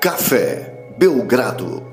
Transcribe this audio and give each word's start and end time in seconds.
Café 0.00 0.94
Belgrado. 0.96 1.84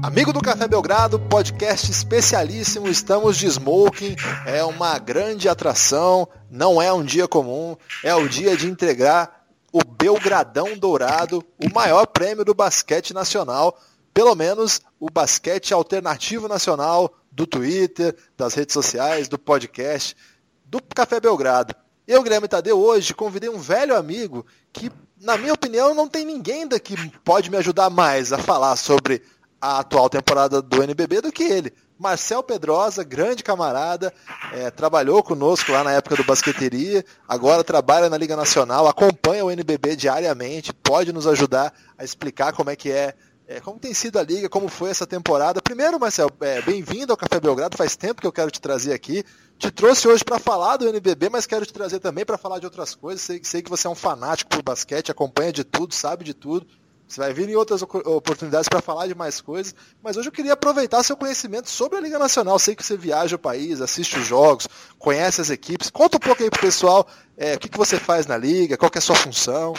Amigo 0.00 0.32
do 0.32 0.40
Café 0.40 0.68
Belgrado, 0.68 1.18
podcast 1.18 1.90
especialíssimo, 1.90 2.86
estamos 2.88 3.36
de 3.36 3.48
smoking, 3.48 4.14
é 4.46 4.62
uma 4.62 4.96
grande 4.96 5.48
atração, 5.48 6.28
não 6.48 6.80
é 6.80 6.92
um 6.92 7.02
dia 7.02 7.26
comum, 7.26 7.76
é 8.00 8.14
o 8.14 8.28
dia 8.28 8.56
de 8.56 8.68
entregar 8.68 9.44
o 9.72 9.80
Belgradão 9.84 10.78
Dourado, 10.78 11.44
o 11.58 11.68
maior 11.74 12.06
prêmio 12.06 12.44
do 12.44 12.54
basquete 12.54 13.12
nacional, 13.12 13.76
pelo 14.14 14.36
menos 14.36 14.80
o 15.00 15.10
basquete 15.10 15.74
alternativo 15.74 16.46
nacional 16.46 17.12
do 17.32 17.44
Twitter, 17.44 18.16
das 18.36 18.54
redes 18.54 18.72
sociais, 18.72 19.26
do 19.26 19.36
podcast, 19.36 20.16
do 20.64 20.80
Café 20.94 21.18
Belgrado. 21.18 21.74
Eu, 22.06 22.22
Guilherme 22.22 22.46
Tadeu, 22.46 22.78
hoje 22.78 23.12
convidei 23.12 23.48
um 23.48 23.58
velho 23.58 23.96
amigo 23.96 24.46
que, 24.72 24.92
na 25.20 25.36
minha 25.36 25.54
opinião, 25.54 25.94
não 25.94 26.08
tem 26.08 26.24
ninguém 26.24 26.66
daqui 26.66 26.94
que 26.94 27.18
pode 27.20 27.50
me 27.50 27.56
ajudar 27.56 27.90
mais 27.90 28.32
a 28.32 28.38
falar 28.38 28.76
sobre 28.76 29.22
a 29.60 29.78
atual 29.80 30.08
temporada 30.08 30.60
do 30.60 30.82
NBB 30.82 31.22
do 31.22 31.32
que 31.32 31.42
ele. 31.42 31.72
Marcel 31.98 32.42
Pedrosa, 32.42 33.02
grande 33.02 33.42
camarada, 33.42 34.12
é, 34.52 34.70
trabalhou 34.70 35.22
conosco 35.22 35.72
lá 35.72 35.82
na 35.82 35.92
época 35.92 36.16
do 36.16 36.24
Basqueteria, 36.24 37.02
agora 37.26 37.64
trabalha 37.64 38.10
na 38.10 38.18
Liga 38.18 38.36
Nacional, 38.36 38.86
acompanha 38.86 39.44
o 39.44 39.50
NBB 39.50 39.96
diariamente, 39.96 40.74
pode 40.74 41.10
nos 41.10 41.26
ajudar 41.26 41.72
a 41.96 42.04
explicar 42.04 42.52
como 42.52 42.68
é 42.68 42.76
que 42.76 42.90
é, 42.92 43.14
é 43.48 43.60
como 43.60 43.78
tem 43.78 43.94
sido 43.94 44.18
a 44.18 44.22
Liga, 44.22 44.48
como 44.48 44.68
foi 44.68 44.90
essa 44.90 45.06
temporada. 45.06 45.62
Primeiro, 45.62 46.00
Marcel, 46.00 46.28
é, 46.40 46.60
bem-vindo 46.62 47.12
ao 47.12 47.16
Café 47.16 47.38
Belgrado, 47.38 47.76
faz 47.76 47.94
tempo 47.94 48.20
que 48.20 48.26
eu 48.26 48.32
quero 48.32 48.50
te 48.50 48.60
trazer 48.60 48.92
aqui. 48.92 49.24
Te 49.56 49.70
trouxe 49.70 50.08
hoje 50.08 50.24
para 50.24 50.38
falar 50.38 50.76
do 50.76 50.88
NBB, 50.88 51.28
mas 51.30 51.46
quero 51.46 51.64
te 51.64 51.72
trazer 51.72 52.00
também 52.00 52.24
para 52.24 52.36
falar 52.36 52.58
de 52.58 52.66
outras 52.66 52.94
coisas. 52.94 53.22
Sei, 53.22 53.40
sei 53.44 53.62
que 53.62 53.70
você 53.70 53.86
é 53.86 53.90
um 53.90 53.94
fanático 53.94 54.50
por 54.50 54.62
basquete, 54.62 55.10
acompanha 55.10 55.52
de 55.52 55.62
tudo, 55.62 55.94
sabe 55.94 56.24
de 56.24 56.34
tudo. 56.34 56.66
Você 57.06 57.20
vai 57.20 57.32
vir 57.32 57.48
em 57.48 57.54
outras 57.54 57.82
oportunidades 57.82 58.68
para 58.68 58.80
falar 58.80 59.06
de 59.06 59.14
mais 59.14 59.40
coisas, 59.40 59.72
mas 60.02 60.16
hoje 60.16 60.28
eu 60.28 60.32
queria 60.32 60.54
aproveitar 60.54 61.04
seu 61.04 61.16
conhecimento 61.16 61.70
sobre 61.70 61.98
a 61.98 62.00
Liga 62.00 62.18
Nacional. 62.18 62.58
Sei 62.58 62.74
que 62.74 62.84
você 62.84 62.96
viaja 62.96 63.36
o 63.36 63.38
país, 63.38 63.80
assiste 63.80 64.18
os 64.18 64.26
jogos, 64.26 64.66
conhece 64.98 65.40
as 65.40 65.50
equipes. 65.50 65.88
Conta 65.88 66.16
um 66.16 66.20
pouco 66.20 66.42
aí 66.42 66.50
pro 66.50 66.60
pessoal 66.60 67.06
é, 67.36 67.54
o 67.54 67.58
que, 67.60 67.68
que 67.68 67.78
você 67.78 67.96
faz 67.96 68.26
na 68.26 68.36
Liga, 68.36 68.76
qual 68.76 68.90
é 68.92 68.98
a 68.98 69.00
sua 69.00 69.14
função. 69.14 69.72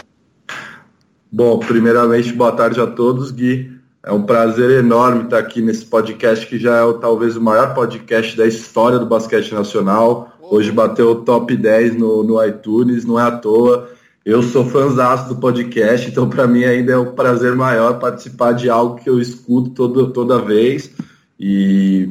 Bom, 1.29 1.59
primeiramente, 1.59 2.31
boa 2.31 2.53
tarde 2.53 2.79
a 2.79 2.87
todos, 2.87 3.31
Gui. 3.31 3.69
É 4.01 4.13
um 4.13 4.23
prazer 4.23 4.79
enorme 4.79 5.25
estar 5.25 5.39
aqui 5.39 5.61
nesse 5.61 5.85
podcast, 5.85 6.47
que 6.47 6.57
já 6.57 6.77
é 6.77 6.93
talvez 7.01 7.35
o 7.35 7.41
maior 7.41 7.73
podcast 7.73 8.37
da 8.37 8.47
história 8.47 8.97
do 8.97 9.05
basquete 9.05 9.53
nacional. 9.53 10.33
Hoje 10.41 10.71
bateu 10.71 11.11
o 11.11 11.15
top 11.15 11.53
10 11.57 11.97
no, 11.97 12.23
no 12.23 12.45
iTunes, 12.45 13.03
não 13.03 13.19
é 13.19 13.23
à 13.23 13.31
toa. 13.31 13.89
Eu 14.25 14.41
sou 14.41 14.65
fãzaço 14.65 15.27
do 15.27 15.35
podcast, 15.35 16.09
então 16.09 16.29
para 16.29 16.47
mim 16.47 16.63
ainda 16.63 16.93
é 16.93 16.97
um 16.97 17.13
prazer 17.13 17.53
maior 17.55 17.99
participar 17.99 18.53
de 18.53 18.69
algo 18.69 18.95
que 18.95 19.09
eu 19.09 19.19
escuto 19.19 19.71
todo, 19.71 20.13
toda 20.13 20.39
vez. 20.39 20.93
E 21.37 22.09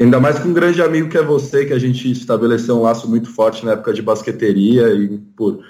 ainda 0.00 0.18
mais 0.18 0.40
com 0.40 0.48
um 0.48 0.54
grande 0.54 0.82
amigo 0.82 1.08
que 1.08 1.18
é 1.18 1.22
você, 1.22 1.64
que 1.64 1.72
a 1.72 1.78
gente 1.78 2.10
estabeleceu 2.10 2.76
um 2.76 2.82
laço 2.82 3.08
muito 3.08 3.32
forte 3.32 3.64
na 3.64 3.72
época 3.72 3.92
de 3.92 4.02
basqueteria 4.02 4.88
e 4.92 5.18
por, 5.36 5.60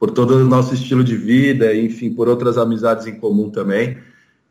por 0.00 0.10
todo 0.10 0.34
o 0.36 0.44
nosso 0.46 0.72
estilo 0.72 1.04
de 1.04 1.14
vida, 1.14 1.76
enfim, 1.76 2.10
por 2.10 2.26
outras 2.26 2.56
amizades 2.56 3.06
em 3.06 3.20
comum 3.20 3.50
também. 3.50 3.98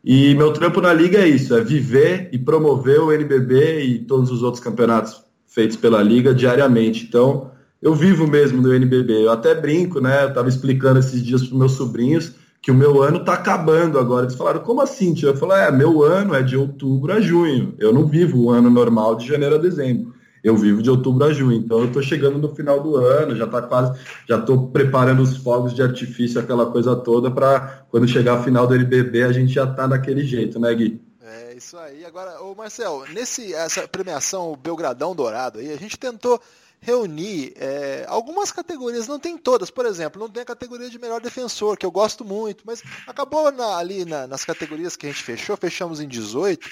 E 0.04 0.32
meu 0.36 0.52
trampo 0.52 0.80
na 0.80 0.92
liga 0.92 1.18
é 1.18 1.28
isso, 1.28 1.54
é 1.56 1.60
viver 1.60 2.28
e 2.32 2.38
promover 2.38 3.00
o 3.00 3.12
NBB 3.12 3.82
e 3.82 3.98
todos 3.98 4.30
os 4.30 4.44
outros 4.44 4.62
campeonatos 4.62 5.20
feitos 5.48 5.76
pela 5.76 6.00
liga 6.00 6.32
diariamente. 6.32 7.04
Então, 7.04 7.50
eu 7.82 7.96
vivo 7.96 8.28
mesmo 8.28 8.62
no 8.62 8.72
NBB. 8.72 9.24
Eu 9.24 9.32
até 9.32 9.52
brinco, 9.52 10.00
né? 10.00 10.22
Eu 10.22 10.32
tava 10.32 10.48
explicando 10.48 11.00
esses 11.00 11.20
dias 11.20 11.42
para 11.42 11.58
meus 11.58 11.72
sobrinhos 11.72 12.32
que 12.62 12.70
o 12.70 12.74
meu 12.74 13.02
ano 13.02 13.24
tá 13.24 13.34
acabando 13.34 13.98
agora. 13.98 14.26
Eles 14.26 14.36
falaram, 14.36 14.60
como 14.60 14.80
assim, 14.80 15.14
tio? 15.14 15.30
Eu 15.30 15.36
falei, 15.36 15.64
é, 15.64 15.72
meu 15.72 16.04
ano 16.04 16.32
é 16.32 16.42
de 16.42 16.56
outubro 16.56 17.12
a 17.12 17.20
junho. 17.20 17.74
Eu 17.78 17.92
não 17.92 18.06
vivo 18.06 18.38
o 18.38 18.50
ano 18.50 18.70
normal 18.70 19.16
de 19.16 19.26
janeiro 19.26 19.56
a 19.56 19.58
dezembro. 19.58 20.14
Eu 20.42 20.56
vivo 20.56 20.82
de 20.82 20.90
outubro 20.90 21.24
a 21.24 21.32
junho. 21.32 21.56
Então 21.56 21.80
eu 21.80 21.92
tô 21.92 22.02
chegando 22.02 22.38
no 22.38 22.54
final 22.54 22.80
do 22.80 22.96
ano, 22.96 23.36
já 23.36 23.46
tá 23.46 23.62
quase, 23.62 23.98
já 24.28 24.40
tô 24.40 24.68
preparando 24.68 25.22
os 25.22 25.36
fogos 25.36 25.74
de 25.74 25.82
artifício, 25.82 26.40
aquela 26.40 26.66
coisa 26.66 26.96
toda, 26.96 27.30
para 27.30 27.84
quando 27.90 28.08
chegar 28.08 28.38
a 28.38 28.42
final 28.42 28.66
do 28.66 28.74
NBB 28.74 29.22
a 29.22 29.32
gente 29.32 29.52
já 29.52 29.66
tá 29.66 29.86
daquele 29.86 30.24
jeito, 30.24 30.58
né, 30.58 30.74
Gui? 30.74 31.00
É 31.22 31.54
isso 31.54 31.76
aí. 31.76 32.04
Agora, 32.04 32.40
ô 32.42 32.54
Marcel, 32.54 33.04
nesse 33.12 33.54
essa 33.54 33.86
premiação 33.86 34.52
o 34.52 34.56
Belgradão 34.56 35.14
Dourado 35.14 35.58
aí, 35.58 35.70
a 35.72 35.76
gente 35.76 35.98
tentou 35.98 36.40
reunir 36.80 37.52
é, 37.56 38.06
algumas 38.08 38.50
categorias, 38.50 39.06
não 39.06 39.18
tem 39.18 39.36
todas, 39.36 39.70
por 39.70 39.84
exemplo, 39.84 40.20
não 40.20 40.30
tem 40.30 40.42
a 40.42 40.46
categoria 40.46 40.88
de 40.88 40.98
melhor 40.98 41.20
defensor, 41.20 41.76
que 41.76 41.84
eu 41.84 41.90
gosto 41.90 42.24
muito, 42.24 42.64
mas 42.66 42.82
acabou 43.06 43.52
na, 43.52 43.76
ali 43.76 44.06
na, 44.06 44.26
nas 44.26 44.44
categorias 44.44 44.96
que 44.96 45.06
a 45.06 45.10
gente 45.10 45.22
fechou, 45.22 45.56
fechamos 45.58 46.00
em 46.00 46.08
18, 46.08 46.66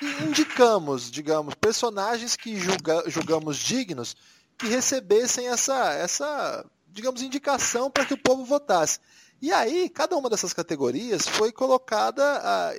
e 0.00 0.24
indicamos, 0.24 1.10
digamos, 1.10 1.54
personagens 1.54 2.36
que 2.36 2.58
julga, 2.58 3.02
julgamos 3.08 3.56
dignos 3.56 4.16
que 4.58 4.66
recebessem 4.66 5.48
essa, 5.48 5.92
essa 5.94 6.64
digamos, 6.88 7.22
indicação 7.22 7.90
para 7.90 8.06
que 8.06 8.14
o 8.14 8.18
povo 8.18 8.44
votasse. 8.44 8.98
E 9.40 9.52
aí, 9.52 9.88
cada 9.90 10.16
uma 10.16 10.30
dessas 10.30 10.52
categorias 10.52 11.28
foi 11.28 11.52
colocada, 11.52 12.24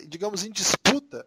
digamos, 0.07 0.43
em 0.43 0.51
disputa 0.51 1.25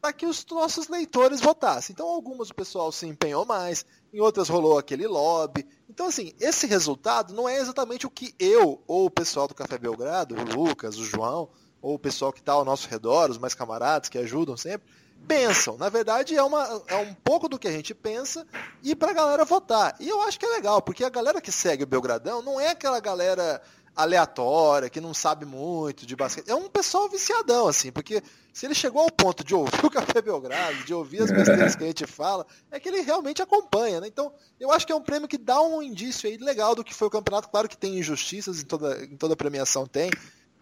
para 0.00 0.12
que 0.12 0.26
os 0.26 0.44
nossos 0.50 0.88
leitores 0.88 1.40
votassem. 1.40 1.92
Então, 1.92 2.08
algumas 2.08 2.50
o 2.50 2.54
pessoal 2.54 2.90
se 2.90 3.06
empenhou 3.06 3.46
mais, 3.46 3.86
em 4.12 4.18
outras 4.18 4.48
rolou 4.48 4.76
aquele 4.76 5.06
lobby. 5.06 5.64
Então, 5.88 6.06
assim, 6.06 6.34
esse 6.40 6.66
resultado 6.66 7.32
não 7.32 7.48
é 7.48 7.58
exatamente 7.58 8.04
o 8.04 8.10
que 8.10 8.34
eu 8.36 8.82
ou 8.88 9.06
o 9.06 9.10
pessoal 9.10 9.46
do 9.46 9.54
Café 9.54 9.78
Belgrado, 9.78 10.34
o 10.34 10.56
Lucas, 10.56 10.98
o 10.98 11.04
João, 11.04 11.48
ou 11.80 11.94
o 11.94 11.98
pessoal 12.00 12.32
que 12.32 12.40
está 12.40 12.52
ao 12.52 12.64
nosso 12.64 12.88
redor, 12.88 13.30
os 13.30 13.38
mais 13.38 13.54
camaradas 13.54 14.08
que 14.08 14.18
ajudam 14.18 14.56
sempre, 14.56 14.88
pensam. 15.26 15.76
Na 15.76 15.88
verdade, 15.88 16.36
é, 16.36 16.42
uma, 16.42 16.82
é 16.86 16.96
um 16.96 17.14
pouco 17.14 17.48
do 17.48 17.58
que 17.58 17.68
a 17.68 17.72
gente 17.72 17.94
pensa 17.94 18.46
e 18.82 18.94
para 18.94 19.10
a 19.10 19.14
galera 19.14 19.44
votar. 19.44 19.94
E 19.98 20.08
eu 20.08 20.20
acho 20.22 20.38
que 20.38 20.46
é 20.46 20.48
legal, 20.50 20.82
porque 20.82 21.04
a 21.04 21.10
galera 21.10 21.40
que 21.40 21.52
segue 21.52 21.84
o 21.84 21.86
Belgradão 21.86 22.42
não 22.42 22.60
é 22.60 22.70
aquela 22.70 23.00
galera 23.00 23.62
aleatória, 23.94 24.88
que 24.88 25.00
não 25.00 25.12
sabe 25.12 25.44
muito 25.44 26.06
de 26.06 26.16
basquete. 26.16 26.48
É 26.48 26.54
um 26.54 26.68
pessoal 26.68 27.08
viciadão, 27.08 27.68
assim, 27.68 27.92
porque 27.92 28.22
se 28.52 28.66
ele 28.66 28.74
chegou 28.74 29.02
ao 29.02 29.10
ponto 29.10 29.44
de 29.44 29.54
ouvir 29.54 29.80
o 29.84 29.90
Café 29.90 30.22
Belgrado, 30.22 30.84
de 30.84 30.94
ouvir 30.94 31.22
as 31.22 31.30
besteiras 31.30 31.76
que 31.76 31.84
a 31.84 31.86
gente 31.86 32.06
fala, 32.06 32.46
é 32.70 32.80
que 32.80 32.88
ele 32.88 33.02
realmente 33.02 33.42
acompanha, 33.42 34.00
né? 34.00 34.06
Então, 34.06 34.32
eu 34.58 34.72
acho 34.72 34.86
que 34.86 34.92
é 34.92 34.96
um 34.96 35.02
prêmio 35.02 35.28
que 35.28 35.38
dá 35.38 35.60
um 35.60 35.82
indício 35.82 36.28
aí 36.28 36.38
legal 36.38 36.74
do 36.74 36.82
que 36.82 36.94
foi 36.94 37.08
o 37.08 37.10
campeonato. 37.10 37.48
Claro 37.48 37.68
que 37.68 37.76
tem 37.76 37.98
injustiças 37.98 38.60
em 38.60 38.64
toda, 38.64 39.04
em 39.04 39.16
toda 39.16 39.36
premiação, 39.36 39.86
tem. 39.86 40.10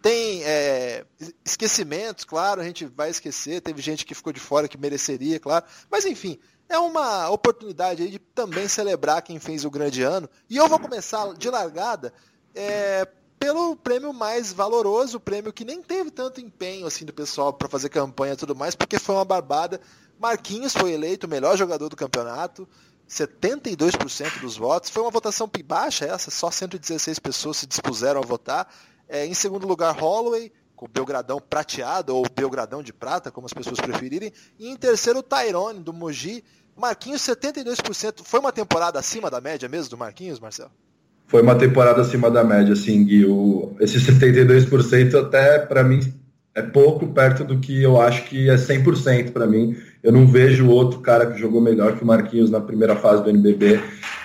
Tem 0.01 0.43
é, 0.43 1.05
esquecimentos, 1.45 2.25
claro, 2.25 2.59
a 2.59 2.63
gente 2.63 2.85
vai 2.85 3.09
esquecer. 3.09 3.61
Teve 3.61 3.81
gente 3.81 4.05
que 4.05 4.15
ficou 4.15 4.33
de 4.33 4.39
fora 4.39 4.67
que 4.67 4.77
mereceria, 4.77 5.39
claro. 5.39 5.63
Mas 5.89 6.05
enfim, 6.05 6.39
é 6.67 6.77
uma 6.79 7.29
oportunidade 7.29 8.01
aí 8.01 8.09
de 8.09 8.19
também 8.19 8.67
celebrar 8.67 9.21
quem 9.21 9.39
fez 9.39 9.65
o 9.65 9.69
grande 9.69 10.01
ano. 10.01 10.29
E 10.49 10.57
eu 10.57 10.67
vou 10.67 10.79
começar 10.79 11.33
de 11.33 11.49
largada 11.49 12.13
é, 12.55 13.07
pelo 13.37 13.75
prêmio 13.75 14.13
mais 14.13 14.53
valoroso, 14.53 15.17
o 15.17 15.19
prêmio 15.19 15.51
que 15.51 15.65
nem 15.65 15.81
teve 15.81 16.11
tanto 16.11 16.39
empenho 16.39 16.87
assim 16.87 17.03
do 17.05 17.13
pessoal 17.13 17.51
para 17.51 17.67
fazer 17.67 17.89
campanha 17.89 18.33
e 18.33 18.37
tudo 18.37 18.55
mais, 18.55 18.75
porque 18.75 18.99
foi 18.99 19.15
uma 19.15 19.25
barbada. 19.25 19.81
Marquinhos 20.19 20.73
foi 20.73 20.93
eleito 20.93 21.25
o 21.25 21.29
melhor 21.29 21.57
jogador 21.57 21.89
do 21.89 21.95
campeonato, 21.95 22.67
72% 23.09 24.39
dos 24.39 24.55
votos. 24.55 24.89
Foi 24.89 25.01
uma 25.01 25.11
votação 25.11 25.49
baixa 25.65 26.05
essa, 26.05 26.31
só 26.31 26.49
116 26.49 27.19
pessoas 27.19 27.57
se 27.57 27.67
dispuseram 27.67 28.21
a 28.21 28.25
votar. 28.25 28.71
É, 29.11 29.25
em 29.25 29.33
segundo 29.33 29.67
lugar, 29.67 29.93
Holloway, 29.95 30.51
com 30.75 30.85
o 30.85 30.89
Belgradão 30.89 31.39
prateado, 31.39 32.15
ou 32.15 32.25
Belgradão 32.33 32.81
de 32.81 32.93
prata, 32.93 33.29
como 33.29 33.45
as 33.45 33.53
pessoas 33.53 33.79
preferirem. 33.79 34.31
E 34.57 34.69
em 34.69 34.75
terceiro, 34.75 35.21
Tyrone, 35.21 35.79
do 35.81 35.93
Mogi. 35.93 36.43
Marquinhos, 36.75 37.21
72%. 37.21 38.21
Foi 38.23 38.39
uma 38.39 38.51
temporada 38.51 38.97
acima 38.97 39.29
da 39.29 39.41
média 39.41 39.67
mesmo 39.67 39.89
do 39.89 39.97
Marquinhos, 39.97 40.39
Marcelo? 40.39 40.71
foi 41.31 41.41
uma 41.41 41.55
temporada 41.55 42.01
acima 42.01 42.29
da 42.29 42.43
média, 42.43 42.73
assim, 42.73 43.05
Gui. 43.05 43.25
O, 43.25 43.73
esse 43.79 43.97
72% 43.99 45.15
até, 45.15 45.59
para 45.59 45.81
mim, 45.81 46.13
é 46.53 46.61
pouco 46.61 47.07
perto 47.07 47.45
do 47.45 47.57
que 47.57 47.81
eu 47.81 48.01
acho 48.01 48.25
que 48.25 48.49
é 48.49 48.55
100% 48.55 49.31
para 49.31 49.47
mim. 49.47 49.77
Eu 50.03 50.11
não 50.11 50.27
vejo 50.27 50.67
outro 50.67 50.99
cara 50.99 51.25
que 51.27 51.39
jogou 51.39 51.61
melhor 51.61 51.95
que 51.95 52.03
o 52.03 52.05
Marquinhos 52.05 52.51
na 52.51 52.59
primeira 52.59 52.97
fase 52.97 53.23
do 53.23 53.29
NBB. 53.29 53.79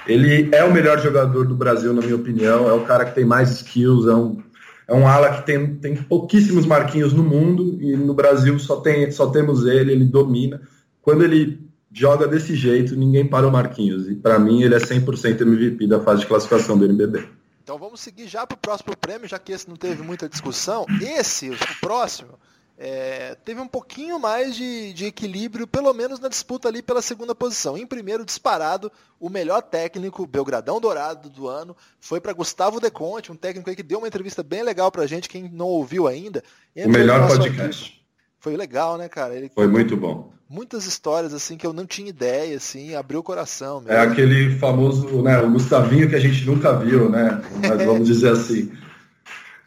Ele 0.04 0.48
é 0.50 0.64
o 0.64 0.72
melhor 0.72 0.98
jogador 0.98 1.46
do 1.46 1.54
Brasil, 1.54 1.94
na 1.94 2.02
minha 2.02 2.16
opinião. 2.16 2.68
É 2.68 2.72
o 2.72 2.84
cara 2.84 3.04
que 3.04 3.14
tem 3.14 3.24
mais 3.24 3.52
skills, 3.52 4.08
é 4.08 4.14
um, 4.14 4.42
é 4.88 4.94
um 4.94 5.06
ala 5.06 5.36
que 5.36 5.46
tem, 5.46 5.74
tem 5.76 5.96
pouquíssimos 5.96 6.64
Marquinhos 6.64 7.12
no 7.12 7.22
mundo 7.22 7.76
e 7.80 7.96
no 7.96 8.14
Brasil 8.14 8.58
só, 8.58 8.76
tem, 8.80 9.10
só 9.10 9.28
temos 9.28 9.66
ele, 9.66 9.92
ele 9.92 10.04
domina. 10.04 10.60
Quando 11.02 11.24
ele 11.24 11.66
joga 11.92 12.28
desse 12.28 12.54
jeito, 12.54 12.94
ninguém 12.94 13.26
para 13.26 13.48
o 13.48 13.50
Marquinhos. 13.50 14.08
E 14.08 14.14
para 14.14 14.38
mim 14.38 14.62
ele 14.62 14.74
é 14.74 14.78
100% 14.78 15.40
MVP 15.40 15.86
da 15.86 16.00
fase 16.00 16.20
de 16.20 16.26
classificação 16.26 16.78
do 16.78 16.84
NBB. 16.84 17.26
Então 17.62 17.78
vamos 17.78 18.00
seguir 18.00 18.28
já 18.28 18.46
para 18.46 18.54
o 18.54 18.58
próximo 18.58 18.96
prêmio, 18.96 19.26
já 19.26 19.40
que 19.40 19.50
esse 19.50 19.68
não 19.68 19.76
teve 19.76 20.02
muita 20.02 20.28
discussão. 20.28 20.86
Esse, 21.02 21.50
o 21.50 21.56
próximo, 21.80 22.38
é, 22.78 23.34
teve 23.42 23.58
um 23.60 23.66
pouquinho 23.66 24.18
mais 24.18 24.54
de, 24.54 24.92
de, 24.92 25.06
equilíbrio, 25.06 25.66
pelo 25.66 25.92
menos 25.94 26.20
na 26.20 26.28
disputa 26.28 26.68
ali 26.68 26.82
pela 26.82 27.00
segunda 27.00 27.34
posição. 27.34 27.76
Em 27.76 27.86
primeiro, 27.86 28.24
disparado, 28.24 28.92
o 29.18 29.30
melhor 29.30 29.62
técnico, 29.62 30.26
Belgradão 30.26 30.78
Dourado 30.78 31.30
do 31.30 31.48
ano, 31.48 31.74
foi 31.98 32.20
para 32.20 32.34
Gustavo 32.34 32.78
De 32.78 32.90
Conte, 32.90 33.32
um 33.32 33.36
técnico 33.36 33.74
que 33.74 33.82
deu 33.82 33.98
uma 33.98 34.08
entrevista 34.08 34.42
bem 34.42 34.62
legal 34.62 34.92
para 34.92 35.06
gente, 35.06 35.28
quem 35.28 35.48
não 35.50 35.66
ouviu 35.66 36.06
ainda. 36.06 36.42
O 36.76 36.88
melhor 36.88 37.26
podcast. 37.26 37.96
Foi 38.38 38.56
legal, 38.56 38.98
né, 38.98 39.08
cara? 39.08 39.34
Ele 39.34 39.50
foi 39.54 39.66
muito 39.66 39.96
bom. 39.96 40.30
Muitas 40.48 40.86
histórias, 40.86 41.34
assim, 41.34 41.56
que 41.56 41.66
eu 41.66 41.72
não 41.72 41.84
tinha 41.86 42.08
ideia, 42.08 42.56
assim, 42.56 42.94
abriu 42.94 43.20
o 43.20 43.22
coração. 43.22 43.80
Mesmo. 43.80 43.92
É 43.92 44.00
aquele 44.00 44.56
famoso, 44.58 45.22
né, 45.22 45.40
o 45.40 45.50
Gustavinho 45.50 46.08
que 46.08 46.14
a 46.14 46.20
gente 46.20 46.44
nunca 46.44 46.76
viu, 46.76 47.08
né? 47.08 47.42
Mas 47.66 47.84
vamos 47.84 48.06
dizer 48.06 48.30
assim. 48.30 48.70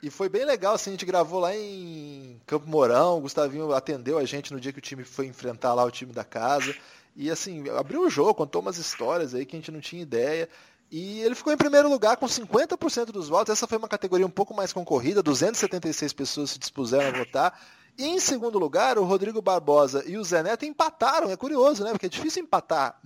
E 0.01 0.10
foi 0.10 0.30
bem 0.30 0.46
legal, 0.46 0.75
assim, 0.75 0.92
a 0.92 0.94
gente 0.94 1.06
gravou 1.06 1.40
lá 1.40 1.54
em 1.54 2.40
Campo 2.48 2.68
Mourão, 2.68 3.18
o 3.18 3.22
Gustavinho 3.22 3.74
atendeu 3.74 4.18
a 4.18 4.24
gente 4.24 4.54
no 4.54 4.60
dia 4.60 4.72
que 4.72 4.80
o 4.80 4.81
time 4.81 5.04
foi 5.04 5.25
enfrentar 5.25 5.74
lá 5.74 5.84
o 5.84 5.92
time 5.92 6.13
da 6.13 6.24
casa. 6.24 6.74
E 7.16 7.30
assim, 7.30 7.68
abriu 7.69 8.04
o 8.04 8.10
jogo, 8.10 8.34
contou 8.34 8.62
umas 8.62 8.78
histórias 8.78 9.36
aí 9.36 9.46
que 9.46 9.56
a 9.56 9.60
gente 9.60 9.72
não 9.72 9.81
tinha 9.81 10.01
ideia. 10.01 10.48
E 10.92 11.19
ele 11.19 11.36
ficou 11.36 11.51
em 11.51 11.57
primeiro 11.57 11.90
lugar 11.90 12.16
com 12.16 12.25
50% 12.25 13.07
dos 13.07 13.28
votos. 13.28 13.51
Essa 13.51 13.68
foi 13.68 13.78
uma 13.78 13.90
categoria 13.90 14.25
um 14.25 14.31
pouco 14.31 14.54
mais 14.54 14.72
concorrida, 14.72 15.22
276 15.22 16.13
pessoas 16.13 16.51
se 16.51 16.60
dispuseram 16.60 17.10
a 17.10 17.18
votar. 17.19 17.60
E 17.98 18.06
em 18.06 18.19
segundo 18.19 18.57
lugar, 18.57 18.98
o 18.98 19.04
Rodrigo 19.04 19.42
Barbosa 19.42 20.04
e 20.07 20.18
o 20.18 20.24
Zé 20.24 20.42
Neto 20.42 20.63
empataram. 20.66 21.30
É 21.30 21.36
curioso, 21.36 21.84
né? 21.84 21.92
Porque 21.92 22.06
é 22.06 22.10
difícil 22.10 22.42
empatar 22.42 22.98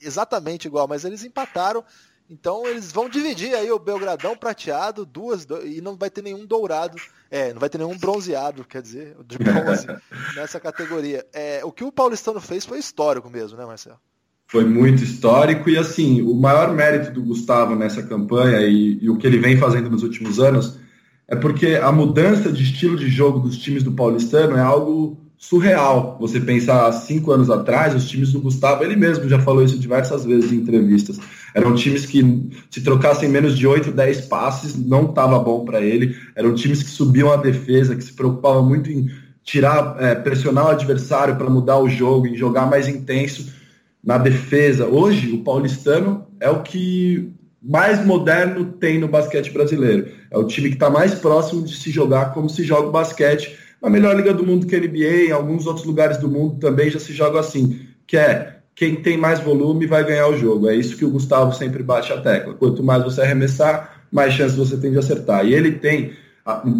exatamente 0.00 0.66
igual, 0.66 0.88
mas 0.88 1.04
eles 1.04 1.22
empataram 1.22 1.84
então 2.30 2.64
eles 2.64 2.92
vão 2.92 3.08
dividir 3.08 3.54
aí 3.54 3.70
o 3.72 3.78
Belgradão 3.78 4.36
prateado, 4.36 5.04
duas, 5.04 5.46
e 5.64 5.80
não 5.80 5.96
vai 5.96 6.08
ter 6.08 6.22
nenhum 6.22 6.46
dourado, 6.46 6.96
é, 7.28 7.52
não 7.52 7.58
vai 7.58 7.68
ter 7.68 7.78
nenhum 7.78 7.98
bronzeado, 7.98 8.64
quer 8.64 8.80
dizer, 8.80 9.16
de 9.26 9.36
bronze 9.42 9.86
nessa 10.36 10.60
categoria. 10.60 11.26
É, 11.32 11.60
o 11.64 11.72
que 11.72 11.82
o 11.82 11.90
Paulistano 11.90 12.40
fez 12.40 12.64
foi 12.64 12.78
histórico 12.78 13.28
mesmo, 13.28 13.58
né, 13.58 13.66
Marcelo? 13.66 13.98
Foi 14.46 14.64
muito 14.64 15.02
histórico 15.02 15.68
e 15.68 15.76
assim, 15.76 16.22
o 16.22 16.34
maior 16.34 16.72
mérito 16.72 17.12
do 17.12 17.22
Gustavo 17.22 17.74
nessa 17.74 18.02
campanha 18.02 18.60
e, 18.62 18.98
e 19.02 19.10
o 19.10 19.16
que 19.16 19.26
ele 19.26 19.38
vem 19.38 19.56
fazendo 19.56 19.90
nos 19.90 20.02
últimos 20.02 20.38
anos 20.38 20.78
é 21.26 21.36
porque 21.36 21.76
a 21.76 21.92
mudança 21.92 22.50
de 22.50 22.62
estilo 22.62 22.96
de 22.96 23.08
jogo 23.08 23.38
dos 23.38 23.58
times 23.58 23.84
do 23.84 23.92
Paulistano 23.92 24.56
é 24.56 24.60
algo 24.60 25.16
surreal. 25.40 26.18
Você 26.20 26.38
pensar 26.38 26.92
cinco 26.92 27.32
anos 27.32 27.48
atrás, 27.48 27.94
os 27.94 28.06
times 28.06 28.30
do 28.30 28.42
Gustavo, 28.42 28.84
ele 28.84 28.94
mesmo 28.94 29.26
já 29.26 29.38
falou 29.38 29.64
isso 29.64 29.78
diversas 29.78 30.24
vezes 30.24 30.52
em 30.52 30.56
entrevistas. 30.56 31.18
Eram 31.54 31.74
times 31.74 32.04
que, 32.04 32.50
se 32.70 32.82
trocassem 32.82 33.28
menos 33.28 33.58
de 33.58 33.66
8, 33.66 33.90
10 33.90 34.20
passes, 34.26 34.76
não 34.76 35.06
estava 35.06 35.38
bom 35.38 35.64
para 35.64 35.80
ele. 35.80 36.14
Eram 36.36 36.54
times 36.54 36.82
que 36.82 36.90
subiam 36.90 37.32
a 37.32 37.36
defesa, 37.36 37.96
que 37.96 38.04
se 38.04 38.12
preocupavam 38.12 38.64
muito 38.64 38.92
em 38.92 39.10
tirar, 39.42 39.96
é, 39.98 40.14
pressionar 40.14 40.66
o 40.66 40.70
adversário 40.70 41.34
para 41.34 41.48
mudar 41.48 41.78
o 41.78 41.88
jogo, 41.88 42.26
em 42.26 42.36
jogar 42.36 42.66
mais 42.66 42.86
intenso 42.86 43.50
na 44.04 44.18
defesa. 44.18 44.86
Hoje, 44.86 45.32
o 45.32 45.42
paulistano 45.42 46.26
é 46.38 46.50
o 46.50 46.62
que 46.62 47.32
mais 47.62 48.04
moderno 48.04 48.66
tem 48.66 48.98
no 48.98 49.08
basquete 49.08 49.50
brasileiro. 49.50 50.08
É 50.30 50.36
o 50.36 50.46
time 50.46 50.68
que 50.68 50.76
está 50.76 50.90
mais 50.90 51.14
próximo 51.14 51.64
de 51.64 51.74
se 51.74 51.90
jogar 51.90 52.34
como 52.34 52.48
se 52.48 52.62
joga 52.62 52.88
o 52.88 52.92
basquete 52.92 53.58
na 53.82 53.88
melhor 53.88 54.16
liga 54.16 54.34
do 54.34 54.46
mundo 54.46 54.66
que 54.66 54.76
a 54.76 54.80
NBA, 54.80 55.28
em 55.28 55.32
alguns 55.32 55.66
outros 55.66 55.86
lugares 55.86 56.18
do 56.18 56.28
mundo 56.28 56.58
também 56.58 56.90
já 56.90 56.98
se 56.98 57.12
joga 57.12 57.40
assim, 57.40 57.80
que 58.06 58.16
é 58.16 58.56
quem 58.74 58.96
tem 58.96 59.16
mais 59.16 59.40
volume 59.40 59.86
vai 59.86 60.04
ganhar 60.04 60.28
o 60.28 60.36
jogo. 60.36 60.68
É 60.68 60.74
isso 60.74 60.96
que 60.96 61.04
o 61.04 61.10
Gustavo 61.10 61.54
sempre 61.54 61.82
bate 61.82 62.12
a 62.12 62.20
tecla. 62.20 62.54
Quanto 62.54 62.82
mais 62.82 63.02
você 63.04 63.20
arremessar, 63.20 64.06
mais 64.10 64.32
chances 64.34 64.56
você 64.56 64.76
tem 64.76 64.90
de 64.90 64.98
acertar. 64.98 65.44
E 65.44 65.52
ele 65.52 65.72
tem 65.72 66.12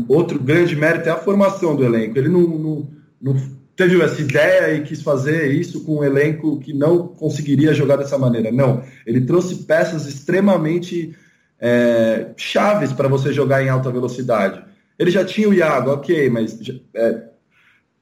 outro 0.08 0.38
grande 0.38 0.74
mérito 0.74 1.08
é 1.08 1.12
a 1.12 1.16
formação 1.16 1.76
do 1.76 1.84
elenco. 1.84 2.18
Ele 2.18 2.28
não, 2.28 2.40
não, 2.40 2.88
não 3.20 3.36
teve 3.76 4.00
essa 4.02 4.20
ideia 4.20 4.74
e 4.74 4.82
quis 4.82 5.02
fazer 5.02 5.52
isso 5.52 5.84
com 5.84 5.98
um 5.98 6.04
elenco 6.04 6.58
que 6.60 6.72
não 6.72 7.08
conseguiria 7.08 7.74
jogar 7.74 7.96
dessa 7.96 8.18
maneira. 8.18 8.50
Não, 8.50 8.82
ele 9.06 9.20
trouxe 9.22 9.64
peças 9.64 10.06
extremamente 10.06 11.14
é, 11.60 12.28
chaves 12.36 12.92
para 12.92 13.08
você 13.08 13.32
jogar 13.32 13.62
em 13.62 13.68
alta 13.68 13.90
velocidade. 13.90 14.69
Ele 15.00 15.10
já 15.10 15.24
tinha 15.24 15.48
o 15.48 15.54
Iago, 15.54 15.92
ok, 15.92 16.28
mas 16.28 16.58
é, 16.94 17.22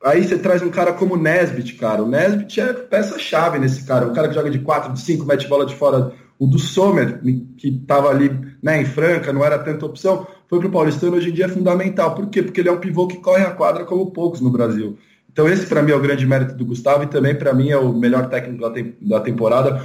aí 0.04 0.24
você 0.24 0.36
traz 0.36 0.62
um 0.62 0.68
cara 0.68 0.92
como 0.92 1.14
o 1.14 1.16
Nesbit, 1.16 1.74
cara. 1.74 2.02
O 2.02 2.08
Nesbit 2.08 2.60
é 2.60 2.72
peça-chave 2.72 3.56
nesse 3.60 3.84
cara. 3.84 4.04
Um 4.04 4.12
cara 4.12 4.26
que 4.26 4.34
joga 4.34 4.50
de 4.50 4.58
4, 4.58 4.92
de 4.92 5.00
5, 5.00 5.24
mete 5.24 5.46
bola 5.46 5.64
de 5.64 5.76
fora. 5.76 6.12
O 6.40 6.44
do 6.44 6.58
Sommer, 6.58 7.20
que 7.56 7.68
estava 7.68 8.08
ali 8.08 8.36
né, 8.60 8.82
em 8.82 8.84
Franca, 8.84 9.32
não 9.32 9.44
era 9.44 9.60
tanta 9.60 9.86
opção, 9.86 10.26
foi 10.48 10.58
para 10.58 10.66
o 10.66 10.72
Paulistano, 10.72 11.16
hoje 11.16 11.30
em 11.30 11.32
dia 11.32 11.44
é 11.44 11.48
fundamental. 11.48 12.16
Por 12.16 12.28
quê? 12.30 12.42
Porque 12.42 12.60
ele 12.60 12.68
é 12.68 12.72
um 12.72 12.80
pivô 12.80 13.06
que 13.06 13.18
corre 13.18 13.44
a 13.44 13.52
quadra 13.52 13.84
como 13.84 14.10
poucos 14.10 14.40
no 14.40 14.50
Brasil. 14.50 14.98
Então 15.30 15.48
esse 15.48 15.66
para 15.66 15.84
mim 15.84 15.92
é 15.92 15.94
o 15.94 16.02
grande 16.02 16.26
mérito 16.26 16.56
do 16.56 16.64
Gustavo 16.64 17.04
e 17.04 17.06
também 17.06 17.32
para 17.32 17.54
mim 17.54 17.70
é 17.70 17.78
o 17.78 17.92
melhor 17.92 18.28
técnico 18.28 18.60
da, 18.60 18.72
te 18.72 18.96
da 19.00 19.20
temporada, 19.20 19.80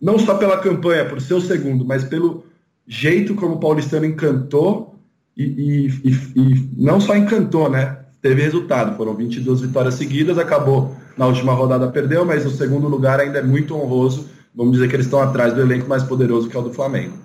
não 0.00 0.20
só 0.20 0.34
pela 0.36 0.58
campanha, 0.58 1.04
por 1.04 1.20
ser 1.20 1.34
o 1.34 1.40
segundo, 1.40 1.84
mas 1.84 2.04
pelo 2.04 2.44
jeito 2.86 3.34
como 3.34 3.54
o 3.54 3.60
Paulistano 3.60 4.06
encantou 4.06 4.93
e, 5.36 5.90
e, 6.04 6.10
e, 6.36 6.70
não 6.76 7.00
só 7.00 7.16
encantou, 7.16 7.68
né? 7.68 7.98
Teve 8.22 8.42
resultado, 8.42 8.96
foram 8.96 9.14
22 9.14 9.60
vitórias 9.60 9.94
seguidas, 9.94 10.38
acabou 10.38 10.96
na 11.16 11.26
última 11.26 11.52
rodada 11.52 11.90
perdeu, 11.90 12.24
mas 12.24 12.44
o 12.46 12.50
segundo 12.50 12.88
lugar 12.88 13.20
ainda 13.20 13.38
é 13.38 13.42
muito 13.42 13.74
honroso. 13.76 14.28
Vamos 14.54 14.72
dizer 14.72 14.88
que 14.88 14.96
eles 14.96 15.06
estão 15.06 15.20
atrás 15.20 15.52
do 15.52 15.60
elenco 15.60 15.88
mais 15.88 16.02
poderoso 16.02 16.48
que 16.48 16.56
é 16.56 16.60
o 16.60 16.62
do 16.62 16.72
Flamengo. 16.72 17.18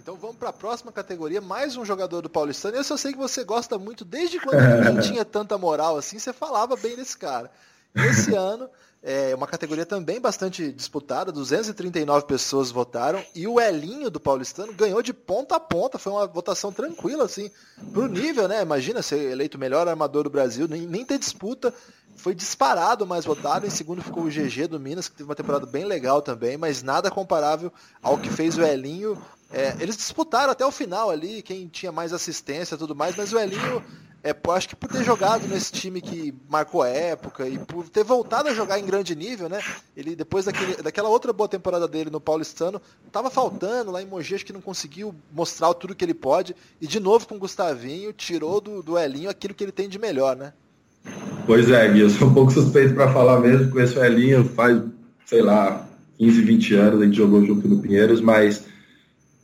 Então 0.00 0.16
vamos 0.16 0.36
para 0.36 0.50
a 0.50 0.52
próxima 0.52 0.92
categoria, 0.92 1.40
mais 1.40 1.76
um 1.76 1.84
jogador 1.84 2.22
do 2.22 2.30
Paulistano. 2.30 2.76
Eu 2.76 2.84
só 2.84 2.96
sei 2.96 3.12
que 3.12 3.18
você 3.18 3.42
gosta 3.42 3.76
muito, 3.76 4.04
desde 4.04 4.38
quando 4.38 4.60
ninguém 4.60 5.00
tinha 5.02 5.24
tanta 5.24 5.58
moral 5.58 5.96
assim, 5.96 6.18
você 6.18 6.32
falava 6.32 6.76
bem 6.76 6.96
desse 6.96 7.18
cara. 7.18 7.50
Esse 7.96 8.34
ano 8.34 8.68
é 9.02 9.34
uma 9.34 9.46
categoria 9.46 9.86
também 9.86 10.20
bastante 10.20 10.72
disputada, 10.72 11.30
239 11.30 12.26
pessoas 12.26 12.70
votaram 12.70 13.24
e 13.34 13.46
o 13.46 13.60
Elinho 13.60 14.10
do 14.10 14.18
Paulistano 14.18 14.72
ganhou 14.72 15.00
de 15.00 15.12
ponta 15.12 15.56
a 15.56 15.60
ponta, 15.60 15.98
foi 15.98 16.12
uma 16.12 16.26
votação 16.26 16.72
tranquila 16.72 17.24
assim, 17.24 17.50
pro 17.92 18.08
nível, 18.08 18.48
né? 18.48 18.62
Imagina 18.62 19.02
ser 19.02 19.30
eleito 19.30 19.58
melhor 19.58 19.86
armador 19.86 20.24
do 20.24 20.30
Brasil, 20.30 20.66
nem, 20.66 20.82
nem 20.82 21.04
ter 21.04 21.18
disputa, 21.18 21.72
foi 22.16 22.34
disparado 22.34 23.06
mais 23.06 23.24
votado, 23.24 23.66
em 23.66 23.70
segundo 23.70 24.02
ficou 24.02 24.24
o 24.24 24.28
GG 24.28 24.66
do 24.68 24.80
Minas, 24.80 25.08
que 25.08 25.14
teve 25.14 25.28
uma 25.28 25.36
temporada 25.36 25.66
bem 25.66 25.84
legal 25.84 26.20
também, 26.20 26.56
mas 26.56 26.82
nada 26.82 27.10
comparável 27.10 27.72
ao 28.02 28.18
que 28.18 28.28
fez 28.28 28.58
o 28.58 28.62
Elinho. 28.62 29.16
É, 29.52 29.76
eles 29.78 29.96
disputaram 29.96 30.50
até 30.50 30.66
o 30.66 30.72
final 30.72 31.10
ali, 31.10 31.42
quem 31.42 31.68
tinha 31.68 31.92
mais 31.92 32.12
assistência 32.12 32.74
e 32.74 32.78
tudo 32.78 32.96
mais, 32.96 33.14
mas 33.14 33.32
o 33.32 33.38
Elinho 33.38 33.84
é, 34.30 34.36
acho 34.50 34.68
que 34.68 34.76
por 34.76 34.88
ter 34.88 35.04
jogado 35.04 35.46
nesse 35.46 35.70
time 35.70 36.00
que 36.00 36.34
marcou 36.48 36.82
a 36.82 36.88
época 36.88 37.48
e 37.48 37.58
por 37.58 37.88
ter 37.88 38.02
voltado 38.02 38.48
a 38.48 38.54
jogar 38.54 38.78
em 38.78 38.84
grande 38.84 39.14
nível, 39.14 39.48
né? 39.48 39.60
Ele 39.96 40.16
depois 40.16 40.44
daquele, 40.44 40.82
daquela 40.82 41.08
outra 41.08 41.32
boa 41.32 41.48
temporada 41.48 41.86
dele 41.86 42.10
no 42.10 42.20
Paulistano, 42.20 42.82
tava 43.12 43.30
faltando 43.30 43.92
lá 43.92 44.02
em 44.02 44.06
Mogi, 44.06 44.34
acho 44.34 44.44
que 44.44 44.52
não 44.52 44.60
conseguiu 44.60 45.14
mostrar 45.32 45.72
tudo 45.74 45.94
que 45.94 46.04
ele 46.04 46.14
pode. 46.14 46.56
E 46.80 46.86
de 46.86 46.98
novo 46.98 47.28
com 47.28 47.36
o 47.36 47.38
Gustavinho, 47.38 48.12
tirou 48.12 48.60
do, 48.60 48.82
do 48.82 48.98
Elinho 48.98 49.30
aquilo 49.30 49.54
que 49.54 49.62
ele 49.62 49.72
tem 49.72 49.88
de 49.88 49.98
melhor, 49.98 50.34
né? 50.34 50.52
Pois 51.46 51.70
é, 51.70 51.88
Gui, 51.88 52.00
eu 52.00 52.10
sou 52.10 52.28
um 52.28 52.34
pouco 52.34 52.50
suspeito 52.50 52.94
para 52.94 53.12
falar 53.12 53.38
mesmo, 53.40 53.70
conheço 53.70 54.00
o 54.00 54.04
Elinho 54.04 54.44
faz, 54.44 54.82
sei 55.24 55.42
lá, 55.42 55.88
15, 56.18 56.42
20 56.42 56.74
anos, 56.74 57.00
a 57.00 57.04
gente 57.04 57.16
jogou 57.16 57.44
junto 57.44 57.68
no 57.68 57.80
Pinheiros, 57.80 58.20
mas 58.20 58.64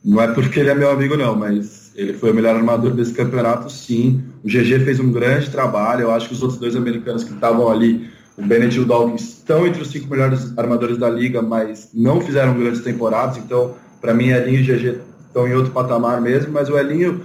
não 0.03 0.21
é 0.21 0.27
porque 0.33 0.59
ele 0.59 0.69
é 0.69 0.75
meu 0.75 0.91
amigo 0.91 1.15
não, 1.15 1.35
mas 1.35 1.91
ele 1.95 2.13
foi 2.13 2.31
o 2.31 2.33
melhor 2.33 2.55
armador 2.55 2.91
desse 2.91 3.13
campeonato, 3.13 3.71
sim. 3.71 4.21
O 4.43 4.47
GG 4.47 4.83
fez 4.83 4.99
um 4.99 5.11
grande 5.11 5.49
trabalho. 5.49 6.01
Eu 6.01 6.11
acho 6.11 6.27
que 6.27 6.33
os 6.33 6.41
outros 6.41 6.59
dois 6.59 6.75
americanos 6.75 7.23
que 7.23 7.33
estavam 7.33 7.69
ali, 7.69 8.09
o 8.37 8.41
Bennett 8.41 8.75
e 8.75 8.79
o 8.79 8.85
Dawkins, 8.85 9.21
estão 9.21 9.65
entre 9.65 9.81
os 9.81 9.89
cinco 9.89 10.09
melhores 10.09 10.57
armadores 10.57 10.97
da 10.97 11.09
liga, 11.09 11.41
mas 11.41 11.89
não 11.93 12.19
fizeram 12.19 12.57
grandes 12.57 12.81
temporadas. 12.81 13.37
Então, 13.37 13.75
para 14.01 14.13
mim, 14.13 14.29
Elinho 14.29 14.59
e 14.59 14.63
GG 14.63 14.99
estão 15.27 15.47
em 15.47 15.53
outro 15.53 15.71
patamar 15.71 16.19
mesmo. 16.19 16.51
Mas 16.51 16.69
o 16.69 16.77
Elinho 16.77 17.21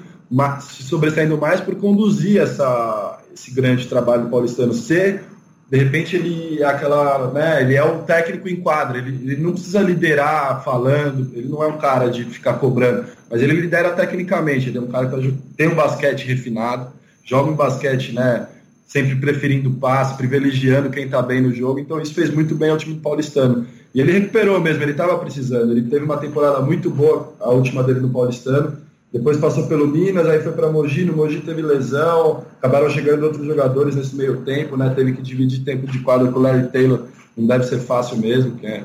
se 0.61 0.83
sobressaindo 0.83 1.39
mais 1.39 1.61
por 1.61 1.75
conduzir 1.77 2.41
essa, 2.41 3.19
esse 3.35 3.51
grande 3.51 3.87
trabalho 3.89 4.25
do 4.25 4.29
paulistano, 4.29 4.73
ser 4.73 5.25
de 5.71 5.77
repente 5.77 6.17
ele 6.17 6.63
é 6.63 6.65
aquela, 6.65 7.31
né, 7.31 7.61
ele 7.61 7.75
é 7.75 7.85
um 7.85 8.03
técnico 8.03 8.49
em 8.49 8.57
quadra, 8.57 8.99
ele, 8.99 9.21
ele, 9.23 9.43
não 9.43 9.53
precisa 9.53 9.81
liderar 9.81 10.65
falando, 10.65 11.31
ele 11.35 11.47
não 11.47 11.63
é 11.63 11.67
um 11.67 11.77
cara 11.77 12.09
de 12.09 12.25
ficar 12.25 12.55
cobrando, 12.55 13.05
mas 13.31 13.43
ele 13.43 13.53
lidera 13.53 13.91
tecnicamente, 13.91 14.71
ele 14.71 14.79
é 14.79 14.81
um 14.81 14.87
cara 14.87 15.09
que 15.09 15.33
tem 15.57 15.69
um 15.69 15.75
basquete 15.75 16.27
refinado, 16.27 16.91
joga 17.29 17.51
um 17.51 17.55
basquete, 17.55 18.13
né, 18.13 18.49
sempre 18.87 19.15
preferindo 19.17 19.71
passe, 19.73 20.17
privilegiando 20.17 20.89
quem 20.89 21.05
está 21.05 21.21
bem 21.21 21.43
no 21.43 21.55
jogo, 21.55 21.79
então 21.79 22.01
isso 22.01 22.15
fez 22.15 22.31
muito 22.31 22.55
bem 22.55 22.71
ao 22.71 22.79
time 22.79 22.99
paulistano. 22.99 23.67
E 23.95 24.01
ele 24.01 24.13
recuperou 24.13 24.59
mesmo, 24.59 24.83
ele 24.83 24.93
estava 24.93 25.19
precisando, 25.19 25.73
ele 25.73 25.83
teve 25.83 26.05
uma 26.05 26.17
temporada 26.17 26.61
muito 26.61 26.89
boa, 26.89 27.35
a 27.39 27.51
última 27.51 27.83
dele 27.83 28.01
no 28.01 28.09
paulistano, 28.09 28.79
depois 29.13 29.37
passou 29.37 29.67
pelo 29.67 29.87
Minas, 29.87 30.27
aí 30.27 30.41
foi 30.41 30.53
para 30.53 30.71
Mogi, 30.71 31.05
no 31.05 31.17
Mogi 31.17 31.41
teve 31.41 31.61
lesão, 31.61 32.45
acabaram 32.59 32.89
chegando 32.89 33.25
outros 33.25 33.47
jogadores 33.47 33.95
nesse 33.95 34.15
meio 34.15 34.39
tempo, 34.39 34.77
né? 34.77 34.93
Teve 34.95 35.13
que 35.13 35.23
dividir 35.23 35.65
tempo 35.65 35.87
de 35.87 35.99
quadro 36.01 36.31
com 36.31 36.39
o 36.39 36.43
Larry 36.43 36.69
Taylor, 36.69 37.05
não 37.37 37.47
deve 37.47 37.65
ser 37.65 37.79
fácil 37.79 38.19
mesmo, 38.19 38.57
que 38.57 38.67
é 38.67 38.85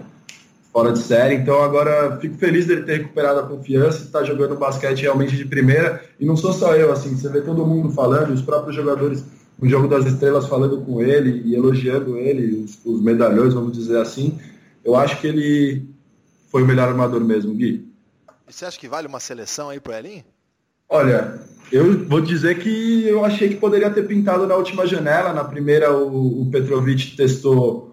fora 0.73 0.91
de 0.91 0.99
série. 0.99 1.35
Então 1.35 1.61
agora 1.61 2.17
fico 2.19 2.35
feliz 2.35 2.65
dele 2.65 2.81
ter 2.81 2.97
recuperado 2.97 3.39
a 3.39 3.43
confiança, 3.43 4.03
estar 4.03 4.19
tá 4.19 4.25
jogando 4.25 4.57
basquete 4.57 5.03
realmente 5.03 5.37
de 5.37 5.45
primeira. 5.45 6.03
E 6.19 6.25
não 6.25 6.35
sou 6.35 6.51
só 6.51 6.75
eu, 6.75 6.91
assim, 6.91 7.15
você 7.15 7.29
vê 7.29 7.41
todo 7.41 7.65
mundo 7.65 7.91
falando, 7.91 8.33
os 8.33 8.41
próprios 8.41 8.75
jogadores 8.75 9.23
no 9.59 9.69
Jogo 9.69 9.87
das 9.87 10.05
Estrelas 10.05 10.47
falando 10.47 10.81
com 10.81 10.99
ele 10.99 11.43
e 11.45 11.55
elogiando 11.55 12.17
ele, 12.17 12.63
os, 12.63 12.79
os 12.83 13.01
medalhões, 13.01 13.53
vamos 13.53 13.71
dizer 13.71 13.99
assim. 13.99 14.39
Eu 14.83 14.95
acho 14.95 15.21
que 15.21 15.27
ele 15.27 15.87
foi 16.49 16.63
o 16.63 16.65
melhor 16.65 16.89
armador 16.89 17.21
mesmo, 17.21 17.53
Gui. 17.53 17.87
E 18.47 18.51
você 18.51 18.65
acha 18.65 18.79
que 18.79 18.87
vale 18.87 19.07
uma 19.07 19.19
seleção 19.19 19.69
aí 19.69 19.79
pro 19.79 19.93
Elin? 19.93 20.23
Olha, 20.89 21.39
eu 21.71 22.05
vou 22.07 22.19
dizer 22.19 22.59
que 22.59 23.07
eu 23.07 23.23
achei 23.23 23.49
que 23.49 23.55
poderia 23.55 23.89
ter 23.89 24.07
pintado 24.07 24.45
na 24.45 24.55
última 24.55 24.85
janela. 24.85 25.33
Na 25.33 25.43
primeira, 25.43 25.93
o, 25.93 26.41
o 26.41 26.51
Petrovic 26.51 27.15
testou, 27.15 27.92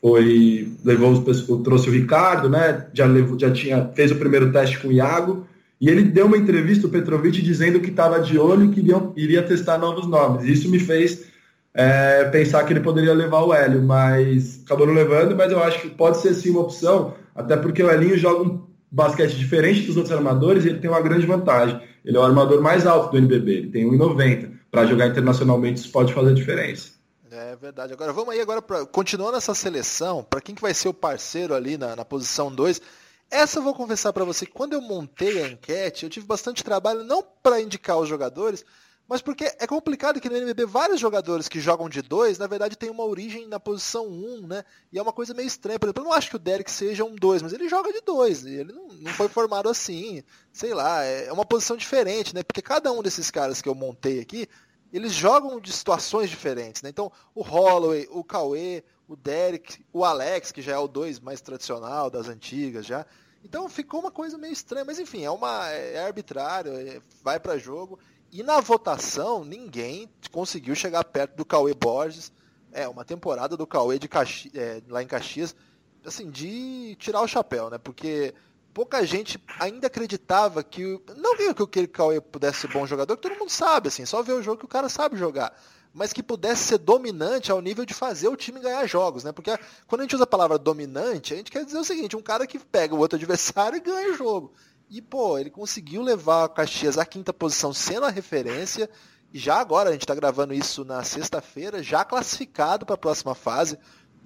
foi 0.00 0.72
levou 0.84 1.22
trouxe 1.62 1.88
o 1.88 1.92
Ricardo, 1.92 2.48
né? 2.48 2.86
Já 2.92 3.06
levou, 3.06 3.38
já 3.38 3.50
tinha 3.50 3.90
fez 3.94 4.10
o 4.10 4.16
primeiro 4.16 4.52
teste 4.52 4.78
com 4.78 4.88
o 4.88 4.92
Iago 4.92 5.46
e 5.80 5.88
ele 5.88 6.02
deu 6.02 6.26
uma 6.26 6.36
entrevista 6.36 6.86
o 6.86 6.90
Petrovic 6.90 7.40
dizendo 7.42 7.80
que 7.80 7.90
estava 7.90 8.20
de 8.20 8.38
olho 8.38 8.66
e 8.66 8.68
que 8.70 8.80
iria, 9.16 9.42
testar 9.42 9.78
novos 9.78 10.06
nomes. 10.06 10.44
Isso 10.44 10.70
me 10.70 10.78
fez 10.78 11.26
é, 11.74 12.24
pensar 12.24 12.64
que 12.64 12.72
ele 12.72 12.80
poderia 12.80 13.14
levar 13.14 13.42
o 13.42 13.54
Hélio, 13.54 13.82
mas 13.82 14.60
acabou 14.64 14.86
não 14.86 14.94
levando. 14.94 15.36
Mas 15.36 15.52
eu 15.52 15.62
acho 15.62 15.80
que 15.80 15.88
pode 15.88 16.18
ser 16.18 16.34
sim 16.34 16.50
uma 16.50 16.60
opção, 16.60 17.14
até 17.34 17.56
porque 17.56 17.82
o 17.82 17.90
Elinho 17.90 18.18
joga 18.18 18.42
um 18.42 18.62
basquete 18.90 19.36
diferente 19.36 19.82
dos 19.82 19.96
outros 19.96 20.14
armadores 20.14 20.64
e 20.64 20.68
ele 20.68 20.78
tem 20.78 20.90
uma 20.90 21.00
grande 21.00 21.26
vantagem 21.26 21.80
ele 22.04 22.16
é 22.16 22.20
o 22.20 22.22
armador 22.22 22.62
mais 22.62 22.86
alto 22.86 23.12
do 23.12 23.18
NBB, 23.18 23.52
ele 23.52 23.68
tem 23.68 23.84
1,90. 23.90 24.50
Para 24.70 24.86
jogar 24.86 25.08
internacionalmente 25.08 25.80
isso 25.80 25.90
pode 25.90 26.12
fazer 26.12 26.32
diferença. 26.34 26.92
É 27.40 27.56
verdade. 27.56 27.94
Agora 27.94 28.12
vamos 28.12 28.34
aí 28.34 28.40
agora 28.40 28.60
para 28.60 28.84
continuando 28.84 29.38
essa 29.38 29.54
seleção, 29.54 30.22
para 30.22 30.42
quem 30.42 30.54
que 30.54 30.60
vai 30.60 30.74
ser 30.74 30.88
o 30.88 30.94
parceiro 30.94 31.54
ali 31.54 31.78
na, 31.78 31.96
na 31.96 32.04
posição 32.04 32.54
2. 32.54 32.82
Essa 33.30 33.60
eu 33.60 33.62
vou 33.62 33.74
confessar 33.74 34.12
para 34.12 34.26
você 34.26 34.44
que 34.44 34.52
quando 34.52 34.74
eu 34.74 34.80
montei 34.82 35.42
a 35.42 35.48
enquete, 35.48 36.04
eu 36.04 36.10
tive 36.10 36.26
bastante 36.26 36.62
trabalho 36.62 37.02
não 37.02 37.22
para 37.42 37.60
indicar 37.60 37.96
os 37.98 38.08
jogadores, 38.08 38.62
mas 39.08 39.22
porque 39.22 39.44
é 39.58 39.66
complicado 39.66 40.20
que 40.20 40.28
no 40.28 40.36
NBB 40.36 40.66
vários 40.66 41.00
jogadores 41.00 41.48
que 41.48 41.60
jogam 41.60 41.88
de 41.88 42.02
dois, 42.02 42.38
na 42.38 42.46
verdade, 42.46 42.76
tem 42.76 42.90
uma 42.90 43.04
origem 43.04 43.48
na 43.48 43.58
posição 43.58 44.06
1, 44.06 44.10
um, 44.10 44.46
né? 44.46 44.62
E 44.92 44.98
é 44.98 45.02
uma 45.02 45.12
coisa 45.12 45.32
meio 45.32 45.46
estranha. 45.46 45.78
Por 45.78 45.86
exemplo, 45.86 46.02
eu 46.02 46.08
não 46.08 46.12
acho 46.12 46.28
que 46.28 46.36
o 46.36 46.38
Derek 46.38 46.70
seja 46.70 47.04
um 47.04 47.16
2, 47.16 47.40
mas 47.40 47.54
ele 47.54 47.70
joga 47.70 47.90
de 47.90 48.02
dois. 48.02 48.44
Ele 48.44 48.72
não, 48.72 48.88
não 48.88 49.12
foi 49.12 49.28
formado 49.28 49.68
assim. 49.68 50.22
Sei 50.52 50.74
lá, 50.74 51.02
é, 51.04 51.28
é 51.28 51.32
uma 51.32 51.46
posição 51.46 51.76
diferente, 51.76 52.34
né? 52.34 52.42
Porque 52.42 52.60
cada 52.60 52.92
um 52.92 53.02
desses 53.02 53.30
caras 53.30 53.62
que 53.62 53.68
eu 53.68 53.74
montei 53.74 54.20
aqui, 54.20 54.46
eles 54.92 55.12
jogam 55.12 55.60
de 55.60 55.72
situações 55.72 56.28
diferentes, 56.30 56.82
né? 56.82 56.90
Então, 56.90 57.10
o 57.34 57.42
Holloway, 57.42 58.08
o 58.10 58.24
Cauê, 58.24 58.82
o 59.06 59.16
Derek, 59.16 59.84
o 59.92 60.04
Alex, 60.04 60.52
que 60.52 60.62
já 60.62 60.72
é 60.72 60.78
o 60.78 60.88
2 60.88 61.18
mais 61.20 61.40
tradicional 61.40 62.08
das 62.08 62.28
antigas 62.28 62.86
já. 62.86 63.04
Então 63.44 63.68
ficou 63.68 64.00
uma 64.00 64.10
coisa 64.10 64.36
meio 64.36 64.52
estranha, 64.52 64.84
mas 64.84 64.98
enfim, 64.98 65.24
é 65.24 65.30
uma 65.30 65.68
é 65.68 66.04
arbitrário, 66.04 66.72
é, 66.76 67.00
vai 67.22 67.40
para 67.40 67.58
jogo. 67.58 67.98
E 68.30 68.42
na 68.42 68.60
votação, 68.60 69.44
ninguém 69.44 70.08
conseguiu 70.30 70.74
chegar 70.74 71.02
perto 71.04 71.34
do 71.34 71.44
Cauê 71.44 71.74
Borges. 71.74 72.32
É, 72.72 72.86
uma 72.86 73.04
temporada 73.04 73.56
do 73.56 73.66
Cauê 73.66 73.98
de 73.98 74.06
Caxi 74.06 74.52
é, 74.54 74.80
lá 74.88 75.02
em 75.02 75.06
Caxias, 75.06 75.56
assim, 76.04 76.30
de 76.30 76.94
tirar 77.00 77.20
o 77.20 77.26
chapéu, 77.26 77.68
né? 77.68 77.78
Porque 77.78 78.32
pouca 78.72 79.04
gente 79.04 79.42
ainda 79.58 79.86
acreditava 79.86 80.62
que. 80.62 81.00
Não 81.16 81.36
que 81.36 81.62
aquele 81.62 81.86
Cauê 81.86 82.20
pudesse 82.20 82.60
ser 82.60 82.68
bom 82.68 82.86
jogador, 82.86 83.16
que 83.16 83.22
todo 83.22 83.38
mundo 83.38 83.50
sabe, 83.50 83.88
assim, 83.88 84.04
só 84.06 84.22
ver 84.22 84.32
o 84.32 84.42
jogo 84.42 84.58
que 84.58 84.64
o 84.64 84.68
cara 84.68 84.88
sabe 84.88 85.16
jogar. 85.16 85.54
Mas 85.92 86.12
que 86.12 86.22
pudesse 86.22 86.62
ser 86.62 86.78
dominante 86.78 87.50
ao 87.50 87.60
nível 87.60 87.84
de 87.84 87.92
fazer 87.92 88.28
o 88.28 88.36
time 88.36 88.60
ganhar 88.60 88.86
jogos, 88.86 89.24
né? 89.24 89.32
Porque 89.32 89.58
quando 89.88 90.02
a 90.02 90.04
gente 90.04 90.14
usa 90.14 90.24
a 90.24 90.26
palavra 90.26 90.56
dominante, 90.56 91.34
a 91.34 91.36
gente 91.36 91.50
quer 91.50 91.64
dizer 91.64 91.78
o 91.78 91.84
seguinte, 91.84 92.16
um 92.16 92.22
cara 92.22 92.46
que 92.46 92.58
pega 92.60 92.94
o 92.94 92.98
outro 92.98 93.16
adversário 93.16 93.76
e 93.76 93.80
ganha 93.80 94.12
o 94.12 94.16
jogo. 94.16 94.52
E, 94.88 95.02
pô, 95.02 95.36
ele 95.36 95.50
conseguiu 95.50 96.02
levar 96.02 96.44
o 96.44 96.48
Caxias 96.48 96.96
à 96.96 97.04
quinta 97.04 97.32
posição 97.32 97.72
sendo 97.72 98.06
a 98.06 98.10
referência. 98.10 98.88
E 99.32 99.38
já 99.38 99.56
agora, 99.56 99.88
a 99.88 99.92
gente 99.92 100.02
está 100.02 100.14
gravando 100.14 100.54
isso 100.54 100.84
na 100.84 101.02
sexta-feira, 101.02 101.82
já 101.82 102.04
classificado 102.04 102.86
para 102.86 102.94
a 102.94 102.98
próxima 102.98 103.34
fase. 103.34 103.76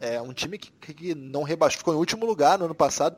É 0.00 0.20
um 0.20 0.34
time 0.34 0.58
que, 0.58 0.70
que 0.92 1.14
não 1.14 1.44
rebaixou, 1.44 1.78
ficou 1.78 1.94
em 1.94 1.98
último 1.98 2.26
lugar 2.26 2.58
no 2.58 2.66
ano 2.66 2.74
passado 2.74 3.16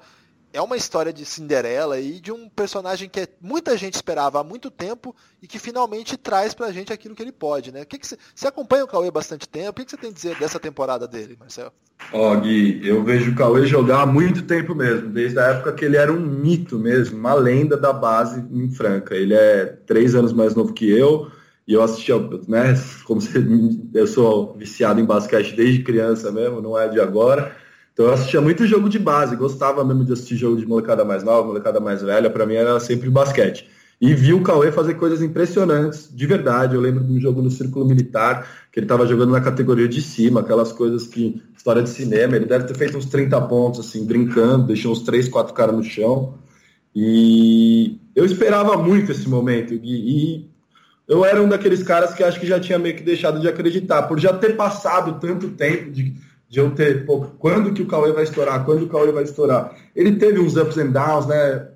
é 0.56 0.62
uma 0.62 0.76
história 0.76 1.12
de 1.12 1.22
Cinderela 1.26 2.00
e 2.00 2.18
de 2.18 2.32
um 2.32 2.48
personagem 2.48 3.10
que 3.10 3.28
muita 3.42 3.76
gente 3.76 3.92
esperava 3.92 4.40
há 4.40 4.44
muito 4.44 4.70
tempo 4.70 5.14
e 5.42 5.46
que 5.46 5.58
finalmente 5.58 6.16
traz 6.16 6.54
pra 6.54 6.72
gente 6.72 6.90
aquilo 6.90 7.14
que 7.14 7.22
ele 7.22 7.30
pode, 7.30 7.70
né? 7.70 7.82
O 7.82 7.86
que, 7.86 7.98
você, 8.02 8.48
acompanha 8.48 8.84
o 8.84 8.88
Cauê 8.88 9.08
há 9.08 9.10
bastante 9.10 9.46
tempo? 9.46 9.70
O 9.70 9.74
que, 9.74 9.84
que 9.84 9.90
você 9.90 9.98
tem 9.98 10.08
a 10.08 10.12
dizer 10.14 10.38
dessa 10.38 10.58
temporada 10.58 11.06
dele, 11.06 11.36
Marcelo? 11.38 11.72
Ó, 12.10 12.32
oh, 12.32 12.40
Gui, 12.40 12.80
eu 12.82 13.04
vejo 13.04 13.32
o 13.32 13.34
Cauê 13.34 13.66
jogar 13.66 14.00
há 14.00 14.06
muito 14.06 14.44
tempo 14.44 14.74
mesmo, 14.74 15.10
desde 15.10 15.38
a 15.38 15.44
época 15.48 15.74
que 15.74 15.84
ele 15.84 15.98
era 15.98 16.10
um 16.10 16.20
mito 16.20 16.78
mesmo, 16.78 17.18
uma 17.18 17.34
lenda 17.34 17.76
da 17.76 17.92
base 17.92 18.42
em 18.50 18.70
Franca. 18.70 19.14
Ele 19.14 19.34
é 19.34 19.66
três 19.86 20.14
anos 20.14 20.32
mais 20.32 20.54
novo 20.54 20.72
que 20.72 20.90
eu, 20.90 21.30
e 21.68 21.74
eu 21.74 21.82
assisti, 21.82 22.12
né, 22.48 22.74
como 23.04 23.20
você, 23.20 23.44
eu 23.92 24.06
sou 24.06 24.54
viciado 24.56 25.00
em 25.00 25.04
basquete 25.04 25.54
desde 25.54 25.82
criança 25.82 26.32
mesmo, 26.32 26.62
não 26.62 26.78
é 26.78 26.88
de 26.88 26.98
agora. 26.98 27.54
Então 27.96 28.04
eu 28.04 28.12
assistia 28.12 28.42
muito 28.42 28.66
jogo 28.66 28.90
de 28.90 28.98
base, 28.98 29.34
gostava 29.36 29.82
mesmo 29.82 30.04
de 30.04 30.12
assistir 30.12 30.36
jogo 30.36 30.58
de 30.58 30.66
molecada 30.66 31.02
mais 31.02 31.24
nova, 31.24 31.46
molecada 31.46 31.80
mais 31.80 32.02
velha, 32.02 32.28
para 32.28 32.44
mim 32.44 32.52
era 32.52 32.78
sempre 32.78 33.08
basquete. 33.08 33.66
E 33.98 34.12
vi 34.12 34.34
o 34.34 34.42
Cauê 34.42 34.70
fazer 34.70 34.96
coisas 34.96 35.22
impressionantes, 35.22 36.10
de 36.14 36.26
verdade. 36.26 36.74
Eu 36.74 36.82
lembro 36.82 37.02
de 37.02 37.10
um 37.10 37.18
jogo 37.18 37.40
no 37.40 37.50
Círculo 37.50 37.86
Militar, 37.86 38.46
que 38.70 38.78
ele 38.78 38.84
estava 38.84 39.06
jogando 39.06 39.32
na 39.32 39.40
categoria 39.40 39.88
de 39.88 40.02
cima, 40.02 40.40
aquelas 40.40 40.72
coisas 40.72 41.06
que, 41.06 41.42
história 41.56 41.82
de 41.82 41.88
cinema, 41.88 42.36
ele 42.36 42.44
deve 42.44 42.66
ter 42.66 42.76
feito 42.76 42.98
uns 42.98 43.06
30 43.06 43.40
pontos, 43.48 43.80
assim, 43.80 44.04
brincando, 44.04 44.66
deixou 44.66 44.92
uns 44.92 45.00
3, 45.00 45.30
4 45.30 45.54
caras 45.54 45.74
no 45.74 45.82
chão. 45.82 46.34
E 46.94 47.98
eu 48.14 48.26
esperava 48.26 48.76
muito 48.76 49.10
esse 49.10 49.26
momento. 49.26 49.72
E, 49.72 49.78
e 50.36 50.50
eu 51.08 51.24
era 51.24 51.40
um 51.42 51.48
daqueles 51.48 51.82
caras 51.82 52.12
que 52.12 52.22
acho 52.22 52.38
que 52.38 52.46
já 52.46 52.60
tinha 52.60 52.78
meio 52.78 52.94
que 52.94 53.02
deixado 53.02 53.40
de 53.40 53.48
acreditar, 53.48 54.02
por 54.02 54.20
já 54.20 54.34
ter 54.34 54.54
passado 54.54 55.18
tanto 55.18 55.48
tempo 55.48 55.90
de 55.90 56.25
de 56.48 56.60
eu 56.60 56.70
ter, 56.70 57.04
pô, 57.04 57.20
quando 57.38 57.72
que 57.72 57.82
o 57.82 57.86
Cauê 57.86 58.12
vai 58.12 58.24
estourar, 58.24 58.64
quando 58.64 58.84
o 58.84 58.88
Cauê 58.88 59.10
vai 59.10 59.24
estourar. 59.24 59.74
Ele 59.94 60.16
teve 60.16 60.38
uns 60.38 60.56
ups 60.56 60.78
and 60.78 60.90
downs, 60.90 61.26
né? 61.26 61.68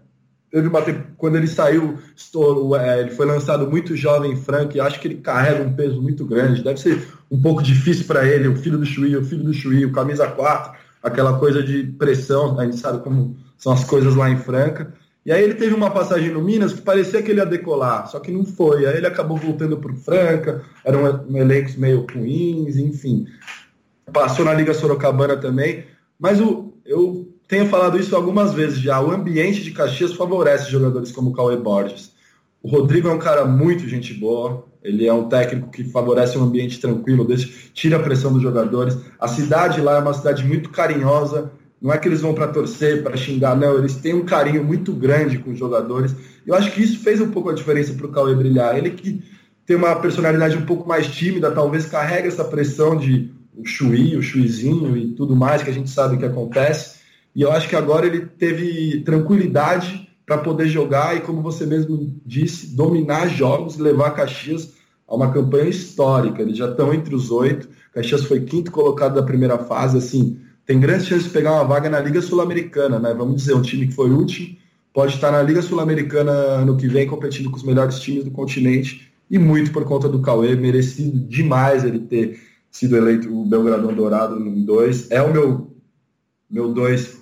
Teve 0.51 0.67
uma, 0.67 0.83
quando 1.17 1.37
ele 1.37 1.47
saiu, 1.47 1.99
estourou, 2.17 2.77
é, 2.77 3.01
ele 3.01 3.11
foi 3.11 3.25
lançado 3.25 3.69
muito 3.69 3.97
jovem, 3.97 4.37
Frank, 4.37 4.77
e 4.77 4.81
acho 4.81 4.99
que 5.01 5.07
ele 5.07 5.17
carrega 5.17 5.63
um 5.63 5.73
peso 5.73 6.01
muito 6.01 6.25
grande. 6.25 6.63
Deve 6.63 6.81
ser 6.81 7.07
um 7.31 7.41
pouco 7.41 7.63
difícil 7.63 8.05
para 8.05 8.27
ele, 8.27 8.49
o 8.49 8.57
filho 8.57 8.79
do 8.79 8.87
Chuí, 8.87 9.17
o 9.17 9.25
filho 9.25 9.45
do 9.45 9.55
Chuí, 9.55 9.85
o 9.85 9.93
camisa 9.93 10.27
4, 10.27 10.73
aquela 11.03 11.39
coisa 11.39 11.63
de 11.63 11.85
pressão, 11.85 12.59
a 12.59 12.65
gente 12.65 12.79
sabe 12.79 13.03
como 13.03 13.37
são 13.57 13.73
as 13.73 13.85
coisas 13.85 14.15
lá 14.17 14.29
em 14.29 14.39
Franca. 14.39 14.93
E 15.25 15.31
aí 15.31 15.43
ele 15.43 15.55
teve 15.55 15.75
uma 15.75 15.91
passagem 15.91 16.31
no 16.31 16.43
Minas 16.43 16.73
que 16.73 16.81
parecia 16.81 17.23
que 17.23 17.31
ele 17.31 17.41
ia 17.41 17.47
decolar, 17.47 18.09
só 18.09 18.19
que 18.19 18.33
não 18.33 18.45
foi. 18.45 18.87
Aí 18.87 18.97
ele 18.97 19.07
acabou 19.07 19.37
voltando 19.37 19.77
para 19.77 19.93
o 19.93 19.97
Franca, 19.97 20.63
eram 20.85 21.05
um, 21.05 21.33
um 21.33 21.37
elencos 21.37 21.77
meio 21.77 22.07
ruins, 22.13 22.77
enfim 22.77 23.27
passou 24.13 24.45
na 24.45 24.55
Liga 24.55 24.75
Sorocabana 24.75 25.37
também, 25.37 25.85
mas 26.19 26.41
o, 26.41 26.75
eu 26.85 27.29
tenho 27.49 27.67
falado 27.67 27.99
isso 27.99 28.15
algumas 28.15 28.55
vezes 28.55 28.79
já, 28.79 29.01
o 29.01 29.11
ambiente 29.11 29.63
de 29.63 29.73
Caxias 29.73 30.13
favorece 30.13 30.71
jogadores 30.71 31.11
como 31.11 31.31
o 31.31 31.33
Cauê 31.33 31.57
Borges. 31.57 32.13
O 32.63 32.69
Rodrigo 32.69 33.09
é 33.09 33.13
um 33.13 33.19
cara 33.19 33.45
muito 33.45 33.89
gente 33.89 34.13
boa, 34.15 34.65
ele 34.83 35.07
é 35.07 35.13
um 35.13 35.29
técnico 35.29 35.71
que 35.71 35.85
favorece 35.85 36.39
um 36.39 36.45
ambiente 36.45 36.79
tranquilo, 36.81 37.25
deixa, 37.25 37.49
tira 37.73 37.97
a 37.97 38.03
pressão 38.03 38.33
dos 38.33 38.43
jogadores. 38.43 38.97
A 39.19 39.29
cidade 39.29 39.81
lá 39.81 39.97
é 39.97 40.01
uma 40.01 40.15
cidade 40.15 40.45
muito 40.45 40.71
carinhosa, 40.71 41.51
não 41.81 41.93
é 41.93 41.99
que 41.99 42.07
eles 42.07 42.21
vão 42.21 42.35
para 42.35 42.49
torcer, 42.49 43.03
para 43.03 43.17
xingar, 43.17 43.57
não, 43.57 43.79
eles 43.79 43.97
têm 43.97 44.15
um 44.15 44.25
carinho 44.25 44.63
muito 44.63 44.93
grande 44.93 45.39
com 45.39 45.51
os 45.51 45.59
jogadores. 45.59 46.15
Eu 46.47 46.55
acho 46.55 46.71
que 46.73 46.83
isso 46.83 47.01
fez 47.01 47.21
um 47.21 47.31
pouco 47.31 47.49
a 47.49 47.55
diferença 47.55 47.95
para 47.95 48.07
o 48.07 48.11
Cauê 48.11 48.35
brilhar. 48.35 48.77
Ele 48.77 48.91
que 48.91 49.23
tem 49.65 49.77
uma 49.77 49.97
personalidade 49.97 50.57
um 50.57 50.67
pouco 50.67 50.89
mais 50.89 51.07
tímida, 51.07 51.51
talvez 51.51 51.87
carrega 51.87 52.29
essa 52.29 52.45
pressão 52.45 52.97
de 52.97 53.31
o 53.57 53.67
Chuí, 53.67 54.17
o 54.17 54.23
Chuizinho 54.23 54.97
e 54.97 55.13
tudo 55.13 55.37
mais 55.37 55.63
que 55.63 55.71
a 55.71 55.73
gente 55.73 55.91
sabe 55.91 56.17
que 56.17 56.25
acontece. 56.25 57.01
E 57.35 57.43
eu 57.43 57.53
acho 57.53 57.69
que 57.69 57.77
agora 57.77 58.07
ele 58.07 58.27
teve 58.27 59.01
tranquilidade 59.03 60.09
para 60.27 60.39
poder 60.39 60.69
jogar 60.69 61.17
e, 61.17 61.21
como 61.21 61.43
você 61.43 61.67
mesmo 61.67 62.15
disse, 62.25 62.75
dominar 62.75 63.29
jogos 63.29 63.77
e 63.77 63.83
levar 63.83 64.13
Caxias 64.13 64.73
a 65.07 65.15
uma 65.15 65.33
campanha 65.33 65.69
histórica. 65.69 66.43
Eles 66.43 66.57
já 66.57 66.71
estão 66.71 66.95
entre 66.95 67.15
os 67.15 67.31
oito. 67.31 67.69
Caxias 67.93 68.25
foi 68.25 68.41
quinto 68.41 68.71
colocado 68.71 69.15
da 69.15 69.23
primeira 69.23 69.59
fase. 69.59 69.99
Assim, 69.99 70.39
tem 70.65 70.79
grandes 70.79 71.07
chances 71.07 71.25
de 71.25 71.31
pegar 71.31 71.53
uma 71.53 71.65
vaga 71.65 71.91
na 71.91 72.01
Liga 72.01 72.23
Sul-Americana, 72.23 72.99
né? 72.99 73.13
Vamos 73.13 73.37
dizer, 73.37 73.55
um 73.55 73.63
time 73.63 73.89
que 73.89 73.95
foi 73.95 74.11
último 74.11 74.57
pode 74.93 75.15
estar 75.15 75.31
na 75.31 75.43
Liga 75.43 75.63
Sul-Americana 75.63 76.31
ano 76.33 76.77
que 76.77 76.89
vem 76.89 77.07
competindo 77.07 77.51
com 77.51 77.57
os 77.57 77.63
melhores 77.63 78.01
times 78.01 78.25
do 78.25 78.31
continente 78.31 79.11
e 79.31 79.39
muito 79.39 79.71
por 79.71 79.85
conta 79.85 80.09
do 80.09 80.21
Cauê, 80.21 80.57
merecido 80.57 81.19
demais 81.19 81.85
ele 81.85 82.01
ter 82.01 82.41
sido 82.71 82.97
eleito 82.97 83.33
o 83.33 83.45
Belgradão 83.45 83.93
Dourado 83.93 84.39
em 84.39 84.65
dois. 84.65 85.11
É 85.11 85.21
o 85.21 85.33
meu 85.33 85.71
meu 86.49 86.73
dois 86.73 87.21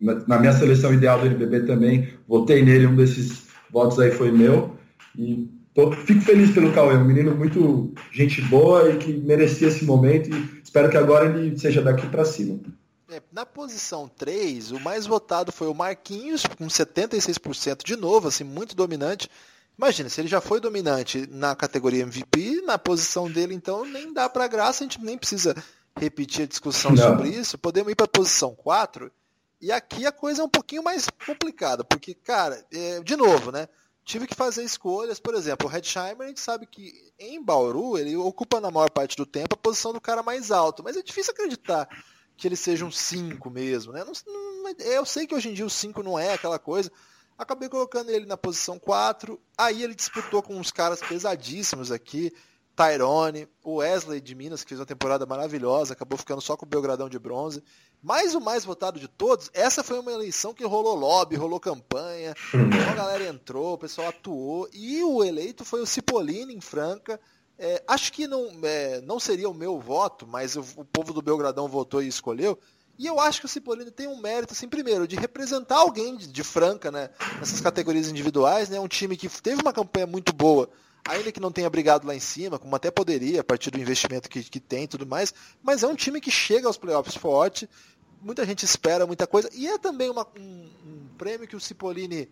na 0.00 0.38
minha 0.38 0.52
seleção 0.52 0.92
ideal 0.92 1.18
do 1.18 1.26
NBB 1.26 1.60
também. 1.60 2.08
Votei 2.28 2.64
nele, 2.64 2.86
um 2.86 2.96
desses 2.96 3.44
votos 3.70 3.98
aí 3.98 4.10
foi 4.10 4.30
meu. 4.30 4.76
E 5.16 5.48
tô, 5.72 5.92
fico 5.92 6.20
feliz 6.20 6.50
pelo 6.50 6.72
Cauê, 6.72 6.96
um 6.96 7.04
menino 7.04 7.34
muito 7.34 7.92
gente 8.12 8.42
boa 8.42 8.90
e 8.90 8.98
que 8.98 9.12
merecia 9.12 9.68
esse 9.68 9.84
momento. 9.84 10.30
E 10.30 10.60
espero 10.62 10.90
que 10.90 10.96
agora 10.96 11.26
ele 11.26 11.58
seja 11.58 11.80
daqui 11.80 12.06
para 12.08 12.24
cima. 12.24 12.60
É, 13.10 13.22
na 13.32 13.46
posição 13.46 14.08
3, 14.08 14.72
o 14.72 14.80
mais 14.80 15.06
votado 15.06 15.52
foi 15.52 15.68
o 15.68 15.74
Marquinhos, 15.74 16.44
com 16.58 16.66
76% 16.66 17.84
de 17.84 17.96
novo, 17.96 18.28
assim, 18.28 18.44
muito 18.44 18.74
dominante. 18.74 19.28
Imagina, 19.76 20.08
se 20.08 20.20
ele 20.20 20.28
já 20.28 20.40
foi 20.40 20.60
dominante 20.60 21.26
na 21.30 21.54
categoria 21.56 22.02
MVP, 22.02 22.62
na 22.62 22.78
posição 22.78 23.30
dele, 23.30 23.54
então 23.54 23.84
nem 23.84 24.12
dá 24.12 24.28
para 24.28 24.46
graça, 24.46 24.84
a 24.84 24.86
gente 24.86 25.02
nem 25.02 25.18
precisa 25.18 25.54
repetir 25.96 26.44
a 26.44 26.48
discussão 26.48 26.92
Não. 26.92 27.02
sobre 27.02 27.28
isso. 27.28 27.58
Podemos 27.58 27.90
ir 27.90 27.94
para 27.94 28.04
a 28.04 28.08
posição 28.08 28.54
4. 28.54 29.10
E 29.60 29.72
aqui 29.72 30.06
a 30.06 30.12
coisa 30.12 30.42
é 30.42 30.44
um 30.44 30.48
pouquinho 30.48 30.82
mais 30.82 31.08
complicada, 31.26 31.82
porque, 31.82 32.14
cara, 32.14 32.64
é, 32.72 33.00
de 33.00 33.16
novo, 33.16 33.50
né? 33.50 33.68
Tive 34.04 34.26
que 34.26 34.34
fazer 34.34 34.62
escolhas, 34.62 35.18
por 35.18 35.34
exemplo, 35.34 35.66
o 35.66 35.70
Redsheimer, 35.70 36.26
a 36.26 36.26
gente 36.26 36.40
sabe 36.40 36.66
que 36.66 36.92
em 37.18 37.42
Bauru 37.42 37.96
ele 37.96 38.14
ocupa 38.16 38.60
na 38.60 38.70
maior 38.70 38.90
parte 38.90 39.16
do 39.16 39.24
tempo 39.24 39.54
a 39.54 39.56
posição 39.56 39.94
do 39.94 40.00
cara 40.00 40.22
mais 40.22 40.50
alto, 40.50 40.84
mas 40.84 40.96
é 40.96 41.02
difícil 41.02 41.32
acreditar 41.32 41.88
que 42.36 42.46
ele 42.46 42.56
seja 42.56 42.84
um 42.84 42.90
5 42.90 43.48
mesmo, 43.48 43.92
né? 43.92 44.04
Não, 44.04 44.12
não, 44.62 44.74
eu 44.80 45.06
sei 45.06 45.26
que 45.26 45.34
hoje 45.34 45.48
em 45.48 45.54
dia 45.54 45.64
o 45.64 45.70
5 45.70 46.02
não 46.02 46.18
é 46.18 46.34
aquela 46.34 46.58
coisa, 46.58 46.92
Acabei 47.36 47.68
colocando 47.68 48.10
ele 48.10 48.26
na 48.26 48.36
posição 48.36 48.78
4. 48.78 49.40
Aí 49.56 49.82
ele 49.82 49.94
disputou 49.94 50.42
com 50.42 50.56
uns 50.56 50.70
caras 50.70 51.00
pesadíssimos 51.00 51.90
aqui. 51.90 52.32
Tyrone, 52.76 53.48
o 53.62 53.76
Wesley 53.76 54.20
de 54.20 54.34
Minas, 54.34 54.62
que 54.62 54.70
fez 54.70 54.80
uma 54.80 54.86
temporada 54.86 55.24
maravilhosa, 55.24 55.92
acabou 55.92 56.18
ficando 56.18 56.40
só 56.40 56.56
com 56.56 56.66
o 56.66 56.68
Belgradão 56.68 57.08
de 57.08 57.18
bronze. 57.18 57.62
Mas 58.02 58.34
o 58.34 58.40
mais 58.40 58.64
votado 58.64 58.98
de 58.98 59.08
todos, 59.08 59.48
essa 59.54 59.82
foi 59.82 59.98
uma 59.98 60.12
eleição 60.12 60.52
que 60.52 60.64
rolou 60.64 60.94
lobby, 60.94 61.36
rolou 61.36 61.60
campanha, 61.60 62.34
a 62.90 62.94
galera 62.94 63.28
entrou, 63.28 63.74
o 63.74 63.78
pessoal 63.78 64.08
atuou, 64.08 64.68
e 64.72 65.02
o 65.02 65.24
eleito 65.24 65.64
foi 65.64 65.80
o 65.80 65.86
Cipollini 65.86 66.54
em 66.54 66.60
Franca. 66.60 67.18
É, 67.56 67.82
acho 67.86 68.12
que 68.12 68.26
não, 68.26 68.50
é, 68.64 69.00
não 69.02 69.20
seria 69.20 69.48
o 69.48 69.54
meu 69.54 69.78
voto, 69.78 70.26
mas 70.26 70.56
o, 70.56 70.64
o 70.76 70.84
povo 70.84 71.12
do 71.12 71.22
Belgradão 71.22 71.68
votou 71.68 72.02
e 72.02 72.08
escolheu. 72.08 72.58
E 72.98 73.06
eu 73.06 73.18
acho 73.18 73.40
que 73.40 73.46
o 73.46 73.48
Cipollini 73.48 73.90
tem 73.90 74.06
um 74.06 74.20
mérito, 74.20 74.52
assim, 74.52 74.68
primeiro, 74.68 75.06
de 75.08 75.16
representar 75.16 75.78
alguém 75.78 76.16
de, 76.16 76.28
de, 76.28 76.44
Franca, 76.44 76.90
né? 76.90 77.10
Nessas 77.38 77.60
categorias 77.60 78.08
individuais, 78.08 78.68
né? 78.68 78.78
Um 78.78 78.86
time 78.86 79.16
que 79.16 79.28
teve 79.28 79.60
uma 79.60 79.72
campanha 79.72 80.06
muito 80.06 80.32
boa, 80.32 80.70
ainda 81.04 81.32
que 81.32 81.40
não 81.40 81.50
tenha 81.50 81.68
brigado 81.68 82.06
lá 82.06 82.14
em 82.14 82.20
cima, 82.20 82.58
como 82.58 82.74
até 82.76 82.90
poderia, 82.90 83.40
a 83.40 83.44
partir 83.44 83.70
do 83.70 83.80
investimento 83.80 84.28
que, 84.28 84.42
que 84.44 84.60
tem 84.60 84.84
e 84.84 84.88
tudo 84.88 85.06
mais, 85.06 85.34
mas 85.62 85.82
é 85.82 85.88
um 85.88 85.96
time 85.96 86.20
que 86.20 86.30
chega 86.30 86.68
aos 86.68 86.76
playoffs 86.76 87.16
forte, 87.16 87.68
muita 88.22 88.46
gente 88.46 88.64
espera 88.64 89.06
muita 89.06 89.26
coisa, 89.26 89.50
e 89.52 89.66
é 89.66 89.76
também 89.76 90.08
uma, 90.08 90.26
um, 90.38 90.70
um 90.86 91.08
prêmio 91.18 91.48
que 91.48 91.56
o 91.56 91.60
Cipollini 91.60 92.28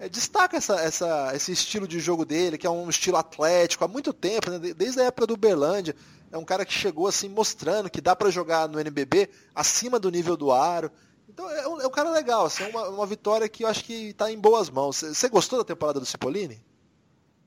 é, 0.00 0.08
destaca 0.08 0.56
essa, 0.56 0.80
essa, 0.80 1.30
esse 1.34 1.52
estilo 1.52 1.86
de 1.86 2.00
jogo 2.00 2.24
dele, 2.24 2.58
que 2.58 2.66
é 2.66 2.70
um 2.70 2.90
estilo 2.90 3.16
atlético 3.16 3.84
há 3.84 3.88
muito 3.88 4.12
tempo, 4.12 4.50
né? 4.50 4.58
desde 4.58 5.00
a 5.00 5.04
época 5.04 5.26
do 5.26 5.34
Uberlândia 5.34 5.94
é 6.32 6.38
um 6.38 6.44
cara 6.44 6.64
que 6.64 6.72
chegou 6.72 7.06
assim 7.06 7.28
mostrando 7.28 7.90
que 7.90 8.00
dá 8.00 8.14
para 8.14 8.30
jogar 8.30 8.68
no 8.68 8.78
NBB 8.78 9.28
acima 9.54 9.98
do 9.98 10.10
nível 10.10 10.36
do 10.36 10.52
Aro. 10.52 10.90
Então 11.28 11.48
é 11.50 11.68
um, 11.68 11.80
é 11.80 11.86
um 11.86 11.90
cara 11.90 12.10
legal, 12.10 12.46
assim, 12.46 12.64
é 12.64 12.68
uma, 12.68 12.88
uma 12.88 13.06
vitória 13.06 13.48
que 13.48 13.64
eu 13.64 13.68
acho 13.68 13.84
que 13.84 14.10
está 14.10 14.30
em 14.30 14.38
boas 14.38 14.68
mãos. 14.68 15.02
Você 15.02 15.28
gostou 15.28 15.58
da 15.58 15.64
temporada 15.64 16.00
do 16.00 16.06
Cipollini? 16.06 16.60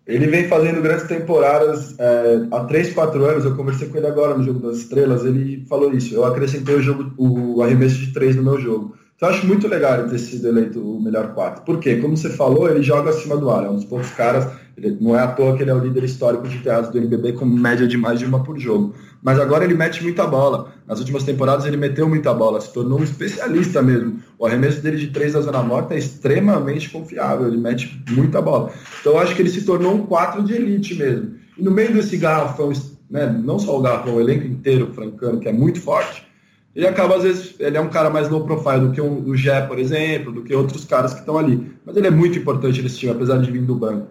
Ele 0.05 0.27
vem 0.27 0.49
fazendo 0.49 0.81
grandes 0.81 1.07
temporadas 1.07 1.97
é, 1.97 2.47
há 2.51 2.65
3, 2.65 2.93
4 2.93 3.25
anos. 3.25 3.45
Eu 3.45 3.55
conversei 3.55 3.87
com 3.87 3.97
ele 3.97 4.07
agora 4.07 4.37
no 4.37 4.43
Jogo 4.43 4.59
das 4.59 4.79
Estrelas. 4.79 5.23
Ele 5.23 5.65
falou 5.65 5.93
isso. 5.93 6.13
Eu 6.13 6.25
acrescentei 6.25 6.75
o 6.75 6.81
jogo, 6.81 7.13
o 7.17 7.61
arremesso 7.61 7.95
de 7.95 8.11
3 8.11 8.35
no 8.35 8.43
meu 8.43 8.59
jogo. 8.59 8.97
Então 9.15 9.29
eu 9.29 9.35
acho 9.35 9.47
muito 9.47 9.65
legal 9.65 9.99
ele 9.99 10.09
ter 10.09 10.19
sido 10.19 10.47
eleito 10.49 10.79
o 10.79 11.01
melhor 11.01 11.33
4. 11.33 11.63
Por 11.63 11.79
quê? 11.79 12.01
Como 12.01 12.17
você 12.17 12.29
falou, 12.29 12.69
ele 12.69 12.83
joga 12.83 13.11
acima 13.11 13.37
do 13.37 13.49
ar. 13.49 13.63
É 13.63 13.69
um 13.69 13.75
dos 13.75 13.85
poucos 13.85 14.09
caras 14.11 14.45
ele, 14.75 14.97
não 14.99 15.15
é 15.15 15.21
à 15.21 15.27
toa 15.27 15.55
que 15.55 15.63
ele 15.63 15.69
é 15.69 15.73
o 15.73 15.79
líder 15.79 16.03
histórico 16.03 16.47
de 16.47 16.59
teatro 16.59 16.91
do 16.91 16.97
NBB 16.97 17.33
com 17.33 17.45
média 17.45 17.87
de 17.87 17.97
mais 17.97 18.19
de 18.19 18.25
uma 18.25 18.43
por 18.43 18.57
jogo. 18.57 18.93
Mas 19.21 19.39
agora 19.39 19.63
ele 19.63 19.73
mete 19.73 20.03
muita 20.03 20.25
bola. 20.27 20.73
Nas 20.87 20.99
últimas 20.99 21.23
temporadas 21.23 21.65
ele 21.65 21.77
meteu 21.77 22.09
muita 22.09 22.33
bola, 22.33 22.59
se 22.59 22.73
tornou 22.73 22.99
um 22.99 23.03
especialista 23.03 23.81
mesmo. 23.81 24.19
O 24.37 24.45
arremesso 24.45 24.81
dele 24.81 24.97
de 24.97 25.07
três 25.07 25.33
da 25.33 25.41
zona 25.41 25.61
morta 25.61 25.93
é 25.93 25.97
extremamente 25.97 26.89
confiável, 26.89 27.47
ele 27.47 27.57
mete 27.57 28.03
muita 28.11 28.41
bola. 28.41 28.71
Então 28.99 29.13
eu 29.13 29.19
acho 29.19 29.35
que 29.35 29.41
ele 29.41 29.49
se 29.49 29.63
tornou 29.63 29.93
um 29.93 30.05
4 30.05 30.43
de 30.43 30.53
elite 30.53 30.95
mesmo. 30.95 31.35
E 31.57 31.63
no 31.63 31.71
meio 31.71 31.93
desse 31.93 32.17
garrafão, 32.17 32.73
né, 33.09 33.27
não 33.27 33.59
só 33.59 33.77
o 33.77 33.81
garrafão, 33.81 34.15
o 34.15 34.19
elenco 34.19 34.47
inteiro 34.47 34.91
francano, 34.93 35.39
que 35.39 35.47
é 35.47 35.53
muito 35.53 35.79
forte, 35.79 36.27
ele 36.75 36.87
acaba, 36.87 37.17
às 37.17 37.23
vezes, 37.23 37.53
ele 37.59 37.77
é 37.77 37.81
um 37.81 37.89
cara 37.89 38.09
mais 38.09 38.27
low 38.29 38.43
profile 38.45 38.79
do 38.79 38.91
que 38.91 38.99
o 38.99 39.35
Gé, 39.35 39.61
por 39.61 39.77
exemplo, 39.77 40.31
do 40.31 40.41
que 40.41 40.55
outros 40.55 40.85
caras 40.85 41.13
que 41.13 41.19
estão 41.19 41.37
ali. 41.37 41.71
Mas 41.85 41.95
ele 41.95 42.07
é 42.07 42.11
muito 42.11 42.39
importante 42.39 42.81
nesse 42.81 42.97
time, 42.97 43.11
apesar 43.11 43.37
de 43.37 43.51
vir 43.51 43.61
do 43.61 43.75
banco. 43.75 44.07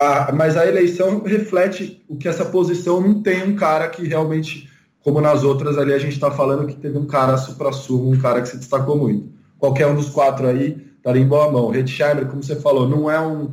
A, 0.00 0.32
mas 0.32 0.56
a 0.56 0.66
eleição 0.66 1.22
reflete 1.22 2.02
o 2.08 2.16
que 2.16 2.26
essa 2.26 2.46
posição 2.46 3.02
não 3.02 3.22
tem 3.22 3.44
um 3.44 3.54
cara 3.54 3.86
que 3.86 4.02
realmente, 4.06 4.66
como 5.02 5.20
nas 5.20 5.44
outras 5.44 5.76
ali, 5.76 5.92
a 5.92 5.98
gente 5.98 6.14
está 6.14 6.30
falando 6.30 6.66
que 6.66 6.74
teve 6.74 6.96
um 6.96 7.06
cara 7.06 7.36
supra-sumo, 7.36 8.10
um 8.10 8.18
cara 8.18 8.40
que 8.40 8.48
se 8.48 8.56
destacou 8.56 8.96
muito. 8.96 9.28
Qualquer 9.58 9.86
um 9.86 9.94
dos 9.94 10.08
quatro 10.08 10.46
aí 10.46 10.90
estaria 10.96 11.20
em 11.20 11.28
boa 11.28 11.52
mão. 11.52 11.68
Redsheimer, 11.68 12.26
como 12.26 12.42
você 12.42 12.56
falou, 12.56 12.88
não 12.88 13.10
é 13.10 13.20
um 13.20 13.50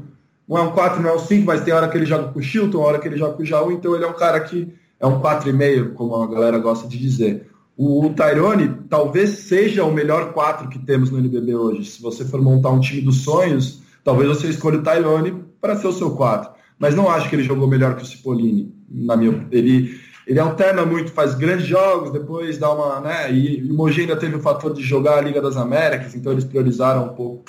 não 0.48 0.58
é 0.58 0.62
um 0.62 0.72
4, 0.72 1.02
não 1.02 1.10
é 1.10 1.16
um 1.16 1.20
5, 1.20 1.46
mas 1.46 1.62
tem 1.62 1.74
hora 1.74 1.90
que 1.90 1.98
ele 1.98 2.06
joga 2.06 2.32
com 2.32 2.40
o 2.40 2.42
Chilton, 2.42 2.80
hora 2.80 3.00
que 3.00 3.08
ele 3.10 3.18
joga 3.18 3.34
com 3.34 3.44
o 3.44 3.46
Jaú, 3.46 3.70
então 3.70 3.94
ele 3.94 4.06
é 4.06 4.08
um 4.08 4.14
cara 4.14 4.40
que 4.40 4.74
é 4.98 5.06
um 5.06 5.20
4,5, 5.20 5.94
como 5.94 6.16
a 6.16 6.26
galera 6.26 6.58
gosta 6.58 6.88
de 6.88 6.98
dizer. 6.98 7.50
O, 7.76 8.06
o 8.06 8.14
Tyrone 8.14 8.74
talvez 8.90 9.30
seja 9.32 9.84
o 9.84 9.92
melhor 9.92 10.32
4 10.32 10.70
que 10.70 10.80
temos 10.80 11.12
no 11.12 11.20
NBB 11.20 11.54
hoje. 11.54 11.92
Se 11.92 12.02
você 12.02 12.24
for 12.24 12.42
montar 12.42 12.70
um 12.70 12.80
time 12.80 13.02
dos 13.02 13.24
sonhos, 13.24 13.82
talvez 14.06 14.30
você 14.30 14.48
escolha 14.48 14.80
o 14.80 14.84
Tyrone 14.84 15.47
para 15.68 15.76
ser 15.76 15.88
o 15.88 15.94
seu 15.94 16.12
4. 16.12 16.52
Mas 16.80 16.96
não 16.96 17.10
acho 17.10 17.30
que 17.30 17.36
ele 17.36 17.44
jogou 17.44 17.68
melhor 17.68 17.96
que 17.96 18.04
o 18.04 18.06
Cipollini, 18.06 18.74
na 18.90 19.18
minha 19.18 19.46
ele 19.52 20.00
ele 20.26 20.42
alterna 20.42 20.86
muito, 20.86 21.14
faz 21.14 21.36
grandes 21.36 21.66
jogos, 21.66 22.12
depois 22.12 22.58
dá 22.58 22.70
uma, 22.70 23.00
né, 23.00 23.32
e, 23.32 23.64
o 23.64 23.74
Mogi 23.74 24.02
ainda 24.02 24.18
teve 24.18 24.36
o 24.36 24.42
fator 24.42 24.74
de 24.74 24.84
jogar 24.84 25.20
a 25.20 25.22
Liga 25.22 25.42
das 25.42 25.56
Américas, 25.56 26.16
então 26.16 26.34
eles 26.34 26.44
priorizaram 26.44 27.06
um 27.06 27.14
pouco 27.16 27.46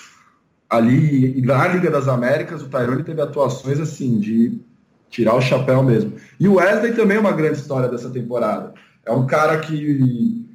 ali, 0.70 1.36
e 1.36 1.42
na 1.42 1.66
Liga 1.66 1.90
das 1.90 2.06
Américas 2.06 2.62
o 2.62 2.68
Tyrone 2.68 3.02
teve 3.02 3.20
atuações 3.20 3.80
assim, 3.80 4.20
de 4.20 4.60
tirar 5.10 5.34
o 5.34 5.40
chapéu 5.40 5.82
mesmo. 5.82 6.12
E 6.38 6.46
o 6.46 6.54
Wesley 6.54 6.92
também 6.92 7.16
é 7.16 7.20
uma 7.20 7.32
grande 7.32 7.58
história 7.58 7.88
dessa 7.88 8.10
temporada. 8.10 8.72
É 9.04 9.10
um 9.10 9.26
cara 9.26 9.58
que 9.58 10.46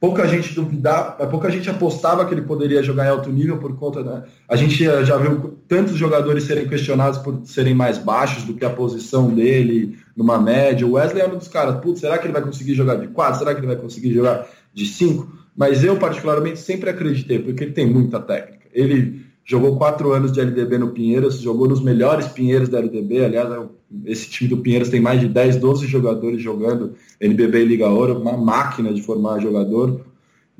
pouca 0.00 0.26
gente 0.26 0.54
duvidava, 0.54 1.26
pouca 1.26 1.50
gente 1.50 1.68
apostava 1.68 2.24
que 2.24 2.32
ele 2.32 2.42
poderia 2.42 2.82
jogar 2.82 3.04
em 3.04 3.10
alto 3.10 3.30
nível 3.30 3.58
por 3.58 3.76
conta 3.76 4.02
da. 4.02 4.24
A 4.48 4.56
gente 4.56 4.82
já 4.82 5.16
viu 5.18 5.58
tantos 5.68 5.96
jogadores 5.96 6.44
serem 6.44 6.66
questionados 6.66 7.18
por 7.18 7.42
serem 7.44 7.74
mais 7.74 7.98
baixos 7.98 8.44
do 8.44 8.54
que 8.54 8.64
a 8.64 8.70
posição 8.70 9.28
dele 9.28 9.98
numa 10.16 10.40
média. 10.40 10.86
O 10.86 10.92
Wesley 10.92 11.22
é 11.22 11.28
um 11.28 11.36
dos 11.36 11.48
caras, 11.48 11.80
putz, 11.80 12.00
será 12.00 12.16
que 12.16 12.26
ele 12.26 12.32
vai 12.32 12.42
conseguir 12.42 12.74
jogar 12.74 12.94
de 12.94 13.08
4? 13.08 13.38
Será 13.38 13.54
que 13.54 13.60
ele 13.60 13.66
vai 13.66 13.76
conseguir 13.76 14.14
jogar 14.14 14.48
de 14.72 14.86
5? 14.86 15.38
Mas 15.54 15.84
eu, 15.84 15.96
particularmente, 15.98 16.58
sempre 16.58 16.88
acreditei, 16.88 17.38
porque 17.38 17.64
ele 17.64 17.72
tem 17.72 17.86
muita 17.86 18.18
técnica. 18.18 18.66
Ele 18.72 19.26
jogou 19.44 19.76
quatro 19.76 20.12
anos 20.12 20.32
de 20.32 20.40
LDB 20.40 20.78
no 20.78 20.90
Pinheiros, 20.90 21.40
jogou 21.40 21.68
nos 21.68 21.80
melhores 21.80 22.28
Pinheiros 22.28 22.68
da 22.68 22.78
LDB. 22.78 23.24
Aliás, 23.24 23.50
é 23.50 23.66
esse 24.04 24.30
time 24.30 24.50
do 24.50 24.58
Pinheiros 24.58 24.88
tem 24.88 25.00
mais 25.00 25.20
de 25.20 25.28
10, 25.28 25.56
12 25.56 25.86
jogadores 25.86 26.40
jogando 26.40 26.94
NBB 27.20 27.62
e 27.62 27.64
Liga 27.64 27.88
Ouro, 27.88 28.18
uma 28.18 28.36
máquina 28.36 28.92
de 28.92 29.02
formar 29.02 29.40
jogador. 29.40 30.00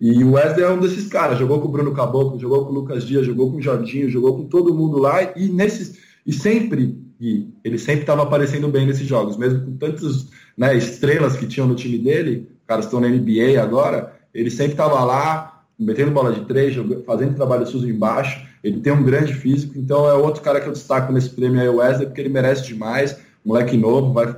E 0.01 0.25
o 0.25 0.33
Wesley 0.33 0.65
é 0.65 0.71
um 0.71 0.81
desses 0.81 1.07
caras, 1.09 1.39
jogou 1.39 1.61
com 1.61 1.69
o 1.69 1.71
Bruno 1.71 1.93
Caboclo, 1.93 2.41
jogou 2.41 2.65
com 2.65 2.73
o 2.73 2.75
Lucas 2.75 3.05
Dias, 3.05 3.27
jogou 3.27 3.51
com 3.51 3.59
o 3.59 3.63
Jorginho, 3.63 4.09
jogou 4.09 4.37
com 4.37 4.45
todo 4.45 4.75
mundo 4.75 4.99
lá 4.99 5.23
e 5.37 5.49
nesses 5.49 5.99
e 6.27 6.33
sempre 6.33 6.99
e 7.21 7.49
ele 7.63 7.79
sempre 7.79 8.01
estava 8.01 8.23
aparecendo 8.23 8.67
bem 8.69 8.87
nesses 8.87 9.07
jogos, 9.07 9.37
mesmo 9.37 9.61
com 9.61 9.77
tantas 9.77 10.29
né, 10.57 10.75
estrelas 10.75 11.37
que 11.37 11.47
tinham 11.47 11.69
no 11.69 11.75
time 11.75 11.99
dele, 11.99 12.49
caras 12.67 12.87
estão 12.87 12.99
na 12.99 13.09
NBA 13.09 13.63
agora, 13.63 14.15
ele 14.33 14.51
sempre 14.51 14.73
estava 14.73 15.05
lá, 15.05 15.65
metendo 15.79 16.11
bola 16.13 16.33
de 16.33 16.47
três, 16.47 16.75
fazendo 17.05 17.35
trabalho 17.35 17.67
sujo 17.67 17.89
embaixo. 17.89 18.49
Ele 18.63 18.81
tem 18.81 18.93
um 18.93 19.03
grande 19.03 19.35
físico, 19.35 19.79
então 19.79 20.09
é 20.09 20.15
outro 20.15 20.43
cara 20.43 20.61
que 20.61 20.69
eu 20.69 20.73
destaco 20.73 21.13
nesse 21.13 21.31
prêmio 21.31 21.61
aí, 21.61 21.69
o 21.69 21.77
Wesley, 21.77 22.07
porque 22.07 22.21
ele 22.21 22.29
merece 22.29 22.67
demais. 22.67 23.17
Moleque 23.45 23.77
novo, 23.77 24.13
vai 24.13 24.37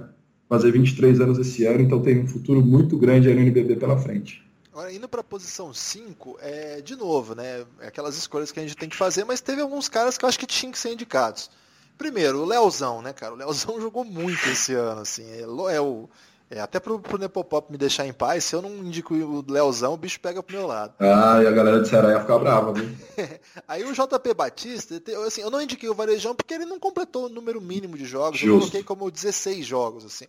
fazer 0.49 0.71
23 0.71 1.21
anos 1.21 1.39
esse 1.39 1.65
ano, 1.65 1.81
então 1.81 2.01
tem 2.01 2.21
um 2.21 2.27
futuro 2.27 2.61
muito 2.61 2.97
grande 2.97 3.29
aí 3.29 3.35
no 3.35 3.41
NBB 3.41 3.77
pela 3.77 3.99
frente. 3.99 4.43
Agora, 4.73 4.93
indo 4.93 5.09
para 5.09 5.21
a 5.21 5.25
posição 5.25 5.75
5, 5.75 6.39
é, 6.41 6.81
de 6.81 6.97
novo, 6.97 7.35
né? 7.35 7.65
É 7.81 7.89
aquelas 7.89 8.17
escolhas 8.17 8.51
que 8.51 8.59
a 8.59 8.63
gente 8.63 8.77
tem 8.77 8.89
que 8.89 8.97
fazer, 8.97 9.25
mas 9.25 9.41
teve 9.41 9.61
alguns 9.61 9.89
caras 9.89 10.17
que 10.17 10.25
eu 10.25 10.29
acho 10.29 10.39
que 10.39 10.47
tinham 10.47 10.73
que 10.73 10.79
ser 10.79 10.93
indicados. 10.93 11.51
Primeiro, 11.99 12.41
o 12.41 12.45
Leozão, 12.47 13.03
né, 13.03 13.13
cara? 13.13 13.35
O 13.35 13.37
Leozão 13.37 13.79
jogou 13.83 14.05
muito 14.05 14.49
esse 14.49 14.73
ano, 14.73 15.03
assim. 15.03 15.25
É, 15.31 15.43
é 15.43 15.81
o, 15.81 16.09
é, 16.53 16.61
até 16.61 16.79
pro, 16.79 17.01
pro 17.01 17.17
Nepopop 17.17 17.73
me 17.73 17.79
deixar 17.79 18.07
em 18.07 18.13
paz, 18.13 18.45
se 18.45 18.55
eu 18.55 18.61
não 18.61 18.77
indico 18.77 19.15
o 19.15 19.43
Leozão, 19.51 19.95
o 19.95 19.97
bicho 19.97 20.21
pega 20.21 20.43
pro 20.43 20.55
meu 20.55 20.67
lado. 20.67 20.93
Ah, 21.01 21.43
e 21.43 21.47
a 21.47 21.51
galera 21.51 21.81
de 21.81 21.89
Ceará 21.89 22.11
ia 22.11 22.21
ficar 22.21 22.39
brava, 22.39 22.75
viu? 22.75 22.95
Aí 23.67 23.83
o 23.85 23.93
JP 23.95 24.35
Batista, 24.35 25.03
assim, 25.27 25.41
eu 25.41 25.51
não 25.51 25.63
indiquei 25.63 25.89
o 25.89 25.95
Varejão 25.95 26.35
porque 26.35 26.53
ele 26.53 26.67
não 26.67 26.79
completou 26.79 27.25
o 27.25 27.29
número 27.31 27.59
mínimo 27.59 27.97
de 27.97 28.05
jogos. 28.05 28.39
Justo. 28.39 28.55
Eu 28.55 28.59
coloquei 28.59 28.83
como 28.83 29.11
16 29.11 29.65
jogos, 29.65 30.05
assim. 30.05 30.27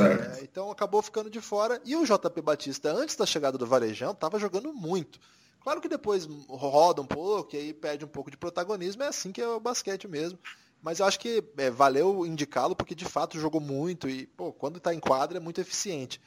É, 0.00 0.42
então 0.42 0.70
acabou 0.70 1.02
ficando 1.02 1.28
de 1.28 1.40
fora. 1.40 1.78
E 1.84 1.94
o 1.94 2.04
JP 2.04 2.40
Batista, 2.40 2.90
antes 2.90 3.14
da 3.14 3.26
chegada 3.26 3.58
do 3.58 3.66
Varejão, 3.66 4.12
estava 4.12 4.38
jogando 4.38 4.72
muito. 4.72 5.20
Claro 5.60 5.82
que 5.82 5.88
depois 5.88 6.26
roda 6.48 7.02
um 7.02 7.06
pouco, 7.06 7.54
e 7.54 7.58
aí 7.58 7.74
perde 7.74 8.06
um 8.06 8.08
pouco 8.08 8.30
de 8.30 8.38
protagonismo, 8.38 9.02
é 9.02 9.08
assim 9.08 9.30
que 9.30 9.42
é 9.42 9.46
o 9.46 9.60
basquete 9.60 10.08
mesmo. 10.08 10.38
Mas 10.82 11.00
eu 11.00 11.06
acho 11.06 11.18
que 11.18 11.42
é, 11.56 11.70
valeu 11.70 12.24
indicá-lo 12.24 12.76
porque 12.76 12.94
de 12.94 13.04
fato 13.04 13.38
jogou 13.38 13.60
muito 13.60 14.08
e, 14.08 14.26
pô, 14.26 14.52
quando 14.52 14.76
está 14.76 14.94
em 14.94 15.00
quadra 15.00 15.38
é 15.38 15.40
muito 15.40 15.60
eficiente. 15.60 16.20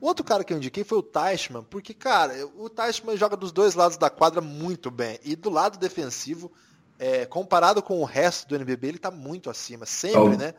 O 0.00 0.06
outro 0.06 0.24
cara 0.24 0.44
que 0.44 0.52
eu 0.52 0.56
indiquei 0.56 0.84
foi 0.84 0.98
o 0.98 1.02
Teichmann, 1.02 1.64
porque, 1.68 1.92
cara, 1.92 2.34
o 2.56 2.68
Teichmann 2.70 3.16
joga 3.16 3.36
dos 3.36 3.50
dois 3.50 3.74
lados 3.74 3.96
da 3.96 4.08
quadra 4.08 4.40
muito 4.40 4.90
bem. 4.90 5.18
E 5.24 5.34
do 5.34 5.50
lado 5.50 5.76
defensivo, 5.76 6.52
é, 6.98 7.26
comparado 7.26 7.82
com 7.82 8.00
o 8.00 8.04
resto 8.04 8.48
do 8.48 8.54
NBB, 8.54 8.88
ele 8.88 8.96
está 8.96 9.10
muito 9.10 9.50
acima, 9.50 9.84
sempre, 9.84 10.36
né? 10.36 10.54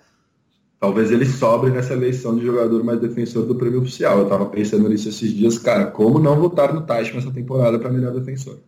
Talvez 0.79 1.12
ele 1.12 1.25
sobre 1.25 1.71
nessa 1.71 1.93
eleição 1.93 2.38
de 2.38 2.45
jogador 2.45 2.83
mais 2.83 3.01
defensor 3.01 3.45
do 3.45 3.55
prêmio 3.55 3.81
oficial. 3.81 4.19
Eu 4.19 4.29
tava 4.29 4.45
pensando 4.45 4.88
nisso 4.88 5.09
esses 5.09 5.33
dias, 5.33 5.57
cara, 5.57 5.88
como 5.88 6.19
não 6.19 6.39
votar 6.39 6.73
no 6.73 6.85
Taish 6.85 7.13
nessa 7.13 7.31
temporada 7.31 7.77
para 7.77 7.89
melhor 7.89 8.13
defensor? 8.13 8.59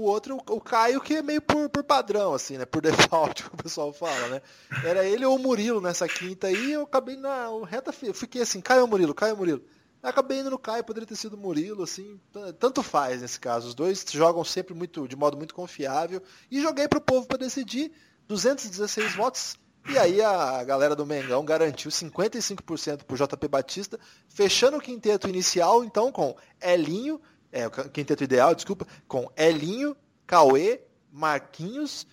O 0.00 0.04
outro, 0.04 0.38
o 0.48 0.60
Caio, 0.60 0.98
que 0.98 1.16
é 1.16 1.22
meio 1.22 1.42
por, 1.42 1.68
por 1.68 1.84
padrão, 1.84 2.32
assim, 2.32 2.56
né? 2.56 2.64
Por 2.64 2.80
default, 2.82 3.44
que 3.44 3.54
o 3.54 3.62
pessoal 3.62 3.92
fala, 3.92 4.28
né? 4.28 4.42
Era 4.82 5.04
ele 5.04 5.26
ou 5.26 5.36
o 5.36 5.38
Murilo 5.38 5.78
nessa 5.78 6.08
quinta 6.08 6.46
aí, 6.46 6.72
eu 6.72 6.82
acabei 6.82 7.16
na 7.16 7.48
reta 7.66 7.92
fiquei 7.92 8.40
assim, 8.40 8.62
Caio 8.62 8.80
ou 8.82 8.88
Murilo, 8.88 9.14
Caio 9.14 9.32
ou 9.32 9.38
Murilo. 9.38 9.62
acabei 10.02 10.40
indo 10.40 10.50
no 10.50 10.58
Caio, 10.58 10.82
poderia 10.84 11.06
ter 11.06 11.16
sido 11.16 11.36
Murilo, 11.36 11.82
assim, 11.82 12.18
tanto 12.58 12.82
faz 12.82 13.20
nesse 13.20 13.38
caso. 13.38 13.68
Os 13.68 13.74
dois 13.74 14.04
jogam 14.10 14.42
sempre 14.42 14.72
muito, 14.72 15.06
de 15.06 15.16
modo 15.16 15.36
muito 15.36 15.54
confiável. 15.54 16.22
E 16.50 16.62
joguei 16.62 16.88
pro 16.88 17.00
povo 17.00 17.26
para 17.26 17.38
decidir. 17.38 17.92
216 18.26 19.16
votos, 19.16 19.58
e 19.88 19.98
aí 19.98 20.22
a 20.22 20.62
galera 20.62 20.94
do 20.94 21.04
Mengão 21.04 21.44
garantiu 21.44 21.90
55% 21.90 23.02
para 23.02 23.14
o 23.14 23.16
JP 23.16 23.48
Batista, 23.48 23.98
fechando 24.28 24.76
o 24.76 24.80
quinteto 24.80 25.28
inicial, 25.28 25.82
então, 25.82 26.12
com 26.12 26.36
Elinho, 26.62 27.20
é, 27.52 27.66
o 27.66 27.70
quinteto 27.70 28.24
ideal, 28.24 28.54
desculpa, 28.54 28.86
com 29.08 29.30
Elinho, 29.36 29.96
Cauê, 30.26 30.80
Marquinhos, 31.12 32.06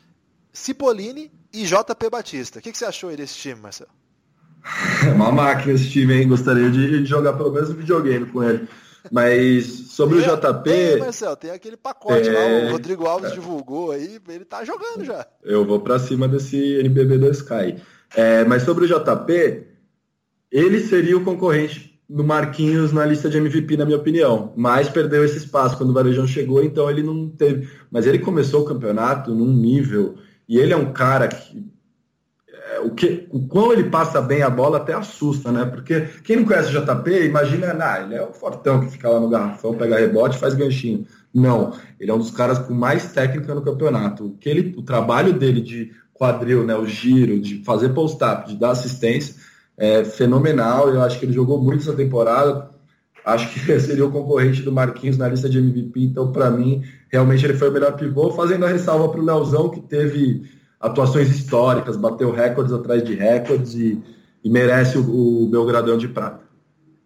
Cipollini 0.51 1.31
e 1.53 1.63
JP 1.65 2.09
Batista. 2.09 2.59
O 2.59 2.61
que, 2.61 2.71
que 2.71 2.77
você 2.77 2.85
achou 2.85 3.09
aí 3.09 3.17
desse 3.17 3.35
time, 3.35 3.61
Marcelo? 3.61 3.91
É 5.07 5.11
uma 5.11 5.31
máquina 5.31 5.73
esse 5.73 5.89
time, 5.89 6.13
hein? 6.13 6.27
Gostaria 6.27 6.69
de 6.69 7.05
jogar 7.05 7.33
pelo 7.33 7.51
menos 7.51 7.69
um 7.69 7.75
videogame 7.75 8.25
com 8.25 8.43
ele. 8.43 8.67
Mas 9.11 9.65
sobre 9.65 10.21
tem, 10.21 10.29
o 10.29 10.35
JP. 10.35 10.63
Tem, 10.63 10.97
Marcel, 10.97 11.35
tem 11.37 11.51
aquele 11.51 11.77
pacote 11.77 12.27
é... 12.27 12.31
lá, 12.31 12.67
o 12.67 12.71
Rodrigo 12.71 13.05
Alves 13.05 13.31
é... 13.31 13.33
divulgou 13.33 13.91
aí, 13.91 14.19
ele 14.27 14.43
tá 14.43 14.65
jogando 14.65 15.05
já. 15.05 15.25
Eu 15.43 15.65
vou 15.65 15.79
para 15.79 15.99
cima 15.99 16.27
desse 16.27 16.57
NBB 16.79 17.17
2K. 17.17 17.79
É, 18.15 18.43
mas 18.45 18.63
sobre 18.63 18.85
o 18.85 18.87
JP, 18.87 19.67
ele 20.51 20.79
seria 20.81 21.17
o 21.17 21.23
concorrente 21.23 21.86
do 22.09 22.23
Marquinhos 22.23 22.91
na 22.93 23.05
lista 23.05 23.29
de 23.29 23.37
MVP, 23.37 23.77
na 23.77 23.85
minha 23.85 23.97
opinião. 23.97 24.53
Mas 24.55 24.89
perdeu 24.89 25.23
esse 25.23 25.37
espaço 25.37 25.77
quando 25.77 25.89
o 25.89 25.93
Varejão 25.93 26.25
chegou, 26.27 26.63
então 26.63 26.89
ele 26.89 27.03
não 27.03 27.29
teve. 27.29 27.69
Mas 27.91 28.05
ele 28.05 28.19
começou 28.19 28.61
o 28.61 28.65
campeonato 28.65 29.33
num 29.33 29.53
nível. 29.53 30.15
E 30.47 30.57
ele 30.57 30.73
é 30.73 30.77
um 30.77 30.93
cara 30.93 31.27
que 31.27 31.67
o, 32.83 32.91
que, 32.91 33.27
o 33.31 33.47
quão 33.47 33.71
ele 33.71 33.85
passa 33.85 34.21
bem 34.21 34.41
a 34.41 34.49
bola 34.49 34.77
até 34.77 34.93
assusta, 34.93 35.51
né? 35.51 35.65
Porque 35.65 36.07
quem 36.23 36.37
não 36.37 36.45
conhece 36.45 36.75
o 36.75 36.81
JP, 36.81 37.25
imagina, 37.25 37.75
ah, 37.79 38.01
ele 38.01 38.15
é 38.15 38.23
o 38.23 38.33
fortão 38.33 38.79
que 38.79 38.91
fica 38.91 39.09
lá 39.09 39.19
no 39.19 39.29
garrafão, 39.29 39.75
pega 39.75 39.99
rebote 39.99 40.37
faz 40.37 40.53
ganchinho. 40.53 41.05
Não, 41.33 41.73
ele 41.99 42.09
é 42.09 42.13
um 42.13 42.17
dos 42.17 42.31
caras 42.31 42.59
com 42.59 42.73
mais 42.73 43.11
técnica 43.11 43.53
no 43.53 43.61
campeonato. 43.61 44.27
O, 44.27 44.37
que 44.37 44.49
ele, 44.49 44.75
o 44.77 44.81
trabalho 44.81 45.33
dele 45.33 45.61
de 45.61 45.91
quadril, 46.13 46.65
né, 46.65 46.75
o 46.75 46.85
giro, 46.85 47.39
de 47.39 47.63
fazer 47.63 47.89
post-up, 47.89 48.47
de 48.47 48.57
dar 48.57 48.71
assistência, 48.71 49.35
é 49.77 50.03
fenomenal. 50.03 50.89
Eu 50.89 51.01
acho 51.01 51.19
que 51.19 51.25
ele 51.25 51.33
jogou 51.33 51.61
muito 51.61 51.81
essa 51.81 51.95
temporada. 51.95 52.69
Acho 53.23 53.53
que 53.53 53.59
seria 53.79 54.05
o 54.05 54.11
concorrente 54.11 54.61
do 54.63 54.71
Marquinhos 54.71 55.17
na 55.17 55.27
lista 55.27 55.47
de 55.47 55.59
MVP. 55.59 55.99
Então, 56.01 56.31
para 56.31 56.49
mim, 56.49 56.83
realmente 57.09 57.45
ele 57.45 57.57
foi 57.57 57.69
o 57.69 57.73
melhor 57.73 57.95
pivô, 57.95 58.31
fazendo 58.31 58.65
a 58.65 58.69
ressalva 58.69 59.09
para 59.09 59.21
o 59.21 59.23
Leozão, 59.23 59.69
que 59.69 59.81
teve 59.81 60.49
atuações 60.79 61.29
históricas, 61.29 61.97
bateu 61.97 62.31
recordes 62.31 62.73
atrás 62.73 63.03
de 63.03 63.15
recordes 63.15 63.73
e, 63.73 64.01
e 64.43 64.49
merece 64.49 64.97
o, 64.97 65.43
o 65.43 65.47
Belgradão 65.47 65.97
de 65.97 66.07
prata. 66.07 66.45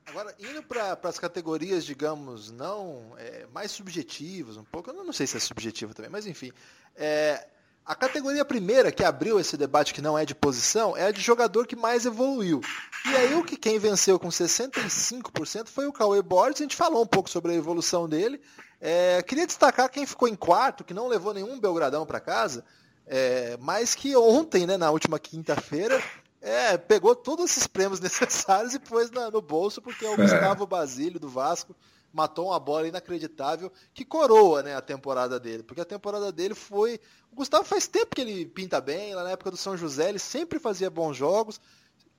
Agora, 0.08 0.36
indo 0.38 0.62
para 0.64 0.98
as 1.04 1.18
categorias, 1.18 1.86
digamos, 1.86 2.52
não 2.52 3.14
é, 3.18 3.46
mais 3.54 3.72
subjetivas, 3.72 4.58
um 4.58 4.64
pouco, 4.64 4.90
eu 4.90 5.06
não 5.06 5.14
sei 5.14 5.26
se 5.26 5.38
é 5.38 5.40
subjetivo 5.40 5.94
também, 5.94 6.12
mas 6.12 6.28
enfim. 6.28 6.52
É, 6.98 7.48
a 7.86 7.96
categoria 7.96 8.46
primeira 8.46 8.92
que 8.92 9.04
abriu 9.04 9.40
esse 9.40 9.58
debate 9.58 9.94
que 9.94 10.02
não 10.02 10.18
é 10.18 10.26
de 10.26 10.36
posição 10.36 10.96
é 10.96 11.08
a 11.08 11.12
de 11.12 11.20
jogador 11.20 11.66
que 11.66 11.76
mais 11.76 12.06
evoluiu. 12.06 12.62
E 13.06 13.16
aí 13.16 13.36
o 13.36 13.44
que 13.44 13.58
quem 13.58 13.80
venceu 13.80 14.20
com 14.20 14.30
65% 14.30 15.68
foi 15.68 15.88
o 15.88 15.94
Cauê 15.94 16.22
Borges, 16.22 16.62
a 16.62 16.64
gente 16.64 16.76
falou 16.76 17.04
um 17.04 17.08
pouco 17.08 17.30
sobre 17.30 17.52
a 17.52 17.56
evolução 17.56 18.08
dele. 18.08 18.40
É, 18.80 19.22
queria 19.24 19.46
destacar 19.46 19.90
quem 19.90 20.06
ficou 20.06 20.28
em 20.28 20.36
quarto, 20.36 20.84
que 20.84 20.94
não 20.94 21.08
levou 21.08 21.34
nenhum 21.34 21.60
Belgradão 21.60 22.06
para 22.06 22.20
casa, 22.20 22.64
é, 23.06 23.58
mas 23.60 23.94
que 23.94 24.16
ontem, 24.16 24.66
né, 24.66 24.78
na 24.78 24.90
última 24.90 25.20
quinta-feira, 25.20 26.02
é, 26.42 26.78
pegou 26.78 27.16
todos 27.16 27.52
esses 27.52 27.68
prêmios 27.68 28.00
necessários 28.02 28.74
e 28.74 28.80
pôs 28.80 29.12
na, 29.12 29.30
no 29.30 29.42
bolso, 29.42 29.82
porque 29.82 30.06
o 30.06 30.14
é. 30.14 30.18
Gustavo 30.18 30.66
Basílio, 30.66 31.20
do 31.20 31.30
Vasco, 31.30 31.76
matou 32.12 32.48
uma 32.48 32.60
bola 32.60 32.88
inacreditável 32.88 33.72
que 33.94 34.04
coroa 34.04 34.64
né, 34.64 34.76
a 34.76 34.82
temporada 34.82 35.40
dele. 35.40 35.64
Porque 35.64 35.82
a 35.82 35.86
temporada 35.86 36.32
dele 36.32 36.54
foi. 36.54 37.00
O 37.32 37.36
Gustavo 37.36 37.64
faz 37.64 37.88
tempo 37.88 38.16
que 38.16 38.22
ele 38.22 38.46
pinta 38.46 38.82
bem, 38.82 39.16
lá 39.16 39.24
na 39.24 39.32
época 39.32 39.52
do 39.52 39.58
São 39.58 39.78
José, 39.78 40.10
ele 40.10 40.20
sempre 40.20 40.60
fazia 40.60 40.90
bons 40.90 41.16
jogos. 41.16 41.60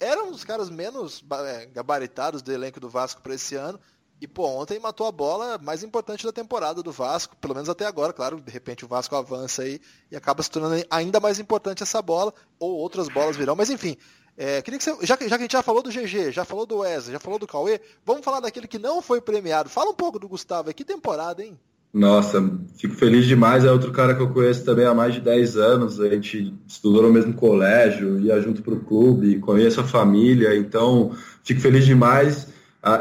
Era 0.01 0.23
um 0.25 0.33
dos 0.33 0.45
caras 0.45 0.71
menos 0.71 1.25
é, 1.47 1.67
gabaritados 1.67 2.43
do 2.43 2.53
elenco 2.53 2.81
do 2.81 2.89
Vasco 2.89 3.23
para 3.23 3.35
esse 3.35 3.55
ano. 3.55 3.79
E, 4.23 4.29
pô, 4.29 4.47
ontem 4.47 4.79
matou 4.79 5.09
a 5.09 5.11
bola 5.11 5.59
mais 5.59 5.83
importante 5.83 6.25
da 6.25 6.33
temporada 6.33 6.81
do 6.81 6.93
Vasco, 6.93 7.37
pelo 7.39 7.55
menos 7.55 7.69
até 7.69 7.87
agora, 7.87 8.13
claro, 8.13 8.41
de 8.41 8.53
repente 8.53 8.85
o 8.85 8.89
Vasco 8.89 9.17
avança 9.17 9.63
aí 9.63 9.81
e 10.13 10.17
acaba 10.17 10.41
se 10.45 10.49
tornando 10.49 10.87
ainda 10.89 11.19
mais 11.19 11.41
importante 11.41 11.83
essa 11.83 12.01
bola, 12.01 12.33
ou 12.57 12.71
outras 12.77 13.09
bolas 13.09 13.37
virão, 13.37 13.57
mas 13.57 13.69
enfim. 13.69 13.97
É, 14.37 14.63
queria 14.63 14.79
que 14.79 14.85
você, 14.85 15.07
já, 15.07 15.17
que, 15.17 15.29
já 15.29 15.37
que 15.37 15.43
a 15.43 15.45
gente 15.45 15.53
já 15.53 15.63
falou 15.63 15.83
do 15.83 15.91
GG, 15.91 16.33
já 16.33 16.45
falou 16.45 16.65
do 16.65 16.79
Wesley, 16.79 17.13
já 17.13 17.21
falou 17.21 17.39
do 17.39 17.47
Cauê, 17.47 17.81
vamos 18.05 18.25
falar 18.25 18.41
daquele 18.41 18.67
que 18.67 18.79
não 18.79 19.03
foi 19.03 19.21
premiado. 19.21 19.69
Fala 19.69 19.91
um 19.91 19.95
pouco 19.95 20.19
do 20.19 20.29
Gustavo, 20.29 20.73
que 20.73 20.85
temporada, 20.85 21.43
hein? 21.43 21.59
Nossa, 21.93 22.43
fico 22.79 22.95
feliz 22.95 23.27
demais. 23.27 23.65
É 23.65 23.71
outro 23.71 23.93
cara 23.93 24.15
que 24.15 24.23
eu 24.23 24.33
conheço 24.33 24.65
também 24.65 24.87
há 24.87 24.95
mais 24.95 25.13
de 25.15 25.21
10 25.21 25.57
anos. 25.59 26.01
A 26.01 26.09
gente 26.09 26.55
estudou 26.67 27.03
no 27.03 27.13
mesmo 27.13 27.35
colégio, 27.35 28.19
ia 28.19 28.41
junto 28.41 28.63
para 28.63 28.73
o 28.73 28.81
clube, 28.81 29.39
conheço 29.41 29.81
a 29.81 29.85
família, 29.85 30.57
então 30.57 31.15
fico 31.45 31.61
feliz 31.61 31.85
demais 31.85 32.49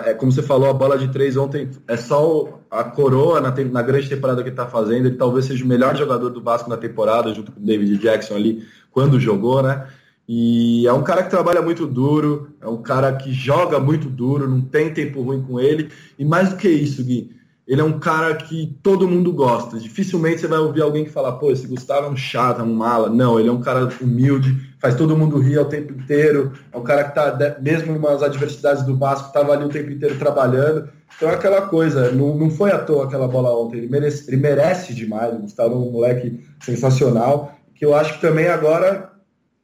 é, 0.06 0.14
como 0.14 0.32
você 0.32 0.44
falou, 0.44 0.70
a 0.70 0.74
bola 0.74 0.96
de 0.96 1.08
três 1.08 1.36
ontem 1.36 1.68
é 1.88 1.98
só 1.98 2.62
a 2.70 2.84
coroa 2.84 3.42
na, 3.42 3.50
na 3.50 3.82
grande 3.82 4.08
temporada 4.08 4.44
que 4.44 4.50
ele 4.50 4.54
está 4.54 4.68
fazendo. 4.68 5.08
Ele 5.08 5.16
talvez 5.16 5.46
seja 5.46 5.66
o 5.66 5.68
melhor 5.68 5.96
jogador 5.96 6.30
do 6.30 6.42
Vasco 6.42 6.70
na 6.70 6.78
temporada, 6.78 7.34
junto 7.34 7.52
com 7.52 7.60
o 7.60 7.64
David 7.64 7.98
Jackson 7.98 8.36
ali, 8.36 8.64
quando 8.92 9.20
jogou, 9.20 9.64
né? 9.64 9.88
E 10.34 10.88
é 10.88 10.94
um 10.94 11.04
cara 11.04 11.24
que 11.24 11.30
trabalha 11.30 11.62
muito 11.62 11.86
duro, 11.86 12.52
é 12.62 12.66
um 12.66 12.82
cara 12.82 13.12
que 13.12 13.34
joga 13.34 13.82
muito 13.82 14.08
duro, 14.08 14.50
não 14.50 14.62
tem 14.62 14.94
tempo 14.94 15.22
ruim 15.22 15.42
com 15.42 15.60
ele. 15.60 15.90
E 16.18 16.24
mais 16.24 16.48
do 16.48 16.56
que 16.56 16.70
isso, 16.70 17.04
Gui, 17.04 17.36
ele 17.68 17.82
é 17.82 17.84
um 17.84 18.00
cara 18.00 18.34
que 18.36 18.80
todo 18.82 19.10
mundo 19.10 19.34
gosta. 19.34 19.78
Dificilmente 19.78 20.40
você 20.40 20.48
vai 20.48 20.60
ouvir 20.60 20.84
alguém 20.84 21.04
que 21.04 21.10
fala, 21.10 21.38
pô, 21.38 21.52
esse 21.52 21.68
Gustavo 21.68 22.08
é 22.08 22.10
um 22.12 22.16
chato, 22.16 22.62
é 22.62 22.64
um 22.64 22.74
mala. 22.74 23.10
Não, 23.10 23.38
ele 23.38 23.50
é 23.50 23.52
um 23.52 23.60
cara 23.60 23.90
humilde, 24.00 24.56
faz 24.80 24.96
todo 24.96 25.18
mundo 25.18 25.38
rir 25.38 25.60
o 25.60 25.66
tempo 25.66 25.92
inteiro. 25.92 26.54
É 26.72 26.78
um 26.78 26.84
cara 26.84 27.04
que 27.04 27.14
tá, 27.14 27.58
mesmo 27.62 27.94
umas 27.94 28.24
adversidades 28.24 28.84
do 28.84 28.96
Vasco, 28.96 29.28
estava 29.28 29.52
ali 29.52 29.66
o 29.66 29.70
tempo 29.70 29.92
inteiro 29.92 30.18
trabalhando. 30.18 30.88
Então 31.18 31.28
é 31.28 31.34
aquela 31.34 31.64
coisa, 31.64 32.10
não, 32.14 32.38
não 32.38 32.50
foi 32.50 32.72
à 32.72 32.80
toa 32.80 33.04
aquela 33.04 33.28
bola 33.28 33.54
ontem. 33.54 33.80
Ele 33.80 33.90
merece, 33.90 34.30
ele 34.30 34.38
merece 34.38 34.94
demais. 34.94 35.34
O 35.34 35.40
Gustavo 35.40 35.74
é 35.74 35.78
um 35.78 35.92
moleque 35.92 36.42
sensacional, 36.62 37.54
que 37.76 37.84
eu 37.84 37.94
acho 37.94 38.14
que 38.14 38.22
também 38.22 38.48
agora 38.48 39.11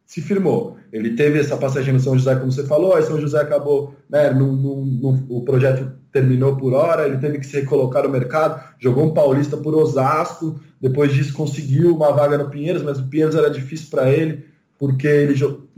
se 0.07 0.21
firmou. 0.21 0.77
Ele 0.91 1.15
teve 1.15 1.37
essa 1.37 1.57
passagem 1.57 1.93
no 1.93 1.99
São 1.99 2.17
José, 2.17 2.33
como 2.37 2.49
você 2.49 2.63
falou, 2.63 2.95
aí 2.95 3.03
São 3.03 3.19
José 3.19 3.39
acabou, 3.39 3.93
né, 4.09 4.31
no, 4.31 4.53
no, 4.53 4.85
no, 4.85 5.25
o 5.29 5.43
projeto 5.43 5.91
terminou 6.13 6.55
por 6.55 6.73
hora, 6.73 7.05
ele 7.05 7.17
teve 7.17 7.37
que 7.39 7.45
se 7.45 7.59
recolocar 7.59 8.03
no 8.03 8.09
mercado, 8.09 8.63
jogou 8.79 9.05
um 9.05 9.13
paulista 9.13 9.57
por 9.57 9.75
Osasco, 9.75 10.59
depois 10.79 11.13
disso 11.13 11.33
conseguiu 11.33 11.93
uma 11.93 12.13
vaga 12.13 12.37
no 12.37 12.49
Pinheiros, 12.49 12.81
mas 12.81 12.97
o 12.99 13.07
Pinheiros 13.07 13.35
era 13.35 13.49
difícil 13.49 13.89
para 13.91 14.09
ele, 14.09 14.45
porque 14.79 15.07
ele 15.07 15.35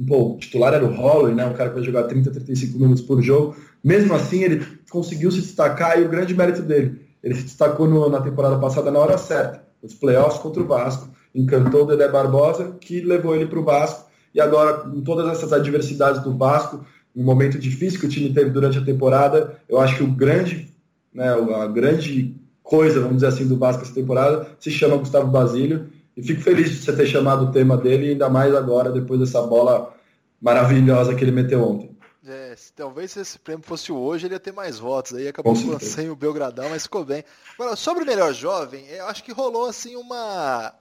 pô, 0.07 0.35
o 0.35 0.37
titular 0.37 0.75
era 0.75 0.85
o 0.85 0.93
Holloway, 0.93 1.33
né, 1.33 1.47
um 1.47 1.53
cara 1.53 1.69
que 1.69 1.75
vai 1.75 1.83
jogar 1.83 2.03
30, 2.03 2.29
35 2.29 2.77
minutos 2.77 3.01
por 3.01 3.21
jogo. 3.23 3.55
Mesmo 3.83 4.13
assim, 4.13 4.43
ele 4.43 4.63
conseguiu 4.91 5.31
se 5.31 5.41
destacar 5.41 5.99
e 5.99 6.03
o 6.03 6.09
grande 6.09 6.35
mérito 6.35 6.61
dele, 6.61 7.01
ele 7.23 7.33
se 7.33 7.43
destacou 7.43 7.87
no, 7.87 8.07
na 8.09 8.21
temporada 8.21 8.59
passada 8.59 8.91
na 8.91 8.99
hora 8.99 9.17
certa, 9.17 9.63
nos 9.81 9.95
playoffs 9.95 10.39
contra 10.39 10.61
o 10.61 10.67
Vasco, 10.67 11.09
encantou 11.33 11.83
o 11.83 11.85
Dedé 11.87 12.07
Barbosa, 12.07 12.75
que 12.79 13.01
levou 13.01 13.35
ele 13.35 13.47
para 13.47 13.59
o 13.59 13.63
Vasco, 13.63 14.08
e 14.33 14.39
agora, 14.39 14.77
com 14.77 15.01
todas 15.01 15.29
essas 15.29 15.51
adversidades 15.53 16.21
do 16.21 16.37
Vasco, 16.37 16.85
um 17.15 17.23
momento 17.23 17.57
difícil 17.57 17.99
que 17.99 18.05
o 18.05 18.09
time 18.09 18.33
teve 18.33 18.49
durante 18.49 18.77
a 18.77 18.85
temporada, 18.85 19.59
eu 19.67 19.79
acho 19.79 19.97
que 19.97 20.03
o 20.03 20.11
grande, 20.11 20.73
né, 21.13 21.29
a 21.29 21.67
grande 21.67 22.35
coisa, 22.63 22.99
vamos 22.99 23.17
dizer 23.17 23.27
assim, 23.27 23.47
do 23.47 23.57
Vasco 23.57 23.81
essa 23.81 23.93
temporada 23.93 24.47
se 24.59 24.69
chama 24.69 24.97
Gustavo 24.97 25.31
Basílio, 25.31 25.89
e 26.15 26.21
fico 26.21 26.41
feliz 26.41 26.69
de 26.69 26.75
você 26.77 26.95
ter 26.95 27.07
chamado 27.07 27.45
o 27.45 27.51
tema 27.51 27.77
dele, 27.77 28.11
ainda 28.11 28.29
mais 28.29 28.53
agora, 28.53 28.91
depois 28.91 29.19
dessa 29.19 29.41
bola 29.41 29.93
maravilhosa 30.41 31.15
que 31.15 31.23
ele 31.23 31.31
meteu 31.31 31.63
ontem. 31.63 31.89
É, 32.25 32.53
se, 32.55 32.71
talvez 32.73 33.11
se 33.11 33.21
esse 33.21 33.39
prêmio 33.39 33.63
fosse 33.65 33.91
hoje, 33.91 34.27
ele 34.27 34.35
ia 34.35 34.39
ter 34.39 34.51
mais 34.51 34.77
votos. 34.77 35.13
Aí 35.13 35.27
acabou 35.27 35.55
sem 35.79 36.09
o 36.09 36.15
Belgradão, 36.15 36.69
mas 36.69 36.83
ficou 36.83 37.03
bem. 37.03 37.23
Agora, 37.57 37.75
sobre 37.75 38.03
o 38.03 38.05
melhor 38.05 38.33
jovem, 38.33 38.85
eu 38.87 39.07
acho 39.07 39.23
que 39.23 39.31
rolou 39.31 39.65
assim 39.65 39.95
uma. 39.95 40.73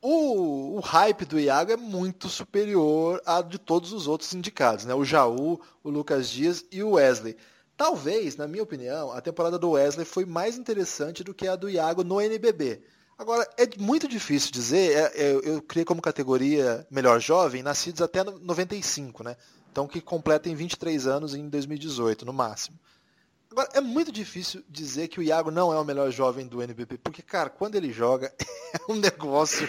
O, 0.00 0.76
o, 0.76 0.80
hype 0.80 1.24
do 1.24 1.40
Iago 1.40 1.72
é 1.72 1.76
muito 1.76 2.28
superior 2.28 3.20
a 3.26 3.42
de 3.42 3.58
todos 3.58 3.92
os 3.92 4.06
outros 4.06 4.32
indicados, 4.32 4.84
né? 4.84 4.94
O 4.94 5.04
Jaú, 5.04 5.60
o 5.82 5.90
Lucas 5.90 6.30
Dias 6.30 6.64
e 6.70 6.82
o 6.82 6.92
Wesley. 6.92 7.36
Talvez, 7.76 8.36
na 8.36 8.46
minha 8.46 8.62
opinião, 8.62 9.12
a 9.12 9.20
temporada 9.20 9.58
do 9.58 9.70
Wesley 9.70 10.04
foi 10.04 10.24
mais 10.24 10.56
interessante 10.56 11.24
do 11.24 11.34
que 11.34 11.48
a 11.48 11.56
do 11.56 11.68
Iago 11.68 12.04
no 12.04 12.20
NBB. 12.20 12.82
Agora, 13.18 13.48
é 13.56 13.68
muito 13.76 14.06
difícil 14.06 14.52
dizer, 14.52 14.96
é, 14.96 15.12
é, 15.14 15.32
eu 15.32 15.60
criei 15.60 15.84
como 15.84 16.00
categoria 16.00 16.86
melhor 16.88 17.20
jovem, 17.20 17.64
nascidos 17.64 18.00
até 18.00 18.22
95, 18.22 19.24
né? 19.24 19.36
Então 19.72 19.88
que 19.88 20.00
completem 20.00 20.54
23 20.54 21.08
anos 21.08 21.34
em 21.34 21.48
2018, 21.48 22.24
no 22.24 22.32
máximo. 22.32 22.78
Agora, 23.50 23.68
é 23.72 23.80
muito 23.80 24.12
difícil 24.12 24.62
dizer 24.68 25.08
que 25.08 25.18
o 25.18 25.22
Iago 25.22 25.50
não 25.50 25.72
é 25.72 25.80
o 25.80 25.84
melhor 25.84 26.10
jovem 26.10 26.46
do 26.46 26.62
NBB, 26.62 26.98
porque, 26.98 27.22
cara, 27.22 27.48
quando 27.48 27.76
ele 27.76 27.90
joga, 27.90 28.32
é 28.88 28.92
um 28.92 28.96
negócio, 28.96 29.66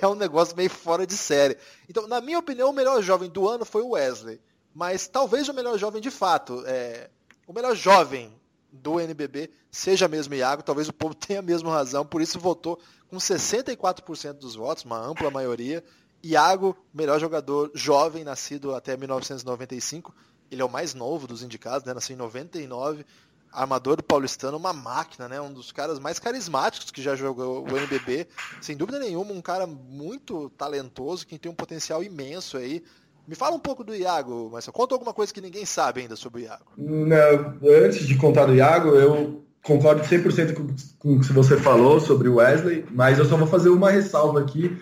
é 0.00 0.06
um 0.06 0.14
negócio 0.14 0.56
meio 0.56 0.70
fora 0.70 1.06
de 1.06 1.16
série. 1.16 1.58
Então, 1.88 2.06
na 2.06 2.20
minha 2.20 2.38
opinião, 2.38 2.70
o 2.70 2.72
melhor 2.72 3.02
jovem 3.02 3.28
do 3.28 3.46
ano 3.46 3.64
foi 3.64 3.82
o 3.82 3.90
Wesley. 3.90 4.40
Mas 4.74 5.06
talvez 5.06 5.48
o 5.48 5.54
melhor 5.54 5.78
jovem 5.78 6.00
de 6.00 6.10
fato, 6.10 6.64
é, 6.66 7.10
o 7.46 7.52
melhor 7.52 7.76
jovem 7.76 8.32
do 8.72 8.98
NBB 8.98 9.50
seja 9.70 10.08
mesmo 10.08 10.34
Iago, 10.34 10.62
talvez 10.62 10.88
o 10.88 10.92
povo 10.92 11.14
tenha 11.14 11.40
a 11.40 11.42
mesma 11.42 11.70
razão, 11.70 12.06
por 12.06 12.22
isso 12.22 12.40
votou 12.40 12.80
com 13.08 13.18
64% 13.18 14.32
dos 14.34 14.54
votos, 14.54 14.84
uma 14.84 14.98
ampla 14.98 15.30
maioria. 15.30 15.84
Iago, 16.24 16.76
melhor 16.94 17.20
jogador 17.20 17.70
jovem, 17.74 18.24
nascido 18.24 18.74
até 18.74 18.96
1995, 18.96 20.14
ele 20.52 20.62
é 20.62 20.64
o 20.64 20.70
mais 20.70 20.94
novo 20.94 21.26
dos 21.26 21.42
indicados, 21.42 21.86
né? 21.86 21.94
nasceu 21.94 22.14
em 22.14 22.18
99, 22.18 23.04
armador 23.50 23.96
do 23.96 24.02
paulistano, 24.02 24.56
uma 24.56 24.72
máquina, 24.72 25.28
né? 25.28 25.40
um 25.40 25.52
dos 25.52 25.72
caras 25.72 25.98
mais 25.98 26.18
carismáticos 26.18 26.90
que 26.90 27.02
já 27.02 27.16
jogou 27.16 27.64
o 27.64 27.76
NBB, 27.76 28.26
sem 28.60 28.76
dúvida 28.76 28.98
nenhuma, 28.98 29.32
um 29.32 29.42
cara 29.42 29.66
muito 29.66 30.50
talentoso, 30.50 31.26
que 31.26 31.38
tem 31.38 31.50
um 31.50 31.54
potencial 31.54 32.02
imenso 32.04 32.56
aí, 32.56 32.82
me 33.26 33.34
fala 33.34 33.54
um 33.54 33.60
pouco 33.60 33.84
do 33.84 33.94
Iago, 33.94 34.50
mas 34.52 34.66
conta 34.66 34.94
alguma 34.94 35.14
coisa 35.14 35.32
que 35.32 35.40
ninguém 35.40 35.64
sabe 35.64 36.00
ainda 36.00 36.16
sobre 36.16 36.42
o 36.42 36.44
Iago. 36.44 36.64
Não, 36.76 37.58
antes 37.84 38.06
de 38.06 38.16
contar 38.16 38.46
do 38.46 38.54
Iago, 38.54 38.90
eu 38.90 39.44
concordo 39.62 40.02
100% 40.02 40.54
com, 40.54 40.66
com 40.98 41.16
o 41.16 41.20
que 41.20 41.32
você 41.32 41.56
falou 41.56 42.00
sobre 42.00 42.28
o 42.28 42.36
Wesley, 42.36 42.84
mas 42.90 43.18
eu 43.18 43.24
só 43.24 43.36
vou 43.36 43.46
fazer 43.46 43.68
uma 43.68 43.90
ressalva 43.90 44.40
aqui, 44.40 44.76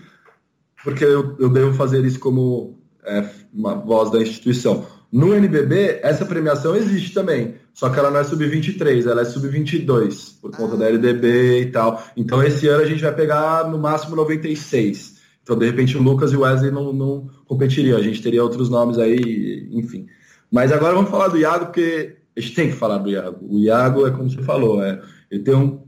porque 0.82 1.04
eu, 1.04 1.36
eu 1.38 1.50
devo 1.50 1.74
fazer 1.74 2.02
isso 2.04 2.18
como 2.18 2.78
é, 3.04 3.28
uma 3.52 3.74
voz 3.74 4.10
da 4.10 4.20
instituição. 4.20 4.86
No 5.12 5.34
NBB, 5.34 6.00
essa 6.02 6.24
premiação 6.24 6.76
existe 6.76 7.12
também, 7.12 7.56
só 7.74 7.90
que 7.90 7.98
ela 7.98 8.10
não 8.10 8.20
é 8.20 8.24
sub-23, 8.24 9.06
ela 9.10 9.22
é 9.22 9.24
sub-22, 9.24 10.40
por 10.40 10.52
conta 10.52 10.74
ah. 10.74 10.78
da 10.78 10.88
LDB 10.88 11.62
e 11.62 11.66
tal. 11.66 12.02
Então, 12.16 12.42
esse 12.42 12.68
ano 12.68 12.82
a 12.82 12.86
gente 12.86 13.02
vai 13.02 13.12
pegar 13.12 13.68
no 13.68 13.76
máximo 13.76 14.14
96. 14.14 15.18
Então, 15.42 15.58
de 15.58 15.66
repente, 15.66 15.96
o 15.96 16.02
Lucas 16.02 16.32
e 16.32 16.36
o 16.36 16.42
Wesley 16.42 16.70
não, 16.70 16.92
não 16.92 17.28
competiriam. 17.46 17.98
A 17.98 18.02
gente 18.02 18.22
teria 18.22 18.42
outros 18.42 18.70
nomes 18.70 18.98
aí, 18.98 19.68
enfim. 19.72 20.06
Mas 20.50 20.70
agora 20.70 20.94
vamos 20.94 21.10
falar 21.10 21.28
do 21.28 21.38
Iago, 21.38 21.66
porque 21.66 22.16
a 22.36 22.40
gente 22.40 22.54
tem 22.54 22.70
que 22.70 22.76
falar 22.76 22.98
do 22.98 23.10
Iago. 23.10 23.38
O 23.42 23.58
Iago 23.58 24.06
é 24.06 24.10
como 24.12 24.30
você 24.30 24.42
falou, 24.42 24.82
é, 24.82 25.00
ele 25.30 25.42
tem 25.42 25.54
um, 25.54 25.80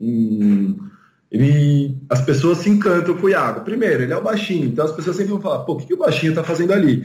um 0.00 0.78
ele, 1.30 1.98
as 2.08 2.22
pessoas 2.22 2.58
se 2.58 2.70
encantam 2.70 3.16
com 3.16 3.26
o 3.26 3.30
Iago. 3.30 3.62
Primeiro, 3.62 4.02
ele 4.02 4.12
é 4.12 4.16
o 4.16 4.22
baixinho, 4.22 4.66
então 4.66 4.84
as 4.84 4.92
pessoas 4.92 5.16
sempre 5.16 5.32
vão 5.32 5.40
falar, 5.40 5.60
pô, 5.64 5.72
o 5.72 5.76
que, 5.76 5.86
que 5.86 5.94
o 5.94 5.98
baixinho 5.98 6.30
está 6.30 6.44
fazendo 6.44 6.72
ali? 6.72 7.04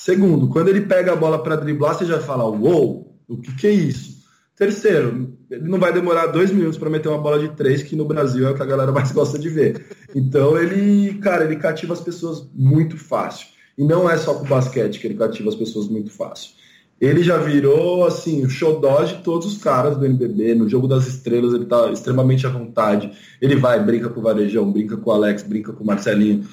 Segundo, 0.00 0.46
quando 0.46 0.68
ele 0.68 0.82
pega 0.82 1.12
a 1.12 1.16
bola 1.16 1.42
para 1.42 1.56
driblar, 1.56 1.92
você 1.92 2.04
já 2.04 2.20
fala, 2.20 2.44
uou, 2.44 3.18
o 3.26 3.36
que, 3.36 3.52
que 3.56 3.66
é 3.66 3.72
isso? 3.72 4.18
Terceiro, 4.54 5.36
ele 5.50 5.68
não 5.68 5.80
vai 5.80 5.92
demorar 5.92 6.28
dois 6.28 6.52
minutos 6.52 6.78
para 6.78 6.88
meter 6.88 7.08
uma 7.08 7.18
bola 7.18 7.36
de 7.40 7.48
três, 7.56 7.82
que 7.82 7.96
no 7.96 8.04
Brasil 8.04 8.46
é 8.46 8.52
o 8.52 8.54
que 8.54 8.62
a 8.62 8.66
galera 8.66 8.92
mais 8.92 9.10
gosta 9.12 9.36
de 9.36 9.48
ver. 9.48 9.86
Então 10.14 10.56
ele, 10.56 11.14
cara, 11.14 11.44
ele 11.44 11.56
cativa 11.56 11.94
as 11.94 12.00
pessoas 12.00 12.48
muito 12.54 12.96
fácil. 12.96 13.48
E 13.76 13.82
não 13.82 14.08
é 14.08 14.16
só 14.16 14.34
com 14.34 14.44
o 14.44 14.48
basquete 14.48 15.00
que 15.00 15.06
ele 15.08 15.16
cativa 15.16 15.48
as 15.48 15.56
pessoas 15.56 15.88
muito 15.88 16.12
fácil. 16.12 16.52
Ele 17.00 17.22
já 17.24 17.36
virou, 17.36 18.06
assim, 18.06 18.44
o 18.44 18.48
xodó 18.48 19.02
de 19.02 19.16
todos 19.24 19.46
os 19.48 19.58
caras 19.58 19.96
do 19.96 20.06
NBB. 20.06 20.54
No 20.54 20.68
Jogo 20.68 20.86
das 20.86 21.08
Estrelas 21.08 21.54
ele 21.54 21.66
tá 21.66 21.90
extremamente 21.90 22.46
à 22.46 22.50
vontade. 22.50 23.10
Ele 23.42 23.56
vai, 23.56 23.84
brinca 23.84 24.08
com 24.08 24.20
o 24.20 24.22
Varejão, 24.22 24.70
brinca 24.70 24.96
com 24.96 25.10
o 25.10 25.12
Alex, 25.12 25.42
brinca 25.42 25.72
com 25.72 25.82
o 25.82 25.86
Marcelinho. 25.86 26.44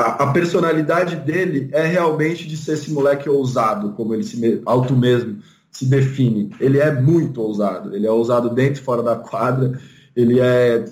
A, 0.00 0.24
a 0.24 0.32
personalidade 0.32 1.16
dele 1.16 1.68
é 1.72 1.86
realmente 1.86 2.48
de 2.48 2.56
ser 2.56 2.72
esse 2.72 2.90
moleque 2.90 3.28
ousado, 3.28 3.92
como 3.92 4.14
ele 4.14 4.24
se 4.24 4.62
auto 4.64 4.96
mesmo 4.96 5.38
se 5.70 5.86
define. 5.86 6.50
Ele 6.58 6.78
é 6.78 6.90
muito 6.90 7.40
ousado. 7.40 7.94
Ele 7.94 8.06
é 8.06 8.10
ousado 8.10 8.50
dentro 8.50 8.80
e 8.80 8.84
fora 8.84 9.02
da 9.02 9.16
quadra. 9.16 9.78
Ele 10.16 10.40
é 10.40 10.84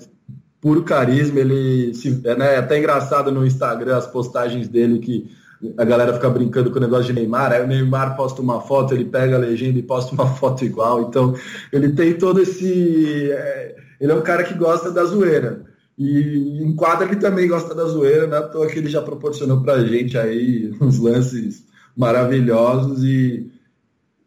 puro 0.61 0.83
carisma. 0.83 1.39
Ele 1.39 1.93
se, 1.93 2.21
é 2.23 2.35
né, 2.35 2.57
até 2.57 2.77
engraçado 2.77 3.31
no 3.31 3.45
Instagram 3.45 3.97
as 3.97 4.07
postagens 4.07 4.67
dele 4.67 4.99
que 4.99 5.29
a 5.77 5.83
galera 5.83 6.13
fica 6.13 6.29
brincando 6.29 6.71
com 6.71 6.77
o 6.77 6.81
negócio 6.81 7.05
de 7.05 7.13
Neymar. 7.13 7.51
Aí 7.51 7.61
o 7.61 7.67
Neymar 7.67 8.15
posta 8.15 8.41
uma 8.41 8.61
foto, 8.61 8.93
ele 8.93 9.05
pega 9.05 9.35
a 9.35 9.39
legenda 9.39 9.77
e 9.77 9.83
posta 9.83 10.13
uma 10.13 10.27
foto 10.35 10.63
igual. 10.63 11.01
Então 11.01 11.33
ele 11.73 11.91
tem 11.93 12.13
todo 12.13 12.41
esse. 12.41 13.31
É, 13.31 13.75
ele 13.99 14.11
é 14.11 14.15
um 14.15 14.21
cara 14.21 14.43
que 14.43 14.53
gosta 14.53 14.91
da 14.91 15.03
zoeira. 15.03 15.68
E 15.99 16.63
em 16.63 16.73
quadra 16.75 17.05
ele 17.05 17.17
também 17.17 17.45
gosta 17.45 17.75
da 17.75 17.83
zoeira, 17.83 18.25
né? 18.25 18.37
À 18.37 18.43
toa 18.43 18.67
que 18.67 18.79
ele 18.79 18.87
já 18.87 19.01
proporcionou 19.01 19.61
pra 19.61 19.83
gente 19.83 20.17
aí 20.17 20.73
uns 20.79 20.97
lances 20.97 21.65
maravilhosos 21.95 23.03
e 23.03 23.51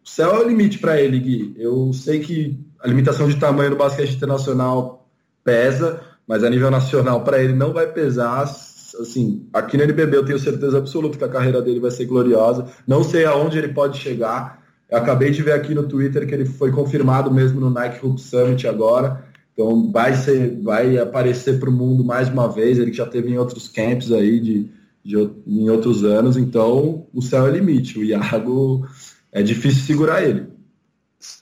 o 0.04 0.08
céu 0.08 0.35
é 0.35 0.44
o 0.44 0.48
limite 0.48 0.78
para 0.78 1.00
ele, 1.00 1.18
Gui. 1.18 1.54
Eu 1.56 1.90
sei 1.94 2.20
que 2.20 2.61
a 2.78 2.87
limitação 2.87 3.26
de 3.26 3.37
tamanho 3.37 3.70
no 3.70 3.76
basquete 3.76 4.14
internacional 4.14 5.08
pesa, 5.42 6.00
mas 6.28 6.44
a 6.44 6.50
nível 6.50 6.70
nacional 6.70 7.24
para 7.24 7.42
ele 7.42 7.54
não 7.54 7.72
vai 7.72 7.90
pesar. 7.90 8.42
Assim, 8.42 9.48
aqui 9.50 9.78
no 9.78 9.85
NBB 9.85 10.18
eu 10.18 10.26
tenho 10.26 10.38
certeza 10.38 10.76
absoluta 10.76 11.16
que 11.16 11.24
a 11.24 11.28
carreira 11.28 11.62
dele 11.62 11.80
vai 11.80 11.90
ser 11.90 12.04
gloriosa. 12.04 12.66
Não 12.87 13.02
sei 13.02 13.24
aonde 13.24 13.56
ele 13.56 13.68
pode 13.68 13.96
chegar. 13.96 14.62
Eu 14.90 14.98
acabei 14.98 15.30
de 15.30 15.42
ver 15.42 15.52
aqui 15.52 15.74
no 15.74 15.85
Twitter 15.85 16.26
que 16.26 16.35
ele 16.35 16.44
foi 16.44 16.70
confirmado 16.70 17.30
mesmo 17.30 17.58
no 17.58 17.70
Nike 17.70 18.04
Hoop 18.04 18.20
Summit 18.20 18.68
agora. 18.68 19.32
Então 19.62 19.92
vai 19.92 20.16
ser, 20.16 20.61
vai 20.61 20.98
aparecer 20.98 21.61
para 21.61 21.70
o 21.70 21.72
mundo 21.72 22.05
mais 22.05 22.29
uma 22.29 22.48
vez. 22.48 22.79
Ele 22.79 22.92
já 22.92 23.07
teve 23.07 23.31
em 23.31 23.38
outros 23.38 23.68
camps 23.68 24.11
aí 24.11 24.40
de, 24.40 24.70
de, 25.05 25.16
em 25.46 25.70
outros 25.70 26.03
anos. 26.03 26.37
Então 26.37 27.07
o 27.14 27.22
céu 27.22 27.46
é 27.46 27.51
limite. 27.53 27.98
O 27.98 28.05
Iago 28.05 28.87
é 29.31 29.40
difícil 29.40 29.83
segurar 29.85 30.22
ele. 30.22 30.51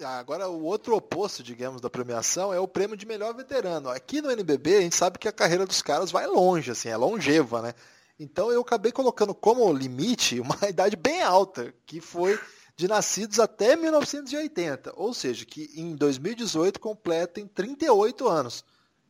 Agora, 0.05 0.47
o 0.47 0.63
outro 0.65 0.95
oposto, 0.95 1.43
digamos, 1.43 1.81
da 1.81 1.89
premiação 1.89 2.53
é 2.53 2.61
o 2.61 2.69
prêmio 2.69 2.99
de 2.99 3.07
melhor 3.07 3.35
veterano. 3.35 3.89
Aqui 3.89 4.21
no 4.21 4.31
NBB, 4.31 4.77
a 4.77 4.81
gente 4.83 4.95
sabe 4.95 5.19
que 5.19 5.27
a 5.27 5.33
carreira 5.33 5.65
dos 5.65 5.81
caras 5.81 6.11
vai 6.11 6.27
longe, 6.27 6.71
assim, 6.71 6.91
é 6.91 6.97
longeva, 6.99 7.63
né? 7.63 7.73
Então 8.19 8.53
eu 8.53 8.61
acabei 8.61 8.93
colocando 8.93 9.35
como 9.35 9.73
limite 9.73 10.39
uma 10.39 10.59
idade 10.69 10.97
bem 10.97 11.23
alta, 11.23 11.73
que 11.87 11.99
foi 11.99 12.39
de 12.81 12.89
nascidos 12.89 13.39
até 13.39 13.77
1980, 13.77 14.95
ou 14.97 15.13
seja, 15.13 15.45
que 15.45 15.71
em 15.77 15.95
2018 15.95 16.81
completem 16.81 17.47
38 17.47 18.27
anos. 18.27 18.65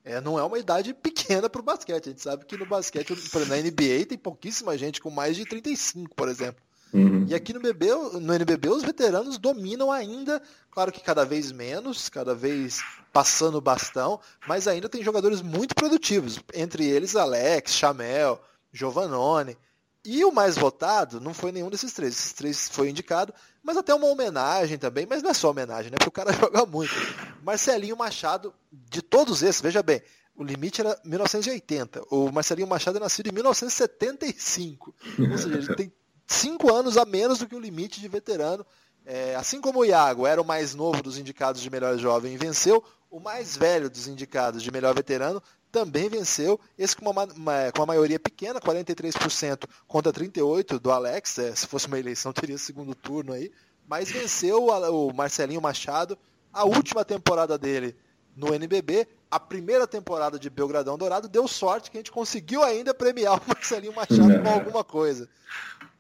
É, 0.05 0.21
não 0.21 0.37
é 0.37 0.43
uma 0.43 0.59
idade 0.59 0.93
pequena 0.93 1.49
para 1.49 1.61
o 1.61 1.65
basquete. 1.65 2.09
A 2.09 2.11
gente 2.11 2.23
sabe 2.23 2.45
que 2.47 2.57
no 2.57 2.67
basquete, 2.67 3.11
na 3.47 3.57
NBA, 3.57 4.07
tem 4.09 4.19
pouquíssima 4.19 4.77
gente 4.77 5.01
com 5.01 5.09
mais 5.09 5.37
de 5.37 5.45
35, 5.45 6.17
por 6.17 6.29
exemplo. 6.29 6.61
Uhum. 6.93 7.25
E 7.29 7.35
aqui 7.35 7.53
no, 7.53 7.61
BB, 7.61 7.87
no 8.21 8.35
NBB 8.35 8.69
os 8.71 8.83
veteranos 8.83 9.39
dominam 9.39 9.93
ainda, 9.93 10.43
claro 10.73 10.91
que 10.91 11.01
cada 11.01 11.25
vez 11.25 11.53
menos, 11.53 12.09
cada 12.09 12.35
vez 12.35 12.83
passando 13.13 13.59
o 13.59 13.61
bastão, 13.61 14.19
mas 14.49 14.67
ainda 14.67 14.89
tem 14.89 15.05
jogadores 15.05 15.41
muito 15.41 15.77
produtivos, 15.77 16.41
entre 16.53 16.85
eles 16.89 17.15
Alex, 17.15 17.75
Chamel, 17.75 18.43
Giovanoni. 18.73 19.57
E 20.05 20.25
o 20.25 20.33
mais 20.33 20.57
votado 20.57 21.21
não 21.21 21.35
foi 21.35 21.53
nenhum 21.53 21.69
desses 21.69 21.93
três. 21.93 22.15
Esses 22.15 22.33
três 22.33 22.69
foi 22.69 22.89
indicado, 22.89 23.35
mas 23.63 23.77
até 23.77 23.95
uma 23.95 24.07
homenagem 24.07 24.79
também, 24.79 25.07
mas 25.07 25.23
não 25.23 25.31
é 25.31 25.35
só 25.35 25.51
homenagem, 25.51 25.91
né? 25.91 25.99
Porque 25.99 26.09
o 26.09 26.13
cara 26.13 26.33
joga 26.39 26.65
muito. 26.65 26.95
Marcelinho 27.43 27.97
Machado, 27.97 28.55
de 28.73 29.03
todos 29.03 29.43
esses, 29.43 29.61
veja 29.61 29.83
bem, 29.83 30.03
o 30.35 30.43
limite 30.43 30.81
era 30.81 30.99
1980. 31.05 32.03
O 32.11 32.33
Marcelinho 32.33 32.67
Machado 32.67 32.97
é 32.97 33.01
nascido 33.01 33.29
em 33.29 33.33
1975. 33.33 34.95
Ou 35.31 35.39
seja, 35.39 35.55
ele 35.55 35.75
tem 35.75 35.93
cinco 36.27 36.73
anos 36.73 36.97
a 36.97 37.05
menos 37.05 37.39
do 37.39 37.47
que 37.47 37.55
o 37.55 37.61
limite 37.61 38.01
de 38.01 38.09
veterano. 38.09 38.65
É, 39.05 39.35
assim 39.35 39.61
como 39.61 39.81
o 39.81 39.85
Iago 39.85 40.27
era 40.27 40.41
o 40.41 40.45
mais 40.45 40.75
novo 40.75 41.03
dos 41.03 41.19
indicados 41.19 41.61
de 41.61 41.69
melhor 41.69 41.99
jovem 41.99 42.33
e 42.33 42.39
venceu, 42.39 42.83
o 43.11 43.19
mais 43.19 43.57
velho 43.57 43.91
dos 43.91 44.07
indicados 44.07 44.63
de 44.63 44.71
melhor 44.71 44.95
veterano 44.95 45.43
também 45.71 46.09
venceu, 46.09 46.59
esse 46.79 46.97
com 46.97 47.09
uma, 47.09 47.25
uma, 47.25 47.73
com 47.73 47.81
uma 47.81 47.87
maioria 47.87 48.19
pequena, 48.19 48.61
43% 48.61 49.65
contra 49.87 50.13
38% 50.13 50.79
do 50.79 50.91
Alex, 50.91 51.39
é, 51.39 51.55
se 51.55 51.67
fosse 51.67 51.87
uma 51.87 51.99
eleição 51.99 52.33
teria 52.33 52.59
segundo 52.59 52.95
turno 52.95 53.33
aí, 53.33 53.51
mas 53.89 54.11
venceu 54.11 54.67
o, 54.67 55.13
Marcelinho 55.13 55.61
Machado, 55.61 56.17
a 56.53 56.65
última 56.65 57.05
temporada 57.05 57.57
dele 57.57 57.95
no 58.37 58.55
NBB, 58.55 59.07
a 59.31 59.39
primeira 59.39 59.87
temporada 59.87 60.39
de 60.39 60.49
Belgradão 60.49 60.97
Dourado, 60.97 61.29
deu 61.29 61.47
sorte 61.47 61.91
que 61.91 61.97
a 61.97 62.01
gente 62.01 62.13
conseguiu 62.13 62.63
ainda 62.63 62.95
premiar 62.95 63.39
o 63.39 63.43
Marcelinho 63.47 63.95
Machado 63.95 64.43
com 64.43 64.49
alguma 64.49 64.85
coisa. 64.85 65.29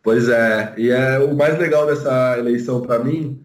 Pois 0.03 0.29
é, 0.29 0.75
e 0.79 0.91
é 0.91 1.19
o 1.19 1.35
mais 1.35 1.59
legal 1.59 1.87
dessa 1.87 2.39
eleição 2.39 2.81
para 2.81 2.99
mim 2.99 3.45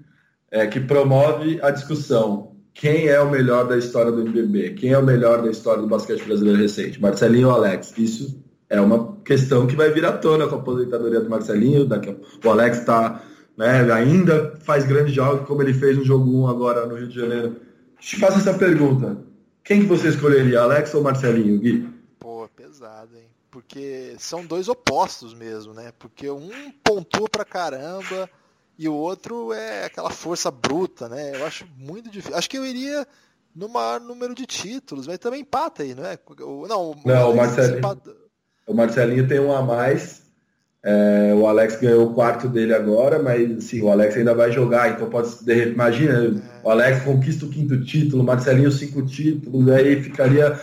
é 0.49 0.65
que 0.65 0.79
promove 0.79 1.59
a 1.61 1.69
discussão. 1.69 2.54
Quem 2.75 3.07
é 3.07 3.19
o 3.21 3.31
melhor 3.31 3.65
da 3.67 3.77
história 3.77 4.11
do 4.11 4.19
NBB? 4.19 4.73
Quem 4.73 4.91
é 4.91 4.97
o 4.97 5.03
melhor 5.03 5.41
da 5.41 5.49
história 5.49 5.81
do 5.81 5.87
basquete 5.87 6.25
brasileiro 6.25 6.59
recente? 6.59 7.01
Marcelinho 7.01 7.47
ou 7.47 7.53
Alex? 7.53 7.97
Isso 7.97 8.37
é 8.69 8.81
uma 8.81 9.15
questão 9.23 9.65
que 9.65 9.77
vai 9.77 9.91
vir 9.91 10.05
à 10.05 10.11
tona 10.11 10.45
com 10.45 10.55
a 10.55 10.59
aposentadoria 10.59 11.21
do 11.21 11.29
Marcelinho. 11.29 11.85
Daqui 11.85 12.09
a... 12.09 12.47
O 12.47 12.51
Alex 12.51 12.79
está 12.79 13.23
né, 13.55 13.89
ainda 13.93 14.57
faz 14.59 14.85
grandes 14.85 15.13
jogos, 15.13 15.47
como 15.47 15.61
ele 15.61 15.73
fez 15.73 15.97
no 15.97 16.03
jogo 16.03 16.29
1 16.29 16.47
agora 16.49 16.85
no 16.85 16.95
Rio 16.95 17.07
de 17.07 17.15
Janeiro. 17.15 17.55
Te 17.97 18.19
faço 18.19 18.39
essa 18.39 18.53
pergunta. 18.53 19.17
Quem 19.63 19.79
que 19.79 19.87
você 19.87 20.09
escolheria, 20.09 20.59
Alex 20.59 20.93
ou 20.93 21.01
Marcelinho, 21.01 21.57
Gui? 21.57 21.89
Pô, 22.19 22.45
pesado, 22.53 23.15
hein? 23.15 23.29
Porque 23.49 24.15
são 24.19 24.45
dois 24.45 24.67
opostos 24.67 25.33
mesmo, 25.33 25.73
né? 25.73 25.93
Porque 25.97 26.29
um 26.29 26.51
pontua 26.83 27.29
pra 27.29 27.45
caramba 27.45 28.29
e 28.77 28.87
o 28.89 28.93
outro 28.93 29.53
é 29.53 29.85
aquela 29.85 30.09
força 30.09 30.51
bruta, 30.51 31.07
né? 31.07 31.35
Eu 31.35 31.45
acho 31.45 31.65
muito 31.77 32.09
difícil. 32.09 32.37
Acho 32.37 32.49
que 32.49 32.57
eu 32.57 32.65
iria 32.65 33.07
no 33.55 33.69
maior 33.69 34.01
número 34.01 34.35
de 34.35 34.45
títulos, 34.45 35.07
mas 35.07 35.17
também 35.17 35.41
empata 35.41 35.83
aí, 35.83 35.95
não 35.95 36.05
é? 36.05 36.17
Não, 36.67 36.91
o, 36.91 36.97
não, 37.05 37.31
o 37.31 37.35
Marcelinho, 37.35 37.77
empata... 37.77 38.15
o 38.67 38.73
Marcelinho 38.73 39.27
tem 39.27 39.39
um 39.39 39.53
a 39.53 39.61
mais. 39.61 40.23
É, 40.83 41.33
o 41.33 41.47
Alex 41.47 41.77
ganhou 41.77 42.05
o 42.05 42.13
quarto 42.13 42.47
dele 42.47 42.73
agora, 42.73 43.17
mas 43.17 43.63
sim, 43.63 43.81
o 43.81 43.89
Alex 43.89 44.17
ainda 44.17 44.35
vai 44.35 44.51
jogar, 44.51 44.91
então 44.91 45.09
pode 45.09 45.29
imagina, 45.49 46.13
é. 46.13 46.61
o 46.63 46.69
Alex 46.69 47.03
conquista 47.03 47.45
o 47.45 47.49
quinto 47.49 47.83
título, 47.83 48.21
o 48.21 48.25
Marcelinho 48.25 48.71
cinco 48.71 49.01
títulos, 49.03 49.67
aí 49.69 50.03
ficaria 50.03 50.59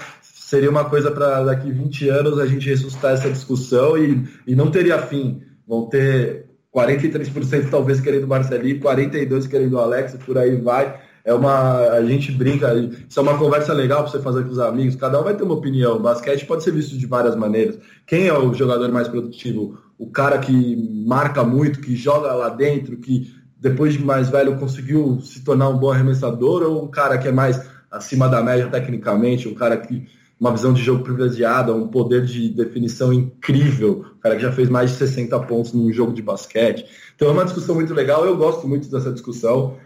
seria 0.53 0.69
uma 0.69 0.85
coisa 0.85 1.11
para 1.11 1.43
daqui 1.45 1.73
20 1.73 2.11
anos 2.11 2.39
a 2.39 2.47
gente 2.47 2.69
ressuscitar 2.69 3.15
essa 3.15 3.31
discussão 3.31 3.97
e, 3.97 4.23
e 4.47 4.55
não 4.55 4.71
teria 4.71 5.01
fim. 5.01 5.43
Vão 5.67 5.87
ter 5.89 6.45
43% 6.75 7.71
talvez 7.71 8.01
querendo 8.01 8.27
Marcelinho, 8.27 8.81
42% 8.81 9.49
querendo 9.49 9.75
o 9.75 9.79
Alex, 9.79 10.17
por 10.25 10.39
aí 10.39 10.57
vai. 10.57 11.01
É 11.25 11.33
uma. 11.33 11.79
A 11.91 12.05
gente 12.05 12.33
brinca, 12.33 12.75
isso 12.75 13.21
é 13.21 13.23
uma 13.23 13.39
conversa 13.39 13.73
legal 13.73 14.03
para 14.03 14.11
você 14.11 14.19
fazer 14.19 14.43
com 14.43 14.51
os 14.51 14.59
amigos, 14.59 14.97
cada 14.97 15.21
um 15.21 15.25
vai 15.25 15.37
ter 15.37 15.45
uma 15.45 15.55
opinião. 15.55 15.97
O 15.97 16.01
basquete 16.01 16.47
pode 16.47 16.65
ser 16.65 16.73
visto 16.73 16.99
de 16.99 17.07
várias 17.07 17.37
maneiras. 17.37 17.79
Quem 18.07 18.27
é 18.27 18.37
o 18.37 18.53
jogador 18.55 18.91
mais 18.91 19.07
produtivo? 19.07 19.79
O 19.97 20.11
cara 20.11 20.39
que 20.39 21.05
marca 21.07 21.45
muito, 21.45 21.81
que 21.81 21.95
joga 21.95 22.33
lá 22.33 22.49
dentro, 22.49 22.97
que 22.97 23.33
depois 23.57 23.93
de 23.93 24.05
mais 24.05 24.29
velho 24.29 24.59
conseguiu 24.59 25.21
se 25.21 25.45
tornar 25.45 25.69
um 25.69 25.79
bom 25.79 25.93
arremessador, 25.93 26.63
ou 26.63 26.85
um 26.85 26.89
cara 26.89 27.17
que 27.19 27.29
é 27.29 27.33
mais 27.33 27.71
acima 27.89 28.29
da 28.29 28.43
média 28.43 28.67
tecnicamente, 28.69 29.47
um 29.47 29.55
cara 29.55 29.77
que 29.77 30.09
uma 30.43 30.51
visão 30.51 30.73
de 30.73 30.83
jogo 30.83 31.05
privilegiada, 31.05 31.73
um 31.73 31.87
poder 31.87 32.25
de 32.25 32.49
definição 32.49 33.13
incrível, 33.13 34.05
um 34.17 34.19
cara 34.19 34.35
que 34.35 34.43
já 34.43 34.51
fez 34.51 34.69
mais 34.69 34.91
de 34.91 34.97
60 34.97 35.39
pontos 35.39 35.73
num 35.73 35.93
jogo 35.93 36.13
de 36.13 36.21
basquete. 36.21 36.85
Então 37.15 37.29
é 37.29 37.31
uma 37.31 37.45
discussão 37.45 37.77
muito 37.77 37.95
legal, 37.95 38.27
eu 38.27 38.37
gosto 38.37 38.67
muito 38.67 38.91
dessa 38.91 39.13
discussão. 39.13 39.77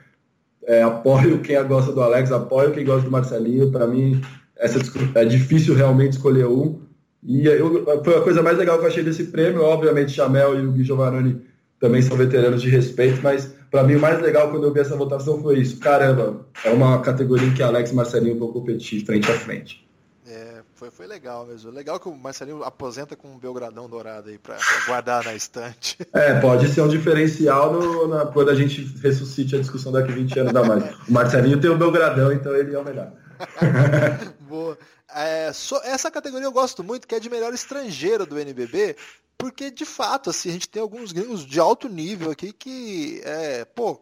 É, 0.64 0.82
apoio 0.82 1.40
quem 1.40 1.62
gosta 1.68 1.92
do 1.92 2.00
Alex, 2.00 2.32
apoio 2.32 2.72
quem 2.72 2.86
gosta 2.86 3.02
do 3.02 3.10
Marcelinho. 3.10 3.70
Para 3.70 3.86
mim, 3.86 4.18
essa 4.56 4.80
é 5.14 5.24
difícil 5.26 5.74
realmente 5.74 6.12
escolher 6.12 6.46
um. 6.46 6.80
E 7.22 7.46
eu, 7.46 7.84
foi 8.02 8.16
a 8.16 8.22
coisa 8.22 8.42
mais 8.42 8.56
legal 8.56 8.78
que 8.78 8.84
eu 8.84 8.88
achei 8.88 9.02
desse 9.02 9.24
prêmio. 9.24 9.62
Obviamente, 9.62 10.12
Chamel 10.12 10.58
e 10.58 10.66
o 10.66 10.72
Gui 10.72 10.84
Giovannoni 10.84 11.38
também 11.78 12.00
são 12.00 12.16
veteranos 12.16 12.62
de 12.62 12.70
respeito, 12.70 13.20
mas 13.22 13.54
para 13.70 13.82
mim 13.84 13.96
o 13.96 14.00
mais 14.00 14.22
legal 14.22 14.50
quando 14.50 14.64
eu 14.64 14.72
vi 14.72 14.80
essa 14.80 14.96
votação 14.96 15.38
foi 15.42 15.58
isso. 15.58 15.78
Caramba, 15.80 16.46
é 16.64 16.70
uma 16.70 16.98
categoria 17.02 17.46
em 17.46 17.52
que 17.52 17.62
Alex 17.62 17.90
e 17.90 17.94
Marcelinho 17.94 18.38
vão 18.38 18.50
competir 18.50 19.04
frente 19.04 19.30
a 19.30 19.34
frente. 19.34 19.85
Foi, 20.76 20.90
foi 20.90 21.06
legal 21.06 21.46
mesmo. 21.46 21.70
Legal 21.70 21.98
que 21.98 22.06
o 22.06 22.14
Marcelinho 22.14 22.62
aposenta 22.62 23.16
com 23.16 23.28
um 23.28 23.38
Belgradão 23.38 23.88
dourado 23.88 24.28
aí 24.28 24.36
para 24.36 24.58
guardar 24.86 25.24
na 25.24 25.34
estante. 25.34 25.96
É, 26.12 26.40
pode 26.40 26.68
ser 26.68 26.80
um 26.80 26.88
diferencial 26.88 27.72
no, 27.72 28.08
na, 28.08 28.26
quando 28.26 28.50
a 28.50 28.54
gente 28.54 28.82
ressuscite 29.02 29.54
a 29.54 29.58
discussão 29.58 29.92
daqui 29.92 30.12
20 30.12 30.40
anos 30.40 30.52
da 30.52 30.64
mais. 30.64 30.94
O 31.08 31.12
Marcelinho 31.12 31.60
tem 31.60 31.70
o 31.70 31.76
Belgradão, 31.76 32.32
então 32.32 32.54
ele 32.54 32.74
é 32.74 32.78
o 32.78 32.84
melhor. 32.84 33.12
Boa. 34.40 34.78
É, 35.14 35.52
so, 35.52 35.76
essa 35.84 36.10
categoria 36.10 36.46
eu 36.46 36.52
gosto 36.52 36.82
muito, 36.82 37.06
que 37.06 37.14
é 37.14 37.20
de 37.20 37.30
melhor 37.30 37.52
estrangeiro 37.52 38.26
do 38.26 38.38
NBB, 38.38 38.96
porque 39.36 39.70
de 39.70 39.84
fato, 39.84 40.30
assim, 40.30 40.50
a 40.50 40.52
gente 40.52 40.68
tem 40.68 40.80
alguns 40.82 41.12
gringos 41.12 41.44
de 41.44 41.60
alto 41.60 41.88
nível 41.88 42.30
aqui 42.30 42.52
que, 42.52 43.20
é, 43.24 43.64
pô, 43.64 44.00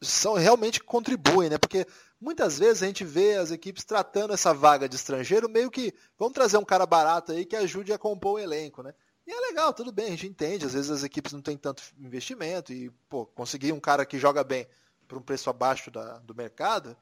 são 0.00 0.34
realmente 0.34 0.82
contribuem, 0.82 1.50
né? 1.50 1.58
Porque 1.58 1.86
muitas 2.20 2.58
vezes 2.58 2.82
a 2.82 2.86
gente 2.86 3.04
vê 3.04 3.36
as 3.36 3.50
equipes 3.50 3.84
tratando 3.84 4.32
essa 4.32 4.52
vaga 4.52 4.88
de 4.88 4.96
estrangeiro 4.96 5.48
meio 5.48 5.70
que 5.70 5.92
vamos 6.18 6.34
trazer 6.34 6.56
um 6.56 6.64
cara 6.64 6.86
barato 6.86 7.32
aí 7.32 7.44
que 7.44 7.56
ajude 7.56 7.92
a 7.92 7.98
compor 7.98 8.34
o 8.34 8.38
elenco, 8.38 8.82
né? 8.82 8.94
E 9.26 9.32
é 9.32 9.40
legal, 9.40 9.72
tudo 9.72 9.90
bem, 9.90 10.06
a 10.06 10.10
gente 10.10 10.26
entende, 10.26 10.66
às 10.66 10.74
vezes 10.74 10.90
as 10.90 11.02
equipes 11.02 11.32
não 11.32 11.40
têm 11.40 11.56
tanto 11.56 11.82
investimento 11.98 12.72
e, 12.72 12.90
pô, 13.08 13.24
conseguir 13.24 13.72
um 13.72 13.80
cara 13.80 14.04
que 14.04 14.18
joga 14.18 14.44
bem 14.44 14.66
por 15.08 15.16
um 15.16 15.22
preço 15.22 15.48
abaixo 15.48 15.90
da, 15.90 16.18
do 16.18 16.34
mercado 16.34 16.96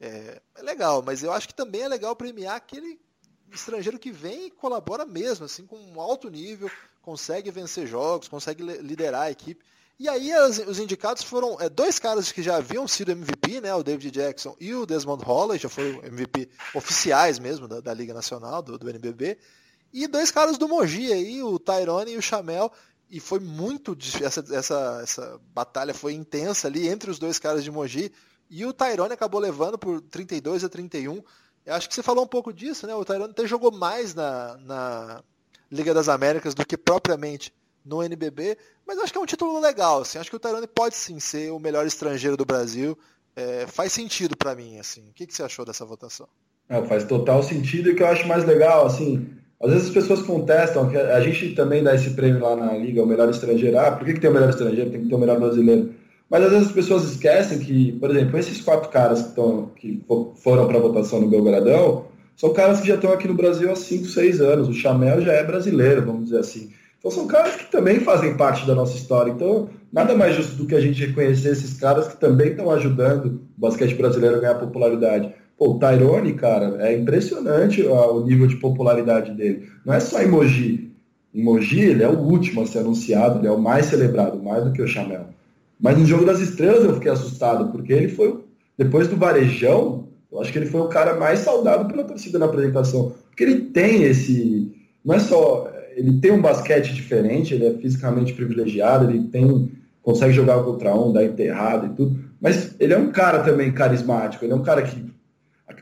é, 0.00 0.40
é 0.54 0.62
legal, 0.62 1.02
mas 1.02 1.22
eu 1.22 1.32
acho 1.32 1.48
que 1.48 1.54
também 1.54 1.82
é 1.82 1.88
legal 1.88 2.14
premiar 2.14 2.56
aquele 2.56 3.00
estrangeiro 3.50 3.98
que 3.98 4.12
vem 4.12 4.46
e 4.46 4.50
colabora 4.50 5.04
mesmo, 5.04 5.44
assim, 5.44 5.66
com 5.66 5.76
um 5.76 6.00
alto 6.00 6.28
nível, 6.30 6.70
consegue 7.02 7.50
vencer 7.50 7.86
jogos, 7.86 8.28
consegue 8.28 8.62
liderar 8.62 9.22
a 9.22 9.30
equipe. 9.30 9.64
E 9.98 10.08
aí 10.08 10.32
as, 10.32 10.58
os 10.58 10.78
indicados 10.78 11.24
foram 11.24 11.60
é, 11.60 11.68
dois 11.68 11.98
caras 11.98 12.30
que 12.30 12.40
já 12.40 12.56
haviam 12.56 12.86
sido 12.86 13.10
MVP, 13.10 13.60
né, 13.60 13.74
o 13.74 13.82
David 13.82 14.12
Jackson 14.12 14.56
e 14.60 14.72
o 14.72 14.86
Desmond 14.86 15.24
Holley, 15.24 15.58
já 15.58 15.68
foram 15.68 16.04
MVP 16.04 16.48
oficiais 16.72 17.40
mesmo 17.40 17.66
da, 17.66 17.80
da 17.80 17.92
Liga 17.92 18.14
Nacional, 18.14 18.62
do, 18.62 18.78
do, 18.78 18.88
NBB, 18.88 19.36
e 19.92 20.06
dois 20.06 20.30
caras 20.30 20.56
do 20.56 20.68
Mogi 20.68 21.12
aí, 21.12 21.42
o 21.42 21.58
Tyrone 21.58 22.12
e 22.12 22.16
o 22.16 22.22
Chamel, 22.22 22.70
e 23.10 23.18
foi 23.18 23.40
muito 23.40 23.98
essa, 24.22 24.44
essa, 24.54 25.00
essa 25.02 25.40
batalha 25.52 25.92
foi 25.92 26.12
intensa 26.12 26.68
ali 26.68 26.86
entre 26.86 27.10
os 27.10 27.18
dois 27.18 27.40
caras 27.40 27.64
de 27.64 27.70
Mogi, 27.70 28.12
e 28.48 28.64
o 28.64 28.72
Tyrone 28.72 29.14
acabou 29.14 29.40
levando 29.40 29.76
por 29.76 30.00
32 30.00 30.62
a 30.62 30.68
31. 30.68 31.22
Eu 31.66 31.74
acho 31.74 31.88
que 31.88 31.94
você 31.94 32.02
falou 32.02 32.24
um 32.24 32.28
pouco 32.28 32.52
disso, 32.52 32.86
né? 32.86 32.94
O 32.94 33.04
Tyrone 33.04 33.32
até 33.32 33.46
jogou 33.46 33.70
mais 33.70 34.14
na, 34.14 34.56
na 34.58 35.24
Liga 35.70 35.92
das 35.92 36.08
Américas 36.08 36.54
do 36.54 36.64
que 36.64 36.76
propriamente 36.76 37.52
no 37.88 38.02
NBB, 38.02 38.56
mas 38.86 38.98
acho 38.98 39.12
que 39.12 39.18
é 39.18 39.22
um 39.22 39.26
título 39.26 39.58
legal. 39.58 40.02
Assim, 40.02 40.18
acho 40.18 40.30
que 40.30 40.36
o 40.36 40.38
Tyrone 40.38 40.66
pode 40.66 40.94
sim 40.94 41.18
ser 41.18 41.50
o 41.50 41.58
melhor 41.58 41.86
estrangeiro 41.86 42.36
do 42.36 42.44
Brasil. 42.44 42.96
É, 43.34 43.66
faz 43.66 43.92
sentido 43.92 44.36
para 44.36 44.54
mim. 44.54 44.78
Assim. 44.78 45.08
O 45.08 45.12
que, 45.14 45.26
que 45.26 45.34
você 45.34 45.42
achou 45.42 45.64
dessa 45.64 45.84
votação? 45.84 46.28
É, 46.68 46.82
faz 46.84 47.04
total 47.04 47.42
sentido 47.42 47.88
e 47.88 47.92
o 47.92 47.96
que 47.96 48.02
eu 48.02 48.08
acho 48.08 48.28
mais 48.28 48.44
legal, 48.44 48.84
assim, 48.84 49.26
às 49.60 49.70
vezes 49.70 49.88
as 49.88 49.94
pessoas 49.94 50.22
contestam, 50.22 50.88
que 50.90 50.96
a 50.96 51.20
gente 51.20 51.54
também 51.54 51.82
dá 51.82 51.94
esse 51.94 52.10
prêmio 52.10 52.42
lá 52.42 52.54
na 52.54 52.76
Liga, 52.76 53.02
o 53.02 53.06
melhor 53.06 53.30
estrangeiro. 53.30 53.78
Ah, 53.78 53.90
por 53.90 54.04
que, 54.04 54.14
que 54.14 54.20
tem 54.20 54.30
o 54.30 54.34
melhor 54.34 54.50
estrangeiro? 54.50 54.90
Tem 54.90 55.02
que 55.02 55.08
ter 55.08 55.14
o 55.14 55.18
melhor 55.18 55.40
brasileiro. 55.40 55.94
Mas 56.28 56.44
às 56.44 56.50
vezes 56.50 56.66
as 56.68 56.74
pessoas 56.74 57.04
esquecem 57.04 57.58
que, 57.58 57.92
por 57.92 58.10
exemplo, 58.10 58.38
esses 58.38 58.60
quatro 58.60 58.90
caras 58.90 59.22
que, 59.22 59.34
tão, 59.34 59.70
que 59.74 60.04
foram 60.36 60.68
para 60.68 60.78
votação 60.78 61.20
no 61.20 61.28
Belgradão 61.28 62.06
são 62.36 62.52
caras 62.52 62.80
que 62.80 62.86
já 62.86 62.94
estão 62.94 63.12
aqui 63.12 63.26
no 63.26 63.34
Brasil 63.34 63.72
há 63.72 63.74
5, 63.74 64.04
6 64.04 64.40
anos. 64.40 64.68
O 64.68 64.72
Chamel 64.72 65.20
já 65.22 65.32
é 65.32 65.42
brasileiro, 65.42 66.06
vamos 66.06 66.26
dizer 66.26 66.38
assim. 66.38 66.70
Então 66.98 67.10
são 67.10 67.26
caras 67.26 67.54
que 67.56 67.70
também 67.70 68.00
fazem 68.00 68.36
parte 68.36 68.66
da 68.66 68.74
nossa 68.74 68.96
história. 68.96 69.30
Então, 69.30 69.68
nada 69.92 70.16
mais 70.16 70.34
justo 70.34 70.56
do 70.56 70.66
que 70.66 70.74
a 70.74 70.80
gente 70.80 71.04
reconhecer 71.04 71.50
esses 71.50 71.78
caras 71.78 72.08
que 72.08 72.16
também 72.16 72.48
estão 72.48 72.70
ajudando 72.70 73.26
o 73.26 73.40
basquete 73.60 73.94
brasileiro 73.94 74.36
a 74.36 74.40
ganhar 74.40 74.54
popularidade. 74.56 75.32
Pô, 75.56 75.70
o 75.70 75.78
Tyrone, 75.78 76.34
cara, 76.34 76.76
é 76.80 76.96
impressionante 76.96 77.82
o 77.82 78.24
nível 78.24 78.46
de 78.46 78.56
popularidade 78.56 79.32
dele. 79.32 79.68
Não 79.84 79.94
é 79.94 80.00
só 80.00 80.20
emoji. 80.20 80.92
Emoji, 81.34 81.80
ele 81.80 82.02
é 82.02 82.08
o 82.08 82.18
último 82.18 82.62
a 82.62 82.66
ser 82.66 82.78
anunciado, 82.78 83.38
ele 83.38 83.48
é 83.48 83.52
o 83.52 83.60
mais 83.60 83.86
celebrado, 83.86 84.42
mais 84.42 84.64
do 84.64 84.72
que 84.72 84.82
o 84.82 84.88
Chamel. 84.88 85.26
Mas 85.80 85.96
no 85.96 86.06
Jogo 86.06 86.24
das 86.24 86.40
Estrelas 86.40 86.84
eu 86.84 86.94
fiquei 86.94 87.10
assustado, 87.10 87.70
porque 87.70 87.92
ele 87.92 88.08
foi, 88.08 88.40
depois 88.76 89.06
do 89.06 89.16
Varejão, 89.16 90.08
eu 90.30 90.40
acho 90.40 90.52
que 90.52 90.58
ele 90.58 90.66
foi 90.66 90.80
o 90.80 90.88
cara 90.88 91.16
mais 91.16 91.40
saudado 91.40 91.88
pela 91.88 92.04
torcida 92.04 92.38
na 92.38 92.46
apresentação. 92.46 93.12
Porque 93.28 93.44
ele 93.44 93.60
tem 93.66 94.02
esse. 94.02 94.72
Não 95.04 95.14
é 95.14 95.18
só 95.18 95.70
ele 95.98 96.20
tem 96.20 96.30
um 96.30 96.40
basquete 96.40 96.94
diferente, 96.94 97.54
ele 97.54 97.66
é 97.66 97.74
fisicamente 97.74 98.32
privilegiado, 98.32 99.10
ele 99.10 99.28
tem 99.28 99.72
consegue 100.00 100.32
jogar 100.32 100.62
contra 100.62 100.94
um, 100.94 101.12
dar 101.12 101.24
enterrado 101.24 101.86
e 101.86 101.90
tudo, 101.90 102.18
mas 102.40 102.74
ele 102.80 102.94
é 102.94 102.98
um 102.98 103.10
cara 103.10 103.40
também 103.40 103.72
carismático, 103.72 104.42
ele 104.42 104.52
é 104.52 104.56
um 104.56 104.62
cara 104.62 104.80
que 104.80 105.04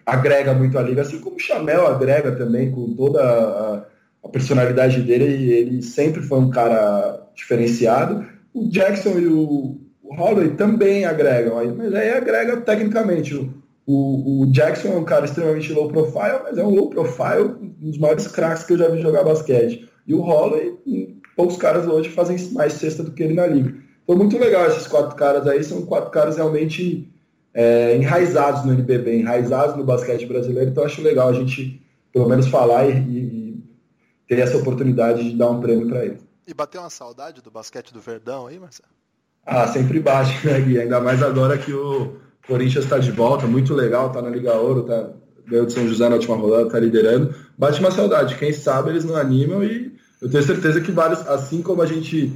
agrega 0.04 0.52
muito 0.52 0.76
a 0.78 0.82
liga, 0.82 1.02
assim 1.02 1.20
como 1.20 1.36
o 1.36 1.38
Chamel 1.38 1.86
agrega 1.86 2.32
também 2.32 2.72
com 2.72 2.92
toda 2.94 3.22
a, 3.22 3.84
a 4.24 4.28
personalidade 4.28 5.02
dele, 5.02 5.26
e 5.26 5.52
ele 5.52 5.82
sempre 5.82 6.22
foi 6.22 6.40
um 6.40 6.50
cara 6.50 7.24
diferenciado. 7.36 8.26
O 8.52 8.68
Jackson 8.68 9.18
e 9.18 9.26
o, 9.26 9.78
o 10.02 10.14
Holloway 10.16 10.50
também 10.50 11.04
agregam, 11.04 11.56
mas 11.76 11.94
aí 11.94 12.10
agrega 12.10 12.56
tecnicamente. 12.56 13.34
O, 13.34 13.52
o, 13.86 14.40
o, 14.42 14.46
Jackson 14.50 14.88
é 14.88 14.96
um 14.96 15.04
cara 15.04 15.26
extremamente 15.26 15.72
low 15.72 15.88
profile, 15.88 16.40
mas 16.42 16.58
é 16.58 16.64
um 16.64 16.70
low 16.70 16.90
profile, 16.90 17.54
um 17.60 17.90
dos 17.90 17.98
maiores 17.98 18.26
craques 18.26 18.64
que 18.64 18.72
eu 18.72 18.78
já 18.78 18.88
vi 18.88 19.00
jogar 19.00 19.22
basquete. 19.22 19.88
E 20.06 20.14
o 20.14 20.20
Holloway, 20.20 20.76
poucos 21.36 21.56
caras 21.56 21.86
hoje 21.86 22.10
fazem 22.10 22.36
mais 22.52 22.74
cesta 22.74 23.02
do 23.02 23.10
que 23.10 23.22
ele 23.22 23.34
na 23.34 23.46
liga. 23.46 23.74
Foi 24.06 24.16
muito 24.16 24.38
legal 24.38 24.66
esses 24.66 24.86
quatro 24.86 25.16
caras 25.16 25.46
aí, 25.46 25.64
são 25.64 25.84
quatro 25.84 26.10
caras 26.10 26.36
realmente 26.36 27.12
é, 27.52 27.96
enraizados 27.96 28.64
no 28.64 28.72
NBB, 28.72 29.18
enraizados 29.18 29.76
no 29.76 29.84
basquete 29.84 30.26
brasileiro, 30.26 30.70
então 30.70 30.84
acho 30.84 31.02
legal 31.02 31.28
a 31.28 31.32
gente 31.32 31.82
pelo 32.12 32.28
menos 32.28 32.46
falar 32.46 32.88
e, 32.88 32.92
e 32.92 33.64
ter 34.28 34.38
essa 34.38 34.56
oportunidade 34.56 35.30
de 35.30 35.36
dar 35.36 35.50
um 35.50 35.60
prêmio 35.60 35.88
para 35.88 36.04
eles. 36.04 36.26
E 36.46 36.54
bateu 36.54 36.80
uma 36.80 36.90
saudade 36.90 37.42
do 37.42 37.50
basquete 37.50 37.92
do 37.92 38.00
Verdão 38.00 38.46
aí, 38.46 38.58
Marcelo? 38.58 38.88
Ah, 39.44 39.66
sempre 39.66 40.00
bate, 40.00 40.46
né, 40.46 40.60
Gui? 40.60 40.80
Ainda 40.80 41.00
mais 41.00 41.22
agora 41.22 41.58
que 41.58 41.72
o 41.72 42.16
Corinthians 42.46 42.84
está 42.84 42.98
de 42.98 43.10
volta, 43.10 43.46
muito 43.46 43.74
legal, 43.74 44.10
tá 44.10 44.22
na 44.22 44.30
Liga 44.30 44.54
Ouro, 44.54 44.84
tá 44.84 45.10
ganhou 45.46 45.66
de 45.66 45.72
São 45.72 45.86
José 45.86 46.08
na 46.08 46.16
última 46.16 46.36
rodada, 46.36 46.70
tá 46.70 46.78
liderando. 46.78 47.34
Bate 47.56 47.80
uma 47.80 47.90
saudade. 47.90 48.36
Quem 48.36 48.52
sabe 48.52 48.90
eles 48.90 49.04
não 49.04 49.16
animam 49.16 49.62
e 49.62 49.96
eu 50.20 50.30
tenho 50.30 50.42
certeza 50.42 50.80
que 50.80 50.92
vários, 50.92 51.20
assim 51.26 51.62
como 51.62 51.82
a 51.82 51.86
gente. 51.86 52.32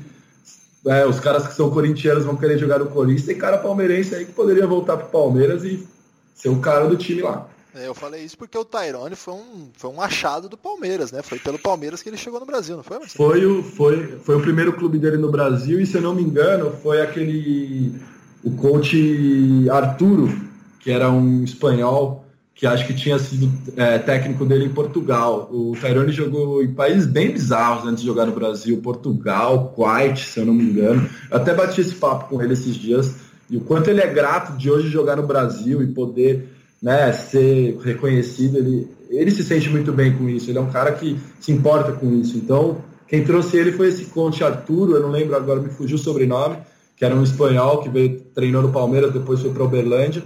É, 0.86 1.04
os 1.04 1.20
caras 1.20 1.46
que 1.46 1.54
são 1.54 1.70
corintianos 1.70 2.24
vão 2.24 2.36
querer 2.36 2.58
jogar 2.58 2.78
no 2.78 2.86
Corinthians, 2.86 3.26
tem 3.26 3.36
cara 3.36 3.58
palmeirense 3.58 4.14
aí 4.14 4.24
que 4.24 4.32
poderia 4.32 4.66
voltar 4.66 4.96
pro 4.96 5.08
Palmeiras 5.08 5.62
e 5.62 5.86
ser 6.34 6.48
o 6.48 6.58
cara 6.58 6.86
do 6.86 6.96
time 6.96 7.20
lá. 7.20 7.46
É, 7.74 7.86
eu 7.86 7.94
falei 7.94 8.24
isso 8.24 8.36
porque 8.36 8.56
o 8.56 8.64
Tyrone 8.64 9.14
foi 9.14 9.34
um, 9.34 9.68
foi 9.76 9.90
um 9.90 10.00
achado 10.00 10.48
do 10.48 10.56
Palmeiras, 10.56 11.12
né? 11.12 11.22
Foi 11.22 11.38
pelo 11.38 11.58
Palmeiras 11.58 12.02
que 12.02 12.08
ele 12.08 12.16
chegou 12.16 12.40
no 12.40 12.46
Brasil, 12.46 12.76
não 12.76 12.82
foi, 12.82 12.98
Marcelo? 12.98 13.30
Foi 13.30 13.46
o, 13.46 13.62
foi, 13.62 14.18
foi 14.24 14.36
o 14.36 14.40
primeiro 14.40 14.72
clube 14.72 14.98
dele 14.98 15.18
no 15.18 15.30
Brasil 15.30 15.78
e, 15.80 15.86
se 15.86 15.96
eu 15.96 16.02
não 16.02 16.14
me 16.14 16.22
engano, 16.22 16.72
foi 16.82 17.00
aquele. 17.00 17.94
O 18.42 18.56
coach 18.56 19.68
Arturo, 19.70 20.34
que 20.80 20.90
era 20.90 21.10
um 21.10 21.44
espanhol, 21.44 22.24
que 22.60 22.66
acho 22.66 22.86
que 22.86 22.92
tinha 22.92 23.18
sido 23.18 23.50
é, 23.74 23.98
técnico 23.98 24.44
dele 24.44 24.66
em 24.66 24.68
Portugal. 24.68 25.48
O 25.50 25.72
Tyrone 25.80 26.12
jogou 26.12 26.62
em 26.62 26.70
países 26.70 27.06
bem 27.06 27.30
bizarros 27.30 27.88
antes 27.88 28.02
de 28.02 28.06
jogar 28.06 28.26
no 28.26 28.32
Brasil, 28.32 28.76
Portugal, 28.82 29.72
Kuwait, 29.74 30.20
se 30.20 30.40
eu 30.40 30.44
não 30.44 30.52
me 30.52 30.64
engano. 30.64 31.08
Eu 31.30 31.38
até 31.38 31.54
bati 31.54 31.80
esse 31.80 31.94
papo 31.94 32.28
com 32.28 32.42
ele 32.42 32.52
esses 32.52 32.74
dias. 32.74 33.14
E 33.48 33.56
o 33.56 33.62
quanto 33.62 33.88
ele 33.88 34.02
é 34.02 34.06
grato 34.06 34.58
de 34.58 34.70
hoje 34.70 34.90
jogar 34.90 35.16
no 35.16 35.26
Brasil 35.26 35.82
e 35.82 35.86
poder 35.86 36.50
né, 36.82 37.10
ser 37.12 37.78
reconhecido, 37.78 38.58
ele, 38.58 38.86
ele 39.08 39.30
se 39.30 39.42
sente 39.42 39.70
muito 39.70 39.90
bem 39.90 40.14
com 40.14 40.28
isso, 40.28 40.50
ele 40.50 40.58
é 40.58 40.60
um 40.60 40.70
cara 40.70 40.92
que 40.92 41.18
se 41.40 41.50
importa 41.50 41.92
com 41.92 42.12
isso. 42.12 42.36
Então, 42.36 42.84
quem 43.08 43.24
trouxe 43.24 43.56
ele 43.56 43.72
foi 43.72 43.88
esse 43.88 44.04
Conte 44.04 44.44
Arturo, 44.44 44.96
eu 44.96 45.00
não 45.00 45.10
lembro 45.10 45.34
agora, 45.34 45.60
me 45.60 45.70
fugiu 45.70 45.96
o 45.96 45.98
sobrenome, 45.98 46.58
que 46.94 47.06
era 47.06 47.16
um 47.16 47.22
espanhol 47.22 47.78
que 47.78 47.88
veio, 47.88 48.20
treinou 48.34 48.60
no 48.60 48.70
Palmeiras, 48.70 49.14
depois 49.14 49.40
foi 49.40 49.50
para 49.50 49.64
Uberlândia, 49.64 50.22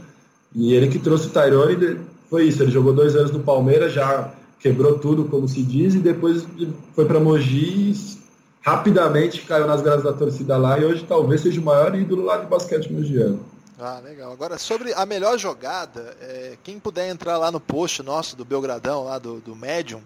e 0.52 0.74
ele 0.74 0.88
que 0.88 0.98
trouxe 0.98 1.28
o 1.28 1.30
Tyrone, 1.30 1.98
foi 2.34 2.46
isso, 2.46 2.64
ele 2.64 2.72
jogou 2.72 2.92
dois 2.92 3.14
anos 3.14 3.30
no 3.30 3.38
Palmeiras, 3.38 3.92
já 3.92 4.28
quebrou 4.58 4.98
tudo, 4.98 5.26
como 5.26 5.46
se 5.46 5.62
diz, 5.62 5.94
e 5.94 5.98
depois 5.98 6.44
foi 6.92 7.04
para 7.04 7.20
Mogi 7.20 7.92
e 7.92 8.18
rapidamente 8.60 9.42
caiu 9.42 9.68
nas 9.68 9.80
graças 9.80 10.02
da 10.02 10.12
torcida 10.12 10.56
lá, 10.56 10.76
e 10.76 10.84
hoje 10.84 11.04
talvez 11.08 11.42
seja 11.42 11.60
o 11.60 11.64
maior 11.64 11.94
ídolo 11.94 12.24
lá 12.24 12.38
de 12.38 12.46
basquete 12.46 12.92
mogiano. 12.92 13.38
Ah, 13.78 14.00
legal. 14.04 14.32
Agora, 14.32 14.58
sobre 14.58 14.92
a 14.94 15.06
melhor 15.06 15.38
jogada, 15.38 16.16
é, 16.20 16.58
quem 16.64 16.80
puder 16.80 17.08
entrar 17.08 17.38
lá 17.38 17.52
no 17.52 17.60
post 17.60 18.02
nosso 18.02 18.34
do 18.34 18.44
Belgradão, 18.44 19.04
lá 19.04 19.16
do, 19.16 19.38
do 19.38 19.54
Medium, 19.54 20.00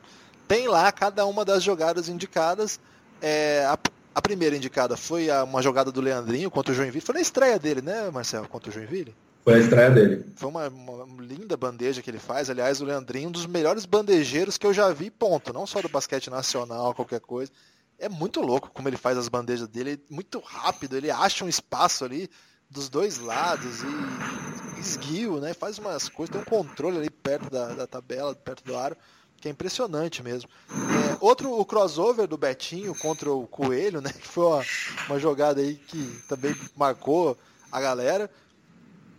tem 0.47 0.69
lá 0.69 0.93
cada 0.93 1.25
uma 1.25 1.47
das 1.47 1.63
jogadas 1.63 2.11
indicadas. 2.11 2.79
É, 3.23 3.65
a, 3.65 3.79
a, 4.15 4.21
primeira 4.21 4.55
indicada 4.55 4.99
foi 4.99 5.31
a, 5.31 5.45
uma 5.45 5.63
jogada 5.63 5.91
do 5.91 6.03
Leandrinho 6.03 6.51
contra 6.51 6.73
o 6.73 6.77
Joinville. 6.77 7.01
Foi 7.01 7.15
na 7.15 7.23
estreia 7.23 7.59
dele, 7.59 7.81
né, 7.81 8.11
Marcelo, 8.11 8.47
contra 8.49 8.69
o 8.69 8.73
Joinville? 8.73 9.15
Foi 9.49 9.57
a 9.57 9.61
estreia 9.61 9.91
dele. 9.91 10.27
Foi 10.37 10.51
uma, 10.51 10.69
uma, 10.69 11.23
linda 11.23 11.57
bandeja 11.57 12.03
que 12.03 12.11
ele 12.11 12.19
faz. 12.19 12.51
Aliás, 12.51 12.83
o 12.83 12.85
Leandrinho, 12.85 13.31
um 13.31 13.33
dos 13.33 13.47
melhores 13.47 13.87
bandejeiros 13.87 14.59
que 14.59 14.67
eu 14.67 14.75
já 14.75 14.93
vi, 14.93 15.11
ponto. 15.11 15.55
Não 15.55 15.67
só 15.67 15.81
do 15.81 15.89
basquete 15.89 16.29
nacional, 16.29 16.95
qualquer 16.95 17.21
coisa. 17.21 17.51
É 17.99 18.11
muito 18.11 18.43
louco 18.43 18.71
como 18.71 18.91
ele 18.91 18.99
faz 18.99 19.17
as 19.17 19.27
bandejas 19.27 19.67
dele, 19.67 19.95
é 19.95 20.15
muito 20.15 20.39
rápido, 20.39 20.99
ele 20.99 21.11
acha 21.11 21.47
um 21.47 21.49
espaço 21.49 22.05
ali 22.05 22.29
dos 22.69 22.91
dois 22.91 23.17
lados 23.17 23.81
e 23.83 24.81
esguio, 24.81 25.41
né? 25.41 25.55
Faz 25.55 25.79
umas 25.79 26.11
coisas, 26.11 26.31
tem 26.31 26.43
um 26.43 26.45
controle 26.45 26.99
ali 26.99 27.09
perto 27.09 27.49
da, 27.49 27.69
da 27.69 27.87
tabela, 27.87 28.35
perto 28.35 28.63
do 28.65 28.77
aro, 28.77 28.99
que 29.41 29.49
é 29.49 29.51
impressionante 29.51 30.23
mesmo. 30.23 30.51
É, 30.71 31.17
outro, 31.23 31.59
o 31.59 31.65
crossover 31.65 32.29
do 32.29 32.37
Betinho 32.37 32.95
contra 32.95 33.33
o 33.33 33.47
Coelho, 33.47 34.03
né? 34.03 34.13
Que 34.21 34.29
foi 34.29 34.45
uma, 34.45 34.63
uma 35.09 35.19
jogada 35.19 35.63
aí 35.63 35.77
que 35.77 36.23
também 36.29 36.55
marcou 36.77 37.35
a 37.73 37.81
galera. 37.81 38.31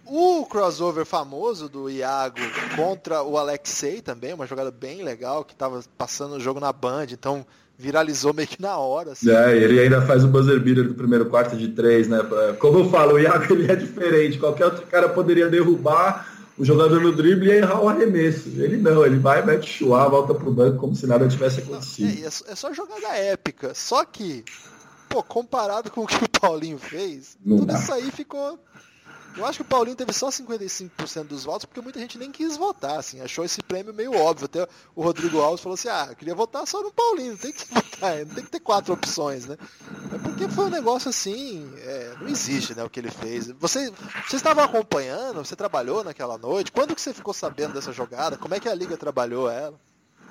O 0.10 0.46
crossover 0.46 1.06
famoso 1.06 1.70
do 1.70 1.90
Iago 1.90 2.40
contra 2.76 3.22
o 3.22 3.38
Alexei 3.38 4.02
também, 4.02 4.34
uma 4.34 4.48
jogada 4.48 4.72
bem 4.72 5.04
legal, 5.04 5.46
que 5.46 5.54
estava 5.54 5.82
passando 5.98 6.36
o 6.36 6.40
jogo 6.40 6.60
na 6.60 6.74
Band, 6.74 7.08
então 7.12 7.46
viralizou 7.78 8.34
meio 8.34 8.48
que 8.48 8.62
na 8.62 8.78
hora. 8.78 9.12
Assim. 9.12 9.30
É, 9.30 9.56
ele 9.56 9.80
ainda 9.80 10.02
faz 10.02 10.24
o 10.24 10.28
buzzer 10.28 10.60
beater 10.60 10.88
do 10.88 10.96
primeiro 10.96 11.28
quarto 11.28 11.56
de 11.56 11.70
três, 11.70 12.08
né? 12.08 12.20
Como 12.60 12.80
eu 12.80 12.90
falo, 12.90 13.14
o 13.14 13.20
Iago 13.20 13.54
ele 13.54 13.72
é 13.72 13.76
diferente. 13.76 14.38
Qualquer 14.38 14.66
outro 14.66 14.86
cara 14.88 15.08
poderia 15.10 15.48
derrubar 15.48 16.28
o 16.58 16.66
jogador 16.66 17.00
no 17.00 17.14
drible 17.14 17.48
e 17.48 17.52
errar 17.54 17.82
o 17.82 17.88
arremesso. 17.88 18.50
Ele 18.50 18.76
não, 18.76 19.06
ele 19.06 19.18
vai, 19.18 19.46
mete 19.46 19.70
chuar, 19.70 20.10
volta 20.10 20.36
pro 20.36 20.52
banco 20.52 20.78
como 20.78 20.94
se 20.94 21.08
nada 21.08 21.26
tivesse 21.28 21.62
acontecido. 21.62 22.20
Não, 22.20 22.26
é, 22.26 22.52
é 22.52 22.56
só 22.56 22.74
jogada 22.74 23.16
épica. 23.16 23.74
Só 23.74 24.04
que, 24.04 24.44
pô, 25.08 25.24
comparado 25.24 25.90
com 25.90 26.02
o 26.02 26.08
que 26.08 26.22
o 26.22 26.30
Paulinho 26.30 26.78
fez, 26.78 27.38
não 27.46 27.60
tudo 27.60 27.68
dá. 27.72 27.80
isso 27.80 27.94
aí 27.94 28.12
ficou 28.12 28.60
eu 29.36 29.46
acho 29.46 29.58
que 29.58 29.62
o 29.62 29.66
Paulinho 29.66 29.96
teve 29.96 30.14
só 30.14 30.30
55% 30.30 31.24
dos 31.24 31.44
votos, 31.44 31.66
porque 31.66 31.82
muita 31.82 32.00
gente 32.00 32.18
nem 32.18 32.32
quis 32.32 32.58
votar, 32.58 32.98
assim, 32.98 33.22
achou 33.22 33.46
esse 33.46 33.62
prêmio 33.62 33.94
meio 33.94 34.14
óbvio. 34.14 34.46
Até 34.46 34.68
o 34.96 35.02
Rodrigo 35.02 35.40
Alves 35.40 35.62
falou 35.62 35.76
assim, 35.76 35.88
ah, 35.90 36.08
eu 36.10 36.16
queria 36.16 36.36
votar 36.36 36.66
só 36.68 36.82
no 36.82 36.92
Paulinho, 36.92 37.32
não 37.32 37.38
tem 37.38 37.54
que 37.54 37.66
votar, 37.74 38.26
não 38.26 38.36
tem 38.36 38.44
que 38.44 38.52
ter 38.52 38.60
quatro 38.60 38.94
opções, 38.94 39.46
né? 39.46 39.58
É 40.14 40.18
porque 40.18 40.48
foi 40.50 40.66
um 40.66 40.70
negócio 40.70 41.10
assim, 41.10 41.72
é, 41.78 42.16
não 42.20 42.28
existe, 42.28 42.76
né, 42.76 42.84
o 42.84 42.90
que 42.90 43.00
ele 43.00 43.12
fez. 43.12 43.48
Você, 43.60 43.92
você 44.28 44.36
estava 44.36 44.64
acompanhando, 44.64 45.44
você 45.44 45.56
trabalhou 45.56 46.04
naquela 46.04 46.38
noite, 46.38 46.72
quando 46.72 46.96
que 46.96 47.02
você 47.02 47.14
ficou 47.14 47.34
sabendo 47.34 47.74
dessa 47.74 47.94
jogada? 47.94 48.38
Como 48.38 48.54
é 48.54 48.60
que 48.60 48.70
a 48.70 48.76
Liga 48.76 48.98
trabalhou 48.98 49.50
ela? 49.50 49.80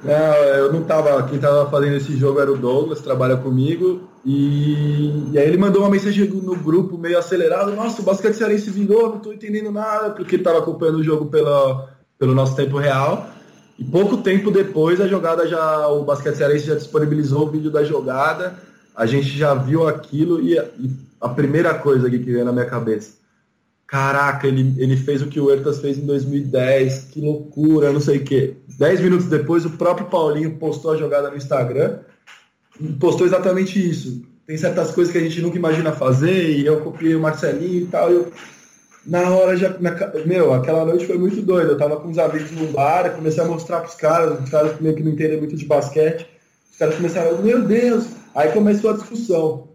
É, 0.04 0.60
eu 0.60 0.72
não 0.72 0.82
tava. 0.82 1.22
Quem 1.24 1.38
tava 1.38 1.68
fazendo 1.70 1.96
esse 1.96 2.16
jogo 2.16 2.40
era 2.40 2.52
o 2.52 2.56
Douglas, 2.56 3.00
trabalha 3.00 3.36
comigo. 3.36 4.02
E, 4.24 5.30
e 5.32 5.38
aí 5.38 5.46
ele 5.46 5.56
mandou 5.56 5.82
uma 5.82 5.90
mensagem 5.90 6.28
no 6.28 6.56
grupo 6.56 6.96
meio 6.96 7.18
acelerado. 7.18 7.74
Nossa, 7.74 8.00
o 8.00 8.04
basquete 8.04 8.34
cearense 8.34 8.70
virou, 8.70 9.10
não 9.10 9.18
tô 9.18 9.32
entendendo 9.32 9.70
nada, 9.70 10.10
porque 10.10 10.36
ele 10.36 10.42
tava 10.44 10.58
acompanhando 10.58 10.98
o 10.98 11.04
jogo 11.04 11.26
pela, 11.26 11.88
pelo 12.18 12.34
nosso 12.34 12.54
tempo 12.54 12.78
real. 12.78 13.28
E 13.78 13.84
pouco 13.84 14.18
tempo 14.18 14.50
depois 14.50 15.00
a 15.00 15.08
jogada 15.08 15.46
já. 15.46 15.88
O 15.88 16.04
basquete 16.04 16.36
cearense 16.36 16.66
já 16.66 16.74
disponibilizou 16.74 17.46
o 17.46 17.50
vídeo 17.50 17.70
da 17.70 17.82
jogada. 17.82 18.54
A 18.94 19.06
gente 19.06 19.28
já 19.28 19.54
viu 19.54 19.86
aquilo 19.86 20.40
e, 20.40 20.54
e 20.56 20.90
a 21.20 21.28
primeira 21.28 21.74
coisa 21.74 22.08
que 22.08 22.18
veio 22.18 22.44
na 22.44 22.52
minha 22.52 22.66
cabeça 22.66 23.18
caraca, 23.88 24.46
ele, 24.46 24.74
ele 24.76 24.96
fez 24.96 25.22
o 25.22 25.26
que 25.26 25.40
o 25.40 25.50
Ertas 25.50 25.80
fez 25.80 25.96
em 25.96 26.04
2010, 26.04 27.08
que 27.10 27.20
loucura, 27.22 27.90
não 27.90 28.00
sei 28.00 28.18
o 28.18 28.24
quê. 28.24 28.54
Dez 28.78 29.00
minutos 29.00 29.26
depois, 29.26 29.64
o 29.64 29.70
próprio 29.70 30.06
Paulinho 30.06 30.56
postou 30.56 30.92
a 30.92 30.96
jogada 30.96 31.30
no 31.30 31.36
Instagram, 31.36 32.00
postou 33.00 33.26
exatamente 33.26 33.78
isso. 33.78 34.22
Tem 34.46 34.58
certas 34.58 34.90
coisas 34.90 35.10
que 35.10 35.18
a 35.18 35.22
gente 35.22 35.40
nunca 35.40 35.56
imagina 35.56 35.90
fazer, 35.92 36.50
e 36.50 36.66
eu 36.66 36.80
copiei 36.80 37.14
o 37.14 37.20
Marcelinho 37.20 37.82
e 37.82 37.86
tal, 37.86 38.10
e 38.10 38.14
eu, 38.14 38.32
na 39.06 39.30
hora 39.30 39.56
já, 39.56 39.74
na, 39.80 39.96
meu, 40.26 40.52
aquela 40.52 40.84
noite 40.84 41.06
foi 41.06 41.16
muito 41.16 41.40
doida, 41.40 41.72
eu 41.72 41.78
tava 41.78 41.96
com 41.96 42.08
uns 42.08 42.18
amigos 42.18 42.50
no 42.52 42.66
bar, 42.68 43.14
comecei 43.14 43.42
a 43.42 43.46
mostrar 43.46 43.80
pros 43.80 43.94
caras, 43.94 44.38
os 44.38 44.50
caras 44.50 44.78
meio 44.80 44.94
que 44.94 45.02
não 45.02 45.12
entendem 45.12 45.38
muito 45.38 45.56
de 45.56 45.64
basquete, 45.64 46.26
os 46.70 46.76
caras 46.76 46.94
começaram, 46.94 47.42
meu 47.42 47.62
Deus, 47.62 48.04
aí 48.34 48.52
começou 48.52 48.90
a 48.90 48.94
discussão. 48.94 49.67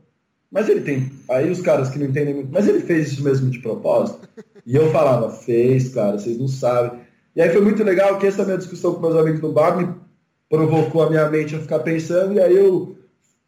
Mas 0.54 0.70
ele 0.70 0.82
tem. 0.82 1.12
Aí 1.28 1.50
os 1.50 1.62
caras 1.62 1.90
que 1.90 1.98
não 1.98 2.06
entendem 2.06 2.36
muito. 2.36 2.52
Mas 2.52 2.68
ele 2.68 2.80
fez 2.82 3.12
isso 3.12 3.24
mesmo 3.24 3.50
de 3.50 3.58
propósito? 3.58 4.30
E 4.66 4.76
eu 4.76 4.92
falava, 4.92 5.32
fez, 5.32 5.90
cara, 5.90 6.20
vocês 6.20 6.38
não 6.38 6.48
sabem. 6.48 7.00
E 7.36 7.42
aí 7.42 7.50
foi 7.50 7.62
muito 7.62 7.84
legal 7.84 8.20
que 8.20 8.28
essa 8.28 8.46
minha 8.46 8.58
discussão 8.58 8.94
com 8.94 9.02
meus 9.02 9.16
amigos 9.16 9.42
no 9.42 9.52
bar 9.52 9.76
me 9.76 9.90
provocou 10.48 11.02
a 11.02 11.10
minha 11.10 11.28
mente 11.28 11.56
a 11.56 11.60
ficar 11.60 11.80
pensando. 11.80 12.36
E 12.36 12.40
aí 12.40 12.56
eu 12.56 12.96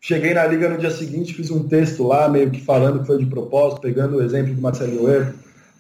cheguei 0.02 0.34
na 0.34 0.48
liga 0.48 0.68
no 0.68 0.80
dia 0.80 0.90
seguinte, 0.90 1.36
fiz 1.36 1.52
um 1.52 1.68
texto 1.68 2.08
lá, 2.08 2.28
meio 2.28 2.50
que 2.50 2.62
falando 2.62 3.02
que 3.02 3.08
foi 3.08 3.20
de 3.20 3.28
propósito, 3.28 3.82
pegando 3.82 4.18
o 4.18 4.24
exemplo 4.24 4.56
do 4.56 4.62
Marcelo 4.62 5.08
Herto, 5.08 5.36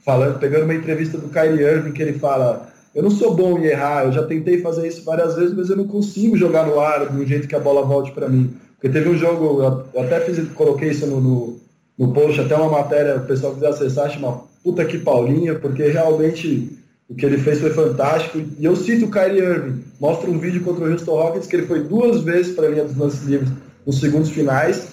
falando, 0.05 0.37
pegando 0.37 0.65
uma 0.65 0.75
entrevista 0.75 1.17
do 1.17 1.29
Kyrie 1.29 1.65
Irving, 1.65 1.91
que 1.91 2.03
ele 2.03 2.19
fala. 2.19 2.71
Eu 2.93 3.03
não 3.03 3.11
sou 3.11 3.35
bom 3.35 3.57
em 3.57 3.65
errar, 3.65 4.05
eu 4.05 4.11
já 4.13 4.23
tentei 4.23 4.61
fazer 4.61 4.87
isso 4.87 5.03
várias 5.03 5.35
vezes, 5.35 5.53
mas 5.53 5.69
eu 5.69 5.75
não 5.75 5.85
consigo 5.85 6.37
jogar 6.37 6.65
no 6.65 6.79
ar 6.79 7.11
um 7.11 7.25
jeito 7.25 7.47
que 7.47 7.55
a 7.55 7.59
bola 7.59 7.81
volte 7.81 8.11
para 8.11 8.29
mim. 8.29 8.55
Porque 8.75 8.89
teve 8.89 9.09
um 9.09 9.17
jogo, 9.17 9.61
eu 9.93 10.01
até 10.01 10.19
fiz, 10.21 10.47
coloquei 10.49 10.91
isso 10.91 11.07
no, 11.07 11.21
no, 11.21 11.59
no 11.97 12.13
post, 12.13 12.41
até 12.41 12.55
uma 12.55 12.69
matéria, 12.69 13.17
o 13.17 13.25
pessoal 13.25 13.53
quiser 13.53 13.69
acessar, 13.69 14.11
chama 14.11 14.43
Puta 14.63 14.85
que 14.85 14.97
Paulinha, 14.97 15.55
porque 15.55 15.87
realmente 15.87 16.77
o 17.09 17.15
que 17.15 17.25
ele 17.25 17.37
fez 17.37 17.59
foi 17.59 17.69
fantástico. 17.71 18.41
E 18.59 18.65
eu 18.65 18.75
cito 18.75 19.05
o 19.05 19.11
Kyrie 19.11 19.39
Irving, 19.39 19.83
mostra 19.99 20.29
um 20.29 20.39
vídeo 20.39 20.63
contra 20.63 20.85
o 20.85 20.91
Houston 20.91 21.11
Rockets 21.11 21.47
que 21.47 21.55
ele 21.55 21.67
foi 21.67 21.83
duas 21.83 22.21
vezes 22.21 22.55
para 22.55 22.67
a 22.67 22.69
linha 22.69 22.83
dos 22.83 22.97
lances 22.97 23.23
livres 23.23 23.49
nos 23.85 23.99
segundos 23.99 24.29
finais. 24.29 24.87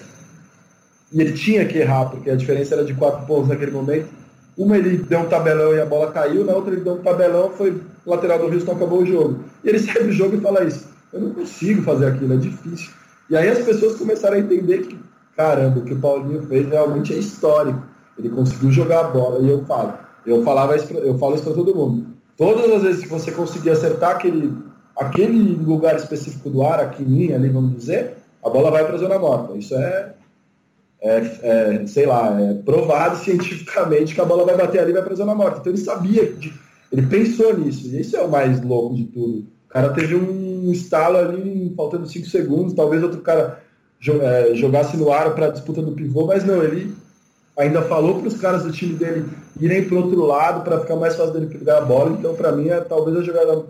E 1.11 1.21
ele 1.21 1.33
tinha 1.33 1.65
que 1.65 1.77
errar, 1.77 2.05
porque 2.05 2.29
a 2.29 2.35
diferença 2.35 2.75
era 2.75 2.85
de 2.85 2.93
quatro 2.93 3.25
pontos 3.25 3.49
naquele 3.49 3.71
momento. 3.71 4.07
Uma 4.57 4.77
ele 4.77 4.97
deu 4.97 5.19
um 5.19 5.25
tabelão 5.25 5.75
e 5.75 5.81
a 5.81 5.85
bola 5.85 6.11
caiu, 6.11 6.45
na 6.45 6.53
outra 6.53 6.73
ele 6.73 6.83
deu 6.83 6.93
um 6.93 7.01
tabelão, 7.01 7.51
foi 7.51 7.81
lateral 8.05 8.39
do 8.39 8.53
Houston, 8.53 8.71
acabou 8.71 9.01
o 9.01 9.05
jogo. 9.05 9.43
E 9.63 9.69
ele 9.69 9.79
sai 9.79 10.03
do 10.03 10.11
jogo 10.11 10.35
e 10.35 10.41
fala 10.41 10.63
isso. 10.63 10.87
Eu 11.11 11.21
não 11.21 11.31
consigo 11.31 11.81
fazer 11.81 12.07
aquilo, 12.07 12.33
é 12.33 12.37
difícil. 12.37 12.91
E 13.33 13.35
aí 13.35 13.49
as 13.49 13.65
pessoas 13.65 13.95
começaram 13.95 14.35
a 14.35 14.39
entender 14.39 14.83
que, 14.83 14.95
caramba, 15.35 15.79
o 15.79 15.83
que 15.83 15.93
o 15.93 15.99
Paulinho 15.99 16.43
fez 16.43 16.69
realmente 16.69 17.15
é 17.15 17.17
histórico. 17.17 17.81
Ele 18.15 18.29
conseguiu 18.29 18.71
jogar 18.71 18.99
a 18.99 19.03
bola. 19.05 19.39
E 19.39 19.49
eu 19.49 19.65
falo, 19.65 19.95
eu, 20.23 20.43
falava 20.43 20.75
isso 20.75 20.85
pra, 20.85 20.99
eu 20.99 21.17
falo 21.17 21.33
isso 21.33 21.43
para 21.43 21.55
todo 21.55 21.73
mundo. 21.73 22.05
Todas 22.37 22.71
as 22.71 22.83
vezes 22.83 23.01
que 23.01 23.09
você 23.09 23.31
conseguir 23.31 23.71
acertar 23.71 24.11
aquele, 24.11 24.55
aquele 24.95 25.55
lugar 25.55 25.95
específico 25.95 26.47
do 26.47 26.61
ar, 26.61 26.79
a 26.79 26.89
quininha 26.89 27.35
ali, 27.35 27.49
vamos 27.49 27.75
dizer, 27.75 28.17
a 28.45 28.51
bola 28.51 28.69
vai 28.69 28.85
para 28.85 28.97
a 28.97 28.99
zona 28.99 29.17
morta. 29.17 29.57
Isso 29.57 29.73
é, 29.73 30.13
é, 31.01 31.17
é, 31.41 31.87
sei 31.87 32.05
lá, 32.05 32.39
é 32.39 32.53
provado 32.53 33.17
cientificamente 33.25 34.13
que 34.13 34.21
a 34.21 34.25
bola 34.25 34.45
vai 34.45 34.55
bater 34.55 34.79
ali 34.79 34.91
e 34.91 34.93
vai 34.93 35.01
para 35.01 35.13
a 35.13 35.17
zona 35.17 35.33
morta. 35.33 35.57
Então 35.57 35.73
ele 35.73 35.81
sabia, 35.81 36.21
ele 36.91 37.07
pensou 37.07 37.57
nisso. 37.57 37.87
E 37.87 37.99
isso 37.99 38.15
é 38.15 38.21
o 38.21 38.29
mais 38.29 38.61
louco 38.61 38.93
de 38.93 39.05
tudo 39.05 39.51
cara 39.73 39.89
teve 39.89 40.15
um 40.15 40.52
estalo 40.71 41.17
ali, 41.17 41.73
faltando 41.75 42.07
5 42.07 42.27
segundos, 42.27 42.73
talvez 42.73 43.03
outro 43.03 43.21
cara 43.21 43.61
é, 44.21 44.55
jogasse 44.55 44.97
no 44.97 45.11
ar 45.11 45.33
para 45.33 45.47
a 45.47 45.51
disputa 45.51 45.81
do 45.81 45.91
pivô, 45.91 46.25
mas 46.27 46.43
não, 46.43 46.61
ele 46.63 46.95
ainda 47.57 47.81
falou 47.83 48.19
para 48.19 48.27
os 48.27 48.39
caras 48.39 48.63
do 48.63 48.71
time 48.71 48.95
dele 48.95 49.29
irem 49.59 49.87
para 49.87 49.97
outro 49.97 50.25
lado 50.25 50.63
para 50.63 50.79
ficar 50.79 50.95
mais 50.95 51.15
fácil 51.15 51.33
dele 51.33 51.47
pegar 51.47 51.77
a 51.79 51.81
bola. 51.81 52.11
Então, 52.11 52.35
para 52.35 52.51
mim, 52.51 52.69
é 52.69 52.81
talvez 52.81 53.17
a 53.17 53.21
jogada 53.21 53.65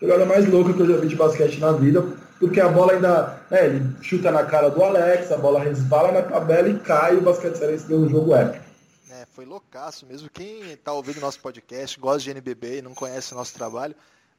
jogada 0.00 0.26
mais 0.26 0.48
louca 0.48 0.72
que 0.72 0.80
eu 0.80 0.86
já 0.86 0.96
vi 0.96 1.08
de 1.08 1.16
basquete 1.16 1.58
na 1.60 1.72
vida, 1.72 2.04
porque 2.38 2.60
a 2.60 2.68
bola 2.68 2.92
ainda, 2.92 3.40
né, 3.50 3.66
ele 3.66 3.86
chuta 4.02 4.30
na 4.30 4.44
cara 4.44 4.68
do 4.68 4.82
Alex, 4.82 5.32
a 5.32 5.38
bola 5.38 5.60
resbala 5.60 6.12
na 6.12 6.22
tabela 6.22 6.68
e 6.68 6.78
cai, 6.78 7.14
e 7.14 7.18
o 7.18 7.22
basquete 7.22 7.56
cearense 7.56 7.86
deu 7.86 7.98
um 7.98 8.08
jogo 8.08 8.34
épico. 8.34 8.64
É, 9.10 9.24
foi 9.32 9.44
loucaço 9.44 10.04
mesmo. 10.04 10.28
Quem 10.28 10.72
está 10.72 10.92
ouvindo 10.92 11.20
nosso 11.20 11.40
podcast, 11.40 11.98
gosta 11.98 12.20
de 12.20 12.30
NBB 12.30 12.78
e 12.78 12.82
não 12.82 12.94
conhece 12.94 13.32
o 13.32 13.36
nosso 13.36 13.54
trabalho, 13.54 13.94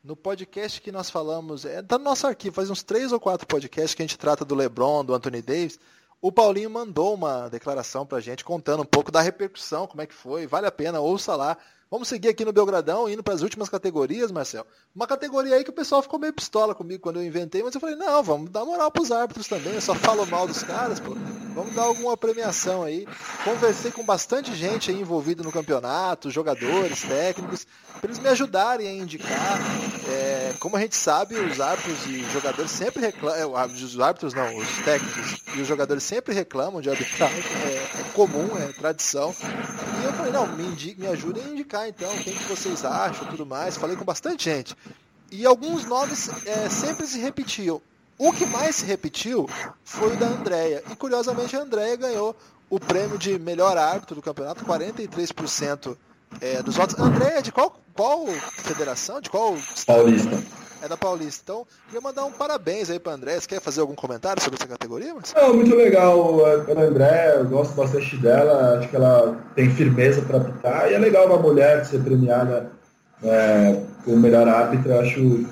no 0.05 0.15
podcast 0.15 0.79
que 0.79 0.91
nós 0.91 1.09
falamos, 1.09 1.65
é, 1.65 1.81
tá 1.81 1.97
no 1.97 2.03
nosso 2.03 2.27
arquivo, 2.27 2.55
faz 2.55 2.69
uns 2.69 2.83
três 2.83 3.11
ou 3.11 3.19
quatro 3.19 3.47
podcasts 3.47 3.95
que 3.95 4.03
a 4.03 4.05
gente 4.05 4.19
trata 4.19 4.45
do 4.45 4.53
LeBron, 4.53 5.03
do 5.03 5.15
Anthony 5.15 5.41
Davis. 5.41 5.79
O 6.21 6.31
Paulinho 6.31 6.69
mandou 6.69 7.15
uma 7.15 7.49
declaração 7.49 8.05
pra 8.05 8.19
gente 8.19 8.45
contando 8.45 8.83
um 8.83 8.85
pouco 8.85 9.11
da 9.11 9.19
repercussão, 9.19 9.87
como 9.87 10.03
é 10.03 10.05
que 10.05 10.13
foi. 10.13 10.45
Vale 10.45 10.67
a 10.67 10.71
pena, 10.71 10.99
ouça 10.99 11.35
lá. 11.35 11.57
Vamos 11.95 12.09
seguir 12.09 12.27
aqui 12.27 12.43
no 12.43 12.51
Belgradão, 12.51 13.07
indo 13.07 13.23
para 13.23 13.33
as 13.33 13.41
últimas 13.41 13.69
categorias, 13.69 14.29
Marcel. 14.29 14.67
Uma 14.93 15.07
categoria 15.07 15.55
aí 15.55 15.63
que 15.63 15.69
o 15.69 15.73
pessoal 15.73 16.01
ficou 16.01 16.19
meio 16.19 16.33
pistola 16.33 16.75
comigo 16.75 17.01
quando 17.01 17.21
eu 17.21 17.25
inventei, 17.25 17.63
mas 17.63 17.73
eu 17.73 17.79
falei, 17.79 17.95
não, 17.95 18.21
vamos 18.21 18.49
dar 18.49 18.65
moral 18.65 18.91
para 18.91 19.01
os 19.01 19.13
árbitros 19.13 19.47
também, 19.47 19.75
eu 19.75 19.79
só 19.79 19.95
falo 19.95 20.25
mal 20.25 20.45
dos 20.45 20.61
caras, 20.61 20.99
pô. 20.99 21.15
Vamos 21.53 21.73
dar 21.73 21.83
alguma 21.83 22.17
premiação 22.17 22.83
aí. 22.83 23.07
Conversei 23.45 23.91
com 23.91 24.03
bastante 24.03 24.53
gente 24.53 24.91
aí 24.91 24.99
envolvida 24.99 25.41
no 25.41 25.53
campeonato, 25.53 26.29
jogadores, 26.29 27.01
técnicos, 27.03 27.65
para 27.93 28.09
eles 28.09 28.19
me 28.19 28.27
ajudarem 28.27 28.89
a 28.89 28.91
indicar. 28.91 29.57
É, 30.09 30.53
como 30.59 30.75
a 30.75 30.81
gente 30.81 30.97
sabe, 30.97 31.35
os 31.35 31.61
árbitros 31.61 32.05
e 32.07 32.25
jogadores 32.33 32.71
sempre 32.71 32.99
reclamam, 32.99 33.37
é, 33.37 33.45
os 33.45 33.99
árbitros 34.01 34.33
não, 34.33 34.53
os 34.57 34.67
técnicos 34.83 35.37
e 35.55 35.61
os 35.61 35.67
jogadores 35.67 36.03
sempre 36.03 36.33
reclamam 36.33 36.81
de 36.81 36.89
arbitragem, 36.89 37.41
é, 37.63 38.01
é 38.01 38.03
comum, 38.13 38.49
é 38.57 38.73
tradição. 38.73 39.33
Não, 40.35 40.47
me, 40.47 40.95
me 40.97 41.07
ajudem 41.07 41.43
a 41.43 41.47
indicar 41.47 41.87
então, 41.87 42.11
quem 42.19 42.33
que 42.35 42.43
vocês 42.43 42.83
acham 42.83 43.25
tudo 43.27 43.45
mais. 43.45 43.77
Falei 43.77 43.95
com 43.95 44.03
bastante 44.03 44.43
gente. 44.43 44.75
E 45.31 45.45
alguns 45.45 45.85
nomes 45.85 46.29
é, 46.45 46.69
sempre 46.69 47.07
se 47.07 47.17
repetiam. 47.19 47.81
O 48.17 48.33
que 48.33 48.45
mais 48.45 48.75
se 48.75 48.85
repetiu 48.85 49.49
foi 49.83 50.13
o 50.13 50.17
da 50.17 50.27
Andréia. 50.27 50.83
E 50.91 50.95
curiosamente 50.95 51.55
a 51.55 51.61
Andréia 51.61 51.95
ganhou 51.95 52.35
o 52.69 52.79
prêmio 52.79 53.17
de 53.17 53.39
melhor 53.39 53.77
árbitro 53.77 54.15
do 54.15 54.21
campeonato, 54.21 54.65
43% 54.65 55.95
é, 56.41 56.61
dos 56.61 56.75
votos. 56.75 56.97
Andréia, 56.99 57.41
de 57.41 57.51
qual, 57.51 57.75
qual 57.93 58.27
federação? 58.27 59.21
De 59.21 59.29
qual 59.29 59.55
Paulista. 59.85 60.43
É 60.81 60.87
da 60.87 60.97
Paulista. 60.97 61.41
Então, 61.43 61.67
queria 61.85 62.01
mandar 62.01 62.25
um 62.25 62.31
parabéns 62.31 62.89
aí 62.89 62.99
para 62.99 63.13
André. 63.13 63.39
Você 63.39 63.47
quer 63.47 63.61
fazer 63.61 63.81
algum 63.81 63.95
comentário 63.95 64.41
sobre 64.41 64.57
essa 64.57 64.67
categoria? 64.67 65.15
Mas... 65.15 65.33
Não, 65.33 65.53
muito 65.53 65.75
legal 65.75 66.45
a 66.45 66.81
André, 66.81 67.37
eu 67.39 67.45
gosto 67.45 67.73
bastante 67.73 68.17
dela, 68.17 68.77
acho 68.77 68.89
que 68.89 68.95
ela 68.95 69.37
tem 69.55 69.69
firmeza 69.73 70.21
para 70.21 70.37
apitar, 70.37 70.91
e 70.91 70.93
é 70.93 70.99
legal 70.99 71.25
uma 71.27 71.37
mulher 71.37 71.85
ser 71.85 72.03
premiada 72.03 72.71
é, 73.23 73.81
como 74.03 74.17
melhor 74.17 74.47
árbitra, 74.47 74.99
acho 74.99 75.45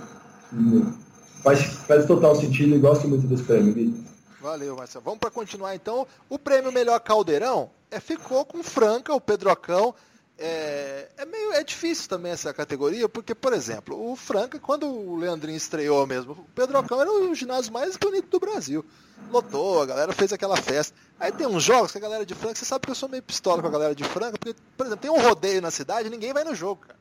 faz, 1.44 1.64
faz 1.88 2.06
total 2.06 2.36
sentido 2.36 2.76
e 2.76 2.80
gosto 2.80 3.08
muito 3.08 3.28
desse 3.28 3.44
prêmio. 3.44 4.04
Valeu, 4.42 4.76
Marcelo. 4.76 5.04
Vamos 5.06 5.20
para 5.20 5.32
continuar 5.32 5.74
então. 5.74 6.06
O 6.30 6.38
prêmio 6.38 6.72
Melhor 6.72 7.00
Caldeirão 7.00 7.70
é, 7.90 8.00
ficou 8.00 8.46
com 8.46 8.62
Franca, 8.62 9.14
o 9.14 9.22
Pedrocão, 9.22 9.96
é, 10.38 11.10
é, 11.18 11.26
meio 11.26 11.54
é 11.54 11.64
difícil 11.64 12.10
também 12.10 12.32
essa 12.32 12.54
categoria, 12.54 13.08
porque, 13.08 13.36
por 13.36 13.54
exemplo, 13.54 14.12
o 14.12 14.16
Franca, 14.16 14.60
quando 14.60 14.88
o 14.88 15.16
Leandrinho 15.16 15.58
estreou 15.58 16.06
mesmo, 16.08 16.34
o 16.34 16.46
Pedrocão 16.56 17.00
era 17.00 17.12
o 17.12 17.36
ginásio 17.36 17.72
mais 17.72 17.96
bonito 17.98 18.30
do 18.30 18.40
Brasil. 18.40 18.84
Lotou, 19.32 19.82
a 19.82 19.86
galera 19.86 20.12
fez 20.12 20.34
aquela 20.34 20.58
festa. 20.58 20.96
Aí 21.20 21.32
tem 21.32 21.48
uns 21.48 21.64
jogos 21.64 21.92
que 21.92 21.98
a 21.98 22.02
galera 22.02 22.26
de 22.26 22.34
Franca, 22.34 22.56
você 22.56 22.66
sabe 22.66 22.86
que 22.86 22.92
eu 22.92 22.96
sou 22.96 23.08
meio 23.08 23.24
pistola 23.24 23.62
com 23.62 23.68
a 23.68 23.72
galera 23.72 23.96
de 23.96 24.04
Franca, 24.04 24.38
porque, 24.38 24.56
por 24.76 24.86
exemplo, 24.86 25.02
tem 25.02 25.12
um 25.12 25.22
rodeio 25.22 25.62
na 25.62 25.72
cidade 25.72 26.10
ninguém 26.10 26.34
vai 26.34 26.44
no 26.44 26.56
jogo, 26.56 26.82
cara. 26.82 27.00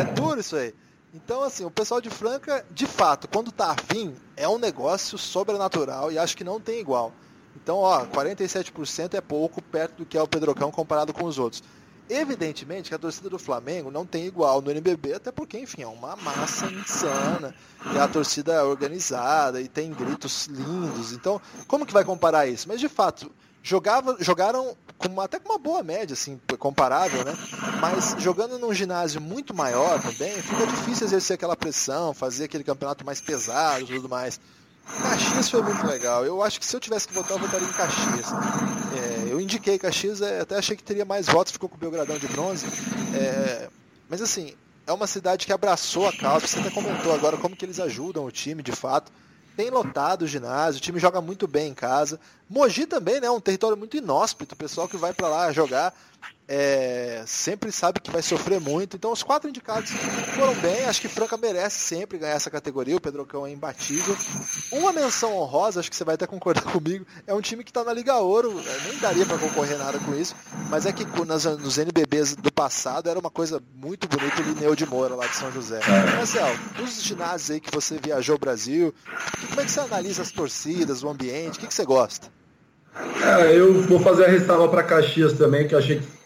É 0.00 0.04
duro 0.12 0.40
isso 0.40 0.56
aí. 0.56 0.74
Então, 1.14 1.42
assim, 1.42 1.64
o 1.64 1.70
pessoal 1.70 2.00
de 2.00 2.10
Franca, 2.10 2.64
de 2.70 2.86
fato, 2.86 3.28
quando 3.28 3.50
tá 3.50 3.70
afim, 3.70 4.14
é 4.36 4.46
um 4.46 4.58
negócio 4.58 5.16
sobrenatural 5.16 6.12
e 6.12 6.18
acho 6.18 6.36
que 6.36 6.44
não 6.44 6.60
tem 6.60 6.80
igual. 6.80 7.12
Então, 7.56 7.78
ó, 7.78 8.04
47% 8.04 9.14
é 9.14 9.20
pouco 9.20 9.62
perto 9.62 9.98
do 9.98 10.06
que 10.06 10.18
é 10.18 10.22
o 10.22 10.28
Pedrocão 10.28 10.70
comparado 10.70 11.12
com 11.14 11.24
os 11.24 11.38
outros. 11.38 11.62
Evidentemente 12.08 12.88
que 12.88 12.94
a 12.94 12.98
torcida 12.98 13.28
do 13.28 13.38
Flamengo 13.38 13.90
não 13.90 14.06
tem 14.06 14.26
igual 14.26 14.62
no 14.62 14.70
NBB, 14.70 15.14
até 15.14 15.30
porque, 15.30 15.58
enfim, 15.58 15.82
é 15.82 15.86
uma 15.86 16.16
massa 16.16 16.66
insana, 16.66 17.54
e 17.94 17.98
a 17.98 18.08
torcida 18.08 18.54
é 18.54 18.62
organizada 18.62 19.60
e 19.60 19.68
tem 19.68 19.92
gritos 19.92 20.46
lindos. 20.46 21.12
Então, 21.12 21.40
como 21.66 21.84
que 21.84 21.92
vai 21.92 22.04
comparar 22.04 22.46
isso? 22.46 22.66
Mas 22.66 22.80
de 22.80 22.88
fato, 22.88 23.30
jogava, 23.62 24.16
jogaram 24.20 24.74
com, 24.96 25.20
até 25.20 25.38
com 25.38 25.52
uma 25.52 25.58
boa 25.58 25.82
média, 25.82 26.14
assim, 26.14 26.40
comparável, 26.58 27.24
né? 27.24 27.36
Mas 27.80 28.16
jogando 28.18 28.58
num 28.58 28.72
ginásio 28.72 29.20
muito 29.20 29.54
maior 29.54 30.00
também, 30.00 30.40
fica 30.42 30.66
difícil 30.66 31.06
exercer 31.06 31.34
aquela 31.34 31.56
pressão, 31.56 32.14
fazer 32.14 32.44
aquele 32.44 32.64
campeonato 32.64 33.04
mais 33.04 33.20
pesado 33.20 33.84
e 33.84 33.86
tudo 33.86 34.08
mais. 34.08 34.40
Caxias 35.02 35.48
foi 35.50 35.62
muito 35.62 35.86
legal. 35.86 36.24
Eu 36.24 36.42
acho 36.42 36.58
que 36.58 36.66
se 36.66 36.74
eu 36.74 36.80
tivesse 36.80 37.06
que 37.06 37.14
votar, 37.14 37.32
eu 37.32 37.38
votaria 37.38 37.68
em 37.68 37.72
Caxias. 37.72 38.26
É, 38.96 39.32
eu 39.32 39.40
indiquei 39.40 39.78
Caxias, 39.78 40.20
é, 40.22 40.40
até 40.40 40.56
achei 40.56 40.76
que 40.76 40.82
teria 40.82 41.04
mais 41.04 41.26
votos, 41.26 41.52
ficou 41.52 41.68
com 41.68 41.76
o 41.76 41.78
Belgradão 41.78 42.18
de 42.18 42.26
bronze. 42.28 42.66
É, 43.14 43.68
mas 44.08 44.22
assim, 44.22 44.54
é 44.86 44.92
uma 44.92 45.06
cidade 45.06 45.46
que 45.46 45.52
abraçou 45.52 46.08
a 46.08 46.12
causa. 46.12 46.46
Você 46.46 46.58
até 46.58 46.70
comentou 46.70 47.14
agora 47.14 47.36
como 47.36 47.54
que 47.54 47.64
eles 47.64 47.78
ajudam 47.78 48.24
o 48.24 48.30
time, 48.30 48.62
de 48.62 48.72
fato. 48.72 49.12
Tem 49.54 49.70
lotado 49.70 50.22
o 50.22 50.26
ginásio, 50.26 50.78
o 50.78 50.82
time 50.82 51.00
joga 51.00 51.20
muito 51.20 51.46
bem 51.46 51.70
em 51.70 51.74
casa. 51.74 52.20
Mogi 52.48 52.86
também, 52.86 53.20
né? 53.20 53.28
Um 53.28 53.40
território 53.40 53.76
muito 53.76 53.96
inóspito. 53.96 54.54
O 54.54 54.58
pessoal 54.58 54.88
que 54.88 54.96
vai 54.96 55.12
para 55.12 55.28
lá 55.28 55.52
jogar 55.52 55.92
é, 56.50 57.22
sempre 57.26 57.70
sabe 57.70 58.00
que 58.00 58.10
vai 58.10 58.22
sofrer 58.22 58.58
muito. 58.58 58.96
Então 58.96 59.12
os 59.12 59.22
quatro 59.22 59.50
indicados 59.50 59.90
foram 60.34 60.54
bem. 60.54 60.86
Acho 60.86 61.02
que 61.02 61.08
Franca 61.08 61.36
merece 61.36 61.76
sempre 61.76 62.16
ganhar 62.16 62.34
essa 62.34 62.50
categoria. 62.50 62.96
O 62.96 63.00
Pedrocão 63.00 63.46
é 63.46 63.50
imbatível. 63.50 64.16
Uma 64.72 64.90
menção 64.90 65.36
honrosa, 65.36 65.80
acho 65.80 65.90
que 65.90 65.96
você 65.96 66.04
vai 66.04 66.14
até 66.14 66.26
concordar 66.26 66.62
comigo, 66.72 67.06
é 67.26 67.34
um 67.34 67.40
time 67.42 67.62
que 67.62 67.70
está 67.70 67.84
na 67.84 67.92
Liga 67.92 68.16
Ouro. 68.16 68.58
É, 68.58 68.88
nem 68.88 68.98
daria 68.98 69.26
para 69.26 69.36
concorrer 69.36 69.76
nada 69.76 69.98
com 69.98 70.14
isso. 70.14 70.34
Mas 70.70 70.86
é 70.86 70.92
que 70.92 71.04
nas, 71.26 71.44
nos 71.44 71.76
NBBs 71.76 72.34
do 72.36 72.50
passado 72.50 73.10
era 73.10 73.18
uma 73.18 73.30
coisa 73.30 73.62
muito 73.74 74.08
bonita 74.08 74.40
o 74.40 74.44
Lineu 74.44 74.74
de 74.74 74.86
Moura, 74.86 75.14
lá 75.14 75.26
de 75.26 75.36
São 75.36 75.52
José. 75.52 75.80
Marcel, 76.16 76.48
dos 76.76 77.02
ginásios 77.02 77.50
aí 77.50 77.60
que 77.60 77.70
você 77.70 77.98
viajou 77.98 78.36
o 78.36 78.38
Brasil, 78.38 78.94
como 79.48 79.60
é 79.60 79.64
que 79.64 79.70
você 79.70 79.80
analisa 79.80 80.22
as 80.22 80.30
torcidas, 80.30 81.02
o 81.02 81.08
ambiente? 81.08 81.58
O 81.58 81.60
que, 81.60 81.66
que 81.66 81.74
você 81.74 81.84
gosta? 81.84 82.37
É, 83.24 83.58
eu 83.58 83.82
vou 83.82 84.00
fazer 84.00 84.24
a 84.24 84.28
ressalva 84.28 84.68
para 84.68 84.82
Caxias 84.82 85.32
também, 85.34 85.66
que 85.66 85.74
eu 85.74 85.78
achei 85.78 85.98
que 85.98 86.18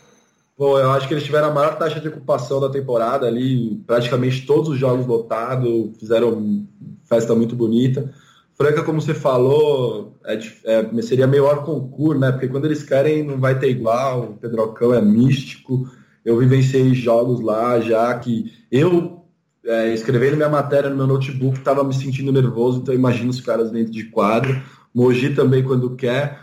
Pô, 0.57 0.79
eu 0.79 0.91
acho 0.93 1.09
que 1.09 1.15
eles 1.15 1.25
tiveram 1.25 1.49
a 1.49 1.55
maior 1.55 1.77
taxa 1.77 1.99
de 1.99 2.09
ocupação 2.09 2.61
da 2.61 2.69
temporada 2.69 3.27
ali, 3.27 3.83
praticamente 3.87 4.47
todos 4.47 4.69
os 4.69 4.79
jogos 4.79 5.07
lotados, 5.07 5.97
fizeram 5.99 6.67
festa 7.05 7.35
muito 7.35 7.57
bonita. 7.57 8.13
Franca, 8.55 8.83
como 8.83 9.01
você 9.01 9.15
falou, 9.15 10.19
é, 10.25 10.39
é, 10.65 11.03
seria 11.03 11.27
melhor 11.27 11.65
concurso, 11.65 12.21
né? 12.21 12.31
Porque 12.31 12.49
quando 12.49 12.67
eles 12.67 12.83
querem 12.83 13.25
não 13.25 13.41
vai 13.41 13.59
ter 13.59 13.71
igual, 13.71 14.23
o 14.23 14.37
Pedrocão 14.37 14.95
é 14.95 15.01
místico. 15.01 15.91
Eu 16.25 16.39
vivenciei 16.39 16.95
jogos 16.95 17.41
lá 17.41 17.81
já 17.81 18.15
que 18.19 18.53
eu, 18.71 19.25
é, 19.65 19.93
escrevendo 19.93 20.37
minha 20.37 20.49
matéria 20.49 20.91
no 20.91 20.97
meu 20.97 21.07
notebook, 21.07 21.59
estava 21.59 21.83
me 21.83 21.95
sentindo 21.95 22.31
nervoso, 22.31 22.81
então 22.81 22.95
imagino 22.95 23.31
os 23.31 23.41
caras 23.41 23.71
dentro 23.71 23.93
de 23.93 24.05
quadro. 24.05 24.63
Mogi 24.95 25.35
também 25.35 25.65
quando 25.65 25.97
quer. 25.97 26.42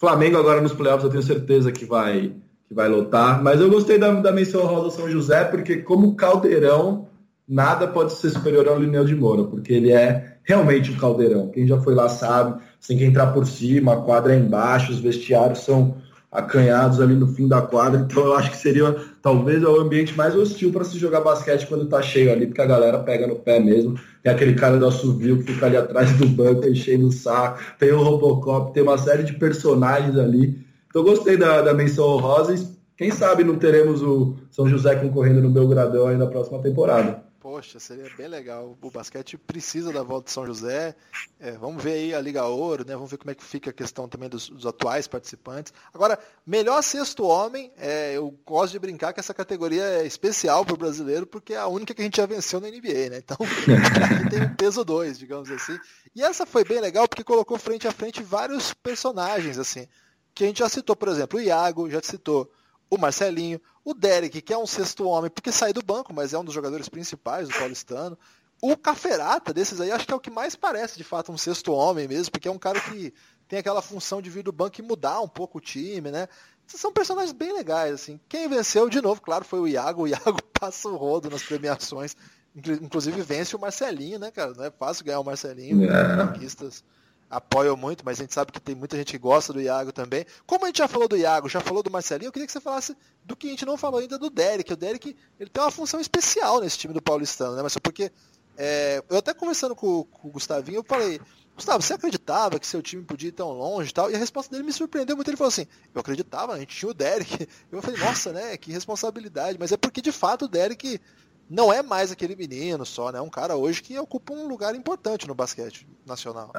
Flamengo 0.00 0.38
agora 0.38 0.62
nos 0.62 0.72
playoffs 0.72 1.04
eu 1.04 1.10
tenho 1.10 1.22
certeza 1.22 1.70
que 1.70 1.84
vai 1.84 2.32
que 2.66 2.72
vai 2.72 2.88
lotar. 2.88 3.42
Mas 3.42 3.60
eu 3.60 3.68
gostei 3.68 3.98
da, 3.98 4.10
da 4.12 4.32
menção 4.32 4.64
rosa 4.64 4.96
São 4.96 5.10
José, 5.10 5.44
porque 5.44 5.78
como 5.78 6.14
caldeirão, 6.14 7.06
nada 7.46 7.86
pode 7.86 8.14
ser 8.14 8.30
superior 8.30 8.66
ao 8.66 8.78
Lineu 8.78 9.04
de 9.04 9.14
Moura, 9.14 9.44
porque 9.44 9.74
ele 9.74 9.92
é 9.92 10.38
realmente 10.42 10.90
um 10.90 10.96
caldeirão. 10.96 11.48
Quem 11.48 11.66
já 11.66 11.78
foi 11.80 11.94
lá 11.94 12.08
sabe, 12.08 12.62
você 12.78 12.88
tem 12.88 12.98
que 12.98 13.04
entrar 13.04 13.26
por 13.26 13.46
cima, 13.46 13.92
a 13.92 14.00
quadra 14.00 14.34
é 14.34 14.38
embaixo, 14.38 14.90
os 14.90 15.00
vestiários 15.00 15.58
são 15.58 15.96
acanhados 16.30 17.00
ali 17.00 17.14
no 17.14 17.26
fim 17.26 17.48
da 17.48 17.60
quadra, 17.60 18.00
então 18.00 18.24
eu 18.24 18.34
acho 18.34 18.50
que 18.50 18.56
seria 18.56 18.94
talvez 19.20 19.62
o 19.64 19.80
ambiente 19.80 20.16
mais 20.16 20.34
hostil 20.36 20.70
para 20.70 20.84
se 20.84 20.96
jogar 20.98 21.20
basquete 21.20 21.66
quando 21.66 21.86
tá 21.86 22.00
cheio 22.00 22.30
ali, 22.32 22.46
porque 22.46 22.60
a 22.60 22.66
galera 22.66 22.98
pega 23.00 23.26
no 23.26 23.36
pé 23.36 23.58
mesmo. 23.58 23.98
Tem 24.22 24.32
aquele 24.32 24.54
cara 24.54 24.78
do 24.78 24.86
assovio 24.86 25.38
que 25.38 25.52
fica 25.52 25.66
ali 25.66 25.76
atrás 25.76 26.12
do 26.12 26.26
banco 26.28 26.66
enchendo 26.68 27.08
o 27.08 27.12
saco, 27.12 27.58
tem 27.78 27.90
o 27.92 28.02
Robocop, 28.02 28.72
tem 28.72 28.82
uma 28.82 28.98
série 28.98 29.22
de 29.22 29.32
personagens 29.32 30.16
ali 30.16 30.70
então 30.90 31.04
gostei 31.04 31.36
da, 31.36 31.62
da 31.62 31.72
menção 31.72 32.04
honrosa 32.04 32.54
quem 32.96 33.10
sabe 33.10 33.44
não 33.44 33.56
teremos 33.56 34.02
o 34.02 34.34
São 34.50 34.68
José 34.68 34.94
concorrendo 34.96 35.40
no 35.40 35.50
Belgradão 35.50 36.08
aí 36.08 36.18
na 36.18 36.26
próxima 36.26 36.58
temporada. 36.58 37.22
Poxa, 37.40 37.80
seria 37.80 38.14
bem 38.16 38.28
legal. 38.28 38.76
O 38.82 38.90
basquete 38.90 39.38
precisa 39.38 39.90
da 39.90 40.02
volta 40.02 40.26
de 40.26 40.32
São 40.32 40.46
José. 40.46 40.94
É, 41.38 41.52
vamos 41.52 41.82
ver 41.82 41.94
aí 41.94 42.14
a 42.14 42.20
Liga 42.20 42.44
Ouro, 42.44 42.84
né? 42.86 42.94
Vamos 42.94 43.10
ver 43.10 43.16
como 43.16 43.30
é 43.30 43.34
que 43.34 43.42
fica 43.42 43.70
a 43.70 43.72
questão 43.72 44.06
também 44.06 44.28
dos, 44.28 44.50
dos 44.50 44.66
atuais 44.66 45.08
participantes. 45.08 45.72
Agora, 45.94 46.18
melhor 46.46 46.82
sexto 46.82 47.24
homem, 47.24 47.72
é, 47.78 48.14
eu 48.14 48.30
gosto 48.44 48.72
de 48.72 48.78
brincar 48.78 49.14
que 49.14 49.20
essa 49.20 49.32
categoria 49.32 49.82
é 49.82 50.06
especial 50.06 50.66
para 50.66 50.74
o 50.74 50.76
brasileiro, 50.76 51.26
porque 51.26 51.54
é 51.54 51.58
a 51.58 51.66
única 51.66 51.94
que 51.94 52.02
a 52.02 52.04
gente 52.04 52.18
já 52.18 52.26
venceu 52.26 52.60
na 52.60 52.68
NBA, 52.68 53.08
né? 53.08 53.18
Então, 53.18 53.38
tem 54.28 54.42
um 54.42 54.54
peso 54.54 54.84
dois, 54.84 55.18
digamos 55.18 55.50
assim. 55.50 55.78
E 56.14 56.22
essa 56.22 56.44
foi 56.44 56.62
bem 56.62 56.78
legal 56.78 57.08
porque 57.08 57.24
colocou 57.24 57.56
frente 57.56 57.88
a 57.88 57.92
frente 57.92 58.22
vários 58.22 58.74
personagens, 58.74 59.58
assim 59.58 59.88
que 60.34 60.44
a 60.44 60.46
gente 60.46 60.60
já 60.60 60.68
citou, 60.68 60.96
por 60.96 61.08
exemplo, 61.08 61.38
o 61.38 61.42
Iago, 61.42 61.90
já 61.90 62.00
citou 62.02 62.50
o 62.90 62.98
Marcelinho, 62.98 63.60
o 63.84 63.94
Derek, 63.94 64.42
que 64.42 64.52
é 64.52 64.58
um 64.58 64.66
sexto 64.66 65.04
homem, 65.04 65.30
porque 65.30 65.52
sai 65.52 65.72
do 65.72 65.82
banco, 65.82 66.12
mas 66.12 66.34
é 66.34 66.38
um 66.38 66.44
dos 66.44 66.52
jogadores 66.52 66.88
principais 66.88 67.48
do 67.48 67.54
paulistano, 67.54 68.18
o 68.60 68.76
Caferata 68.76 69.54
desses 69.54 69.80
aí, 69.80 69.90
acho 69.90 70.06
que 70.06 70.12
é 70.12 70.16
o 70.16 70.20
que 70.20 70.30
mais 70.30 70.54
parece 70.54 70.98
de 70.98 71.04
fato 71.04 71.32
um 71.32 71.38
sexto 71.38 71.72
homem 71.72 72.06
mesmo, 72.06 72.32
porque 72.32 72.48
é 72.48 72.50
um 72.50 72.58
cara 72.58 72.78
que 72.80 73.14
tem 73.48 73.58
aquela 73.58 73.80
função 73.80 74.20
de 74.20 74.28
vir 74.28 74.42
do 74.42 74.52
banco 74.52 74.80
e 74.80 74.82
mudar 74.82 75.20
um 75.20 75.28
pouco 75.28 75.58
o 75.58 75.60
time, 75.60 76.10
né? 76.10 76.28
São 76.66 76.92
personagens 76.92 77.32
bem 77.32 77.52
legais, 77.52 77.94
assim. 77.94 78.20
Quem 78.28 78.48
venceu, 78.48 78.88
de 78.88 79.00
novo, 79.00 79.20
claro, 79.20 79.44
foi 79.44 79.58
o 79.58 79.66
Iago. 79.66 80.02
O 80.02 80.08
Iago 80.08 80.38
passa 80.58 80.88
o 80.88 80.96
rodo 80.96 81.28
nas 81.28 81.42
premiações. 81.42 82.16
Inclusive 82.54 83.22
vence 83.22 83.56
o 83.56 83.58
Marcelinho, 83.58 84.20
né, 84.20 84.30
cara? 84.30 84.52
Não 84.54 84.64
é 84.64 84.70
fácil 84.70 85.04
ganhar 85.04 85.18
o 85.18 85.24
Marcelinho. 85.24 85.90
É. 85.90 86.26
Conquistas 86.26 86.84
apoiam 87.30 87.76
muito, 87.76 88.04
mas 88.04 88.18
a 88.18 88.22
gente 88.24 88.34
sabe 88.34 88.50
que 88.50 88.60
tem 88.60 88.74
muita 88.74 88.96
gente 88.96 89.12
que 89.12 89.18
gosta 89.18 89.52
do 89.52 89.60
Iago 89.60 89.92
também. 89.92 90.26
Como 90.44 90.64
a 90.64 90.66
gente 90.68 90.78
já 90.78 90.88
falou 90.88 91.06
do 91.06 91.16
Iago, 91.16 91.48
já 91.48 91.60
falou 91.60 91.82
do 91.82 91.90
Marcelinho, 91.90 92.28
eu 92.28 92.32
queria 92.32 92.46
que 92.46 92.52
você 92.52 92.60
falasse 92.60 92.96
do 93.24 93.36
que 93.36 93.46
a 93.46 93.50
gente 93.50 93.64
não 93.64 93.76
falou 93.76 94.00
ainda 94.00 94.18
do 94.18 94.28
Derek. 94.28 94.72
O 94.72 94.76
Derek 94.76 95.16
ele 95.38 95.48
tem 95.48 95.62
uma 95.62 95.70
função 95.70 96.00
especial 96.00 96.60
nesse 96.60 96.76
time 96.76 96.92
do 96.92 97.00
Paulistano, 97.00 97.54
né? 97.54 97.62
Mas 97.62 97.72
só 97.72 97.80
porque 97.80 98.10
é, 98.56 99.02
eu 99.08 99.16
até 99.16 99.32
conversando 99.32 99.76
com, 99.76 100.04
com, 100.04 100.28
o 100.28 100.32
Gustavinho, 100.32 100.78
eu 100.78 100.84
falei, 100.84 101.20
Gustavo, 101.54 101.82
você 101.82 101.94
acreditava 101.94 102.58
que 102.58 102.66
seu 102.66 102.82
time 102.82 103.04
podia 103.04 103.28
ir 103.28 103.32
tão 103.32 103.50
longe 103.52 103.90
e 103.90 103.94
tal? 103.94 104.10
E 104.10 104.14
a 104.14 104.18
resposta 104.18 104.50
dele 104.50 104.64
me 104.64 104.72
surpreendeu 104.72 105.14
muito. 105.14 105.28
Ele 105.28 105.36
falou 105.36 105.48
assim, 105.48 105.66
eu 105.94 106.00
acreditava, 106.00 106.54
a 106.54 106.58
gente 106.58 106.76
tinha 106.76 106.90
o 106.90 106.94
Derek. 106.94 107.46
Eu 107.70 107.80
falei, 107.80 108.00
nossa, 108.00 108.32
né? 108.32 108.56
Que 108.56 108.72
responsabilidade. 108.72 109.56
Mas 109.58 109.70
é 109.70 109.76
porque 109.76 110.02
de 110.02 110.10
fato 110.10 110.46
o 110.46 110.48
Derek 110.48 111.00
não 111.48 111.72
é 111.72 111.82
mais 111.82 112.10
aquele 112.10 112.34
menino 112.34 112.84
só, 112.84 113.12
né? 113.12 113.18
É 113.18 113.22
um 113.22 113.30
cara 113.30 113.56
hoje 113.56 113.82
que 113.82 113.98
ocupa 113.98 114.32
um 114.32 114.48
lugar 114.48 114.74
importante 114.74 115.28
no 115.28 115.34
basquete 115.34 115.86
nacional. 116.04 116.52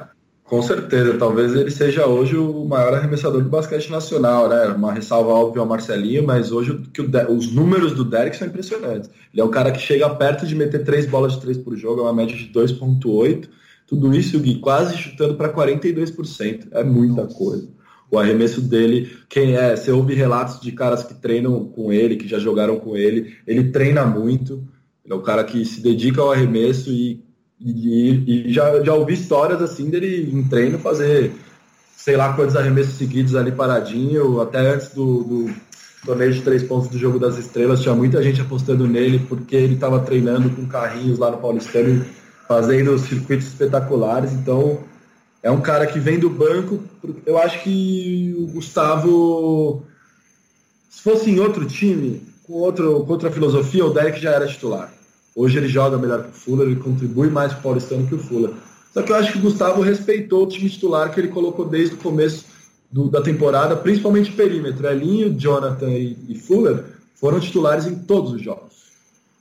Com 0.52 0.60
certeza, 0.60 1.16
talvez 1.16 1.54
ele 1.54 1.70
seja 1.70 2.06
hoje 2.06 2.36
o 2.36 2.66
maior 2.66 2.92
arremessador 2.92 3.42
do 3.42 3.48
basquete 3.48 3.88
nacional, 3.88 4.50
né? 4.50 4.66
Uma 4.66 4.92
ressalva 4.92 5.30
óbvia 5.30 5.62
ao 5.62 5.66
Marcelinho, 5.66 6.26
mas 6.26 6.52
hoje 6.52 6.78
que 6.92 7.00
os 7.00 7.50
números 7.50 7.94
do 7.94 8.04
Derek 8.04 8.36
são 8.36 8.46
impressionantes. 8.46 9.08
Ele 9.32 9.40
é 9.40 9.44
um 9.46 9.50
cara 9.50 9.72
que 9.72 9.80
chega 9.80 10.10
perto 10.10 10.46
de 10.46 10.54
meter 10.54 10.84
três 10.84 11.06
bolas 11.06 11.32
de 11.32 11.40
três 11.40 11.56
por 11.56 11.74
jogo, 11.74 12.00
é 12.00 12.02
uma 12.02 12.12
média 12.12 12.36
de 12.36 12.52
2.8. 12.52 13.48
Tudo 13.86 14.14
isso, 14.14 14.38
Gui, 14.40 14.58
quase 14.58 14.94
chutando 14.94 15.36
para 15.36 15.50
42%. 15.50 16.68
É 16.72 16.84
muita 16.84 17.26
coisa. 17.28 17.66
O 18.10 18.18
arremesso 18.18 18.60
dele, 18.60 19.10
quem 19.30 19.56
é, 19.56 19.74
você 19.74 19.90
ouve 19.90 20.12
relatos 20.12 20.60
de 20.60 20.70
caras 20.72 21.02
que 21.02 21.14
treinam 21.14 21.64
com 21.64 21.90
ele, 21.90 22.16
que 22.16 22.28
já 22.28 22.38
jogaram 22.38 22.78
com 22.78 22.94
ele, 22.94 23.38
ele 23.46 23.70
treina 23.70 24.04
muito. 24.04 24.62
Ele 25.02 25.14
é 25.14 25.16
um 25.16 25.22
cara 25.22 25.44
que 25.44 25.64
se 25.64 25.80
dedica 25.80 26.20
ao 26.20 26.30
arremesso 26.30 26.90
e 26.90 27.24
e, 27.64 28.48
e, 28.48 28.52
já, 28.52 28.82
já 28.82 28.94
ouvi 28.94 29.14
histórias 29.14 29.62
assim 29.62 29.88
dele 29.88 30.30
em 30.32 30.42
treino 30.44 30.78
fazer 30.78 31.32
sei 31.96 32.16
lá 32.16 32.32
quantos 32.32 32.56
arremessos 32.56 32.94
seguidos 32.94 33.36
ali 33.36 33.52
paradinho, 33.52 34.40
até 34.40 34.58
antes 34.58 34.88
do, 34.88 35.22
do 35.22 35.54
torneio 36.04 36.32
de 36.32 36.42
três 36.42 36.64
pontos 36.64 36.88
do 36.88 36.98
Jogo 36.98 37.16
das 37.16 37.38
Estrelas, 37.38 37.80
tinha 37.80 37.94
muita 37.94 38.20
gente 38.20 38.40
apostando 38.40 38.88
nele 38.88 39.20
porque 39.28 39.54
ele 39.54 39.74
estava 39.74 40.00
treinando 40.00 40.50
com 40.50 40.66
carrinhos 40.66 41.20
lá 41.20 41.30
no 41.30 41.38
Paulistano, 41.38 42.04
fazendo 42.48 42.98
circuitos 42.98 43.46
espetaculares, 43.46 44.32
então 44.32 44.80
é 45.44 45.50
um 45.50 45.60
cara 45.60 45.86
que 45.86 46.00
vem 46.00 46.18
do 46.18 46.28
banco, 46.28 46.82
eu 47.24 47.38
acho 47.38 47.62
que 47.62 48.34
o 48.36 48.48
Gustavo, 48.48 49.84
se 50.90 51.02
fosse 51.02 51.30
em 51.30 51.38
outro 51.38 51.64
time, 51.66 52.20
com, 52.42 52.54
outro, 52.54 53.04
com 53.04 53.12
outra 53.12 53.30
filosofia, 53.30 53.86
o 53.86 53.94
Derek 53.94 54.20
já 54.20 54.32
era 54.32 54.46
titular. 54.48 54.92
Hoje 55.34 55.56
ele 55.56 55.68
joga 55.68 55.96
melhor 55.96 56.24
que 56.24 56.30
o 56.30 56.32
Fuller, 56.32 56.66
ele 56.66 56.76
contribui 56.76 57.28
mais 57.28 57.52
para 57.52 57.60
o 57.60 57.62
Paulistano 57.62 58.06
que 58.06 58.14
o 58.14 58.18
Fuller. 58.18 58.50
Só 58.92 59.02
que 59.02 59.10
eu 59.10 59.16
acho 59.16 59.32
que 59.32 59.38
o 59.38 59.42
Gustavo 59.42 59.80
respeitou 59.80 60.44
o 60.44 60.48
time 60.48 60.68
titular 60.68 61.10
que 61.10 61.18
ele 61.18 61.28
colocou 61.28 61.66
desde 61.66 61.94
o 61.94 61.98
começo 61.98 62.44
do, 62.90 63.08
da 63.08 63.22
temporada, 63.22 63.74
principalmente 63.74 64.30
o 64.30 64.34
perímetro. 64.34 64.86
Elinho, 64.86 65.34
Jonathan 65.38 65.88
e, 65.88 66.16
e, 66.28 66.38
Fuller 66.38 66.84
foram 67.14 67.40
titulares 67.40 67.86
em 67.86 67.94
todos 67.94 68.32
os 68.32 68.42
jogos. 68.42 68.82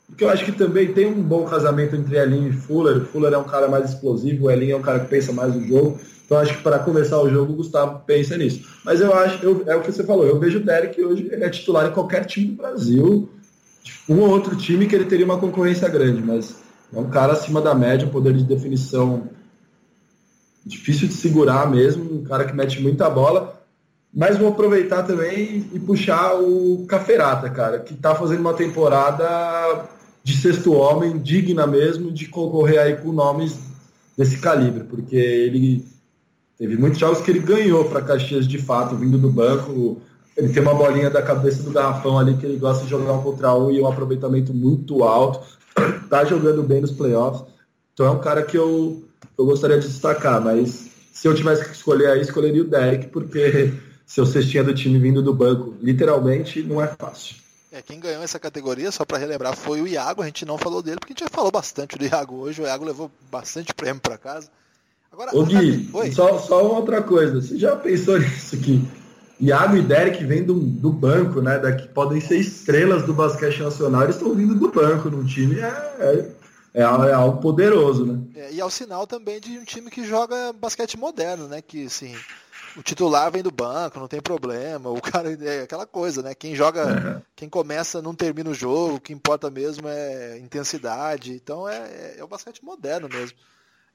Porque 0.08 0.24
eu 0.24 0.30
acho 0.30 0.46
que 0.46 0.54
também 0.54 0.94
tem 0.94 1.06
um 1.06 1.22
bom 1.22 1.44
casamento 1.46 1.96
entre 1.96 2.18
Elinho 2.18 2.50
e 2.50 2.54
Fuller. 2.54 2.98
O 2.98 3.06
Fuller 3.06 3.34
é 3.34 3.38
um 3.38 3.44
cara 3.44 3.68
mais 3.68 3.90
explosivo, 3.90 4.46
o 4.46 4.52
Elinho 4.52 4.74
é 4.74 4.78
um 4.78 4.82
cara 4.82 5.02
que 5.02 5.10
pensa 5.10 5.34
mais 5.34 5.54
no 5.54 5.68
jogo. 5.68 6.00
Então 6.26 6.38
acho 6.38 6.56
que 6.56 6.64
para 6.64 6.80
começar 6.80 7.22
o 7.22 7.30
jogo 7.30 7.52
o 7.52 7.56
Gustavo 7.58 8.04
pensa 8.06 8.38
nisso. 8.38 8.66
Mas 8.86 9.02
eu 9.02 9.14
acho, 9.14 9.44
eu, 9.44 9.64
é 9.68 9.76
o 9.76 9.82
que 9.82 9.92
você 9.92 10.04
falou, 10.06 10.26
eu 10.26 10.40
vejo 10.40 10.60
o 10.60 10.64
Derek 10.64 11.02
hoje, 11.02 11.28
ele 11.30 11.44
é 11.44 11.50
titular 11.50 11.88
em 11.88 11.94
qualquer 11.94 12.26
time 12.26 12.48
do 12.48 12.56
Brasil 12.56 13.30
um 14.08 14.20
ou 14.20 14.30
outro 14.30 14.56
time 14.56 14.88
que 14.88 14.96
ele 14.96 15.06
teria 15.06 15.26
uma 15.26 15.38
concorrência 15.38 15.88
grande, 15.88 16.22
mas 16.22 16.56
é 16.94 17.00
um 17.00 17.10
cara 17.10 17.34
acima 17.34 17.62
da 17.62 17.74
média, 17.74 18.08
um 18.08 18.12
poder 18.12 18.34
de 18.34 18.44
definição 18.44 19.30
difícil 20.66 21.08
de 21.08 21.14
segurar 21.14 21.70
mesmo, 21.70 22.20
um 22.20 22.24
cara 22.24 22.46
que 22.46 22.56
mete 22.56 22.82
muita 22.82 23.10
bola. 23.10 23.60
Mas 24.14 24.38
vou 24.38 24.50
aproveitar 24.50 25.04
também 25.04 25.66
e 25.72 25.80
puxar 25.80 26.36
o 26.36 26.86
Caferata, 26.86 27.50
cara, 27.50 27.80
que 27.80 27.94
está 27.94 28.14
fazendo 28.14 28.42
uma 28.42 28.54
temporada 28.54 29.86
de 30.24 30.36
sexto 30.36 30.74
homem, 30.74 31.18
digna 31.18 31.66
mesmo 31.66 32.12
de 32.12 32.28
concorrer 32.28 32.80
aí 32.80 32.96
com 32.98 33.12
nomes 33.14 33.58
desse 34.18 34.40
calibre, 34.40 34.84
porque 34.84 35.16
ele 35.16 35.86
teve 36.58 36.78
muitos 36.78 37.00
jogos 37.00 37.22
que 37.22 37.32
ele 37.32 37.40
ganhou 37.40 37.86
para 37.86 38.02
Caxias 38.02 38.46
de 38.46 38.58
fato, 38.58 38.98
vindo 38.98 39.18
do 39.18 39.30
banco, 39.30 40.02
ele 40.36 40.54
tem 40.54 40.62
uma 40.62 40.74
bolinha 40.74 41.10
da 41.10 41.22
cabeça 41.22 41.64
do 41.64 41.72
garrafão 41.72 42.18
ali 42.18 42.36
que 42.38 42.46
ele 42.46 42.58
gosta 42.58 42.84
de 42.84 42.90
jogar 42.90 43.14
um 43.14 43.22
contra 43.22 43.54
um 43.56 43.72
e 43.72 43.82
um 43.82 43.88
aproveitamento 43.88 44.54
muito 44.54 45.04
alto. 45.04 45.46
tá 46.10 46.24
jogando 46.24 46.64
bem 46.64 46.82
nos 46.82 46.92
playoffs. 46.92 47.44
Então 47.94 48.06
é 48.06 48.12
um 48.12 48.20
cara 48.20 48.44
que 48.44 48.58
eu, 48.58 49.04
eu 49.38 49.46
gostaria 49.46 49.80
de 49.80 49.88
destacar, 49.88 50.42
mas 50.42 50.90
se 51.12 51.28
eu 51.28 51.36
tivesse 51.36 51.66
que 51.66 51.76
escolher 51.76 52.08
aí, 52.08 52.22
escolheria 52.22 52.62
o 52.62 52.68
Derek, 52.68 53.08
porque 53.08 53.74
seu 54.06 54.26
cestinha 54.26 54.64
do 54.64 54.74
time 54.74 54.98
vindo 54.98 55.22
do 55.22 55.34
banco, 55.34 55.76
literalmente, 55.82 56.64
não 56.64 56.82
é 56.82 56.88
fácil. 56.88 57.36
É, 57.72 57.82
quem 57.82 58.00
ganhou 58.00 58.22
essa 58.22 58.38
categoria, 58.38 58.92
só 58.92 59.06
para 59.06 59.18
relembrar, 59.18 59.56
foi 59.56 59.82
o 59.82 59.88
Iago. 59.88 60.22
A 60.22 60.26
gente 60.26 60.46
não 60.46 60.58
falou 60.58 60.82
dele, 60.82 61.00
porque 61.00 61.14
a 61.14 61.16
gente 61.16 61.24
já 61.24 61.30
falou 61.30 61.52
bastante 61.52 61.98
do 61.98 62.04
Iago 62.04 62.36
hoje. 62.36 62.62
O 62.62 62.66
Iago 62.66 62.84
levou 62.84 63.10
bastante 63.32 63.74
prêmio 63.74 64.02
para 64.02 64.18
casa. 64.18 64.50
Agora, 65.10 65.32
Ô 65.34 65.46
Gui, 65.46 65.90
só, 66.14 66.38
só 66.38 66.66
uma 66.66 66.80
outra 66.80 67.02
coisa. 67.02 67.40
Você 67.40 67.58
já 67.58 67.76
pensou 67.76 68.20
nisso 68.20 68.56
aqui? 68.56 68.86
Iago 69.42 69.76
e 69.76 69.82
Derek 69.82 70.24
vêm 70.24 70.44
do, 70.44 70.54
do 70.54 70.92
banco, 70.92 71.42
né? 71.42 71.58
Daqui 71.58 71.88
podem 71.88 72.22
ser 72.22 72.38
estrelas 72.38 73.04
do 73.04 73.14
basquete 73.14 73.60
nacional, 73.64 74.04
eles 74.04 74.16
estão 74.16 74.36
vindo 74.36 74.54
do 74.54 74.72
banco 74.72 75.10
num 75.10 75.26
time. 75.26 75.60
É, 75.60 75.66
é, 76.00 76.32
é, 76.76 76.82
é 76.82 77.14
algo 77.14 77.42
poderoso, 77.42 78.06
né? 78.06 78.20
É, 78.36 78.54
e 78.54 78.60
é 78.60 78.66
o 78.66 78.70
sinal 78.70 79.08
também 79.08 79.40
de 79.40 79.58
um 79.58 79.66
time 79.66 79.90
que 79.90 80.06
joga 80.06 80.54
basquete 80.54 80.96
moderno, 80.96 81.48
né? 81.48 81.60
Que 81.60 81.88
assim, 81.88 82.16
o 82.78 82.84
titular 82.84 83.32
vem 83.32 83.42
do 83.42 83.50
banco, 83.50 84.00
não 84.00 84.08
tem 84.08 84.22
problema. 84.22 84.92
O 84.92 85.02
cara 85.02 85.34
é 85.44 85.64
aquela 85.64 85.88
coisa, 85.88 86.22
né? 86.22 86.36
Quem 86.36 86.54
joga, 86.54 86.82
é. 87.18 87.22
quem 87.36 87.50
começa 87.50 88.00
não 88.00 88.14
termina 88.14 88.52
o 88.52 88.54
jogo, 88.54 88.98
o 88.98 89.02
que 89.02 89.12
importa 89.12 89.50
mesmo 89.50 89.88
é 89.88 90.38
intensidade. 90.38 91.34
Então 91.34 91.68
é, 91.68 92.16
é 92.20 92.24
o 92.24 92.28
basquete 92.28 92.64
moderno 92.64 93.10
mesmo. 93.10 93.36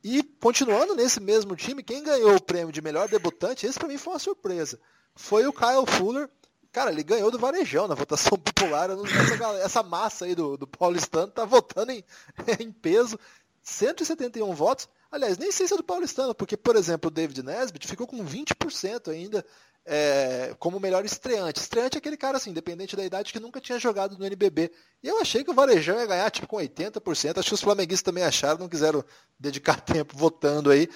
E 0.03 0.25
continuando 0.41 0.97
nesse 0.97 1.21
mesmo 1.21 1.55
time, 1.55 1.85
quem 1.85 2.03
ganhou 2.03 2.35
o 2.35 2.43
prêmio 2.43 2.73
de 2.73 2.83
melhor 2.83 3.09
debutante, 3.09 3.65
esse 3.65 3.79
para 3.79 3.89
mim 3.89 3.97
foi 3.97 4.13
uma 4.13 4.19
surpresa 4.19 4.77
foi 5.17 5.47
o 5.47 5.53
Kyle 5.53 5.87
Fuller. 5.87 6.31
Cara, 6.71 6.93
ele 6.93 7.03
ganhou 7.03 7.31
do 7.31 7.39
Varejão 7.39 7.89
na 7.89 7.95
votação 7.95 8.37
popular. 8.39 8.91
Essa, 8.91 9.47
essa 9.65 9.83
massa 9.83 10.27
aí 10.27 10.35
do, 10.35 10.57
do 10.57 10.67
Paulistano 10.67 11.33
tá 11.33 11.45
votando 11.45 11.91
em, 11.91 12.05
em 12.61 12.71
peso. 12.71 13.19
171 13.63 14.53
votos. 14.55 14.89
Aliás, 15.11 15.39
nem 15.39 15.51
sei 15.51 15.67
se 15.67 15.75
é 15.75 15.77
do 15.77 15.83
Paulistano, 15.83 16.35
porque, 16.35 16.57
por 16.57 16.77
exemplo, 16.77 17.09
o 17.09 17.11
David 17.11 17.43
Nesbitt 17.43 17.89
ficou 17.89 18.07
com 18.07 18.25
20% 18.25 19.11
ainda 19.11 19.45
é, 19.85 20.55
como 20.59 20.79
melhor 20.79 21.05
estreante. 21.05 21.61
Estreante 21.61 21.97
é 21.97 21.99
aquele 21.99 22.17
cara, 22.17 22.37
assim, 22.37 22.51
independente 22.51 22.97
da 22.97 23.05
idade, 23.05 23.33
que 23.33 23.41
nunca 23.41 23.61
tinha 23.61 23.79
jogado 23.79 24.19
no 24.19 24.25
NBB. 24.25 24.71
E 25.03 25.09
eu 25.09 25.21
achei 25.21 25.45
que 25.45 25.51
o 25.51 25.55
Varejão 25.55 25.99
ia 25.99 26.07
ganhar, 26.07 26.31
tipo, 26.31 26.47
com 26.47 26.57
80%. 26.57 27.39
Acho 27.39 27.49
que 27.49 27.55
os 27.55 27.63
flamenguistas 27.63 28.03
também 28.03 28.25
acharam, 28.25 28.59
não 28.59 28.69
quiseram 28.69 29.05
dedicar 29.39 29.81
tempo 29.81 30.17
votando 30.17 30.71
aí. 30.71 30.89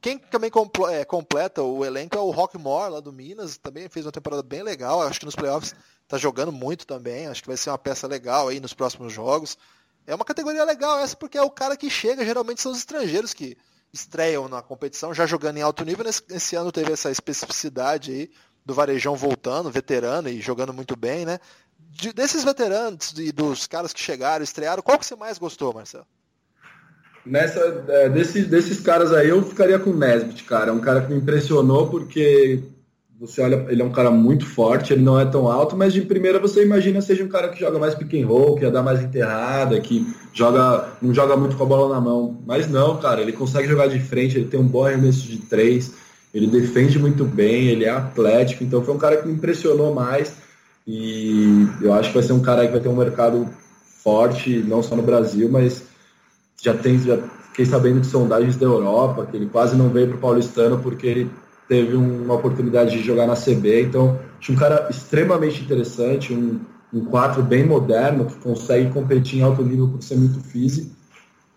Quem 0.00 0.18
também 0.18 0.50
é, 0.90 1.04
completa 1.04 1.62
o 1.62 1.84
elenco 1.84 2.16
é 2.16 2.20
o 2.20 2.30
Rockmore, 2.30 2.92
lá 2.92 3.00
do 3.00 3.12
Minas, 3.12 3.58
também 3.58 3.88
fez 3.88 4.06
uma 4.06 4.12
temporada 4.12 4.42
bem 4.42 4.62
legal, 4.62 5.02
acho 5.02 5.20
que 5.20 5.26
nos 5.26 5.36
playoffs 5.36 5.74
está 6.04 6.16
jogando 6.16 6.50
muito 6.50 6.86
também, 6.86 7.26
acho 7.26 7.42
que 7.42 7.48
vai 7.48 7.56
ser 7.56 7.70
uma 7.70 7.78
peça 7.78 8.06
legal 8.06 8.48
aí 8.48 8.60
nos 8.60 8.72
próximos 8.72 9.12
jogos. 9.12 9.58
É 10.06 10.14
uma 10.14 10.24
categoria 10.24 10.64
legal 10.64 10.98
essa, 10.98 11.14
porque 11.14 11.36
é 11.36 11.42
o 11.42 11.50
cara 11.50 11.76
que 11.76 11.90
chega, 11.90 12.24
geralmente 12.24 12.62
são 12.62 12.72
os 12.72 12.78
estrangeiros 12.78 13.34
que 13.34 13.58
estreiam 13.92 14.48
na 14.48 14.62
competição, 14.62 15.12
já 15.12 15.26
jogando 15.26 15.58
em 15.58 15.62
alto 15.62 15.84
nível. 15.84 16.04
Nesse, 16.04 16.22
esse 16.30 16.56
ano 16.56 16.72
teve 16.72 16.92
essa 16.92 17.10
especificidade 17.10 18.10
aí 18.10 18.30
do 18.64 18.72
Varejão 18.72 19.14
voltando, 19.16 19.70
veterano 19.70 20.28
e 20.28 20.40
jogando 20.40 20.72
muito 20.72 20.96
bem, 20.96 21.26
né? 21.26 21.38
De, 21.78 22.12
desses 22.12 22.42
veteranos 22.42 23.12
e 23.18 23.32
dos 23.32 23.66
caras 23.66 23.92
que 23.92 24.00
chegaram, 24.00 24.42
estrearam, 24.42 24.82
qual 24.82 24.98
que 24.98 25.04
você 25.04 25.16
mais 25.16 25.38
gostou, 25.38 25.74
Marcelo? 25.74 26.06
Nessa, 27.24 27.84
é, 27.88 28.08
desses, 28.08 28.46
desses 28.46 28.80
caras 28.80 29.12
aí, 29.12 29.28
eu 29.28 29.42
ficaria 29.42 29.78
com 29.78 29.90
o 29.90 29.96
Nesbitt, 29.96 30.44
cara. 30.44 30.70
É 30.70 30.72
um 30.72 30.80
cara 30.80 31.02
que 31.02 31.12
me 31.12 31.18
impressionou 31.18 31.88
porque 31.88 32.62
você 33.20 33.42
olha, 33.42 33.66
ele 33.68 33.82
é 33.82 33.84
um 33.84 33.92
cara 33.92 34.10
muito 34.10 34.46
forte, 34.46 34.94
ele 34.94 35.02
não 35.02 35.20
é 35.20 35.26
tão 35.26 35.46
alto, 35.46 35.76
mas 35.76 35.92
de 35.92 36.00
primeira 36.00 36.38
você 36.38 36.64
imagina 36.64 37.02
seja 37.02 37.22
um 37.22 37.28
cara 37.28 37.50
que 37.50 37.60
joga 37.60 37.78
mais 37.78 37.94
pick 37.94 38.14
and 38.14 38.26
roll, 38.26 38.56
que 38.56 38.64
ia 38.64 38.70
dar 38.70 38.82
mais 38.82 39.02
enterrada, 39.02 39.78
que 39.78 40.06
joga, 40.32 40.88
não 41.02 41.12
joga 41.12 41.36
muito 41.36 41.54
com 41.54 41.62
a 41.62 41.66
bola 41.66 41.94
na 41.94 42.00
mão. 42.00 42.42
Mas 42.46 42.66
não, 42.66 42.96
cara, 42.96 43.20
ele 43.20 43.32
consegue 43.32 43.68
jogar 43.68 43.88
de 43.88 44.00
frente, 44.00 44.38
ele 44.38 44.48
tem 44.48 44.58
um 44.58 44.66
bom 44.66 44.86
arremesso 44.86 45.28
de 45.28 45.36
três, 45.36 45.92
ele 46.32 46.46
defende 46.46 46.98
muito 46.98 47.26
bem, 47.26 47.66
ele 47.66 47.84
é 47.84 47.90
atlético, 47.90 48.64
então 48.64 48.82
foi 48.82 48.94
um 48.94 48.98
cara 48.98 49.18
que 49.18 49.28
me 49.28 49.34
impressionou 49.34 49.94
mais. 49.94 50.36
E 50.86 51.68
eu 51.82 51.92
acho 51.92 52.08
que 52.08 52.14
vai 52.14 52.22
ser 52.22 52.32
um 52.32 52.40
cara 52.40 52.64
que 52.64 52.72
vai 52.72 52.80
ter 52.80 52.88
um 52.88 52.96
mercado 52.96 53.46
forte, 54.02 54.64
não 54.66 54.82
só 54.82 54.96
no 54.96 55.02
Brasil, 55.02 55.46
mas 55.50 55.89
já 56.62 56.74
tem, 56.74 56.98
já 56.98 57.18
fiquei 57.48 57.64
sabendo 57.66 58.00
de 58.00 58.06
sondagens 58.06 58.56
da 58.56 58.66
Europa, 58.66 59.26
que 59.26 59.36
ele 59.36 59.46
quase 59.46 59.76
não 59.76 59.88
veio 59.88 60.08
para 60.08 60.16
o 60.16 60.20
Paulistano 60.20 60.78
porque 60.78 61.06
ele 61.06 61.30
teve 61.68 61.94
uma 61.94 62.34
oportunidade 62.34 62.96
de 62.96 63.02
jogar 63.02 63.26
na 63.26 63.34
CB, 63.34 63.82
então 63.82 64.18
tinha 64.40 64.56
um 64.56 64.58
cara 64.58 64.88
extremamente 64.90 65.62
interessante, 65.62 66.32
um, 66.32 66.60
um 66.92 67.04
4 67.04 67.42
bem 67.42 67.64
moderno, 67.64 68.26
que 68.26 68.34
consegue 68.36 68.90
competir 68.90 69.38
em 69.38 69.42
alto 69.42 69.62
nível 69.62 69.88
por 69.88 70.02
ser 70.02 70.16
muito 70.16 70.40
físico. 70.40 70.90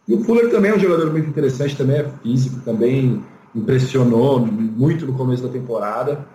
E 0.07 0.13
o 0.13 0.23
Fuller 0.23 0.51
também 0.51 0.71
é 0.71 0.75
um 0.75 0.79
jogador 0.79 1.11
muito 1.11 1.27
interessante, 1.27 1.75
também 1.75 1.97
é 1.97 2.09
físico, 2.21 2.59
também 2.63 3.23
impressionou 3.55 4.39
muito 4.39 5.05
no 5.05 5.13
começo 5.13 5.43
da 5.43 5.49
temporada. 5.49 6.25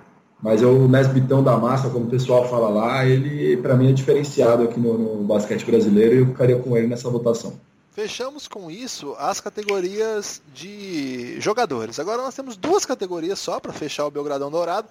Mas 0.42 0.62
é 0.62 0.66
o 0.66 0.86
Nesbitão 0.86 1.42
da 1.42 1.56
massa, 1.56 1.90
como 1.90 2.06
o 2.06 2.08
pessoal 2.10 2.48
fala 2.48 2.68
lá, 2.68 3.04
ele 3.04 3.56
para 3.56 3.76
mim 3.76 3.90
é 3.90 3.92
diferenciado 3.92 4.62
aqui 4.62 4.78
no, 4.78 4.96
no, 4.96 5.24
basquete 5.24 5.64
brasileiro 5.64 6.14
e 6.14 6.18
eu 6.18 6.26
ficaria 6.26 6.56
com 6.56 6.76
ele 6.76 6.86
nessa 6.86 7.10
votação. 7.10 7.54
Fechamos 7.98 8.46
com 8.46 8.70
isso 8.70 9.16
as 9.18 9.40
categorias 9.40 10.40
de 10.54 11.40
jogadores. 11.40 11.98
Agora 11.98 12.22
nós 12.22 12.32
temos 12.32 12.56
duas 12.56 12.86
categorias 12.86 13.40
só 13.40 13.58
para 13.58 13.72
fechar 13.72 14.06
o 14.06 14.10
Belgradão 14.12 14.52
Dourado 14.52 14.88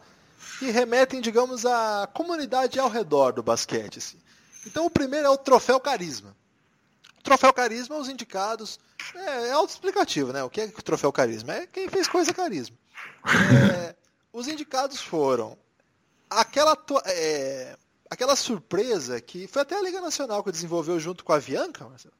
que 0.59 0.71
remetem, 0.71 1.21
digamos, 1.21 1.65
à 1.65 2.05
comunidade 2.13 2.77
ao 2.77 2.89
redor 2.89 3.31
do 3.31 3.41
basquete. 3.41 3.99
Assim. 3.99 4.17
Então 4.65 4.85
o 4.85 4.89
primeiro 4.89 5.25
é 5.25 5.29
o 5.29 5.37
Troféu 5.37 5.79
Carisma. 5.79 6.35
O 7.17 7.21
Troféu 7.21 7.53
Carisma, 7.53 7.95
os 7.95 8.09
indicados, 8.09 8.77
é, 9.15 9.47
é 9.47 9.51
autoexplicativo, 9.53 10.33
né? 10.33 10.43
O 10.43 10.49
que 10.49 10.59
é 10.59 10.65
o 10.65 10.81
Troféu 10.83 11.13
Carisma? 11.13 11.53
É 11.53 11.65
quem 11.65 11.87
fez 11.87 12.09
coisa 12.09 12.33
carisma. 12.33 12.75
É, 13.25 13.95
os 14.33 14.49
indicados 14.49 14.99
foram 14.99 15.57
aquela, 16.29 16.77
é, 17.05 17.77
aquela 18.09 18.35
surpresa 18.35 19.21
que 19.21 19.47
foi 19.47 19.61
até 19.61 19.77
a 19.77 19.81
Liga 19.81 20.01
Nacional 20.01 20.43
que 20.43 20.51
desenvolveu 20.51 20.99
junto 20.99 21.23
com 21.23 21.31
a 21.31 21.37
Avianca, 21.37 21.87
Marcelo. 21.87 22.17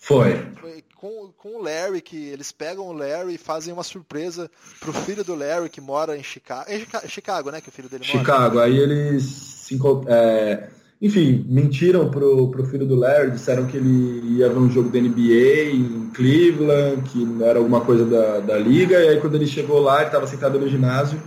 Foi. 0.00 0.34
Foi 0.60 0.82
com, 0.96 1.30
com 1.36 1.56
o 1.56 1.62
Larry, 1.62 2.00
que 2.00 2.16
eles 2.28 2.50
pegam 2.50 2.88
o 2.88 2.92
Larry 2.92 3.34
e 3.34 3.38
fazem 3.38 3.72
uma 3.72 3.82
surpresa 3.82 4.50
pro 4.80 4.92
filho 4.92 5.22
do 5.22 5.34
Larry 5.34 5.68
que 5.68 5.80
mora 5.80 6.16
em 6.16 6.22
Chicago. 6.22 6.64
Em 6.68 7.08
Chicago, 7.08 7.50
né? 7.50 7.60
Que 7.60 7.68
o 7.68 7.72
filho 7.72 7.88
dele 7.88 8.04
mora. 8.06 8.18
Chicago. 8.18 8.58
Aí 8.58 8.78
eles 8.78 9.22
se 9.70 9.78
é, 10.08 10.68
enfim, 11.00 11.46
mentiram 11.48 12.10
pro, 12.10 12.48
pro 12.48 12.64
filho 12.64 12.84
do 12.84 12.96
Larry, 12.96 13.30
disseram 13.30 13.66
que 13.66 13.76
ele 13.76 14.38
ia 14.38 14.48
ver 14.48 14.58
um 14.58 14.70
jogo 14.70 14.88
da 14.88 14.98
NBA 14.98 15.70
em 15.72 16.10
Cleveland, 16.12 17.02
que 17.02 17.24
não 17.24 17.46
era 17.46 17.58
alguma 17.58 17.82
coisa 17.82 18.04
da, 18.04 18.40
da 18.40 18.58
liga, 18.58 18.98
e 18.98 19.08
aí 19.08 19.20
quando 19.20 19.36
ele 19.36 19.46
chegou 19.46 19.80
lá, 19.80 19.98
ele 19.98 20.06
estava 20.06 20.26
sentado 20.26 20.58
no 20.58 20.68
ginásio, 20.68 21.20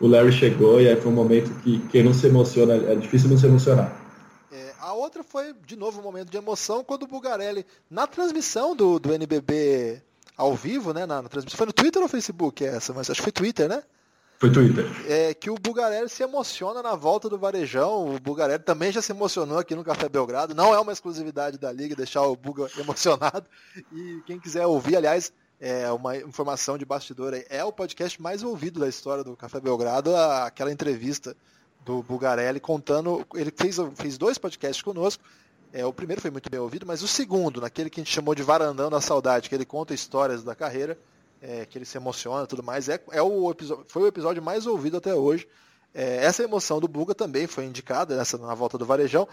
o 0.00 0.08
Larry 0.08 0.32
chegou 0.32 0.80
e 0.80 0.88
aí 0.88 0.96
foi 0.96 1.12
um 1.12 1.14
momento 1.14 1.50
que 1.62 1.78
quem 1.90 2.02
não 2.02 2.12
se 2.12 2.26
emociona, 2.26 2.74
é 2.74 2.96
difícil 2.96 3.30
não 3.30 3.38
se 3.38 3.46
emocionar. 3.46 4.03
Outra 5.04 5.22
foi, 5.22 5.52
de 5.66 5.76
novo, 5.76 6.00
um 6.00 6.02
momento 6.02 6.30
de 6.30 6.36
emoção 6.38 6.82
quando 6.82 7.02
o 7.02 7.06
Bugarelli, 7.06 7.66
na 7.90 8.06
transmissão 8.06 8.74
do, 8.74 8.98
do 8.98 9.12
NBB 9.12 10.02
ao 10.34 10.54
vivo, 10.54 10.94
né, 10.94 11.04
na, 11.04 11.20
na 11.20 11.28
transmissão, 11.28 11.58
foi 11.58 11.66
no 11.66 11.74
Twitter 11.74 12.00
ou 12.00 12.08
Facebook 12.08 12.64
essa? 12.64 12.94
Mas 12.94 13.10
acho 13.10 13.20
que 13.20 13.24
foi 13.24 13.30
Twitter, 13.30 13.68
né? 13.68 13.82
Foi 14.38 14.50
Twitter. 14.50 14.86
É 15.06 15.34
que 15.34 15.50
o 15.50 15.56
Bugarelli 15.56 16.08
se 16.08 16.22
emociona 16.22 16.82
na 16.82 16.94
volta 16.94 17.28
do 17.28 17.38
Varejão. 17.38 18.14
O 18.14 18.18
Bugarelli 18.18 18.62
também 18.62 18.90
já 18.90 19.02
se 19.02 19.12
emocionou 19.12 19.58
aqui 19.58 19.74
no 19.74 19.84
Café 19.84 20.08
Belgrado. 20.08 20.54
Não 20.54 20.74
é 20.74 20.80
uma 20.80 20.92
exclusividade 20.92 21.58
da 21.58 21.70
Liga 21.70 21.94
deixar 21.94 22.22
o 22.22 22.34
Buga 22.34 22.70
emocionado. 22.80 23.44
E 23.92 24.22
quem 24.24 24.40
quiser 24.40 24.64
ouvir, 24.64 24.96
aliás, 24.96 25.30
é 25.60 25.92
uma 25.92 26.16
informação 26.16 26.78
de 26.78 26.86
bastidor 26.86 27.34
aí. 27.34 27.44
É 27.50 27.62
o 27.62 27.70
podcast 27.70 28.20
mais 28.22 28.42
ouvido 28.42 28.80
da 28.80 28.88
história 28.88 29.22
do 29.22 29.36
Café 29.36 29.60
Belgrado, 29.60 30.16
aquela 30.16 30.72
entrevista 30.72 31.36
do 31.84 32.02
Bugarelli 32.02 32.60
contando. 32.60 33.26
Ele 33.34 33.52
fez, 33.54 33.76
fez 33.94 34.18
dois 34.18 34.38
podcasts 34.38 34.82
conosco. 34.82 35.22
É, 35.72 35.84
o 35.84 35.92
primeiro 35.92 36.22
foi 36.22 36.30
muito 36.30 36.48
bem 36.48 36.60
ouvido, 36.60 36.86
mas 36.86 37.02
o 37.02 37.08
segundo, 37.08 37.60
naquele 37.60 37.90
que 37.90 38.00
a 38.00 38.04
gente 38.04 38.12
chamou 38.12 38.34
de 38.34 38.42
Varandão 38.42 38.88
da 38.88 39.00
Saudade, 39.00 39.48
que 39.48 39.54
ele 39.54 39.64
conta 39.64 39.92
histórias 39.92 40.44
da 40.44 40.54
carreira, 40.54 40.96
é, 41.42 41.66
que 41.66 41.76
ele 41.76 41.84
se 41.84 41.96
emociona 41.96 42.44
e 42.44 42.46
tudo 42.46 42.62
mais, 42.62 42.88
é, 42.88 43.02
é 43.10 43.20
o 43.20 43.50
episódio, 43.50 43.84
foi 43.88 44.02
o 44.02 44.06
episódio 44.06 44.42
mais 44.42 44.66
ouvido 44.66 44.96
até 44.96 45.14
hoje. 45.14 45.48
É, 45.92 46.24
essa 46.24 46.42
emoção 46.42 46.80
do 46.80 46.88
Buga 46.88 47.14
também 47.14 47.46
foi 47.46 47.64
indicada 47.64 48.16
nessa, 48.16 48.38
na 48.38 48.54
volta 48.54 48.78
do 48.78 48.86
Varejão. 48.86 49.28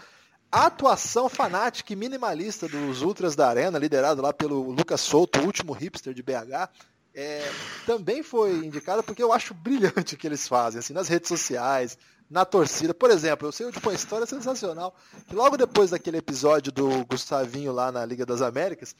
A 0.50 0.66
atuação 0.66 1.28
fanática 1.28 1.92
e 1.92 1.96
minimalista 1.96 2.68
dos 2.68 3.02
Ultras 3.02 3.34
da 3.34 3.48
Arena, 3.48 3.78
liderado 3.78 4.20
lá 4.20 4.32
pelo 4.32 4.70
Lucas 4.70 5.00
Souto, 5.00 5.40
o 5.40 5.44
último 5.46 5.72
hipster 5.72 6.12
de 6.12 6.22
BH, 6.22 6.68
é, 7.14 7.50
também 7.86 8.22
foi 8.22 8.56
indicada 8.56 9.02
porque 9.02 9.22
eu 9.22 9.32
acho 9.32 9.54
brilhante 9.54 10.14
o 10.14 10.18
que 10.18 10.26
eles 10.26 10.48
fazem, 10.48 10.78
assim, 10.80 10.92
nas 10.92 11.08
redes 11.08 11.28
sociais, 11.28 11.96
na 12.32 12.46
torcida. 12.46 12.94
Por 12.94 13.10
exemplo, 13.10 13.46
eu 13.46 13.52
sei 13.52 13.70
tipo, 13.70 13.90
uma 13.90 13.94
história 13.94 14.26
sensacional, 14.26 14.96
que 15.28 15.36
logo 15.36 15.56
depois 15.56 15.90
daquele 15.90 16.16
episódio 16.16 16.72
do 16.72 17.04
Gustavinho 17.04 17.72
lá 17.72 17.92
na 17.92 18.04
Liga 18.06 18.24
das 18.24 18.40
Américas, 18.40 18.96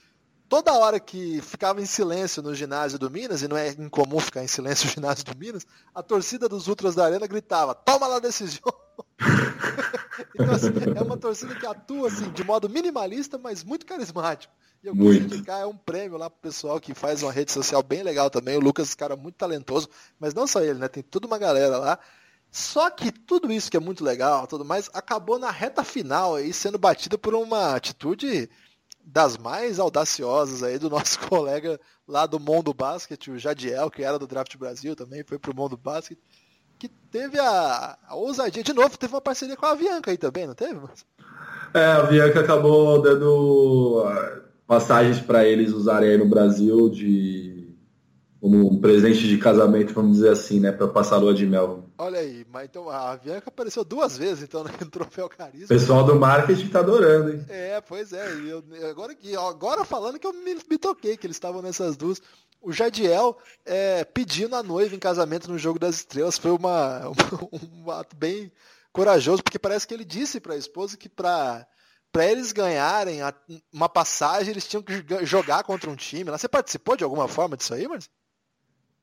toda 0.48 0.74
hora 0.74 1.00
que 1.00 1.40
ficava 1.40 1.80
em 1.80 1.86
silêncio 1.86 2.42
no 2.42 2.54
ginásio 2.54 2.98
do 2.98 3.10
Minas, 3.10 3.40
e 3.40 3.48
não 3.48 3.56
é 3.56 3.70
incomum 3.70 4.20
ficar 4.20 4.44
em 4.44 4.46
silêncio 4.46 4.86
no 4.86 4.92
ginásio 4.92 5.24
do 5.24 5.34
Minas, 5.34 5.66
a 5.94 6.02
torcida 6.02 6.46
dos 6.46 6.68
Ultras 6.68 6.94
da 6.94 7.06
Arena 7.06 7.26
gritava, 7.26 7.74
toma 7.74 8.06
lá 8.06 8.16
a 8.16 8.20
decisão. 8.20 8.60
então, 10.38 10.54
assim, 10.54 10.68
é 10.94 11.02
uma 11.02 11.16
torcida 11.16 11.54
que 11.54 11.66
atua 11.66 12.08
assim, 12.08 12.30
de 12.30 12.44
modo 12.44 12.68
minimalista, 12.68 13.38
mas 13.38 13.64
muito 13.64 13.86
carismático. 13.86 14.52
E 14.84 14.88
eu 14.88 14.94
queria 14.94 15.20
indicar, 15.20 15.60
é 15.62 15.66
um 15.66 15.76
prêmio 15.76 16.18
lá 16.18 16.28
pro 16.28 16.40
pessoal 16.40 16.78
que 16.78 16.92
faz 16.92 17.22
uma 17.22 17.32
rede 17.32 17.50
social 17.50 17.82
bem 17.82 18.02
legal 18.02 18.28
também. 18.28 18.56
O 18.56 18.60
Lucas, 18.60 18.94
cara, 18.94 19.16
muito 19.16 19.36
talentoso, 19.36 19.88
mas 20.18 20.34
não 20.34 20.46
só 20.46 20.60
ele, 20.60 20.78
né? 20.80 20.88
Tem 20.88 21.02
toda 21.02 21.26
uma 21.26 21.38
galera 21.38 21.78
lá. 21.78 21.98
Só 22.52 22.90
que 22.90 23.10
tudo 23.10 23.50
isso 23.50 23.70
que 23.70 23.78
é 23.78 23.80
muito 23.80 24.04
legal, 24.04 24.46
tudo 24.46 24.62
mais, 24.62 24.90
acabou 24.92 25.38
na 25.38 25.50
reta 25.50 25.82
final 25.82 26.36
aí 26.36 26.52
sendo 26.52 26.76
batida 26.76 27.16
por 27.16 27.34
uma 27.34 27.74
atitude 27.74 28.48
das 29.02 29.38
mais 29.38 29.80
audaciosas 29.80 30.62
aí 30.62 30.78
do 30.78 30.88
nosso 30.90 31.18
colega 31.20 31.80
lá 32.06 32.26
do 32.26 32.38
Mundo 32.38 32.74
Basket, 32.74 33.28
o 33.28 33.38
Jadiel, 33.38 33.90
que 33.90 34.04
era 34.04 34.18
do 34.18 34.26
Draft 34.26 34.54
Brasil 34.58 34.94
também, 34.94 35.24
foi 35.24 35.38
pro 35.38 35.56
Mundo 35.56 35.78
Basket 35.78 36.18
que 36.82 36.88
teve 36.88 37.38
a, 37.38 37.96
a, 38.08 38.16
ousadia, 38.16 38.60
de 38.60 38.72
novo, 38.72 38.98
teve 38.98 39.14
uma 39.14 39.20
parceria 39.20 39.56
com 39.56 39.64
a 39.64 39.70
Avianca 39.70 40.10
aí 40.10 40.16
também, 40.16 40.48
não 40.48 40.54
teve? 40.54 40.80
É, 41.72 41.84
a 41.84 41.98
Avianca 41.98 42.40
acabou 42.40 43.00
dando 43.00 44.02
ah, 44.04 44.40
passagens 44.66 45.20
para 45.20 45.46
eles 45.46 45.72
usarem 45.72 46.10
aí 46.10 46.18
no 46.18 46.26
Brasil 46.26 46.90
de 46.90 47.61
como 48.42 48.72
um 48.72 48.80
presente 48.80 49.28
de 49.28 49.38
casamento, 49.38 49.94
vamos 49.94 50.14
dizer 50.14 50.30
assim, 50.30 50.58
né, 50.58 50.72
para 50.72 50.88
passar 50.88 51.14
a 51.14 51.18
lua 51.20 51.32
de 51.32 51.46
mel. 51.46 51.84
Olha 51.96 52.18
aí, 52.18 52.44
mas 52.50 52.64
então 52.64 52.90
a 52.90 53.12
Avianca 53.12 53.48
apareceu 53.48 53.84
duas 53.84 54.18
vezes 54.18 54.42
então 54.42 54.64
no 54.80 54.90
troféu 54.90 55.28
carisma. 55.28 55.66
O 55.66 55.68
pessoal 55.68 56.02
do 56.02 56.16
marketing 56.16 56.66
tá 56.66 56.80
adorando, 56.80 57.30
hein? 57.30 57.46
É, 57.48 57.80
pois 57.80 58.12
é. 58.12 58.26
Eu, 58.44 58.64
agora, 58.90 59.16
agora 59.48 59.84
falando 59.84 60.18
que 60.18 60.26
eu 60.26 60.32
me, 60.32 60.56
me 60.68 60.76
toquei 60.76 61.16
que 61.16 61.24
eles 61.24 61.36
estavam 61.36 61.62
nessas 61.62 61.96
duas 61.96 62.20
o 62.60 62.72
Jadiel 62.72 63.38
é, 63.64 64.02
pedindo 64.02 64.56
a 64.56 64.62
noiva 64.62 64.92
em 64.92 64.98
casamento 64.98 65.48
no 65.48 65.56
Jogo 65.56 65.78
das 65.78 65.94
Estrelas 65.96 66.36
foi 66.36 66.50
uma, 66.50 67.10
um, 67.52 67.84
um 67.84 67.90
ato 67.92 68.16
bem 68.16 68.50
corajoso, 68.92 69.40
porque 69.40 69.58
parece 69.58 69.86
que 69.86 69.94
ele 69.94 70.04
disse 70.04 70.40
para 70.40 70.54
a 70.54 70.58
esposa 70.58 70.96
que 70.96 71.08
para 71.08 71.64
para 72.10 72.26
eles 72.26 72.52
ganharem 72.52 73.20
uma 73.72 73.88
passagem, 73.88 74.50
eles 74.50 74.68
tinham 74.68 74.82
que 74.82 75.02
jogar 75.24 75.64
contra 75.64 75.88
um 75.88 75.96
time. 75.96 76.30
Você 76.30 76.46
participou 76.46 76.94
de 76.94 77.04
alguma 77.04 77.26
forma 77.26 77.56
disso 77.56 77.72
aí, 77.72 77.88
mas 77.88 78.06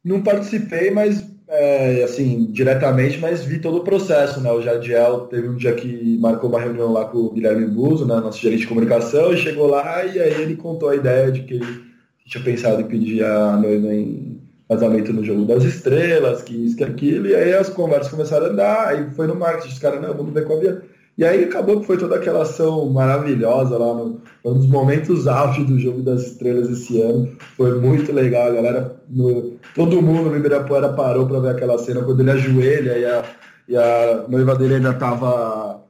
Não 0.10 0.24
participei, 0.24 0.90
mas 0.90 1.24
é, 1.48 2.02
assim, 2.04 2.48
diretamente, 2.52 3.20
mas 3.20 3.44
vi 3.44 3.60
todo 3.60 3.78
o 3.78 3.84
processo, 3.84 4.42
né? 4.42 4.52
O 4.52 4.60
Jadiel 4.60 5.28
teve 5.28 5.48
um 5.48 5.56
dia 5.56 5.72
que 5.74 6.18
marcou 6.18 6.50
uma 6.50 6.60
reunião 6.60 6.92
lá 6.92 7.06
com 7.06 7.20
o 7.20 7.32
Guilherme 7.32 7.68
Buzo, 7.68 8.08
né, 8.08 8.16
nosso 8.16 8.42
gerente 8.42 8.62
de 8.62 8.68
comunicação, 8.68 9.32
e 9.32 9.38
chegou 9.38 9.68
lá 9.68 10.04
e 10.04 10.20
aí 10.20 10.42
ele 10.42 10.56
contou 10.56 10.90
a 10.90 10.96
ideia 10.96 11.32
de 11.32 11.44
que 11.44 11.54
ele 11.54 11.84
tinha 12.26 12.44
pensado 12.44 12.82
em 12.82 12.88
pedir 12.88 13.24
a 13.24 13.56
noiva 13.56 13.94
em 13.94 14.42
casamento 14.68 15.14
no 15.14 15.24
jogo 15.24 15.46
das 15.46 15.64
estrelas, 15.64 16.42
que 16.42 16.56
isso, 16.56 16.76
que 16.76 16.84
aquilo, 16.84 17.28
e 17.28 17.36
aí 17.36 17.54
as 17.54 17.70
conversas 17.70 18.10
começaram 18.10 18.48
a 18.48 18.50
andar, 18.50 18.88
aí 18.88 19.12
foi 19.12 19.28
no 19.28 19.36
marketing, 19.36 19.74
os 19.74 19.78
caras, 19.78 20.02
não, 20.02 20.16
vamos 20.16 20.34
ver 20.34 20.44
com 20.46 20.54
a 20.54 20.58
Bia. 20.58 20.82
E 21.20 21.26
aí 21.26 21.44
acabou 21.44 21.82
que 21.82 21.86
foi 21.86 21.98
toda 21.98 22.16
aquela 22.16 22.44
ação 22.44 22.90
maravilhosa 22.90 23.78
lá 23.78 23.94
no, 23.94 24.22
um 24.46 24.54
dos 24.54 24.68
momentos 24.68 25.28
auge 25.28 25.66
do 25.66 25.78
jogo 25.78 26.02
das 26.02 26.28
estrelas 26.28 26.70
esse 26.70 27.02
ano. 27.02 27.30
Foi 27.58 27.78
muito 27.78 28.14
legal, 28.14 28.48
a 28.48 28.54
galera, 28.54 28.96
no, 29.10 29.58
todo 29.76 30.02
mundo 30.02 30.30
no 30.30 30.38
Ibirapuera 30.38 30.94
parou 30.94 31.28
para 31.28 31.42
ver 31.42 31.50
aquela 31.50 31.78
cena 31.78 32.04
quando 32.04 32.22
ele 32.22 32.32
ajoelha 32.32 32.98
e 32.98 33.06
a, 33.06 33.24
e 33.68 33.76
a 33.76 34.24
noiva 34.30 34.56
dele 34.56 34.76
ainda 34.76 34.92
estava 34.92 35.82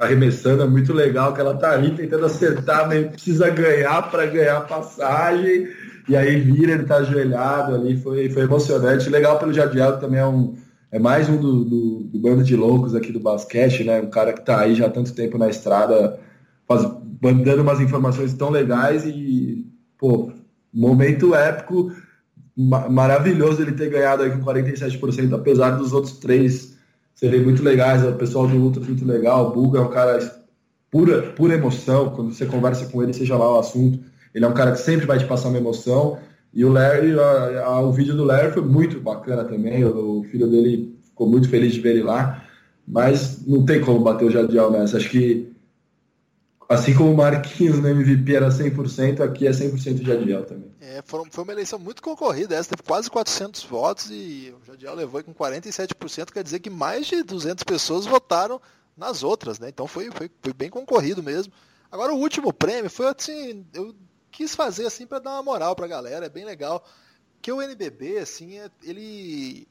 arremessando, 0.00 0.64
é 0.64 0.66
muito 0.66 0.92
legal 0.92 1.32
que 1.32 1.40
ela 1.40 1.54
tá 1.54 1.70
ali 1.70 1.92
tentando 1.92 2.26
acertar, 2.26 2.88
mas 2.88 3.06
precisa 3.06 3.50
ganhar 3.50 4.10
para 4.10 4.26
ganhar 4.26 4.56
a 4.56 4.62
passagem 4.62 5.68
e 6.08 6.16
aí 6.16 6.40
vira, 6.40 6.72
ele 6.72 6.86
tá 6.86 6.96
ajoelhado 6.96 7.76
ali, 7.76 7.96
foi, 7.96 8.28
foi 8.30 8.42
emocionante. 8.42 9.08
Legal 9.08 9.38
pelo 9.38 9.52
Jadiel, 9.52 10.00
também 10.00 10.18
é 10.18 10.26
um. 10.26 10.56
É 10.92 10.98
mais 10.98 11.26
um 11.26 11.38
do, 11.38 11.64
do, 11.64 12.00
do, 12.04 12.18
bando 12.18 12.44
de 12.44 12.54
loucos 12.54 12.94
aqui 12.94 13.10
do 13.10 13.18
basquete, 13.18 13.82
né? 13.82 14.02
Um 14.02 14.10
cara 14.10 14.34
que 14.34 14.44
tá 14.44 14.60
aí 14.60 14.74
já 14.74 14.86
há 14.86 14.90
tanto 14.90 15.14
tempo 15.14 15.38
na 15.38 15.48
estrada, 15.48 16.20
faz, 16.68 16.82
dando 16.82 17.62
umas 17.62 17.80
informações 17.80 18.34
tão 18.34 18.50
legais 18.50 19.06
e, 19.06 19.66
pô, 19.96 20.30
momento 20.70 21.34
épico, 21.34 21.90
ma 22.54 22.90
maravilhoso 22.90 23.62
ele 23.62 23.72
ter 23.72 23.88
ganhado 23.88 24.22
aí 24.22 24.30
com 24.30 24.44
47%, 24.44 25.32
apesar 25.34 25.70
dos 25.70 25.94
outros 25.94 26.18
três 26.18 26.76
serem 27.14 27.42
muito 27.42 27.62
legais. 27.62 28.04
O 28.04 28.12
pessoal 28.12 28.46
do 28.46 28.56
Ultra 28.56 28.84
muito 28.84 29.06
legal, 29.06 29.48
o 29.48 29.52
Buga 29.54 29.78
é 29.78 29.82
um 29.82 29.88
cara 29.88 30.18
pura, 30.90 31.22
pura 31.32 31.54
emoção, 31.54 32.10
quando 32.10 32.34
você 32.34 32.44
conversa 32.44 32.84
com 32.90 33.02
ele, 33.02 33.14
seja 33.14 33.34
lá 33.38 33.56
o 33.56 33.60
assunto, 33.60 33.98
Ele 34.34 34.44
é 34.44 34.48
um 34.48 34.52
cara 34.52 34.72
que 34.72 34.78
sempre 34.78 35.06
vai 35.06 35.18
te 35.18 35.24
passar 35.24 35.48
uma 35.48 35.58
emoção. 35.58 36.18
E 36.52 36.64
o 36.64 36.72
Larry, 36.72 37.18
a, 37.18 37.64
a, 37.64 37.80
o 37.80 37.92
vídeo 37.92 38.14
do 38.14 38.24
Larry 38.24 38.52
foi 38.52 38.62
muito 38.62 39.00
bacana 39.00 39.44
também. 39.44 39.84
O, 39.84 40.20
o, 40.20 40.24
filho 40.24 40.46
dele 40.48 40.98
ficou 41.02 41.28
muito 41.28 41.48
feliz 41.48 41.72
de 41.72 41.80
ver 41.80 41.96
ele 41.96 42.02
lá. 42.02 42.44
Mas 42.86 43.46
não 43.46 43.64
tem 43.64 43.80
como 43.80 44.00
bater 44.00 44.26
o 44.26 44.30
Jadiel 44.30 44.70
nessa. 44.70 44.98
Acho 44.98 45.08
que 45.08 45.52
assim 46.68 46.94
como 46.94 47.12
o 47.12 47.16
Marquinhos 47.16 47.78
no 47.78 47.88
MVP 47.88 48.34
era 48.34 48.48
100%, 48.48 49.20
aqui 49.20 49.46
é 49.46 49.50
100% 49.50 50.02
Jadiel 50.02 50.44
também. 50.44 50.70
É, 50.80 51.02
foram, 51.04 51.24
foi 51.30 51.44
uma 51.44 51.52
eleição 51.52 51.78
muito 51.78 52.02
concorrida, 52.02 52.54
essa 52.54 52.70
teve 52.70 52.82
quase 52.82 53.10
400 53.10 53.62
votos 53.64 54.10
e 54.10 54.54
o 54.60 54.66
Jadiel 54.66 54.94
levou 54.94 55.22
com 55.22 55.34
47%, 55.34 56.32
quer 56.32 56.42
dizer 56.42 56.60
que 56.60 56.70
mais 56.70 57.06
de 57.06 57.22
200 57.22 57.62
pessoas 57.64 58.06
votaram 58.06 58.60
nas 58.96 59.22
outras, 59.22 59.58
né? 59.58 59.68
Então 59.68 59.86
foi, 59.86 60.10
foi, 60.10 60.30
foi 60.40 60.52
bem 60.52 60.70
concorrido 60.70 61.22
mesmo. 61.22 61.52
Agora 61.90 62.12
o 62.12 62.18
último 62.18 62.52
prêmio 62.52 62.90
foi 62.90 63.06
assim, 63.06 63.64
eu 63.74 63.94
quis 64.32 64.54
fazer 64.54 64.86
assim 64.86 65.06
para 65.06 65.20
dar 65.20 65.32
uma 65.34 65.42
moral 65.42 65.76
pra 65.76 65.86
galera, 65.86 66.26
é 66.26 66.30
bem 66.30 66.44
legal. 66.44 66.84
Que 67.40 67.52
o 67.52 67.60
NBB, 67.60 68.18
assim, 68.18 68.58
é, 68.58 68.70
ele 68.82 69.68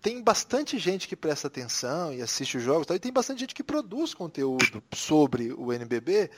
tem 0.00 0.22
bastante 0.22 0.78
gente 0.78 1.06
que 1.06 1.16
presta 1.16 1.48
atenção 1.48 2.12
e 2.12 2.22
assiste 2.22 2.56
os 2.56 2.62
jogos, 2.62 2.86
e 2.88 2.98
tem 2.98 3.12
bastante 3.12 3.40
gente 3.40 3.54
que 3.54 3.62
produz 3.62 4.14
conteúdo 4.14 4.82
sobre 4.94 5.52
o 5.52 5.72
NBB. 5.72 6.30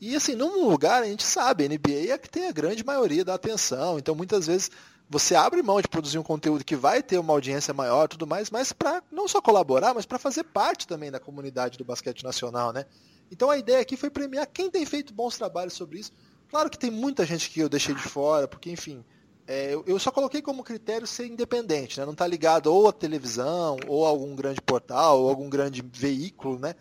E 0.00 0.14
assim, 0.14 0.34
num 0.34 0.68
lugar 0.68 1.02
a 1.02 1.06
gente 1.06 1.22
sabe, 1.22 1.64
a 1.64 1.68
NBA 1.68 2.12
é 2.12 2.18
que 2.18 2.28
tem 2.28 2.46
a 2.46 2.52
grande 2.52 2.84
maioria 2.84 3.24
da 3.24 3.34
atenção, 3.34 3.98
então 3.98 4.14
muitas 4.14 4.46
vezes 4.46 4.70
você 5.08 5.34
abre 5.34 5.62
mão 5.62 5.80
de 5.80 5.88
produzir 5.88 6.18
um 6.18 6.22
conteúdo 6.22 6.64
que 6.64 6.76
vai 6.76 7.02
ter 7.02 7.18
uma 7.18 7.32
audiência 7.32 7.72
maior, 7.72 8.08
tudo 8.08 8.26
mais, 8.26 8.50
mas 8.50 8.72
para 8.72 9.02
não 9.10 9.28
só 9.28 9.40
colaborar, 9.40 9.94
mas 9.94 10.06
para 10.06 10.18
fazer 10.18 10.44
parte 10.44 10.86
também 10.86 11.10
da 11.10 11.20
comunidade 11.20 11.78
do 11.78 11.84
basquete 11.84 12.24
nacional, 12.24 12.72
né? 12.72 12.84
Então 13.30 13.50
a 13.50 13.56
ideia 13.56 13.80
aqui 13.80 13.96
foi 13.96 14.10
premiar 14.10 14.46
quem 14.46 14.70
tem 14.70 14.84
feito 14.84 15.12
bons 15.12 15.36
trabalhos 15.36 15.74
sobre 15.74 15.98
isso. 15.98 16.12
Claro 16.54 16.70
que 16.70 16.78
tem 16.78 16.88
muita 16.88 17.26
gente 17.26 17.50
que 17.50 17.58
eu 17.58 17.68
deixei 17.68 17.96
de 17.96 18.02
fora, 18.02 18.46
porque, 18.46 18.70
enfim, 18.70 19.04
é, 19.44 19.74
eu 19.88 19.98
só 19.98 20.12
coloquei 20.12 20.40
como 20.40 20.62
critério 20.62 21.04
ser 21.04 21.26
independente, 21.26 21.98
né? 21.98 22.06
não 22.06 22.12
estar 22.12 22.26
tá 22.26 22.30
ligado 22.30 22.72
ou 22.72 22.86
à 22.86 22.92
televisão, 22.92 23.76
ou 23.88 24.06
a 24.06 24.08
algum 24.08 24.36
grande 24.36 24.60
portal, 24.60 25.20
ou 25.20 25.28
algum 25.28 25.50
grande 25.50 25.82
veículo, 25.82 26.60
né? 26.60 26.76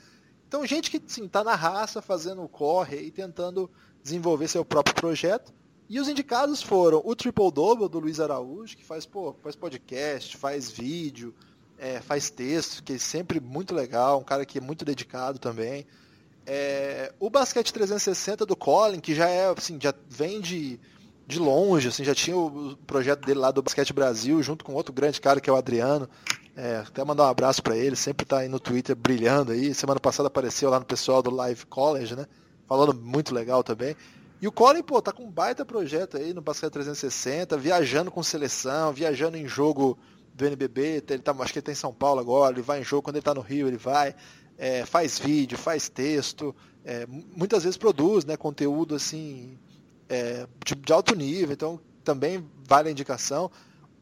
Então, 0.48 0.64
gente 0.64 0.92
que 0.92 0.98
está 0.98 1.44
na 1.44 1.56
raça, 1.56 2.04
fazendo 2.04 2.44
o 2.44 2.48
corre 2.48 2.98
e 2.98 3.10
tentando 3.10 3.68
desenvolver 4.04 4.48
seu 4.48 4.64
próprio 4.64 4.94
projeto. 4.94 5.52
E 5.90 6.00
os 6.00 6.08
indicados 6.08 6.62
foram 6.62 7.02
o 7.04 7.16
Triple 7.16 7.52
Double 7.52 7.90
do 7.90 7.98
Luiz 7.98 8.20
Araújo, 8.20 8.78
que 8.78 8.86
faz, 8.86 9.08
pô, 9.08 9.34
faz 9.42 9.56
podcast, 9.56 10.38
faz 10.38 10.70
vídeo, 10.70 11.34
é, 11.80 12.00
faz 12.00 12.30
texto, 12.30 12.84
que 12.84 12.94
é 12.94 12.98
sempre 13.00 13.40
muito 13.40 13.74
legal, 13.74 14.20
um 14.20 14.24
cara 14.24 14.46
que 14.46 14.60
é 14.60 14.62
muito 14.62 14.86
dedicado 14.86 15.40
também. 15.40 15.84
É, 16.46 17.14
o 17.20 17.30
basquete 17.30 17.72
360 17.72 18.46
do 18.46 18.56
Colin, 18.56 19.00
que 19.00 19.16
já 19.16 19.30
é 19.30 19.50
assim, 19.50 19.78
já 19.82 19.94
vem 20.10 20.42
de, 20.42 20.80
de 21.26 21.40
longe, 21.40 21.88
assim, 21.88 22.04
já 22.04 22.14
tinha 22.14 22.36
o 22.36 22.78
projeto 22.86 23.26
dele 23.26 23.40
lá 23.40 23.52
do 23.52 23.62
Basquete 23.62 23.94
Brasil, 23.94 24.44
junto 24.44 24.66
com 24.66 24.74
outro 24.74 24.94
grande 24.94 25.22
cara 25.22 25.40
que 25.40 25.50
é 25.50 25.54
o 25.54 25.56
Adriano. 25.56 26.10
É, 26.56 26.84
até 26.86 27.04
mandar 27.04 27.24
um 27.24 27.30
abraço 27.30 27.64
para 27.64 27.76
ele, 27.76 27.96
sempre 27.96 28.26
tá 28.26 28.40
aí 28.40 28.48
no 28.48 28.60
Twitter 28.60 28.96
brilhando 28.96 29.52
aí. 29.52 29.74
Semana 29.74 30.00
passada 30.00 30.28
apareceu 30.28 30.70
lá 30.70 30.80
no 30.80 30.86
pessoal 30.86 31.22
do 31.24 31.32
Live 31.32 31.66
College, 31.66 32.16
né? 32.16 32.28
Falando 32.68 32.94
muito 32.94 33.34
legal 33.34 33.64
também. 33.64 33.96
E 34.42 34.48
o 34.48 34.52
Colin, 34.52 34.84
pô, 34.84 35.02
tá 35.02 35.12
com 35.14 35.24
um 35.24 35.32
baita 35.32 35.66
projeto 35.66 36.18
aí 36.18 36.34
no 36.34 36.42
Basquete 36.42 36.74
360, 36.74 37.58
viajando 37.58 38.12
com 38.12 38.22
seleção, 38.22 38.92
viajando 38.92 39.38
em 39.38 39.48
jogo 39.48 39.98
do 40.36 40.46
NBB, 40.46 41.04
ele 41.08 41.20
tá, 41.20 41.32
acho 41.40 41.54
que 41.54 41.60
ele 41.60 41.66
tá 41.66 41.72
em 41.72 41.76
São 41.76 41.94
Paulo 41.94 42.20
agora, 42.20 42.54
ele 42.54 42.62
vai 42.62 42.82
em 42.82 42.84
jogo, 42.84 43.04
quando 43.04 43.18
ele 43.18 43.24
tá 43.24 43.34
no 43.34 43.42
Rio, 43.42 43.68
ele 43.68 43.78
vai 43.78 44.16
é, 44.58 44.86
faz 44.86 45.20
vídeo, 45.20 45.58
faz 45.58 45.90
texto, 45.90 46.56
é, 46.86 47.06
muitas 47.08 47.64
vezes 47.64 47.78
produz 47.78 48.26
né, 48.26 48.36
conteúdo 48.36 48.96
assim 48.96 49.58
é, 50.10 50.48
de, 50.66 50.76
de, 50.76 50.94
alto 50.94 51.16
nível, 51.16 51.54
então 51.54 51.80
também 52.04 52.46
vale 52.68 52.90
a 52.90 52.92
indicação. 52.92 53.50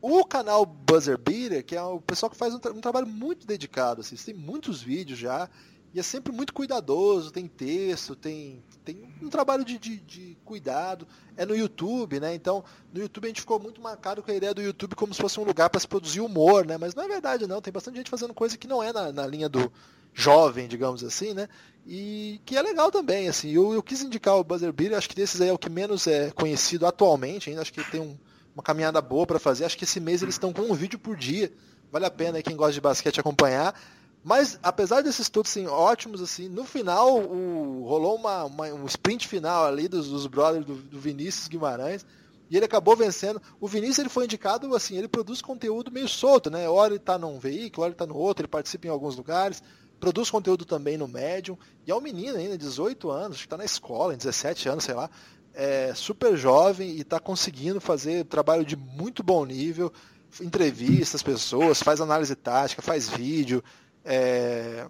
O 0.01 0.25
canal 0.25 0.65
Buzzer 0.65 1.17
Beater, 1.17 1.63
que 1.63 1.75
é 1.75 1.81
o 1.83 2.01
pessoal 2.01 2.29
que 2.29 2.35
faz 2.35 2.53
um, 2.55 2.59
tra 2.59 2.71
um 2.71 2.81
trabalho 2.81 3.05
muito 3.05 3.45
dedicado, 3.45 4.01
assim, 4.01 4.15
tem 4.15 4.33
muitos 4.33 4.81
vídeos 4.81 5.19
já, 5.19 5.47
e 5.93 5.99
é 5.99 6.03
sempre 6.03 6.31
muito 6.31 6.53
cuidadoso, 6.53 7.31
tem 7.31 7.47
texto, 7.47 8.15
tem, 8.15 8.63
tem 8.83 9.13
um 9.21 9.29
trabalho 9.29 9.63
de, 9.65 9.77
de, 9.77 9.97
de, 9.97 10.37
cuidado. 10.45 11.05
É 11.35 11.45
no 11.45 11.53
YouTube, 11.53 12.17
né? 12.19 12.33
Então, 12.33 12.63
no 12.93 13.01
YouTube 13.01 13.25
a 13.25 13.27
gente 13.27 13.41
ficou 13.41 13.59
muito 13.59 13.81
marcado 13.81 14.23
com 14.23 14.31
a 14.31 14.33
ideia 14.33 14.53
do 14.53 14.61
YouTube 14.61 14.95
como 14.95 15.13
se 15.13 15.21
fosse 15.21 15.37
um 15.37 15.43
lugar 15.43 15.69
para 15.69 15.81
se 15.81 15.87
produzir 15.87 16.21
humor, 16.21 16.65
né? 16.65 16.77
Mas 16.77 16.95
não 16.95 17.03
é 17.03 17.07
verdade, 17.09 17.45
não. 17.45 17.61
Tem 17.61 17.73
bastante 17.73 17.97
gente 17.97 18.09
fazendo 18.09 18.33
coisa 18.33 18.57
que 18.57 18.67
não 18.67 18.81
é 18.81 18.93
na, 18.93 19.11
na 19.11 19.27
linha 19.27 19.49
do, 19.49 19.69
jovem, 20.13 20.67
digamos 20.67 21.03
assim, 21.03 21.33
né? 21.33 21.47
E 21.85 22.39
que 22.45 22.55
é 22.55 22.61
legal 22.61 22.91
também, 22.91 23.27
assim. 23.27 23.51
Eu, 23.51 23.73
eu 23.73 23.81
quis 23.81 24.01
indicar 24.01 24.37
o 24.37 24.43
Buzzer 24.43 24.71
Beater, 24.71 24.97
acho 24.97 25.09
que 25.09 25.15
desses 25.15 25.41
aí 25.41 25.49
é 25.49 25.53
o 25.53 25.57
que 25.57 25.69
menos 25.69 26.05
é 26.07 26.31
conhecido 26.31 26.85
atualmente, 26.85 27.49
ainda 27.49 27.61
acho 27.61 27.73
que 27.73 27.83
tem 27.89 28.01
um, 28.01 28.17
uma 28.53 28.63
caminhada 28.63 29.01
boa 29.01 29.25
para 29.25 29.39
fazer. 29.39 29.65
Acho 29.65 29.77
que 29.77 29.83
esse 29.83 29.99
mês 29.99 30.21
eles 30.21 30.35
estão 30.35 30.53
com 30.53 30.61
um 30.61 30.73
vídeo 30.73 30.99
por 30.99 31.15
dia. 31.15 31.51
Vale 31.91 32.05
a 32.05 32.11
pena 32.11 32.37
aí 32.37 32.43
quem 32.43 32.55
gosta 32.55 32.73
de 32.73 32.81
basquete 32.81 33.19
acompanhar. 33.19 33.75
Mas 34.23 34.59
apesar 34.61 35.01
desses 35.01 35.29
todos 35.29 35.49
assim, 35.49 35.65
ótimos, 35.65 36.21
assim, 36.21 36.47
no 36.47 36.63
final 36.63 37.19
o, 37.19 37.83
rolou 37.87 38.15
uma, 38.15 38.45
uma, 38.45 38.67
um 38.67 38.85
sprint 38.85 39.27
final 39.27 39.65
ali 39.65 39.87
dos, 39.87 40.09
dos 40.09 40.27
brothers 40.27 40.63
do, 40.63 40.75
do, 40.75 40.99
Vinícius 40.99 41.47
Guimarães 41.47 42.05
e 42.47 42.55
ele 42.55 42.65
acabou 42.65 42.95
vencendo. 42.95 43.41
O 43.59 43.67
Vinícius 43.67 43.97
ele 43.97 44.09
foi 44.09 44.25
indicado 44.25 44.73
assim, 44.75 44.95
ele 44.95 45.07
produz 45.07 45.41
conteúdo 45.41 45.91
meio 45.91 46.07
solto, 46.07 46.51
né? 46.51 46.69
Hora 46.69 46.93
ele 46.93 46.97
está 46.97 47.17
num 47.17 47.39
veículo, 47.39 47.81
hora 47.81 47.89
ele 47.89 47.95
está 47.95 48.05
no 48.05 48.15
outro, 48.15 48.43
ele 48.43 48.47
participa 48.47 48.85
em 48.85 48.91
alguns 48.91 49.15
lugares 49.15 49.63
produz 50.01 50.31
conteúdo 50.31 50.65
também 50.65 50.97
no 50.97 51.07
Medium, 51.07 51.57
e 51.85 51.91
é 51.91 51.95
um 51.95 52.01
menino 52.01 52.35
ainda, 52.35 52.57
18 52.57 53.09
anos, 53.11 53.37
que 53.37 53.43
está 53.43 53.55
na 53.55 53.63
escola, 53.63 54.13
em 54.13 54.17
17 54.17 54.67
anos, 54.67 54.83
sei 54.83 54.95
lá, 54.95 55.09
é 55.53 55.93
super 55.93 56.35
jovem 56.35 56.89
e 56.89 57.01
está 57.01 57.19
conseguindo 57.19 57.79
fazer 57.79 58.25
trabalho 58.25 58.65
de 58.65 58.75
muito 58.75 59.21
bom 59.21 59.45
nível, 59.45 59.93
entrevista 60.41 61.17
as 61.17 61.23
pessoas, 61.23 61.83
faz 61.83 62.01
análise 62.01 62.35
tática, 62.35 62.81
faz 62.81 63.09
vídeo, 63.09 63.63
é, 64.03 64.87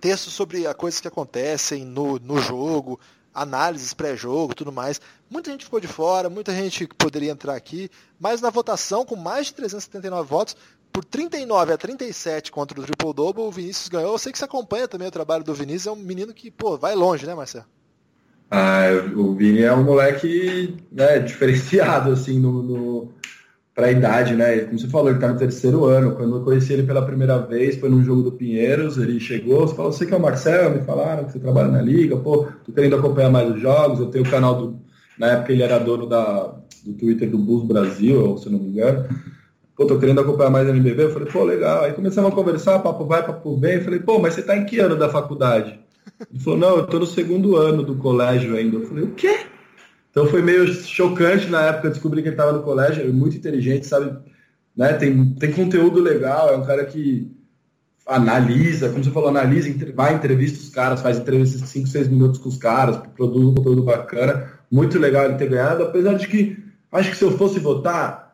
textos 0.00 0.32
sobre 0.32 0.64
as 0.64 0.74
coisas 0.74 1.00
que 1.00 1.08
acontecem 1.08 1.84
no, 1.84 2.18
no 2.20 2.38
jogo, 2.38 3.00
análises 3.34 3.94
pré-jogo, 3.94 4.54
tudo 4.54 4.72
mais. 4.72 5.00
Muita 5.28 5.50
gente 5.50 5.64
ficou 5.64 5.80
de 5.80 5.88
fora, 5.88 6.28
muita 6.28 6.52
gente 6.52 6.86
poderia 6.98 7.30
entrar 7.30 7.54
aqui, 7.54 7.90
mas 8.18 8.40
na 8.40 8.50
votação, 8.50 9.04
com 9.04 9.16
mais 9.16 9.46
de 9.46 9.54
379 9.54 10.28
votos, 10.28 10.56
por 10.92 11.04
39 11.04 11.72
a 11.72 11.78
37 11.78 12.50
contra 12.50 12.80
o 12.80 12.82
Triple 12.82 13.14
Double, 13.14 13.44
o 13.44 13.50
Vinícius 13.50 13.88
ganhou. 13.88 14.12
Eu 14.12 14.18
sei 14.18 14.32
que 14.32 14.38
você 14.38 14.44
acompanha 14.44 14.88
também 14.88 15.06
o 15.06 15.12
trabalho 15.12 15.44
do 15.44 15.54
Vinícius, 15.54 15.86
é 15.86 15.92
um 15.92 15.96
menino 15.96 16.34
que, 16.34 16.50
pô, 16.50 16.76
vai 16.76 16.94
longe, 16.94 17.26
né, 17.26 17.34
Marcelo? 17.34 17.66
Ah, 18.50 18.86
o 19.14 19.34
Vini 19.34 19.62
é 19.62 19.72
um 19.72 19.84
moleque 19.84 20.76
né, 20.90 21.20
diferenciado, 21.20 22.10
assim, 22.10 22.40
no, 22.40 22.62
no, 22.62 23.12
pra 23.80 23.90
idade, 23.90 24.34
né? 24.34 24.58
Como 24.58 24.78
você 24.78 24.86
falou, 24.88 25.08
ele 25.08 25.18
tá 25.18 25.28
no 25.28 25.38
terceiro 25.38 25.86
ano. 25.86 26.14
Quando 26.14 26.36
eu 26.36 26.44
conheci 26.44 26.74
ele 26.74 26.82
pela 26.82 27.00
primeira 27.00 27.38
vez, 27.38 27.76
foi 27.76 27.88
num 27.88 28.04
jogo 28.04 28.22
do 28.22 28.32
Pinheiros, 28.32 28.98
ele 28.98 29.18
chegou, 29.18 29.66
você 29.66 29.74
falou, 29.74 29.90
você 29.90 30.04
que 30.04 30.12
é 30.12 30.16
o 30.16 30.20
Marcelo, 30.20 30.76
me 30.76 30.84
falaram 30.84 31.24
que 31.24 31.32
você 31.32 31.38
trabalha 31.38 31.68
na 31.68 31.80
liga, 31.80 32.16
pô, 32.16 32.46
tô 32.64 32.72
querendo 32.72 32.96
acompanhar 32.96 33.30
mais 33.30 33.50
os 33.50 33.60
jogos, 33.60 34.00
eu 34.00 34.06
tenho 34.06 34.24
o 34.24 34.30
canal 34.30 34.54
do. 34.54 34.78
Na 35.18 35.28
época 35.28 35.52
ele 35.52 35.62
era 35.62 35.78
dono 35.78 36.06
da, 36.06 36.54
do 36.84 36.92
Twitter 36.92 37.30
do 37.30 37.38
Bulls 37.38 37.66
Brasil, 37.66 38.36
se 38.36 38.50
não 38.50 38.58
me 38.58 38.68
engano 38.68 39.06
pô, 39.80 39.86
tô 39.86 39.98
querendo 39.98 40.20
acompanhar 40.20 40.50
mais 40.50 40.68
a 40.68 40.72
NBB. 40.72 41.04
Eu 41.04 41.10
falei, 41.10 41.28
pô, 41.32 41.42
legal. 41.42 41.84
Aí 41.84 41.94
começamos 41.94 42.30
a 42.30 42.34
conversar, 42.34 42.80
papo 42.80 43.06
vai, 43.06 43.24
papo 43.24 43.56
vem. 43.56 43.76
Eu 43.76 43.84
falei, 43.84 43.98
pô, 43.98 44.18
mas 44.18 44.34
você 44.34 44.42
tá 44.42 44.54
em 44.54 44.66
que 44.66 44.78
ano 44.78 44.94
da 44.94 45.08
faculdade? 45.08 45.80
Ele 46.30 46.38
falou, 46.38 46.58
não, 46.58 46.76
eu 46.76 46.86
tô 46.86 46.98
no 46.98 47.06
segundo 47.06 47.56
ano 47.56 47.82
do 47.82 47.94
colégio 47.94 48.56
ainda. 48.56 48.76
Eu 48.76 48.86
falei, 48.86 49.04
o 49.04 49.12
quê? 49.12 49.46
Então 50.10 50.26
foi 50.26 50.42
meio 50.42 50.66
chocante 50.72 51.48
na 51.48 51.62
época 51.62 51.90
descobrir 51.90 52.22
que 52.22 52.28
ele 52.28 52.34
estava 52.34 52.52
no 52.52 52.62
colégio, 52.62 53.02
ele 53.02 53.10
é 53.10 53.12
muito 53.12 53.36
inteligente, 53.36 53.86
sabe? 53.86 54.18
Né? 54.76 54.92
Tem, 54.94 55.34
tem 55.34 55.52
conteúdo 55.52 56.00
legal, 56.00 56.50
é 56.50 56.56
um 56.56 56.64
cara 56.64 56.84
que 56.84 57.30
analisa, 58.06 58.88
como 58.88 59.04
você 59.04 59.10
falou, 59.10 59.28
analisa, 59.28 59.72
vai 59.94 60.14
entrevista 60.14 60.58
os 60.58 60.70
caras, 60.70 61.00
faz 61.00 61.18
entrevistas 61.18 61.62
de 61.62 61.68
5, 61.68 61.86
6 61.86 62.08
minutos 62.08 62.40
com 62.40 62.48
os 62.48 62.56
caras, 62.56 62.96
produz 63.14 63.46
um 63.46 63.54
conteúdo 63.54 63.84
bacana. 63.84 64.50
Muito 64.70 64.98
legal 64.98 65.26
ele 65.26 65.34
ter 65.34 65.48
ganhado, 65.48 65.84
apesar 65.84 66.14
de 66.14 66.26
que 66.26 66.56
acho 66.90 67.10
que 67.10 67.16
se 67.16 67.24
eu 67.24 67.36
fosse 67.36 67.60
votar, 67.60 68.30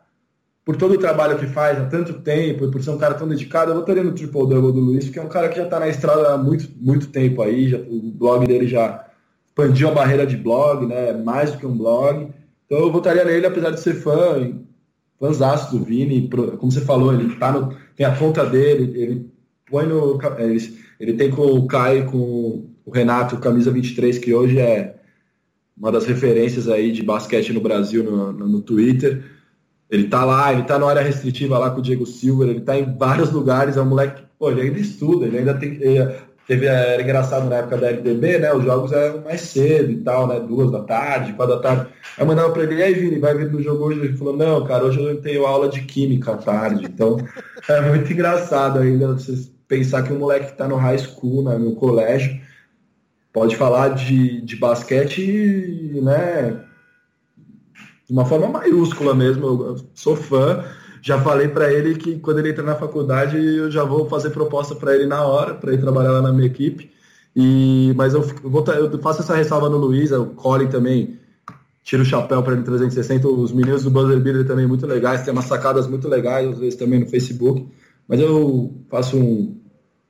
por 0.65 0.75
todo 0.75 0.95
o 0.95 0.97
trabalho 0.97 1.37
que 1.37 1.47
faz 1.47 1.79
há 1.79 1.85
tanto 1.85 2.13
tempo 2.15 2.65
e 2.65 2.71
por 2.71 2.83
ser 2.83 2.89
um 2.89 2.97
cara 2.97 3.13
tão 3.13 3.25
dedicado, 3.27 3.71
eu 3.71 3.75
votaria 3.75 4.03
no 4.03 4.11
Triple 4.11 4.49
Double 4.49 4.73
do 4.73 4.81
Luiz, 4.81 5.05
porque 5.05 5.17
é 5.17 5.21
um 5.21 5.29
cara 5.29 5.47
que 5.47 5.55
já 5.55 5.63
está 5.63 5.79
na 5.79 5.87
estrada 5.87 6.33
há 6.33 6.37
muito, 6.37 6.67
muito 6.75 7.07
tempo 7.07 7.41
aí, 7.41 7.69
já, 7.69 7.77
o 7.77 8.11
blog 8.11 8.45
dele 8.45 8.67
já 8.67 9.06
expandiu 9.57 9.89
a 9.89 9.91
barreira 9.91 10.25
de 10.25 10.37
blog, 10.37 10.85
né? 10.85 11.13
Mais 11.13 11.51
do 11.51 11.57
que 11.57 11.65
um 11.65 11.75
blog. 11.75 12.29
Então 12.65 12.77
eu 12.77 12.91
votaria 12.91 13.25
nele, 13.25 13.47
apesar 13.47 13.71
de 13.71 13.79
ser 13.79 13.95
fã, 13.95 14.53
fãzaço 15.19 15.75
do 15.75 15.83
Vini, 15.83 16.29
como 16.29 16.71
você 16.71 16.81
falou, 16.81 17.11
ele 17.11 17.35
tá 17.35 17.51
no, 17.51 17.75
tem 17.95 18.05
a 18.05 18.15
conta 18.15 18.45
dele, 18.45 18.99
ele 18.99 19.31
põe 19.69 19.87
no. 19.87 20.19
Ele, 20.37 20.77
ele 20.99 21.13
tem 21.13 21.31
com 21.31 21.41
o 21.41 21.65
Caio, 21.65 22.05
com 22.05 22.69
o 22.85 22.91
Renato, 22.91 23.37
camisa 23.37 23.71
23, 23.71 24.19
que 24.19 24.33
hoje 24.33 24.59
é 24.59 24.95
uma 25.75 25.91
das 25.91 26.05
referências 26.05 26.67
aí 26.67 26.91
de 26.91 27.01
basquete 27.01 27.51
no 27.51 27.61
Brasil 27.61 28.03
no, 28.03 28.31
no, 28.31 28.47
no 28.47 28.61
Twitter. 28.61 29.23
Ele 29.89 30.07
tá 30.07 30.25
lá, 30.25 30.51
ele 30.51 30.63
tá 30.63 30.77
na 30.77 30.87
área 30.87 31.01
restritiva 31.01 31.57
lá 31.57 31.71
com 31.71 31.79
o 31.79 31.81
Diego 31.81 32.05
Silva, 32.05 32.45
ele 32.45 32.59
tá 32.61 32.77
em 32.77 32.97
vários 32.97 33.31
lugares, 33.31 33.77
é 33.77 33.81
um 33.81 33.85
moleque, 33.85 34.21
pô, 34.37 34.51
ele 34.51 34.61
ainda 34.61 34.79
estuda, 34.79 35.25
ele 35.25 35.39
ainda 35.39 35.53
tem. 35.53 35.75
Ele, 35.75 36.26
teve, 36.47 36.65
era 36.65 37.01
engraçado 37.01 37.49
na 37.49 37.57
época 37.57 37.77
da 37.77 37.89
LDB, 37.89 38.39
né? 38.39 38.53
Os 38.53 38.63
jogos 38.63 38.91
eram 38.91 39.21
mais 39.21 39.41
cedo 39.41 39.91
e 39.91 39.97
tal, 39.97 40.27
né? 40.27 40.39
Duas 40.39 40.71
da 40.71 40.81
tarde, 40.83 41.33
quatro 41.33 41.55
da 41.55 41.61
tarde. 41.61 41.91
Aí 42.17 42.23
eu 42.23 42.25
mandava 42.25 42.51
pra 42.51 42.63
ele, 42.63 42.75
e 42.75 42.83
aí, 42.83 42.93
Vini, 42.93 43.19
vai 43.19 43.35
vir 43.35 43.51
no 43.51 43.61
jogo 43.61 43.85
hoje? 43.85 43.99
Ele 43.99 44.17
falou, 44.17 44.35
não, 44.35 44.65
cara, 44.65 44.85
hoje 44.85 45.03
eu 45.03 45.21
tenho 45.21 45.45
aula 45.45 45.67
de 45.67 45.81
química 45.81 46.31
à 46.31 46.37
tarde. 46.37 46.85
Então 46.85 47.17
é 47.67 47.81
muito 47.81 48.11
engraçado 48.11 48.79
ainda 48.79 49.13
vocês 49.13 49.51
pensar 49.67 50.03
que 50.03 50.13
um 50.13 50.19
moleque 50.19 50.47
que 50.47 50.57
tá 50.57 50.67
no 50.67 50.77
high 50.77 50.97
school, 50.97 51.43
né, 51.43 51.57
no 51.57 51.75
colégio, 51.75 52.39
pode 53.33 53.55
falar 53.57 53.89
de, 53.89 54.41
de 54.41 54.55
basquete, 54.55 55.99
né? 56.01 56.63
De 58.07 58.13
uma 58.13 58.25
forma 58.25 58.47
maiúscula 58.47 59.13
mesmo. 59.13 59.45
Eu 59.45 59.77
sou 59.93 60.15
fã 60.15 60.63
já 61.07 61.21
falei 61.21 61.47
para 61.47 61.71
ele 61.71 61.95
que 61.95 62.19
quando 62.19 62.39
ele 62.39 62.49
entrar 62.49 62.65
na 62.65 62.75
faculdade 62.75 63.37
eu 63.37 63.71
já 63.71 63.81
vou 63.85 64.09
fazer 64.09 64.31
proposta 64.31 64.75
para 64.75 64.93
ele 64.93 65.05
na 65.05 65.25
hora, 65.25 65.55
para 65.55 65.73
ir 65.73 65.79
trabalhar 65.79 66.11
lá 66.11 66.21
na 66.21 66.33
minha 66.33 66.47
equipe. 66.47 66.91
E, 67.33 67.93
mas 67.95 68.13
eu, 68.13 68.21
vou, 68.43 68.61
eu 68.65 68.99
faço 68.99 69.21
essa 69.21 69.33
ressalva 69.33 69.69
no 69.69 69.77
Luiz, 69.77 70.11
o 70.11 70.25
Colin 70.25 70.67
também, 70.67 71.17
tira 71.81 72.01
o 72.01 72.05
chapéu 72.05 72.43
para 72.43 72.55
ele 72.55 72.63
360. 72.63 73.25
Os 73.25 73.53
meninos 73.53 73.85
do 73.85 73.89
Buzzer 73.89 74.19
Beater 74.19 74.45
também 74.45 74.67
muito 74.67 74.85
legais, 74.85 75.23
tem 75.23 75.31
umas 75.31 75.45
sacadas 75.45 75.87
muito 75.87 76.09
legais, 76.09 76.49
às 76.49 76.59
vezes 76.59 76.75
também 76.75 76.99
no 76.99 77.07
Facebook. 77.07 77.65
Mas 78.05 78.19
eu 78.19 78.75
faço 78.89 79.15
um, 79.15 79.57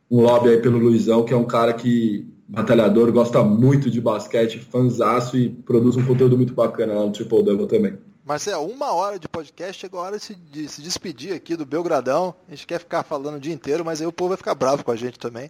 um 0.09 0.21
lobby 0.21 0.49
aí 0.49 0.57
pelo 0.57 0.79
Luizão, 0.79 1.23
que 1.23 1.33
é 1.33 1.37
um 1.37 1.45
cara 1.45 1.73
que, 1.73 2.27
batalhador, 2.47 3.11
gosta 3.11 3.43
muito 3.43 3.91
de 3.91 4.01
basquete, 4.01 4.57
fanzaço 4.57 5.37
e 5.37 5.49
produz 5.49 5.95
um 5.95 6.05
conteúdo 6.05 6.35
muito 6.35 6.55
bacana 6.55 6.95
lá 6.95 7.05
no 7.05 7.11
Triple 7.11 7.43
Double 7.43 7.67
também. 7.67 7.99
Marcelo, 8.27 8.69
uma 8.69 8.91
hora 8.91 9.17
de 9.17 9.25
podcast, 9.25 9.79
chegou 9.79 10.01
a 10.01 10.03
hora 10.03 10.17
de 10.17 10.23
se, 10.25 10.35
de 10.35 10.67
se, 10.67 10.81
despedir 10.81 11.33
aqui 11.33 11.55
do 11.55 11.65
Belgradão. 11.65 12.35
A 12.45 12.51
gente 12.51 12.67
quer 12.67 12.77
ficar 12.77 13.01
falando 13.01 13.37
o 13.37 13.39
dia 13.39 13.53
inteiro, 13.53 13.85
mas 13.85 14.01
aí 14.01 14.07
o 14.07 14.11
povo 14.11 14.29
vai 14.29 14.37
ficar 14.37 14.53
bravo 14.53 14.83
com 14.83 14.91
a 14.91 14.97
gente 14.97 15.17
também. 15.17 15.49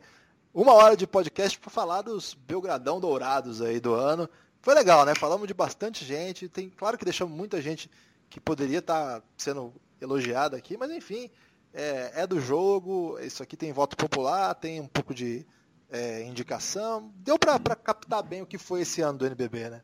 Uma 0.53 0.73
hora 0.73 0.95
de 0.95 1.07
podcast 1.07 1.57
para 1.57 1.71
falar 1.71 2.03
dos 2.03 2.35
Belgradão 2.35 2.99
dourados 2.99 3.63
aí 3.63 3.79
do 3.79 3.95
ano. 3.95 4.29
Foi 4.61 4.75
legal, 4.75 5.07
né? 5.07 5.15
Falamos 5.15 5.47
de 5.47 5.55
bastante 5.55 6.05
gente. 6.05 6.47
Tem, 6.47 6.69
claro 6.69 6.99
que 6.99 7.03
deixamos 7.03 7.35
muita 7.35 7.59
gente 7.59 7.89
que 8.29 8.39
poderia 8.39 8.77
estar 8.77 9.21
tá 9.21 9.23
sendo 9.35 9.73
elogiada 9.99 10.55
aqui, 10.55 10.77
mas 10.77 10.91
enfim, 10.91 11.31
é, 11.73 12.11
é, 12.13 12.27
do 12.27 12.39
jogo. 12.39 13.17
Isso 13.19 13.41
aqui 13.41 13.57
tem 13.57 13.73
voto 13.73 13.97
popular, 13.97 14.53
tem 14.53 14.79
um 14.79 14.87
pouco 14.87 15.15
de 15.15 15.43
é, 15.89 16.21
indicação. 16.25 17.11
Deu 17.15 17.39
para 17.39 17.57
captar 17.75 18.21
bem 18.21 18.43
o 18.43 18.45
que 18.45 18.59
foi 18.59 18.81
esse 18.81 19.01
ano 19.01 19.17
do 19.17 19.25
NBB, 19.25 19.67
né? 19.67 19.81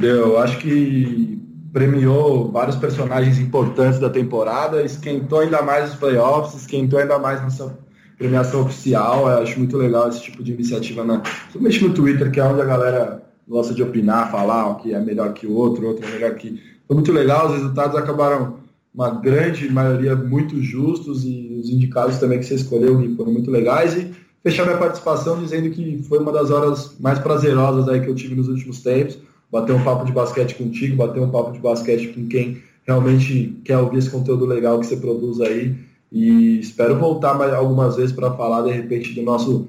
Deu. 0.00 0.38
Acho 0.38 0.58
que 0.58 1.57
premiou 1.72 2.50
vários 2.50 2.76
personagens 2.76 3.38
importantes 3.38 3.98
da 3.98 4.08
temporada, 4.08 4.82
esquentou 4.82 5.40
ainda 5.40 5.62
mais 5.62 5.90
os 5.90 5.96
playoffs, 5.96 6.60
esquentou 6.60 6.98
ainda 6.98 7.18
mais 7.18 7.42
nossa 7.42 7.78
premiação 8.16 8.62
oficial. 8.62 9.28
Eu 9.28 9.38
acho 9.38 9.58
muito 9.58 9.76
legal 9.76 10.08
esse 10.08 10.22
tipo 10.22 10.42
de 10.42 10.52
iniciativa, 10.52 11.04
na, 11.04 11.18
principalmente 11.20 11.84
no 11.84 11.94
Twitter, 11.94 12.30
que 12.30 12.40
é 12.40 12.44
onde 12.44 12.62
a 12.62 12.64
galera 12.64 13.22
gosta 13.46 13.74
de 13.74 13.82
opinar, 13.82 14.30
falar 14.30 14.68
o 14.70 14.76
que 14.76 14.94
é 14.94 15.00
melhor 15.00 15.32
que 15.32 15.46
o 15.46 15.54
outro, 15.54 15.86
outro 15.86 16.06
é 16.06 16.10
melhor 16.10 16.34
que. 16.34 16.60
Foi 16.86 16.96
muito 16.96 17.12
legal, 17.12 17.48
os 17.48 17.54
resultados 17.54 17.96
acabaram 17.96 18.56
uma 18.94 19.10
grande 19.10 19.70
maioria 19.70 20.16
muito 20.16 20.60
justos 20.62 21.24
e 21.24 21.58
os 21.60 21.68
indicados 21.68 22.18
também 22.18 22.38
que 22.38 22.46
você 22.46 22.54
escolheu 22.54 23.14
foram 23.14 23.32
muito 23.32 23.50
legais. 23.50 23.94
E 23.94 24.10
fechar 24.42 24.64
minha 24.64 24.78
participação 24.78 25.38
dizendo 25.38 25.68
que 25.70 26.02
foi 26.08 26.18
uma 26.18 26.32
das 26.32 26.50
horas 26.50 26.96
mais 26.98 27.18
prazerosas 27.18 27.88
aí 27.88 28.00
que 28.00 28.08
eu 28.08 28.14
tive 28.14 28.34
nos 28.34 28.48
últimos 28.48 28.80
tempos 28.82 29.18
bater 29.50 29.74
um 29.74 29.82
papo 29.82 30.04
de 30.04 30.12
basquete 30.12 30.54
contigo, 30.54 30.96
bater 30.96 31.20
um 31.20 31.30
papo 31.30 31.52
de 31.52 31.58
basquete 31.58 32.08
com 32.08 32.26
quem 32.28 32.62
realmente 32.86 33.60
quer 33.64 33.78
ouvir 33.78 33.98
esse 33.98 34.10
conteúdo 34.10 34.46
legal 34.46 34.80
que 34.80 34.86
você 34.86 34.96
produz 34.96 35.40
aí. 35.40 35.74
E 36.10 36.58
espero 36.58 36.98
voltar 36.98 37.34
mais 37.34 37.52
algumas 37.52 37.96
vezes 37.96 38.12
para 38.12 38.32
falar 38.32 38.62
de 38.62 38.72
repente 38.72 39.14
do 39.14 39.22
nosso 39.22 39.68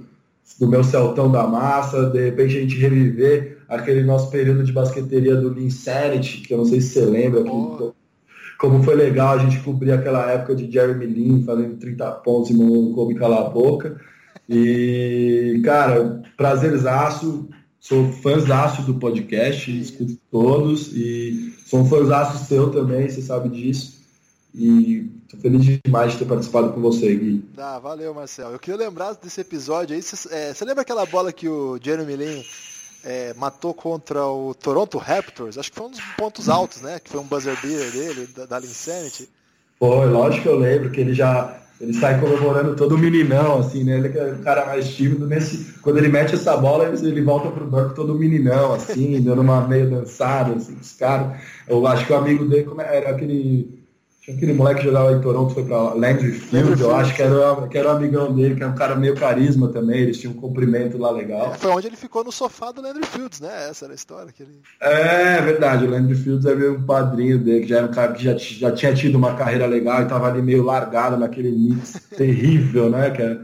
do 0.57 0.67
meu 0.67 0.83
Celtão 0.83 1.31
da 1.31 1.45
Massa, 1.45 2.09
de 2.09 2.25
repente 2.25 2.57
a 2.57 2.61
gente 2.61 2.77
reviver 2.77 3.59
aquele 3.67 4.03
nosso 4.03 4.31
período 4.31 4.63
de 4.63 4.71
basqueteria 4.71 5.35
do 5.35 5.49
Linsanity, 5.49 6.39
que 6.39 6.53
eu 6.53 6.57
não 6.57 6.65
sei 6.65 6.81
se 6.81 6.93
você 6.93 7.05
lembra, 7.05 7.43
que, 7.43 7.49
como 8.57 8.83
foi 8.83 8.95
legal 8.95 9.35
a 9.35 9.37
gente 9.37 9.59
cobrir 9.59 9.91
aquela 9.91 10.29
época 10.31 10.55
de 10.55 10.71
Jeremy 10.71 11.05
Lin 11.05 11.43
fazendo 11.43 11.77
30 11.77 12.11
pontos 12.11 12.49
e 12.49 12.53
não 12.55 12.91
coube 12.93 13.15
calar 13.15 13.45
a 13.45 13.49
boca. 13.49 14.01
E, 14.49 15.61
cara, 15.63 16.21
prazerzaço, 16.35 17.47
Sou 17.79 18.11
fãzaço 18.11 18.81
do 18.81 18.95
podcast, 18.95 19.71
escuto 19.79 20.17
todos 20.29 20.91
e 20.93 21.53
sou 21.65 21.81
um 21.81 21.85
fãzaço 21.85 22.45
seu 22.45 22.69
também, 22.71 23.09
você 23.09 23.21
sabe 23.21 23.49
disso. 23.49 23.99
E 24.53 25.09
tô 25.29 25.37
feliz 25.37 25.79
demais 25.85 26.11
de 26.11 26.19
ter 26.19 26.25
participado 26.25 26.73
com 26.73 26.81
você, 26.81 27.15
Gui. 27.15 27.45
Ah, 27.57 27.79
valeu, 27.79 28.13
Marcel. 28.13 28.49
Eu 28.49 28.59
queria 28.59 28.79
lembrar 28.79 29.13
desse 29.13 29.39
episódio 29.39 29.95
aí. 29.95 30.01
Você, 30.01 30.27
é, 30.33 30.53
lembra 30.65 30.81
aquela 30.81 31.05
bola 31.05 31.31
que 31.31 31.47
o 31.47 31.79
Jeremy 31.81 32.15
Lin 32.15 32.43
é, 33.03 33.33
matou 33.35 33.73
contra 33.73 34.25
o 34.25 34.53
Toronto 34.53 34.97
Raptors? 34.97 35.57
Acho 35.57 35.71
que 35.71 35.77
foi 35.77 35.87
um 35.87 35.91
dos 35.91 36.01
pontos 36.17 36.49
altos, 36.49 36.81
né? 36.81 36.99
Que 36.99 37.09
foi 37.09 37.19
um 37.21 37.27
buzzer 37.27 37.55
beater 37.61 37.91
dele, 37.91 38.27
da, 38.35 38.45
da 38.45 38.59
Linsanity. 38.59 39.29
Foi, 39.77 40.07
lógico 40.07 40.43
que 40.43 40.49
eu 40.49 40.59
lembro 40.59 40.91
que 40.91 40.99
ele 40.99 41.13
já 41.13 41.61
ele 41.79 41.93
sai 41.93 42.19
comemorando 42.19 42.75
todo 42.75 42.97
meninão, 42.97 43.59
assim, 43.59 43.85
né? 43.85 43.97
Ele 43.97 44.17
é 44.17 44.33
o 44.33 44.39
cara 44.39 44.65
mais 44.65 44.89
tímido. 44.89 45.25
Nesse, 45.25 45.73
quando 45.81 45.97
ele 45.97 46.09
mete 46.09 46.35
essa 46.35 46.57
bola, 46.57 46.85
ele, 46.85 47.21
volta 47.21 47.49
pro 47.49 47.65
banco 47.65 47.95
todo 47.95 48.19
meninão, 48.19 48.73
assim, 48.73 49.21
dando 49.21 49.41
uma 49.41 49.65
meio 49.65 49.89
dançada, 49.89 50.55
assim, 50.55 50.75
os 50.79 50.91
caras. 50.93 51.39
Eu 51.67 51.85
acho 51.87 52.05
que 52.05 52.11
o 52.11 52.17
amigo 52.17 52.45
dele 52.45 52.67
é, 52.79 52.97
era 52.97 53.11
aquele 53.11 53.78
aquele 54.33 54.53
moleque 54.53 54.81
que 54.81 54.87
jogava 54.87 55.13
em 55.13 55.21
Toronto, 55.21 55.53
foi 55.53 55.63
pra 55.63 55.93
Landry 55.93 56.31
Field, 56.31 56.81
eu 56.81 56.95
acho 56.95 57.15
que 57.15 57.21
era, 57.21 57.67
que 57.67 57.77
era 57.77 57.89
o 57.89 57.91
amigão 57.91 58.33
dele, 58.33 58.55
que 58.55 58.63
é 58.63 58.67
um 58.67 58.75
cara 58.75 58.95
meio 58.95 59.15
carisma 59.15 59.67
também, 59.69 60.01
eles 60.01 60.19
tinham 60.19 60.33
um 60.33 60.37
cumprimento 60.37 60.97
lá 60.97 61.11
legal. 61.11 61.53
É, 61.53 61.57
foi 61.57 61.71
onde 61.71 61.87
ele 61.87 61.95
ficou 61.95 62.23
no 62.23 62.31
sofá 62.31 62.71
do 62.71 62.81
Landry 62.81 63.05
Fields, 63.05 63.41
né? 63.41 63.69
Essa 63.69 63.85
era 63.85 63.93
a 63.93 63.95
história. 63.95 64.31
Que 64.31 64.43
ele... 64.43 64.61
É, 64.79 65.41
verdade, 65.41 65.85
o 65.85 65.89
Landry 65.89 66.15
Fields 66.15 66.45
é 66.45 66.55
meio 66.55 66.75
um 66.75 66.83
padrinho 66.83 67.37
dele, 67.39 67.61
que 67.61 67.67
já 67.67 67.77
era 67.77 67.87
um 67.87 67.91
cara 67.91 68.13
que 68.13 68.23
já, 68.23 68.35
já 68.37 68.71
tinha 68.71 68.93
tido 68.93 69.17
uma 69.17 69.35
carreira 69.35 69.65
legal 69.65 70.01
e 70.01 70.05
tava 70.05 70.27
ali 70.27 70.41
meio 70.41 70.63
largado 70.63 71.17
naquele 71.17 71.51
mix 71.51 72.01
terrível, 72.15 72.89
né? 72.89 73.09
Que 73.11 73.21
é, 73.21 73.37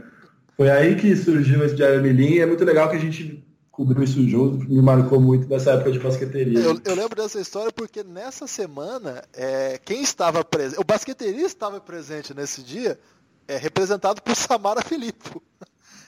foi 0.56 0.70
aí 0.70 0.94
que 0.96 1.14
surgiu 1.16 1.64
esse 1.64 1.76
Jeremy 1.76 2.12
Lin, 2.12 2.32
e 2.34 2.40
é 2.40 2.46
muito 2.46 2.64
legal 2.64 2.88
que 2.88 2.96
a 2.96 3.00
gente 3.00 3.45
cobriu 3.76 4.02
isso 4.02 4.26
junto, 4.26 4.66
me 4.66 4.80
marcou 4.80 5.20
muito 5.20 5.46
dessa 5.46 5.72
época 5.72 5.92
de 5.92 5.98
basqueteria. 5.98 6.58
Eu, 6.58 6.80
eu 6.82 6.94
lembro 6.94 7.14
dessa 7.14 7.38
história 7.38 7.70
porque 7.70 8.02
nessa 8.02 8.46
semana, 8.46 9.22
é, 9.34 9.78
quem 9.84 10.00
estava 10.00 10.42
presente, 10.42 10.80
o 10.80 10.84
basqueteria 10.84 11.44
estava 11.44 11.78
presente 11.78 12.32
nesse 12.32 12.62
dia, 12.62 12.98
é, 13.46 13.58
representado 13.58 14.22
por 14.22 14.34
Samara 14.34 14.80
Filippo. 14.80 15.42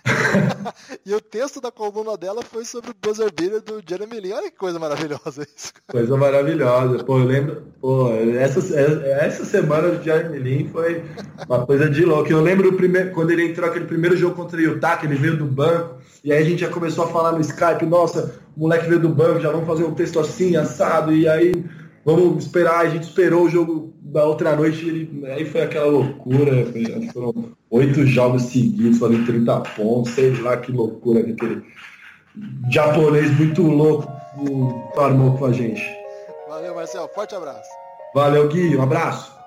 e 1.05 1.15
o 1.15 1.21
texto 1.21 1.61
da 1.61 1.71
coluna 1.71 2.17
dela 2.17 2.43
foi 2.43 2.65
sobre 2.65 2.91
o 2.93 2.95
buzzer 2.95 3.31
beater 3.31 3.61
do 3.61 3.83
Jeremy 3.87 4.19
Lin. 4.19 4.33
Olha 4.33 4.51
que 4.51 4.57
coisa 4.57 4.79
maravilhosa 4.79 5.47
isso. 5.55 5.75
Coisa 5.87 6.17
maravilhosa. 6.17 7.05
Pô, 7.05 7.19
eu 7.19 7.25
lembro. 7.25 7.65
Pô, 7.79 8.11
essa, 8.15 8.61
essa 8.81 9.45
semana 9.45 9.91
do 9.91 10.03
Jeremy 10.03 10.39
Lin 10.39 10.71
foi 10.71 11.05
uma 11.47 11.67
coisa 11.67 11.91
de 11.91 12.03
louco. 12.03 12.31
Eu 12.31 12.41
lembro 12.41 12.73
primeiro, 12.73 13.11
quando 13.13 13.31
ele 13.31 13.51
entrou 13.51 13.69
aquele 13.69 13.85
primeiro 13.85 14.17
jogo 14.17 14.37
contra 14.37 14.57
o 14.57 14.63
Utah, 14.63 14.97
que 14.97 15.05
ele 15.05 15.17
veio 15.17 15.37
do 15.37 15.45
banco, 15.45 15.99
e 16.29 16.33
aí 16.33 16.43
a 16.43 16.45
gente 16.45 16.61
já 16.61 16.69
começou 16.69 17.07
a 17.07 17.09
falar 17.09 17.33
no 17.33 17.41
Skype, 17.41 17.87
nossa, 17.87 18.39
o 18.55 18.61
moleque 18.61 18.87
veio 18.87 19.01
do 19.01 19.09
banco, 19.09 19.41
já 19.41 19.51
vamos 19.51 19.67
fazer 19.67 19.85
um 19.85 19.95
texto 19.95 20.21
assim, 20.21 20.57
assado, 20.57 21.11
e 21.11 21.27
aí 21.27 21.65
vamos 22.05 22.45
esperar, 22.45 22.81
a 22.81 22.89
gente 22.91 23.05
esperou 23.05 23.45
o 23.45 23.49
jogo 23.49 23.95
da 24.03 24.27
outra 24.27 24.55
noite, 24.55 24.87
ele, 24.87 25.25
aí 25.25 25.47
foi 25.47 25.63
aquela 25.63 25.87
loucura, 25.87 26.67
foi, 26.67 27.09
foram 27.15 27.53
oito 27.71 28.07
jogos 28.07 28.43
seguidos, 28.43 28.99
fazendo 28.99 29.25
30 29.25 29.61
pontos, 29.75 30.13
sei 30.13 30.39
lá 30.43 30.59
que 30.59 30.71
loucura 30.71 31.23
que 31.23 31.33
aquele 31.33 31.63
japonês 32.71 33.35
muito 33.39 33.63
louco 33.63 34.13
armou 34.99 35.39
com 35.39 35.47
a 35.47 35.53
gente. 35.53 35.83
Valeu, 36.47 36.75
Marcel, 36.75 37.11
forte 37.15 37.35
abraço. 37.35 37.71
Valeu, 38.15 38.49
Gui, 38.49 38.77
um 38.77 38.83
abraço. 38.83 39.38